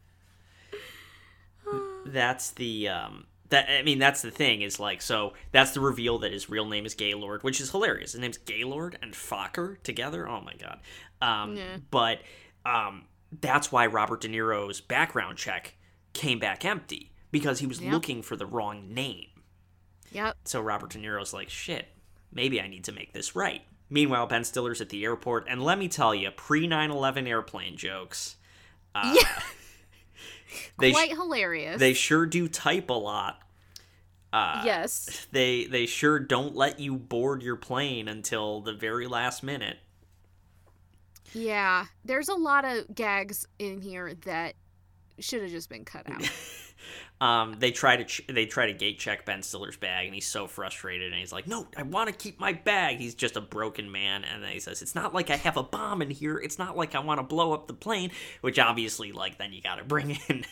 that's 2.06 2.50
the 2.52 2.88
um. 2.88 3.26
That 3.50 3.68
I 3.70 3.82
mean, 3.82 3.98
that's 3.98 4.22
the 4.22 4.30
thing 4.30 4.62
is 4.62 4.80
like 4.80 5.00
so. 5.00 5.34
That's 5.52 5.70
the 5.72 5.80
reveal 5.80 6.18
that 6.18 6.32
his 6.32 6.50
real 6.50 6.66
name 6.66 6.84
is 6.86 6.94
Gaylord, 6.94 7.42
which 7.44 7.60
is 7.60 7.70
hilarious. 7.70 8.12
His 8.12 8.20
name's 8.20 8.38
Gaylord 8.38 8.98
and 9.02 9.12
Focker 9.14 9.80
together. 9.82 10.28
Oh 10.28 10.40
my 10.40 10.54
god. 10.54 10.80
Um, 11.22 11.56
Yeah. 11.56 11.76
but 11.90 12.18
um, 12.64 13.04
that's 13.40 13.70
why 13.70 13.86
Robert 13.86 14.20
De 14.22 14.28
Niro's 14.28 14.80
background 14.80 15.38
check 15.38 15.76
came 16.12 16.38
back 16.38 16.64
empty 16.64 17.12
because 17.30 17.60
he 17.60 17.66
was 17.66 17.80
Yep. 17.80 17.92
looking 17.92 18.22
for 18.22 18.34
the 18.36 18.46
wrong 18.46 18.92
name. 18.92 19.28
Yep. 20.12 20.36
So 20.44 20.60
Robert 20.60 20.90
De 20.90 20.98
Niro's 20.98 21.32
like, 21.32 21.48
shit, 21.50 21.86
maybe 22.32 22.60
I 22.60 22.66
need 22.68 22.84
to 22.84 22.92
make 22.92 23.12
this 23.12 23.36
right. 23.36 23.62
Meanwhile, 23.88 24.26
Ben 24.26 24.42
Stiller's 24.44 24.80
at 24.80 24.88
the 24.88 25.04
airport, 25.04 25.46
and 25.48 25.62
let 25.62 25.78
me 25.78 25.86
tell 25.88 26.12
you, 26.14 26.30
pre 26.32 26.66
9 26.66 26.90
11 26.90 27.26
airplane 27.28 27.76
jokes. 27.76 28.36
Uh, 28.94 29.14
Yeah. 29.14 29.42
they, 30.78 30.90
sh- 30.90 30.94
Quite 30.94 31.10
hilarious. 31.12 31.78
they 31.78 31.92
sure 31.94 32.26
do 32.26 32.48
type 32.48 32.90
a 32.90 32.94
lot. 32.94 33.40
Uh, 34.32 34.62
yes. 34.64 35.26
They 35.32 35.64
they 35.66 35.86
sure 35.86 36.18
don't 36.18 36.54
let 36.54 36.80
you 36.80 36.96
board 36.96 37.42
your 37.42 37.56
plane 37.56 38.08
until 38.08 38.60
the 38.60 38.72
very 38.72 39.06
last 39.06 39.42
minute. 39.42 39.78
Yeah, 41.32 41.86
there's 42.04 42.28
a 42.28 42.34
lot 42.34 42.64
of 42.64 42.94
gags 42.94 43.46
in 43.58 43.80
here 43.80 44.14
that 44.24 44.54
should 45.18 45.42
have 45.42 45.50
just 45.50 45.68
been 45.68 45.84
cut 45.84 46.10
out. 46.10 46.22
um, 47.20 47.56
they 47.58 47.70
try 47.70 47.96
to 47.96 48.04
ch- 48.04 48.26
they 48.28 48.46
try 48.46 48.66
to 48.66 48.72
gate 48.72 48.98
check 48.98 49.24
Ben 49.24 49.42
Stiller's 49.42 49.76
bag, 49.76 50.06
and 50.06 50.14
he's 50.14 50.26
so 50.26 50.46
frustrated, 50.46 51.12
and 51.12 51.20
he's 51.20 51.32
like, 51.32 51.46
"No, 51.46 51.66
I 51.76 51.82
want 51.82 52.08
to 52.08 52.14
keep 52.14 52.38
my 52.38 52.52
bag." 52.52 52.98
He's 52.98 53.14
just 53.14 53.36
a 53.36 53.40
broken 53.40 53.90
man, 53.90 54.24
and 54.24 54.42
then 54.42 54.52
he 54.52 54.60
says, 54.60 54.82
"It's 54.82 54.94
not 54.94 55.14
like 55.14 55.30
I 55.30 55.36
have 55.36 55.56
a 55.56 55.62
bomb 55.62 56.02
in 56.02 56.10
here. 56.10 56.38
It's 56.38 56.58
not 56.58 56.76
like 56.76 56.94
I 56.94 56.98
want 57.00 57.18
to 57.18 57.22
blow 57.24 57.52
up 57.52 57.66
the 57.68 57.74
plane." 57.74 58.10
Which 58.42 58.58
obviously, 58.58 59.12
like, 59.12 59.38
then 59.38 59.52
you 59.52 59.62
got 59.62 59.76
to 59.76 59.84
bring 59.84 60.18
in 60.28 60.44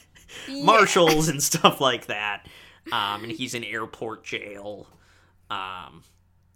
marshals 0.64 1.28
and 1.28 1.42
stuff 1.42 1.80
like 1.80 2.06
that. 2.06 2.46
Um, 2.92 3.24
and 3.24 3.32
he's 3.32 3.54
in 3.54 3.64
airport 3.64 4.24
jail. 4.24 4.86
Um, 5.50 6.02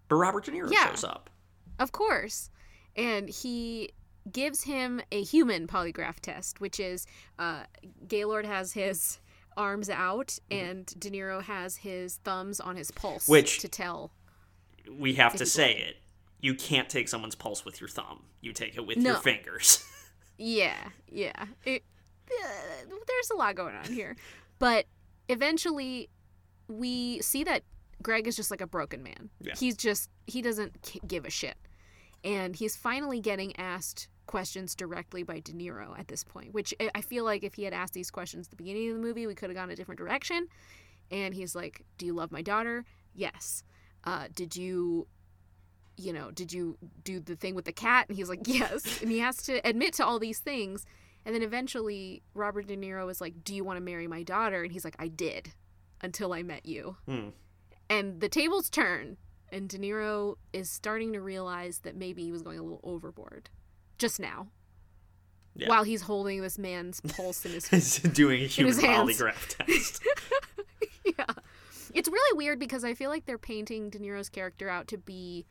but 0.09 0.17
Robert 0.17 0.45
De 0.45 0.51
Niro 0.53 0.71
Yeah. 0.71 0.91
shows 0.91 1.05
up. 1.05 1.31
Of 1.79 1.93
course. 1.93 2.51
And 2.97 3.29
he 3.29 3.91
gives 4.31 4.65
him 4.65 5.01
a 5.13 5.23
human 5.23 5.67
polygraph 5.67 6.21
test, 6.21 6.61
which 6.61 6.81
is 6.81 7.07
uh, 7.39 7.63
Gaylord 8.07 8.45
has 8.45 8.73
his 8.73 9.21
arms 9.59 9.91
out 9.91 10.39
and 10.51 10.87
De 10.99 11.11
Niro 11.11 11.43
has 11.43 11.77
his 11.77 12.17
thumbs 12.25 12.61
on 12.61 12.77
his 12.77 12.91
pulse 12.91 13.29
Which- 13.29 13.59
to 13.61 13.69
tell. 13.69 14.13
We 14.91 15.15
have 15.15 15.35
to 15.37 15.45
say 15.45 15.73
it. 15.75 15.97
You 16.41 16.55
can't 16.55 16.89
take 16.89 17.09
someone's 17.09 17.35
pulse 17.35 17.65
with 17.65 17.81
your 17.81 17.89
thumb. 17.89 18.23
You 18.41 18.53
take 18.53 18.77
it 18.77 18.87
with 18.87 18.97
No. 18.97 19.11
your 19.13 19.21
fingers. 19.21 19.85
Yeah, 20.41 20.77
yeah. 21.11 21.47
It, 21.65 21.83
uh, 22.31 22.45
there's 23.09 23.31
a 23.33 23.37
lot 23.37 23.57
going 23.57 23.75
on 23.75 23.87
here. 23.93 24.15
But 24.61 24.87
eventually, 25.29 26.09
we 26.69 27.21
see 27.23 27.43
that 27.43 27.65
Greg 28.05 28.29
is 28.29 28.37
just 28.37 28.49
like 28.49 28.61
a 28.61 28.67
broken 28.69 29.03
man. 29.03 29.31
Yeah. 29.41 29.55
He's 29.59 29.77
just, 29.77 30.09
he 30.29 30.41
doesn't 30.41 30.81
k- 30.83 31.01
give 31.07 31.25
a 31.25 31.31
shit. 31.31 31.57
And 32.23 32.55
he's 32.55 32.77
finally 32.77 33.19
getting 33.19 33.59
asked 33.59 34.07
questions 34.29 34.77
directly 34.77 35.25
by 35.25 35.41
De 35.41 35.53
Niro 35.53 35.99
at 35.99 36.07
this 36.07 36.23
point, 36.23 36.55
which 36.55 36.73
I- 36.79 36.91
I 36.95 37.01
feel 37.01 37.25
like 37.25 37.43
if 37.43 37.55
he 37.55 37.65
had 37.65 37.73
asked 37.73 37.95
these 37.95 38.11
questions 38.13 38.47
at 38.47 38.51
the 38.51 38.57
beginning 38.57 38.91
of 38.91 38.95
the 38.97 39.03
movie, 39.03 39.27
we 39.27 39.35
could 39.35 39.51
have 39.51 39.57
gone 39.57 39.71
a 39.71 39.75
different 39.75 39.99
direction. 39.99 40.47
And 41.11 41.35
he's 41.35 41.57
like, 41.57 41.85
Do 41.97 42.07
you 42.07 42.13
love 42.13 42.31
my 42.31 42.43
daughter? 42.43 42.85
Yes. 43.15 43.65
Uh, 44.05 44.29
did 44.33 44.55
you 44.55 45.09
you 45.97 46.13
know, 46.13 46.31
did 46.31 46.53
you 46.53 46.79
do 47.03 47.19
the 47.19 47.35
thing 47.35 47.57
with 47.57 47.65
the 47.65 47.73
cat? 47.73 48.07
And 48.09 48.17
he's 48.17 48.29
like, 48.29 48.47
yes. 48.47 48.85
And 49.03 49.11
he 49.11 49.19
has 49.19 49.39
to 49.39 49.55
admit 49.69 49.95
to 49.95 50.05
all 50.07 50.21
these 50.21 50.39
things. 50.39 50.87
And 51.27 51.35
then 51.35 51.43
eventually, 51.43 52.23
Robert 52.35 52.69
De 52.69 52.77
Niro 52.77 53.11
is 53.11 53.21
like, 53.21 53.43
do 53.43 53.53
you 53.53 53.65
want 53.65 53.79
to 53.79 53.81
marry 53.85 54.07
my 54.07 54.23
daughter? 54.23 54.63
And 54.63 54.71
he's 54.71 54.85
like, 54.85 54.95
I 55.01 55.09
did 55.09 55.53
until 56.01 56.33
I 56.33 56.45
met 56.45 56.67
you. 56.67 56.97
Hmm. 57.07 57.31
And 57.91 58.21
the 58.21 58.29
tables 58.29 58.71
turn. 58.71 59.17
And 59.51 59.69
De 59.69 59.77
Niro 59.77 60.37
is 60.53 60.71
starting 60.71 61.13
to 61.15 61.21
realize 61.21 61.81
that 61.81 61.97
maybe 61.97 62.23
he 62.23 62.31
was 62.31 62.43
going 62.43 62.61
a 62.61 62.63
little 62.63 62.81
overboard 62.85 63.51
just 63.99 64.19
now. 64.20 64.49
Yeah. 65.57 65.69
While 65.69 65.83
he's 65.83 66.03
holding 66.03 66.41
this 66.41 66.57
man's 66.59 67.01
pulse 67.01 67.45
in 67.45 67.53
his 67.53 67.66
He's 67.69 67.99
doing 67.99 68.43
a 68.45 68.47
human 68.47 68.75
polygraph 68.75 69.57
test. 69.66 70.03
yeah. 71.05 71.25
It's 71.95 72.09
really 72.09 72.37
weird 72.37 72.61
because 72.61 72.85
I 72.85 72.95
feel 72.95 73.11
like 73.11 73.27
they're 73.27 73.39
painting 73.39 73.91
De 73.91 73.99
Niro's 73.99 74.29
character 74.29 74.69
out 74.69 74.87
to 74.89 74.99
be 74.99 75.47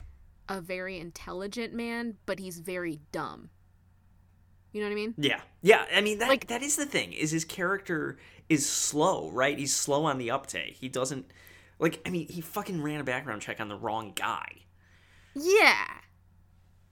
a 0.47 0.61
very 0.61 0.97
intelligent 0.99 1.73
man, 1.73 2.15
but 2.25 2.39
he's 2.39 2.59
very 2.59 2.99
dumb. 3.11 3.49
You 4.71 4.81
know 4.81 4.87
what 4.87 4.91
I 4.93 4.95
mean? 4.95 5.13
Yeah, 5.17 5.41
yeah. 5.61 5.85
I 5.93 5.99
mean 6.01 6.19
that 6.19 6.29
Like- 6.29 6.47
that 6.47 6.61
is 6.61 6.75
the 6.77 6.85
thing. 6.85 7.11
Is 7.11 7.31
his 7.31 7.43
character 7.43 8.17
is 8.47 8.69
slow, 8.69 9.29
right? 9.31 9.57
He's 9.57 9.75
slow 9.75 10.05
on 10.05 10.19
the 10.19 10.31
uptake. 10.31 10.77
He 10.79 10.87
doesn't 10.87 11.25
like. 11.79 11.99
I 12.05 12.11
mean, 12.11 12.27
he 12.29 12.39
fucking 12.41 12.81
ran 12.81 13.01
a 13.01 13.03
background 13.03 13.41
check 13.41 13.59
on 13.59 13.67
the 13.67 13.75
wrong 13.77 14.13
guy. 14.15 14.47
Yeah. 15.33 15.85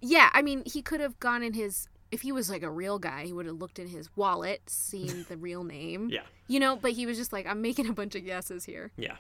Yeah, 0.08 0.30
I 0.34 0.42
mean, 0.42 0.64
he 0.66 0.82
could 0.82 1.00
have 1.00 1.20
gone 1.20 1.42
in 1.44 1.54
his 1.54 1.88
if 2.12 2.22
he 2.22 2.32
was 2.32 2.50
like 2.50 2.62
a 2.64 2.70
real 2.70 3.00
guy, 3.00 3.26
he 3.26 3.34
would 3.34 3.46
have 3.48 3.56
looked 3.56 3.80
in 3.80 3.88
his 3.88 4.10
wallet, 4.16 4.62
seen 4.70 5.26
the 5.28 5.36
real 5.38 5.64
name. 5.64 6.10
Yeah, 6.12 6.22
You 6.48 6.60
know, 6.60 6.76
but 6.76 6.92
he 6.92 7.06
was 7.06 7.18
just 7.18 7.34
like, 7.34 7.46
I'm 7.48 7.62
making 7.62 7.90
a 7.90 7.94
bunch 7.94 8.16
of 8.16 8.24
guesses 8.24 8.64
here. 8.64 8.92
yeah, 8.96 9.18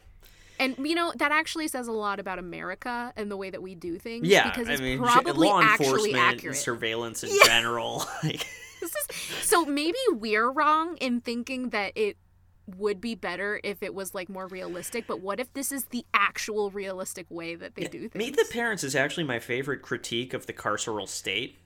And 0.60 0.76
you 0.78 0.94
know, 0.95 1.12
that 1.18 1.32
actually 1.32 1.68
says 1.68 1.88
a 1.88 1.91
lot 1.91 2.20
about 2.20 2.38
America 2.40 3.12
and 3.18 3.30
the 3.30 3.36
way 3.38 3.49
that 3.49 3.62
we 3.62 3.74
do 3.76 3.98
things. 3.98 4.28
yeah. 4.28 4.49
Because 4.49 4.70
I 4.70 4.74
it's 4.74 4.82
mean, 4.82 4.99
probably 5.03 5.48
law 5.49 5.60
actually 5.62 6.12
enforcement, 6.12 6.18
accurate. 6.38 6.57
surveillance 6.57 7.24
in 7.24 7.32
Yeah. 7.34 7.44
general. 7.45 8.06
Like, 8.24 8.48
This 8.80 8.94
is 8.95 9.16
so 9.41 9.66
maybe 9.66 9.98
we're 10.12 10.49
wrong 10.52 10.95
in 10.98 11.20
thinking 11.22 11.70
that 11.70 11.94
it 11.95 12.18
would 12.78 13.00
be 13.00 13.16
better 13.16 13.60
if 13.64 13.84
it 13.84 13.94
was 13.94 14.16
like 14.16 14.30
more 14.30 14.48
realistic, 14.48 15.06
but 15.08 15.22
what 15.22 15.40
if 15.40 15.54
this 15.54 15.72
is 15.72 15.86
the 15.86 16.06
actual 16.14 16.72
realistic 16.72 17.26
way 17.30 17.56
that 17.56 17.76
they 17.76 17.88
do 17.88 18.10
things? 18.10 18.16
Meet 18.16 18.38
the 18.38 18.46
Parents 18.52 18.84
is 18.84 18.96
actually 18.96 19.24
my 19.24 19.40
favorite 19.40 19.82
critique 19.82 20.34
of 20.34 20.46
the 20.46 20.54
carceral 20.54 21.08
state. 21.08 21.58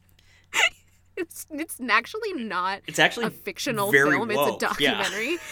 it's 1.17 1.45
it's 1.51 1.79
actually 1.89 2.33
not 2.33 2.81
It's 2.87 2.99
actually 2.99 3.27
a 3.27 3.31
fictional 3.31 3.91
film, 3.91 4.31
it's 4.31 4.39
a 4.39 4.51
yeah. 4.79 4.97
documentary. 4.97 5.37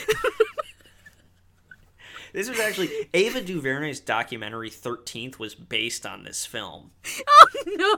This 2.34 2.50
was 2.50 2.60
actually 2.60 2.92
Ava 3.16 3.42
DuVernay's 3.42 4.00
documentary 4.00 4.70
Thirteenth 4.70 5.40
was 5.40 5.56
based 5.56 6.06
on 6.06 6.24
this 6.24 6.46
film. 6.46 6.92
Oh 7.30 7.48
no. 7.66 7.98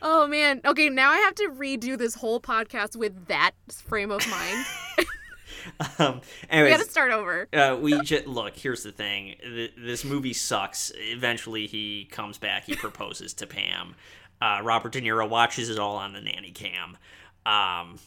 Oh 0.00 0.26
man. 0.26 0.60
Okay, 0.64 0.88
now 0.88 1.10
I 1.10 1.18
have 1.18 1.34
to 1.36 1.50
redo 1.50 1.96
this 1.96 2.14
whole 2.14 2.40
podcast 2.40 2.96
with 2.96 3.26
that 3.26 3.52
frame 3.68 4.10
of 4.10 4.26
mind. 4.28 4.66
Um, 5.98 6.20
we 6.52 6.68
got 6.68 6.80
to 6.80 6.84
start 6.90 7.10
over. 7.12 7.48
Uh, 7.52 7.76
we 7.80 8.00
just 8.02 8.26
look. 8.26 8.56
Here's 8.56 8.82
the 8.82 8.92
thing. 8.92 9.36
Th- 9.40 9.72
This 9.76 10.04
movie 10.04 10.32
sucks. 10.32 10.92
Eventually, 10.96 11.66
he 11.66 12.04
comes 12.10 12.38
back. 12.38 12.64
He 12.64 12.74
proposes 12.74 13.34
to 13.34 13.46
Pam. 13.46 13.94
Uh, 14.42 14.60
Robert 14.62 14.92
De 14.92 15.00
Niro 15.00 15.28
watches 15.28 15.70
it 15.70 15.78
all 15.78 15.96
on 15.96 16.12
the 16.12 16.20
nanny 16.20 16.50
cam, 16.50 16.96
um, 17.46 17.98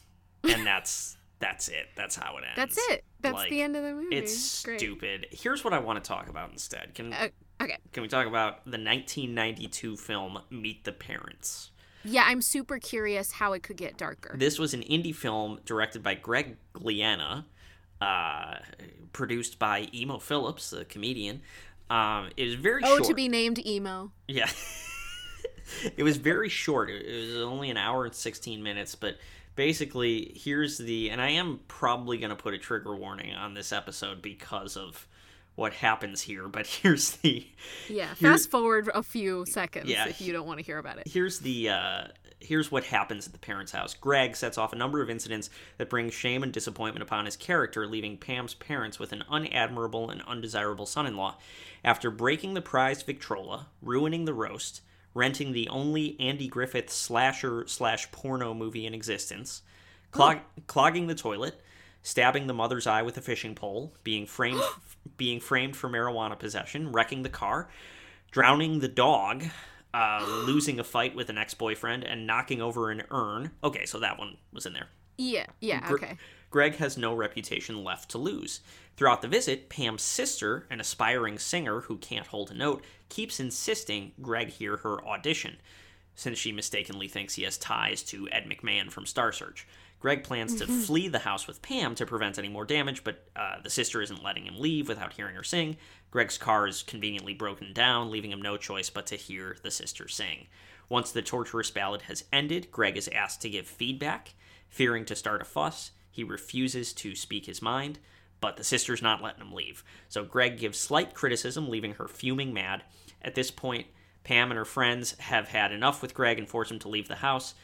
and 0.43 0.65
that's 0.67 1.17
that's 1.39 1.67
it. 1.69 1.87
That's 1.95 2.15
how 2.15 2.37
it 2.37 2.43
ends. 2.43 2.55
That's 2.55 2.77
it. 2.91 3.03
That's 3.21 3.33
Like, 3.35 3.49
the 3.49 3.61
end 3.61 3.75
of 3.75 3.83
the 3.83 3.93
movie. 3.93 4.15
It's 4.15 4.63
Great. 4.63 4.79
stupid. 4.79 5.27
Here's 5.31 5.63
what 5.63 5.73
I 5.73 5.79
want 5.79 6.03
to 6.03 6.07
talk 6.07 6.29
about 6.29 6.51
instead. 6.51 6.93
Can 6.93 7.13
Uh, 7.13 7.29
okay. 7.61 7.77
can 7.93 8.03
we 8.03 8.09
talk 8.09 8.27
about 8.27 8.65
the 8.65 8.77
1992 8.77 9.97
film 9.97 10.39
Meet 10.49 10.83
the 10.83 10.91
Parents? 10.91 11.71
Yeah, 12.03 12.23
I'm 12.25 12.41
super 12.41 12.79
curious 12.79 13.31
how 13.31 13.53
it 13.53 13.63
could 13.63 13.77
get 13.77 13.97
darker. 13.97 14.35
This 14.37 14.59
was 14.59 14.73
an 14.73 14.81
indie 14.81 15.15
film 15.15 15.59
directed 15.65 16.03
by 16.03 16.15
Greg 16.15 16.57
Glienna, 16.73 17.45
uh, 18.01 18.55
produced 19.13 19.59
by 19.59 19.89
Emo 19.93 20.19
Philips, 20.19 20.69
the 20.69 20.85
comedian. 20.85 21.41
Um, 21.89 22.29
it 22.37 22.45
was 22.45 22.55
very 22.55 22.81
oh, 22.83 22.97
short. 22.97 23.03
to 23.05 23.13
be 23.13 23.27
named 23.29 23.65
emo. 23.65 24.11
Yeah. 24.27 24.49
it 25.97 26.03
was 26.03 26.17
very 26.17 26.49
short. 26.49 26.89
It 26.89 27.05
it 27.05 27.33
was 27.33 27.43
only 27.43 27.69
an 27.69 27.77
hour 27.77 28.05
and 28.05 28.13
16 28.13 28.61
minutes, 28.61 28.95
but 28.95 29.17
basically, 29.55 30.33
here's 30.35 30.77
the. 30.77 31.09
And 31.09 31.21
I 31.21 31.31
am 31.31 31.59
probably 31.67 32.17
going 32.17 32.29
to 32.29 32.35
put 32.35 32.53
a 32.53 32.57
trigger 32.57 32.95
warning 32.95 33.33
on 33.33 33.53
this 33.53 33.71
episode 33.71 34.21
because 34.21 34.75
of 34.77 35.07
what 35.57 35.73
happens 35.73 36.21
here, 36.21 36.47
but 36.47 36.65
here's 36.81 37.11
the. 37.17 37.45
Yeah, 37.89 38.13
Here- 38.15 38.31
fast 38.31 38.49
forward 38.49 38.89
a 38.95 39.03
few 39.03 39.45
seconds 39.47 39.89
Yeah. 39.89 40.07
if 40.07 40.21
you 40.21 40.31
don't 40.31 40.45
want 40.47 40.59
to 40.59 40.65
hear 40.65 40.77
about 40.77 40.99
it. 40.99 41.07
Here's 41.07 41.39
the. 41.39 41.69
Uh, 41.71 42.03
here's 42.39 42.71
what 42.71 42.83
happens 42.83 43.25
at 43.25 43.33
the 43.33 43.39
parents' 43.39 43.71
house. 43.71 43.95
Greg 43.95 44.35
sets 44.35 44.59
off 44.59 44.71
a 44.71 44.75
number 44.75 45.01
of 45.01 45.09
incidents 45.09 45.49
that 45.79 45.89
bring 45.89 46.11
shame 46.11 46.43
and 46.43 46.53
disappointment 46.53 47.01
upon 47.01 47.25
his 47.25 47.35
character, 47.35 47.87
leaving 47.87 48.15
Pam's 48.17 48.53
parents 48.53 48.99
with 48.99 49.11
an 49.11 49.23
unadmirable 49.31 50.11
and 50.11 50.21
undesirable 50.27 50.85
son-in-law. 50.85 51.35
After 51.83 52.11
breaking 52.11 52.53
the 52.53 52.61
prized 52.61 53.07
Victrola, 53.07 53.67
ruining 53.81 54.25
the 54.25 54.35
roast, 54.35 54.81
renting 55.15 55.51
the 55.53 55.67
only 55.69 56.15
Andy 56.19 56.47
Griffith 56.47 56.91
slasher 56.91 57.65
slash 57.67 58.11
porno 58.11 58.53
movie 58.53 58.85
in 58.85 58.93
existence, 58.93 59.63
clog- 60.11 60.41
clogging 60.67 61.07
the 61.07 61.15
toilet, 61.15 61.59
stabbing 62.03 62.45
the 62.45 62.53
mother's 62.53 62.85
eye 62.85 63.01
with 63.01 63.17
a 63.17 63.21
fishing 63.21 63.55
pole, 63.55 63.95
being 64.03 64.27
framed 64.27 64.61
being 65.17 65.39
framed 65.39 65.75
for 65.75 65.89
marijuana 65.89 66.37
possession, 66.37 66.91
wrecking 66.91 67.23
the 67.23 67.29
car, 67.29 67.69
drowning 68.31 68.79
the 68.79 68.87
dog, 68.87 69.45
uh, 69.93 70.25
losing 70.45 70.79
a 70.79 70.83
fight 70.83 71.15
with 71.15 71.29
an 71.29 71.37
ex-boyfriend, 71.37 72.03
and 72.03 72.27
knocking 72.27 72.61
over 72.61 72.91
an 72.91 73.03
urn. 73.11 73.51
Okay, 73.63 73.85
so 73.85 73.99
that 73.99 74.17
one 74.19 74.37
was 74.51 74.65
in 74.65 74.73
there. 74.73 74.89
Yeah, 75.17 75.47
yeah, 75.61 75.87
okay. 75.89 76.17
Greg 76.49 76.75
has 76.75 76.97
no 76.97 77.13
reputation 77.13 77.83
left 77.83 78.09
to 78.11 78.17
lose. 78.17 78.61
Throughout 78.95 79.21
the 79.21 79.27
visit, 79.27 79.69
Pam's 79.69 80.01
sister, 80.01 80.65
an 80.69 80.79
aspiring 80.79 81.37
singer 81.37 81.81
who 81.81 81.97
can't 81.97 82.27
hold 82.27 82.51
a 82.51 82.53
note, 82.53 82.83
keeps 83.09 83.39
insisting 83.39 84.13
Greg 84.21 84.49
hear 84.49 84.77
her 84.77 85.05
audition, 85.05 85.57
since 86.15 86.39
she 86.39 86.51
mistakenly 86.51 87.07
thinks 87.07 87.35
he 87.35 87.43
has 87.43 87.57
ties 87.57 88.01
to 88.03 88.27
Ed 88.31 88.49
McMahon 88.49 88.89
from 88.89 89.05
Star 89.05 89.31
Search. 89.31 89.67
Greg 89.99 90.23
plans 90.23 90.55
to 90.55 90.67
flee 90.67 91.07
the 91.07 91.19
house 91.19 91.47
with 91.47 91.61
Pam 91.61 91.95
to 91.95 92.05
prevent 92.05 92.37
any 92.37 92.49
more 92.49 92.65
damage, 92.65 93.03
but 93.03 93.27
uh, 93.35 93.59
the 93.61 93.69
sister 93.69 94.01
isn't 94.01 94.23
letting 94.23 94.45
him 94.45 94.59
leave 94.59 94.87
without 94.87 95.13
hearing 95.13 95.35
her 95.35 95.43
sing. 95.43 95.77
Greg's 96.11 96.37
car 96.37 96.67
is 96.67 96.83
conveniently 96.83 97.33
broken 97.33 97.73
down, 97.73 98.11
leaving 98.11 98.31
him 98.31 98.41
no 98.41 98.57
choice 98.57 98.91
but 98.91 99.07
to 99.07 99.15
hear 99.15 99.57
the 99.63 99.71
sister 99.71 100.07
sing. 100.07 100.47
Once 100.87 101.11
the 101.11 101.21
torturous 101.21 101.71
ballad 101.71 102.03
has 102.03 102.25
ended, 102.31 102.71
Greg 102.71 102.95
is 102.95 103.09
asked 103.09 103.41
to 103.41 103.49
give 103.49 103.67
feedback. 103.67 104.35
Fearing 104.69 105.03
to 105.05 105.15
start 105.15 105.41
a 105.41 105.45
fuss, 105.45 105.91
he 106.11 106.23
refuses 106.23 106.93
to 106.93 107.15
speak 107.15 107.45
his 107.47 107.61
mind, 107.61 107.99
but 108.39 108.57
the 108.57 108.63
sister's 108.63 109.01
not 109.01 109.21
letting 109.21 109.41
him 109.41 109.53
leave. 109.53 109.83
So 110.09 110.23
Greg 110.23 110.59
gives 110.59 110.79
slight 110.79 111.13
criticism, 111.15 111.69
leaving 111.69 111.95
her 111.95 112.07
fuming 112.07 112.53
mad. 112.53 112.83
At 113.21 113.35
this 113.35 113.49
point, 113.49 113.87
Pam 114.23 114.51
and 114.51 114.57
her 114.57 114.65
friends 114.65 115.17
have 115.19 115.47
had 115.47 115.71
enough 115.71 116.01
with 116.01 116.13
Greg 116.13 116.37
and 116.37 116.47
force 116.47 116.69
him 116.69 116.79
to 116.79 116.89
leave 116.89 117.07
the 117.07 117.15
house. 117.15 117.55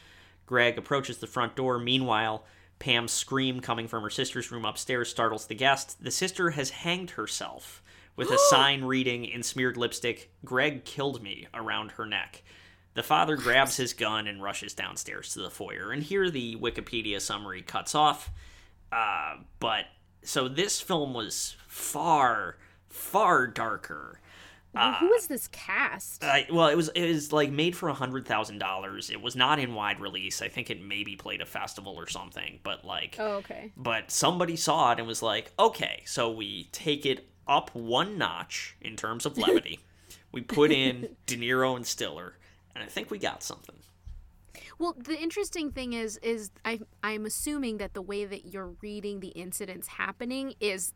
Greg 0.46 0.78
approaches 0.78 1.18
the 1.18 1.26
front 1.26 1.56
door. 1.56 1.78
Meanwhile, 1.78 2.44
Pam's 2.78 3.12
scream 3.12 3.60
coming 3.60 3.88
from 3.88 4.02
her 4.02 4.10
sister's 4.10 4.50
room 4.50 4.64
upstairs 4.64 5.08
startles 5.08 5.46
the 5.46 5.54
guest. 5.54 6.02
The 6.02 6.10
sister 6.10 6.50
has 6.50 6.70
hanged 6.70 7.10
herself 7.10 7.82
with 8.16 8.30
a 8.30 8.38
sign 8.50 8.84
reading 8.84 9.24
in 9.24 9.42
smeared 9.42 9.76
lipstick, 9.76 10.30
Greg 10.44 10.84
killed 10.84 11.22
me, 11.22 11.46
around 11.54 11.92
her 11.92 12.06
neck. 12.06 12.42
The 12.94 13.02
father 13.02 13.36
grabs 13.36 13.76
his 13.76 13.92
gun 13.92 14.26
and 14.26 14.42
rushes 14.42 14.72
downstairs 14.74 15.32
to 15.34 15.40
the 15.40 15.50
foyer. 15.50 15.90
And 15.90 16.02
here 16.02 16.30
the 16.30 16.56
Wikipedia 16.56 17.20
summary 17.20 17.62
cuts 17.62 17.94
off. 17.94 18.30
Uh, 18.92 19.38
but 19.58 19.86
so 20.22 20.46
this 20.46 20.80
film 20.80 21.12
was 21.12 21.56
far, 21.66 22.58
far 22.88 23.48
darker. 23.48 24.20
Well, 24.74 24.92
who 24.94 25.12
is 25.14 25.26
this 25.28 25.48
cast? 25.48 26.24
Uh, 26.24 26.40
well, 26.50 26.68
it 26.68 26.76
was 26.76 26.88
it 26.90 27.06
was 27.06 27.32
like 27.32 27.50
made 27.50 27.76
for 27.76 27.88
a 27.88 27.94
hundred 27.94 28.26
thousand 28.26 28.58
dollars. 28.58 29.10
It 29.10 29.20
was 29.20 29.36
not 29.36 29.58
in 29.58 29.74
wide 29.74 30.00
release. 30.00 30.42
I 30.42 30.48
think 30.48 30.70
it 30.70 30.82
maybe 30.82 31.16
played 31.16 31.40
a 31.40 31.46
festival 31.46 31.94
or 31.94 32.08
something. 32.08 32.60
But 32.62 32.84
like, 32.84 33.16
oh, 33.18 33.34
okay. 33.36 33.72
but 33.76 34.10
somebody 34.10 34.56
saw 34.56 34.92
it 34.92 34.98
and 34.98 35.06
was 35.06 35.22
like, 35.22 35.52
okay, 35.58 36.02
so 36.06 36.30
we 36.30 36.68
take 36.72 37.06
it 37.06 37.28
up 37.46 37.74
one 37.74 38.18
notch 38.18 38.76
in 38.80 38.96
terms 38.96 39.26
of 39.26 39.38
levity. 39.38 39.80
we 40.32 40.40
put 40.40 40.72
in 40.72 41.16
De 41.26 41.36
Niro 41.36 41.76
and 41.76 41.86
Stiller, 41.86 42.36
and 42.74 42.82
I 42.82 42.86
think 42.86 43.10
we 43.10 43.18
got 43.18 43.42
something. 43.42 43.76
Well, 44.78 44.96
the 44.98 45.16
interesting 45.16 45.70
thing 45.70 45.92
is, 45.92 46.16
is 46.18 46.50
I 46.64 46.80
I'm 47.02 47.26
assuming 47.26 47.78
that 47.78 47.94
the 47.94 48.02
way 48.02 48.24
that 48.24 48.46
you're 48.46 48.74
reading 48.82 49.20
the 49.20 49.28
incidents 49.28 49.86
happening 49.86 50.54
is 50.60 50.92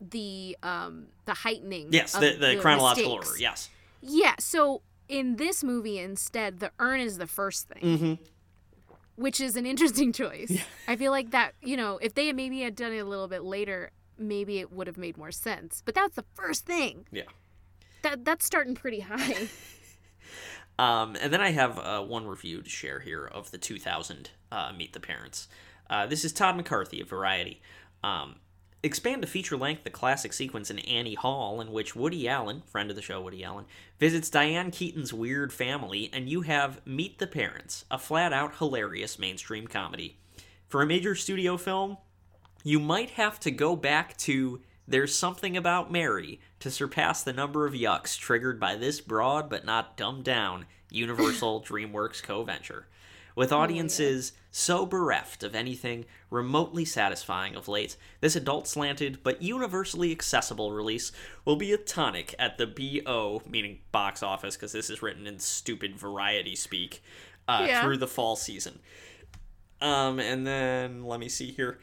the 0.00 0.56
um 0.62 1.06
the 1.24 1.34
heightening. 1.34 1.88
Yes, 1.90 2.14
of 2.14 2.20
the, 2.20 2.32
the, 2.32 2.56
chronological 2.60 3.16
mistakes. 3.16 3.30
order. 3.30 3.40
Yes. 3.40 3.70
Yeah. 4.00 4.34
So 4.38 4.82
in 5.08 5.36
this 5.36 5.64
movie, 5.64 5.98
instead, 5.98 6.60
the 6.60 6.70
urn 6.78 7.00
is 7.00 7.18
the 7.18 7.26
first 7.26 7.68
thing. 7.68 7.82
Mm-hmm. 7.82 8.14
Which 9.16 9.40
is 9.40 9.56
an 9.56 9.66
interesting 9.66 10.12
choice. 10.12 10.62
I 10.86 10.94
feel 10.94 11.10
like 11.10 11.32
that, 11.32 11.54
you 11.60 11.76
know, 11.76 11.98
if 12.00 12.14
they 12.14 12.32
maybe 12.32 12.60
had 12.60 12.76
done 12.76 12.92
it 12.92 12.98
a 12.98 13.04
little 13.04 13.26
bit 13.26 13.42
later, 13.42 13.90
maybe 14.16 14.60
it 14.60 14.72
would 14.72 14.86
have 14.86 14.96
made 14.96 15.16
more 15.16 15.32
sense. 15.32 15.82
But 15.84 15.96
that's 15.96 16.14
the 16.14 16.24
first 16.34 16.66
thing. 16.66 17.06
Yeah. 17.10 17.24
That 18.02 18.24
that's 18.24 18.44
starting 18.44 18.76
pretty 18.76 19.00
high. 19.00 19.48
Um, 20.78 21.16
and 21.20 21.32
then 21.32 21.40
I 21.40 21.50
have 21.50 21.78
uh, 21.78 22.02
one 22.02 22.26
review 22.26 22.62
to 22.62 22.70
share 22.70 23.00
here 23.00 23.24
of 23.24 23.50
the 23.50 23.58
2000 23.58 24.30
uh, 24.52 24.72
Meet 24.76 24.92
the 24.92 25.00
Parents. 25.00 25.48
Uh, 25.90 26.06
this 26.06 26.24
is 26.24 26.32
Todd 26.32 26.56
McCarthy 26.56 27.00
of 27.00 27.08
Variety. 27.08 27.60
Um, 28.04 28.36
expand 28.82 29.22
to 29.22 29.28
feature 29.28 29.56
length 29.56 29.84
the 29.84 29.90
classic 29.90 30.32
sequence 30.32 30.70
in 30.70 30.78
Annie 30.80 31.14
Hall, 31.14 31.60
in 31.60 31.72
which 31.72 31.96
Woody 31.96 32.28
Allen, 32.28 32.62
friend 32.66 32.90
of 32.90 32.96
the 32.96 33.02
show 33.02 33.20
Woody 33.20 33.42
Allen, 33.42 33.64
visits 33.98 34.30
Diane 34.30 34.70
Keaton's 34.70 35.12
weird 35.12 35.52
family, 35.52 36.10
and 36.12 36.28
you 36.28 36.42
have 36.42 36.86
Meet 36.86 37.18
the 37.18 37.26
Parents, 37.26 37.84
a 37.90 37.98
flat 37.98 38.32
out 38.32 38.56
hilarious 38.56 39.18
mainstream 39.18 39.66
comedy. 39.66 40.16
For 40.68 40.82
a 40.82 40.86
major 40.86 41.14
studio 41.14 41.56
film, 41.56 41.96
you 42.62 42.78
might 42.78 43.10
have 43.10 43.40
to 43.40 43.50
go 43.50 43.74
back 43.74 44.16
to 44.18 44.60
There's 44.86 45.14
Something 45.14 45.56
About 45.56 45.90
Mary 45.90 46.40
to 46.60 46.70
surpass 46.70 47.22
the 47.22 47.32
number 47.32 47.66
of 47.66 47.74
yucks 47.74 48.18
triggered 48.18 48.60
by 48.60 48.76
this 48.76 49.00
broad 49.00 49.48
but 49.48 49.64
not 49.64 49.96
dumbed 49.96 50.24
down 50.24 50.66
Universal 50.90 51.62
DreamWorks 51.68 52.22
co 52.22 52.44
venture. 52.44 52.86
With 53.38 53.52
audiences 53.52 54.32
so 54.50 54.84
bereft 54.84 55.44
of 55.44 55.54
anything 55.54 56.06
remotely 56.28 56.84
satisfying 56.84 57.54
of 57.54 57.68
late, 57.68 57.96
this 58.20 58.34
adult 58.34 58.66
slanted 58.66 59.20
but 59.22 59.40
universally 59.40 60.10
accessible 60.10 60.72
release 60.72 61.12
will 61.44 61.54
be 61.54 61.72
a 61.72 61.76
tonic 61.78 62.34
at 62.36 62.58
the 62.58 62.66
BO, 62.66 63.42
meaning 63.48 63.78
box 63.92 64.24
office, 64.24 64.56
because 64.56 64.72
this 64.72 64.90
is 64.90 65.02
written 65.02 65.24
in 65.28 65.38
stupid 65.38 65.96
variety 65.96 66.56
speak, 66.56 67.00
uh, 67.46 67.64
Yeah. 67.68 67.84
through 67.84 67.98
the 67.98 68.08
fall 68.08 68.34
season. 68.34 68.80
Um, 69.80 70.18
and 70.18 70.44
then 70.44 71.04
let 71.04 71.20
me 71.20 71.28
see 71.28 71.52
here. 71.52 71.78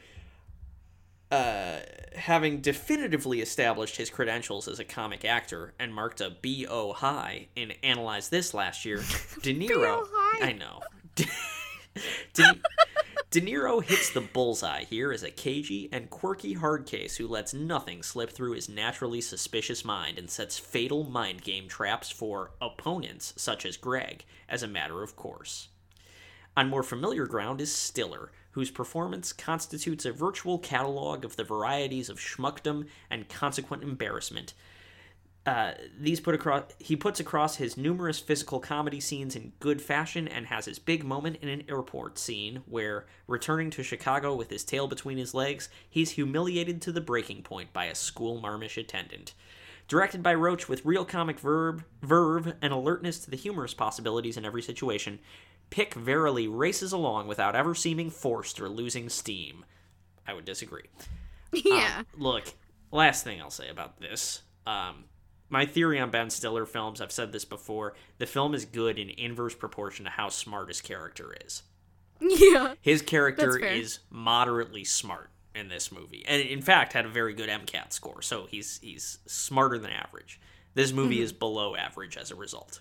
Uh, 1.30 1.78
having 2.14 2.60
definitively 2.60 3.40
established 3.40 3.96
his 3.96 4.10
credentials 4.10 4.68
as 4.68 4.78
a 4.78 4.84
comic 4.84 5.24
actor 5.24 5.72
and 5.78 5.94
marked 5.94 6.20
a 6.20 6.28
BO 6.30 6.92
high 6.92 7.48
in 7.56 7.70
Analyze 7.82 8.28
This 8.28 8.52
last 8.52 8.84
year, 8.84 8.98
De 9.40 9.54
Niro. 9.58 10.06
high. 10.12 10.48
I 10.48 10.52
know. 10.52 10.82
De, 12.34 12.60
De 13.30 13.40
Niro 13.40 13.82
hits 13.82 14.10
the 14.10 14.20
bullseye 14.20 14.84
here 14.84 15.12
as 15.12 15.22
a 15.22 15.30
cagey 15.30 15.88
and 15.92 16.10
quirky 16.10 16.54
hard 16.54 16.86
case 16.86 17.16
who 17.16 17.26
lets 17.26 17.52
nothing 17.52 18.02
slip 18.02 18.30
through 18.30 18.52
his 18.52 18.68
naturally 18.68 19.20
suspicious 19.20 19.84
mind 19.84 20.18
and 20.18 20.30
sets 20.30 20.58
fatal 20.58 21.04
mind 21.04 21.42
game 21.42 21.68
traps 21.68 22.10
for 22.10 22.52
opponents 22.60 23.34
such 23.36 23.66
as 23.66 23.76
Greg 23.76 24.24
as 24.48 24.62
a 24.62 24.68
matter 24.68 25.02
of 25.02 25.16
course. 25.16 25.68
On 26.56 26.68
more 26.68 26.82
familiar 26.82 27.26
ground 27.26 27.60
is 27.60 27.74
Stiller, 27.74 28.30
whose 28.52 28.70
performance 28.70 29.32
constitutes 29.32 30.06
a 30.06 30.12
virtual 30.12 30.58
catalog 30.58 31.24
of 31.24 31.36
the 31.36 31.44
varieties 31.44 32.08
of 32.08 32.18
schmuckdom 32.18 32.86
and 33.10 33.28
consequent 33.28 33.82
embarrassment. 33.82 34.54
Uh, 35.46 35.72
these 35.98 36.18
put 36.18 36.34
across 36.34 36.64
he 36.78 36.96
puts 36.96 37.20
across 37.20 37.56
his 37.56 37.76
numerous 37.76 38.18
physical 38.18 38.58
comedy 38.58 38.98
scenes 38.98 39.36
in 39.36 39.52
good 39.60 39.80
fashion 39.80 40.26
and 40.26 40.46
has 40.46 40.64
his 40.64 40.80
big 40.80 41.04
moment 41.04 41.36
in 41.40 41.48
an 41.48 41.62
airport 41.68 42.18
scene 42.18 42.64
where 42.66 43.06
returning 43.28 43.70
to 43.70 43.80
chicago 43.80 44.34
with 44.34 44.50
his 44.50 44.64
tail 44.64 44.88
between 44.88 45.18
his 45.18 45.34
legs 45.34 45.68
he's 45.88 46.10
humiliated 46.10 46.82
to 46.82 46.90
the 46.90 47.00
breaking 47.00 47.44
point 47.44 47.72
by 47.72 47.84
a 47.84 47.94
school 47.94 48.40
marmish 48.40 48.76
attendant 48.76 49.34
directed 49.86 50.20
by 50.20 50.34
roach 50.34 50.68
with 50.68 50.84
real 50.84 51.04
comic 51.04 51.38
verb 51.38 51.84
verve 52.02 52.54
and 52.60 52.72
alertness 52.72 53.20
to 53.20 53.30
the 53.30 53.36
humorous 53.36 53.72
possibilities 53.72 54.36
in 54.36 54.44
every 54.44 54.62
situation 54.62 55.20
pick 55.70 55.94
verily 55.94 56.48
races 56.48 56.90
along 56.90 57.28
without 57.28 57.54
ever 57.54 57.72
seeming 57.72 58.10
forced 58.10 58.60
or 58.60 58.68
losing 58.68 59.08
steam 59.08 59.64
i 60.26 60.34
would 60.34 60.44
disagree 60.44 60.88
yeah. 61.64 61.98
um, 61.98 62.06
look, 62.16 62.44
last 62.92 63.24
thing 63.24 63.40
I'll 63.40 63.50
say 63.50 63.68
about 63.68 64.00
this. 64.00 64.42
Um, 64.66 65.04
my 65.48 65.66
theory 65.66 65.98
on 66.00 66.10
Ben 66.10 66.30
Stiller 66.30 66.66
films, 66.66 67.00
I've 67.00 67.12
said 67.12 67.32
this 67.32 67.44
before, 67.44 67.94
the 68.18 68.26
film 68.26 68.54
is 68.54 68.64
good 68.64 68.98
in 68.98 69.10
inverse 69.10 69.54
proportion 69.54 70.04
to 70.04 70.10
how 70.10 70.28
smart 70.28 70.68
his 70.68 70.80
character 70.80 71.34
is. 71.44 71.62
yeah. 72.20 72.74
His 72.80 73.02
character 73.02 73.58
is 73.58 73.98
moderately 74.10 74.84
smart 74.84 75.30
in 75.54 75.68
this 75.68 75.92
movie. 75.92 76.24
And 76.26 76.40
in 76.42 76.62
fact 76.62 76.92
had 76.94 77.04
a 77.06 77.10
very 77.10 77.34
good 77.34 77.48
MCAT 77.48 77.92
score, 77.92 78.22
so 78.22 78.46
he's 78.46 78.78
he's 78.82 79.18
smarter 79.26 79.78
than 79.78 79.90
average. 79.90 80.40
This 80.74 80.92
movie 80.92 81.16
Mm-hmm. 81.16 81.24
is 81.24 81.32
below 81.32 81.74
average 81.76 82.16
as 82.16 82.30
a 82.30 82.34
result. 82.34 82.80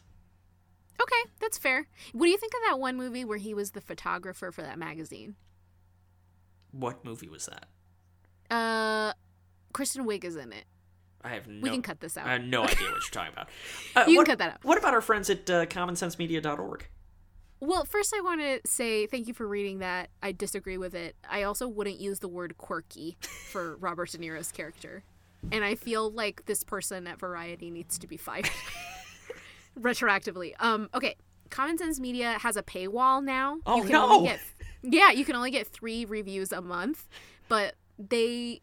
Okay, 1.01 1.29
that's 1.41 1.57
fair. 1.57 1.87
What 2.13 2.25
do 2.25 2.31
you 2.31 2.37
think 2.37 2.53
of 2.53 2.59
that 2.69 2.79
one 2.79 2.95
movie 2.97 3.25
where 3.25 3.37
he 3.37 3.53
was 3.53 3.71
the 3.71 3.81
photographer 3.81 4.51
for 4.51 4.61
that 4.61 4.79
magazine? 4.79 5.35
What 6.71 7.03
movie 7.05 7.29
was 7.29 7.47
that? 7.47 7.67
Uh, 8.53 9.13
Kristen 9.73 10.05
Wiig 10.05 10.23
is 10.23 10.35
in 10.35 10.51
it. 10.53 10.65
I 11.25 11.29
have 11.29 11.47
no 11.47 11.61
We 11.61 11.69
can 11.71 11.81
cut 11.81 11.99
this 11.99 12.17
out. 12.17 12.27
I 12.27 12.33
have 12.33 12.43
no 12.43 12.63
idea 12.63 12.75
what 12.91 13.01
you're 13.01 13.11
talking 13.11 13.33
about. 13.33 13.49
Uh, 13.95 14.01
You 14.01 14.05
can 14.05 14.15
what, 14.17 14.27
cut 14.27 14.37
that 14.39 14.51
out. 14.53 14.63
What 14.63 14.77
about 14.77 14.93
our 14.93 15.01
friends 15.01 15.29
at 15.29 15.49
uh, 15.49 15.65
commonsensemedia.org? 15.65 16.87
Well, 17.61 17.85
first 17.85 18.13
I 18.15 18.21
want 18.21 18.41
to 18.41 18.59
say 18.65 19.07
thank 19.07 19.27
you 19.27 19.33
for 19.33 19.47
reading 19.47 19.79
that. 19.79 20.09
I 20.21 20.33
disagree 20.33 20.77
with 20.77 20.93
it. 20.93 21.15
I 21.27 21.43
also 21.43 21.67
wouldn't 21.67 21.99
use 21.99 22.19
the 22.19 22.27
word 22.27 22.57
quirky 22.57 23.17
for 23.21 23.75
Robert 23.79 24.11
De 24.11 24.17
Niro's 24.17 24.51
character. 24.51 25.03
And 25.51 25.63
I 25.63 25.75
feel 25.75 26.11
like 26.11 26.45
this 26.45 26.63
person 26.63 27.07
at 27.07 27.19
Variety 27.19 27.71
needs 27.71 27.97
to 27.99 28.07
be 28.07 28.17
fired 28.17 28.49
retroactively. 29.79 30.53
Um 30.59 30.89
okay, 30.93 31.15
Common 31.49 31.77
Sense 31.77 31.99
Media 31.99 32.37
has 32.39 32.57
a 32.57 32.63
paywall 32.63 33.23
now. 33.23 33.59
Oh, 33.65 33.77
you 33.77 33.83
can 33.83 33.91
no. 33.93 34.11
Only 34.11 34.29
get, 34.29 34.39
yeah, 34.83 35.11
you 35.11 35.23
can 35.25 35.35
only 35.35 35.51
get 35.51 35.67
3 35.67 36.05
reviews 36.05 36.51
a 36.51 36.61
month, 36.61 37.07
but 37.47 37.75
they 37.97 38.61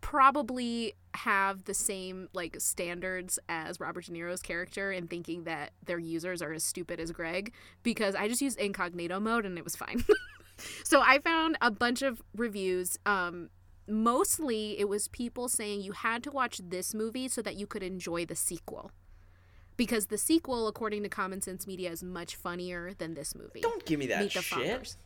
probably 0.00 0.94
have 1.18 1.64
the 1.64 1.74
same 1.74 2.28
like 2.32 2.56
standards 2.60 3.38
as 3.48 3.80
Robert 3.80 4.06
De 4.06 4.12
Niro's 4.12 4.42
character 4.42 4.92
in 4.92 5.06
thinking 5.08 5.44
that 5.44 5.72
their 5.84 5.98
users 5.98 6.40
are 6.42 6.52
as 6.52 6.64
stupid 6.64 7.00
as 7.00 7.12
Greg 7.12 7.52
because 7.82 8.14
I 8.14 8.28
just 8.28 8.40
used 8.40 8.58
incognito 8.58 9.20
mode 9.20 9.44
and 9.44 9.58
it 9.58 9.64
was 9.64 9.76
fine. 9.76 10.04
so 10.84 11.00
I 11.00 11.18
found 11.18 11.56
a 11.60 11.70
bunch 11.70 12.02
of 12.02 12.22
reviews 12.36 12.98
um 13.06 13.50
mostly 13.88 14.78
it 14.78 14.88
was 14.88 15.08
people 15.08 15.48
saying 15.48 15.80
you 15.80 15.92
had 15.92 16.22
to 16.22 16.30
watch 16.30 16.60
this 16.62 16.94
movie 16.94 17.28
so 17.28 17.42
that 17.42 17.56
you 17.56 17.66
could 17.66 17.82
enjoy 17.82 18.24
the 18.24 18.36
sequel. 18.36 18.90
Because 19.76 20.06
the 20.06 20.18
sequel 20.18 20.66
according 20.66 21.04
to 21.04 21.08
Common 21.08 21.40
Sense 21.40 21.66
Media 21.66 21.90
is 21.90 22.02
much 22.02 22.34
funnier 22.36 22.92
than 22.98 23.14
this 23.14 23.34
movie. 23.34 23.60
Don't 23.60 23.84
give 23.84 23.98
me 23.98 24.06
that 24.08 24.22
Meet 24.22 24.32
shit. 24.32 24.96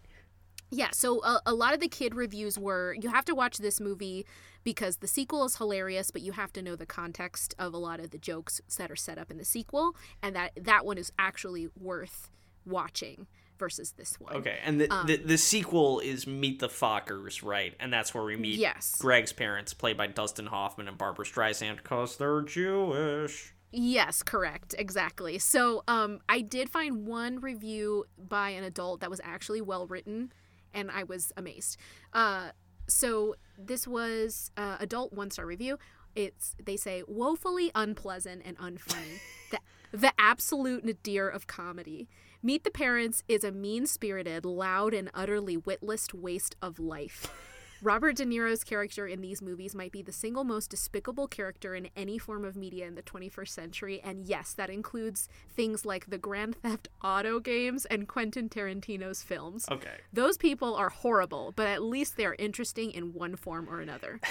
Yeah, 0.75 0.89
so 0.93 1.23
a, 1.23 1.41
a 1.45 1.55
lot 1.55 1.75
of 1.75 1.81
the 1.81 1.89
kid 1.89 2.15
reviews 2.15 2.59
were 2.59 2.97
you 3.01 3.11
have 3.11 3.27
to 3.27 3.35
watch 3.35 3.59
this 3.59 3.79
movie 3.79 4.25
because 4.65 4.97
the 4.97 5.07
sequel 5.07 5.45
is 5.45 5.57
hilarious, 5.57 6.11
but 6.11 6.23
you 6.23 6.33
have 6.33 6.51
to 6.55 6.63
know 6.63 6.77
the 6.77 6.87
context 6.87 7.55
of 7.59 7.75
a 7.75 7.77
lot 7.77 8.01
of 8.01 8.11
the 8.11 8.17
jokes 8.17 8.63
that 8.79 8.91
are 8.91 8.97
set 8.97 9.19
up 9.19 9.31
in 9.31 9.37
the 9.37 9.45
sequel, 9.45 9.95
and 10.23 10.35
that 10.35 10.53
that 10.57 10.87
one 10.87 10.97
is 10.97 11.13
actually 11.19 11.69
worth 11.79 12.31
watching 12.65 13.27
versus 13.59 13.93
this 13.93 14.19
one. 14.19 14.35
Okay, 14.37 14.59
and 14.65 14.81
the, 14.81 14.91
Um, 14.91 15.07
the 15.07 15.17
the 15.17 15.37
sequel 15.37 16.01
is 16.01 16.27
Meet 16.27 16.61
the 16.61 16.69
Fockers, 16.69 17.45
right? 17.45 17.75
And 17.79 17.93
that's 17.93 18.15
where 18.15 18.25
we 18.25 18.37
meet 18.37 18.59
Yes. 18.59 18.97
Greg's 18.99 19.33
parents, 19.35 19.75
played 19.75 19.99
by 19.99 20.07
Dustin 20.07 20.47
Hoffman 20.47 20.89
and 20.89 20.97
Barbara 20.97 21.27
Streisand, 21.27 21.77
because 21.77 22.17
they're 22.17 22.41
Jewish. 22.41 23.53
Yes, 23.71 24.23
correct. 24.23 24.75
Exactly. 24.79 25.39
So, 25.39 25.83
um, 25.87 26.21
I 26.29 26.41
did 26.41 26.71
find 26.71 27.07
one 27.07 27.41
review 27.41 28.05
by 28.19 28.51
an 28.51 28.65
adult 28.65 29.01
that 29.01 29.11
was 29.11 29.21
actually 29.23 29.61
well 29.61 29.87
written, 29.87 30.33
and 30.75 30.91
I 30.91 31.05
was 31.05 31.33
amazed. 31.37 31.77
Uh, 32.13 32.51
so 32.89 33.35
this 33.59 33.87
was 33.87 34.51
uh, 34.57 34.77
adult 34.81 35.13
one 35.13 35.31
star 35.31 35.47
review. 35.47 35.79
It's 36.15 36.55
they 36.63 36.77
say 36.77 37.03
woefully 37.07 37.71
unpleasant 37.75 38.43
and 38.45 38.59
unfunny. 38.59 39.21
the 39.51 39.59
the 39.93 40.13
absolute 40.19 40.85
nadir 40.85 41.29
of 41.29 41.47
comedy. 41.47 42.09
Meet 42.43 42.65
the 42.65 42.71
Parents 42.71 43.23
is 43.29 43.45
a 43.45 43.53
mean 43.53 43.87
spirited, 43.87 44.45
loud, 44.45 44.95
and 44.95 45.11
utterly 45.15 45.57
witless 45.57 46.13
waste 46.13 46.57
of 46.61 46.81
life. 46.81 47.52
Robert 47.85 48.15
De 48.15 48.25
Niro's 48.25 48.63
character 48.63 49.09
in 49.09 49.23
these 49.23 49.43
movies 49.43 49.75
might 49.75 49.91
be 49.91 50.03
the 50.03 50.13
single 50.13 50.45
most 50.45 50.71
despicable 50.71 51.27
character 51.27 51.75
in 51.75 51.89
any 51.97 52.17
form 52.17 52.45
of 52.45 52.55
media 52.55 52.87
in 52.87 52.95
the 52.95 53.03
21st 53.03 53.49
century, 53.49 54.01
and 54.05 54.25
yes, 54.25 54.53
that 54.55 54.71
includes 54.71 55.29
things 55.51 55.85
like 55.85 56.09
the 56.09 56.17
Grand 56.17 56.55
Theft 56.55 56.87
Auto 57.03 57.41
games 57.41 57.85
and 57.87 58.07
Quentin 58.07 58.49
Tarantino's 58.49 59.25
films. 59.25 59.67
Okay. 59.69 59.97
Those 60.13 60.39
people 60.39 60.77
are 60.77 60.91
horrible, 60.91 61.53
but 61.57 61.67
at 61.67 61.83
least 61.83 62.17
they're 62.17 62.37
interesting 62.39 62.93
in 62.93 63.15
one 63.15 63.35
form 63.35 63.69
or 63.69 63.81
another. 63.81 64.21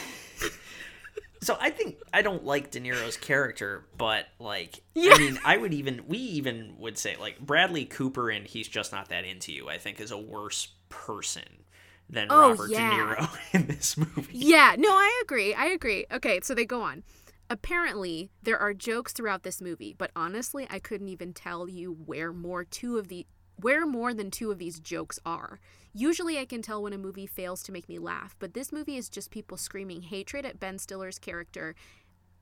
So 1.44 1.57
I 1.60 1.72
think 1.72 1.98
I 2.14 2.22
don't 2.22 2.45
like 2.45 2.69
De 2.69 2.80
Niro's 2.80 3.18
character, 3.18 3.84
but 3.98 4.28
like 4.38 4.84
Yeah. 4.94 5.14
I 5.15 5.18
mean, 5.18 5.40
I 5.44 5.57
would 5.57 5.73
even 5.73 6.03
we 6.07 6.19
even 6.19 6.76
would 6.78 6.99
say 6.99 7.15
like 7.19 7.40
Bradley 7.40 7.86
Cooper 7.86 8.30
and 8.30 8.45
he's 8.45 8.68
just 8.68 8.91
not 8.91 9.10
that 9.10 9.26
into 9.26 9.52
you. 9.52 9.68
I 9.68 9.80
think 9.80 9.99
is 9.99 10.11
a 10.11 10.19
worse 10.19 10.68
person 10.90 11.60
than 12.11 12.27
Oh, 12.29 12.51
Robert 12.51 12.69
yeah. 12.69 12.89
De 12.89 12.95
Niro 12.95 13.38
in 13.53 13.67
this 13.67 13.97
movie. 13.97 14.38
Yeah, 14.38 14.75
no, 14.77 14.89
I 14.89 15.21
agree. 15.23 15.53
I 15.53 15.65
agree. 15.67 16.05
Okay, 16.11 16.39
so 16.43 16.53
they 16.53 16.65
go 16.65 16.81
on. 16.81 17.03
Apparently, 17.49 18.29
there 18.41 18.57
are 18.59 18.73
jokes 18.73 19.11
throughout 19.11 19.43
this 19.43 19.61
movie, 19.61 19.93
but 19.97 20.11
honestly, 20.15 20.67
I 20.69 20.79
couldn't 20.79 21.09
even 21.09 21.33
tell 21.33 21.67
you 21.67 21.91
where 22.05 22.31
more 22.31 22.63
two 22.63 22.97
of 22.97 23.07
the 23.07 23.25
where 23.57 23.85
more 23.85 24.13
than 24.13 24.31
two 24.31 24.51
of 24.51 24.57
these 24.57 24.79
jokes 24.79 25.19
are. 25.25 25.59
Usually 25.93 26.39
I 26.39 26.45
can 26.45 26.61
tell 26.61 26.81
when 26.81 26.93
a 26.93 26.97
movie 26.97 27.27
fails 27.27 27.61
to 27.63 27.71
make 27.71 27.88
me 27.88 27.99
laugh, 27.99 28.35
but 28.39 28.53
this 28.53 28.71
movie 28.71 28.95
is 28.97 29.09
just 29.09 29.29
people 29.29 29.57
screaming 29.57 30.01
hatred 30.03 30.45
at 30.45 30.59
Ben 30.59 30.79
Stiller's 30.79 31.19
character 31.19 31.75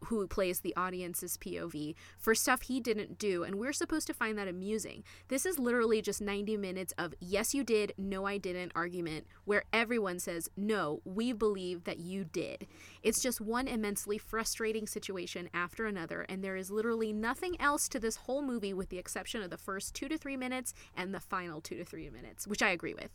who 0.06 0.28
plays 0.28 0.60
the 0.62 0.76
audience's 0.76 1.38
POV 1.38 1.96
for 2.18 2.34
stuff 2.36 2.62
he 2.64 2.80
didn't 2.80 3.18
do, 3.18 3.44
and 3.44 3.56
we're 3.56 3.74
supposed 3.74 4.08
to 4.08 4.14
find 4.14 4.38
that 4.38 4.48
amusing. 4.48 5.04
This 5.28 5.46
is 5.46 5.60
literally 5.60 6.02
just 6.02 6.22
90 6.22 6.58
minutes 6.58 6.94
of 6.98 7.14
yes, 7.20 7.54
you 7.54 7.64
did, 7.64 7.94
no, 7.98 8.26
I 8.26 8.38
didn't 8.38 8.72
argument 8.76 9.26
where 9.46 9.64
everyone 9.74 10.20
says, 10.20 10.50
no, 10.58 11.02
we 11.06 11.34
believe 11.34 11.84
that 11.84 12.00
you 12.00 12.24
did. 12.24 12.68
It's 13.04 13.22
just 13.22 13.42
one 13.42 13.68
immensely 13.68 14.18
frustrating 14.18 14.88
situation 14.88 15.50
after 15.54 15.86
another, 15.86 16.26
and 16.30 16.44
there 16.44 16.56
is 16.56 16.72
literally 16.72 17.14
nothing 17.14 17.60
else 17.60 17.88
to 17.90 18.00
this 18.00 18.16
whole 18.18 18.42
movie 18.42 18.74
with 18.74 18.90
the 18.90 18.98
exception 18.98 19.42
of 19.42 19.50
the 19.50 19.58
first 19.58 19.94
two 19.94 20.08
to 20.10 20.18
three 20.18 20.38
minutes 20.38 20.74
and 20.96 21.14
the 21.14 21.20
final 21.20 21.62
two 21.62 21.76
to 21.78 21.86
three 21.86 22.10
minutes, 22.10 22.48
which 22.48 22.62
I 22.62 22.70
agree 22.70 22.94
with. 22.94 23.10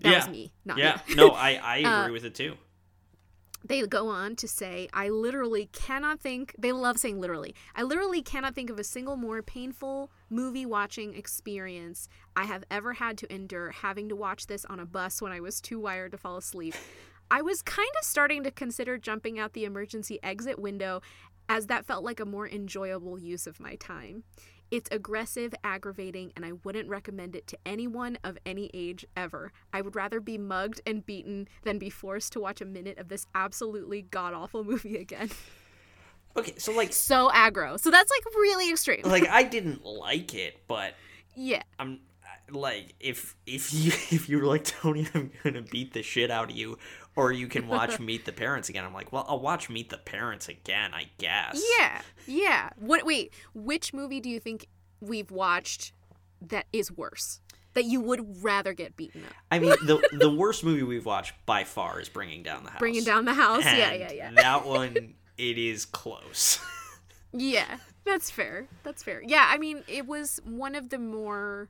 That 0.00 0.10
yeah. 0.10 0.18
was 0.18 0.28
me, 0.28 0.52
not 0.64 0.78
yeah. 0.78 1.00
you. 1.06 1.14
no, 1.14 1.30
I 1.30 1.52
I 1.54 1.76
agree 1.78 1.88
Uh, 1.88 2.12
with 2.12 2.24
it 2.24 2.34
too. 2.34 2.56
They 3.64 3.86
go 3.86 4.08
on 4.08 4.36
to 4.36 4.46
say, 4.46 4.88
I 4.92 5.08
literally 5.08 5.70
cannot 5.72 6.20
think, 6.20 6.54
they 6.58 6.70
love 6.70 6.98
saying 6.98 7.20
literally, 7.20 7.54
I 7.74 7.82
literally 7.82 8.20
cannot 8.20 8.54
think 8.54 8.68
of 8.68 8.78
a 8.78 8.84
single 8.84 9.16
more 9.16 9.42
painful 9.42 10.10
movie 10.28 10.66
watching 10.66 11.14
experience 11.14 12.08
I 12.36 12.44
have 12.44 12.64
ever 12.70 12.92
had 12.92 13.16
to 13.18 13.32
endure 13.32 13.70
having 13.70 14.08
to 14.10 14.16
watch 14.16 14.46
this 14.46 14.66
on 14.66 14.80
a 14.80 14.86
bus 14.86 15.22
when 15.22 15.32
I 15.32 15.40
was 15.40 15.60
too 15.60 15.80
wired 15.80 16.12
to 16.12 16.18
fall 16.18 16.36
asleep. 16.36 16.74
I 17.30 17.40
was 17.40 17.62
kind 17.62 17.88
of 17.98 18.04
starting 18.04 18.44
to 18.44 18.50
consider 18.50 18.98
jumping 18.98 19.38
out 19.38 19.54
the 19.54 19.64
emergency 19.64 20.18
exit 20.22 20.58
window 20.58 21.00
as 21.48 21.66
that 21.66 21.86
felt 21.86 22.04
like 22.04 22.20
a 22.20 22.26
more 22.26 22.48
enjoyable 22.48 23.18
use 23.18 23.46
of 23.46 23.60
my 23.60 23.76
time. 23.76 24.24
It's 24.74 24.88
aggressive, 24.90 25.54
aggravating, 25.62 26.32
and 26.34 26.44
I 26.44 26.50
wouldn't 26.64 26.88
recommend 26.88 27.36
it 27.36 27.46
to 27.46 27.58
anyone 27.64 28.18
of 28.24 28.36
any 28.44 28.72
age 28.74 29.06
ever. 29.16 29.52
I 29.72 29.80
would 29.80 29.94
rather 29.94 30.18
be 30.18 30.36
mugged 30.36 30.80
and 30.84 31.06
beaten 31.06 31.46
than 31.62 31.78
be 31.78 31.90
forced 31.90 32.32
to 32.32 32.40
watch 32.40 32.60
a 32.60 32.64
minute 32.64 32.98
of 32.98 33.06
this 33.06 33.24
absolutely 33.36 34.02
god 34.02 34.34
awful 34.34 34.64
movie 34.70 34.96
again. 34.96 35.30
Okay, 36.36 36.54
so 36.58 36.72
like 36.72 36.92
So 36.92 37.30
aggro. 37.32 37.78
So 37.78 37.92
that's 37.92 38.10
like 38.10 38.34
really 38.34 38.68
extreme. 38.72 39.02
like 39.04 39.28
I 39.30 39.44
didn't 39.44 39.84
like 39.84 40.34
it, 40.34 40.56
but 40.66 40.94
yeah. 41.36 41.62
I'm 41.78 42.00
like 42.50 42.94
if 43.00 43.36
if 43.46 43.72
you 43.72 43.88
if 44.10 44.28
you're 44.28 44.44
like 44.44 44.64
Tony, 44.64 45.06
I'm 45.14 45.30
gonna 45.42 45.62
beat 45.62 45.92
the 45.92 46.02
shit 46.02 46.30
out 46.30 46.50
of 46.50 46.56
you, 46.56 46.78
or 47.16 47.32
you 47.32 47.48
can 47.48 47.68
watch 47.68 47.98
Meet 48.00 48.24
the 48.24 48.32
Parents 48.32 48.68
again. 48.68 48.84
I'm 48.84 48.94
like, 48.94 49.12
well, 49.12 49.24
I'll 49.28 49.40
watch 49.40 49.70
Meet 49.70 49.90
the 49.90 49.98
Parents 49.98 50.48
again, 50.48 50.92
I 50.94 51.10
guess. 51.18 51.62
Yeah. 51.78 52.02
Yeah. 52.26 52.70
What 52.76 53.04
wait, 53.04 53.32
which 53.54 53.92
movie 53.92 54.20
do 54.20 54.28
you 54.28 54.40
think 54.40 54.66
we've 55.00 55.30
watched 55.30 55.92
that 56.40 56.66
is 56.72 56.92
worse? 56.92 57.40
That 57.74 57.86
you 57.86 58.00
would 58.00 58.44
rather 58.44 58.72
get 58.72 58.96
beaten 58.96 59.24
up? 59.24 59.32
I 59.50 59.58
mean, 59.58 59.70
the 59.84 60.00
the 60.18 60.30
worst 60.30 60.62
movie 60.62 60.84
we've 60.84 61.06
watched 61.06 61.34
by 61.44 61.64
far 61.64 62.00
is 62.00 62.08
Bringing 62.08 62.44
Down 62.44 62.62
the 62.62 62.70
House. 62.70 62.78
Bringing 62.78 63.02
down 63.02 63.24
the 63.24 63.34
house? 63.34 63.64
yeah, 63.64 63.92
yeah, 63.92 64.12
yeah. 64.12 64.30
that 64.30 64.64
one, 64.64 65.14
it 65.36 65.58
is 65.58 65.84
close. 65.84 66.60
Yeah, 67.36 67.78
that's 68.04 68.30
fair. 68.30 68.68
That's 68.84 69.02
fair. 69.02 69.20
Yeah, 69.26 69.48
I 69.50 69.58
mean, 69.58 69.82
it 69.88 70.06
was 70.06 70.40
one 70.44 70.76
of 70.76 70.90
the 70.90 70.98
more 70.98 71.68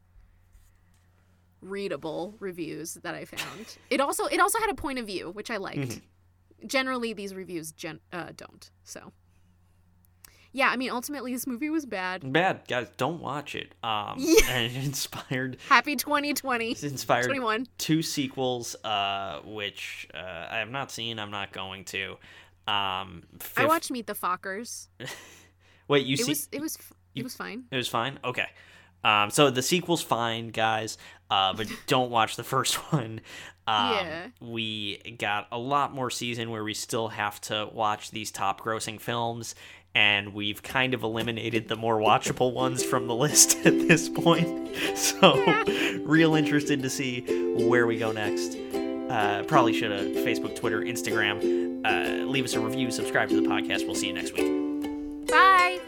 readable 1.65 2.35
reviews 2.41 2.95
that 3.03 3.15
I 3.15 3.25
found. 3.25 3.77
It 3.91 4.01
also 4.01 4.27
it 4.27 4.39
also 4.41 4.59
had 4.61 4.71
a 4.71 4.75
point 4.75 4.99
of 4.99 5.07
view, 5.07 5.31
which 5.31 5.51
I 5.51 5.57
liked. 5.57 5.79
Mm-hmm. 5.79 6.67
Generally, 6.67 7.13
these 7.15 7.35
reviews 7.35 7.73
gen- 7.73 8.01
uh, 8.13 8.31
don't. 8.37 8.71
So, 8.85 9.13
yeah, 10.53 10.69
I 10.71 10.77
mean, 10.77 10.91
ultimately, 10.91 11.33
this 11.33 11.47
movie 11.47 11.69
was 11.69 11.85
bad. 11.85 12.33
Bad 12.33 12.63
guys, 12.69 12.89
don't 12.97 13.21
watch 13.21 13.55
it. 13.55 13.75
Um, 13.83 14.15
Yeah. 14.19 14.49
and 14.51 14.73
it 14.73 14.85
inspired 14.85 15.59
Happy 15.69 15.97
2020. 15.97 16.71
It's 16.71 16.83
inspired 16.85 17.27
21. 17.27 17.67
two 17.77 18.03
sequels, 18.03 18.77
uh, 18.85 19.41
which 19.45 20.07
uh, 20.15 20.19
I 20.51 20.59
have 20.59 20.71
not 20.71 20.91
seen. 20.91 21.19
I'm 21.19 21.31
not 21.33 21.53
going 21.53 21.85
to. 21.87 22.17
Um, 22.67 23.25
I 23.57 23.67
watched 23.67 23.91
Meet 23.91 24.07
the 24.07 24.15
Fockers. 24.15 24.89
Wait, 25.89 26.07
you 26.07 26.15
It 26.15 26.21
see? 26.21 26.31
was 26.31 26.49
it 26.53 26.61
was 26.63 26.77
f- 26.79 26.93
it 27.15 27.23
was 27.25 27.37
fine. 27.37 27.65
It 27.71 27.77
was 27.77 27.89
fine. 27.89 28.19
Okay. 28.25 28.47
Um, 29.05 29.31
so 29.31 29.51
the 29.51 29.63
sequel's 29.63 30.03
fine, 30.03 30.49
guys. 30.49 30.99
Uh, 31.31 31.53
but 31.53 31.69
don't 31.87 32.11
watch 32.11 32.37
the 32.37 32.45
first 32.45 32.75
one. 32.93 33.21
Um, 33.67 33.93
Yeah. 33.93 34.27
We 34.41 35.17
got 35.19 35.47
a 35.53 35.59
lot 35.59 35.95
more 35.95 36.11
season 36.11 36.51
where 36.51 36.65
we 36.65 36.75
still 36.75 37.09
have 37.09 37.41
to 37.43 37.69
watch 37.73 38.11
these 38.11 38.31
top 38.31 38.61
grossing 38.63 39.01
films, 39.01 39.55
and 39.95 40.35
we've 40.35 40.63
kind 40.63 40.93
of 40.95 41.03
eliminated 41.03 41.69
the 41.69 41.77
more 41.77 41.99
watchable 41.99 42.53
ones 42.53 42.83
from 42.85 43.07
the 43.07 43.15
list 43.15 43.57
at 43.65 43.73
this 43.89 44.09
point. 44.09 44.77
So, 44.97 45.35
real 46.05 46.35
interested 46.35 46.83
to 46.83 46.91
see 46.91 47.21
where 47.67 47.87
we 47.87 47.99
go 47.99 48.13
next. 48.13 48.57
Uh, 49.11 49.45
probably 49.47 49.73
should 49.73 49.93
have 49.93 50.01
Facebook, 50.25 50.57
Twitter, 50.57 50.81
Instagram. 50.81 51.83
Uh, 51.87 52.25
leave 52.27 52.45
us 52.45 52.55
a 52.55 52.61
review, 52.61 52.91
subscribe 52.91 53.29
to 53.29 53.41
the 53.41 53.47
podcast. 53.49 53.87
We'll 53.87 53.95
see 53.95 54.09
you 54.09 54.13
next 54.15 54.35
week. 54.35 55.27
Bye. 55.29 55.81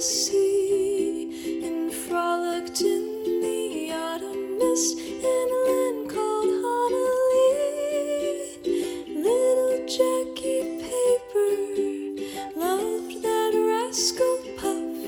The 0.00 0.06
sea 0.06 1.62
and 1.62 1.92
frolicked 1.92 2.80
in 2.80 3.22
the 3.42 3.92
autumn 3.92 4.56
mist 4.56 4.98
in 4.98 5.46
a 5.56 5.60
land 5.68 6.08
called 6.08 6.52
Honolulu. 6.64 7.44
Little 9.26 9.76
Jackie 9.96 10.80
Paper 10.80 11.52
loved 12.56 13.22
that 13.22 13.52
rascal 13.70 14.38
Puff 14.56 15.04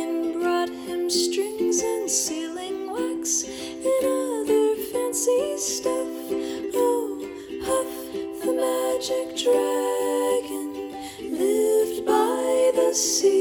and 0.00 0.32
brought 0.32 0.70
him 0.70 1.10
strings 1.10 1.82
and 1.82 2.10
sealing 2.10 2.90
wax 2.90 3.44
and 3.44 4.04
other 4.06 4.76
fancy 4.90 5.58
stuff. 5.58 6.08
Oh, 6.72 7.20
Puff 7.66 7.92
the 8.46 8.52
magic 8.64 9.36
dragon 9.36 10.68
lived 11.20 12.06
by 12.06 12.72
the 12.74 12.94
sea 12.94 13.39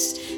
and 0.00 0.29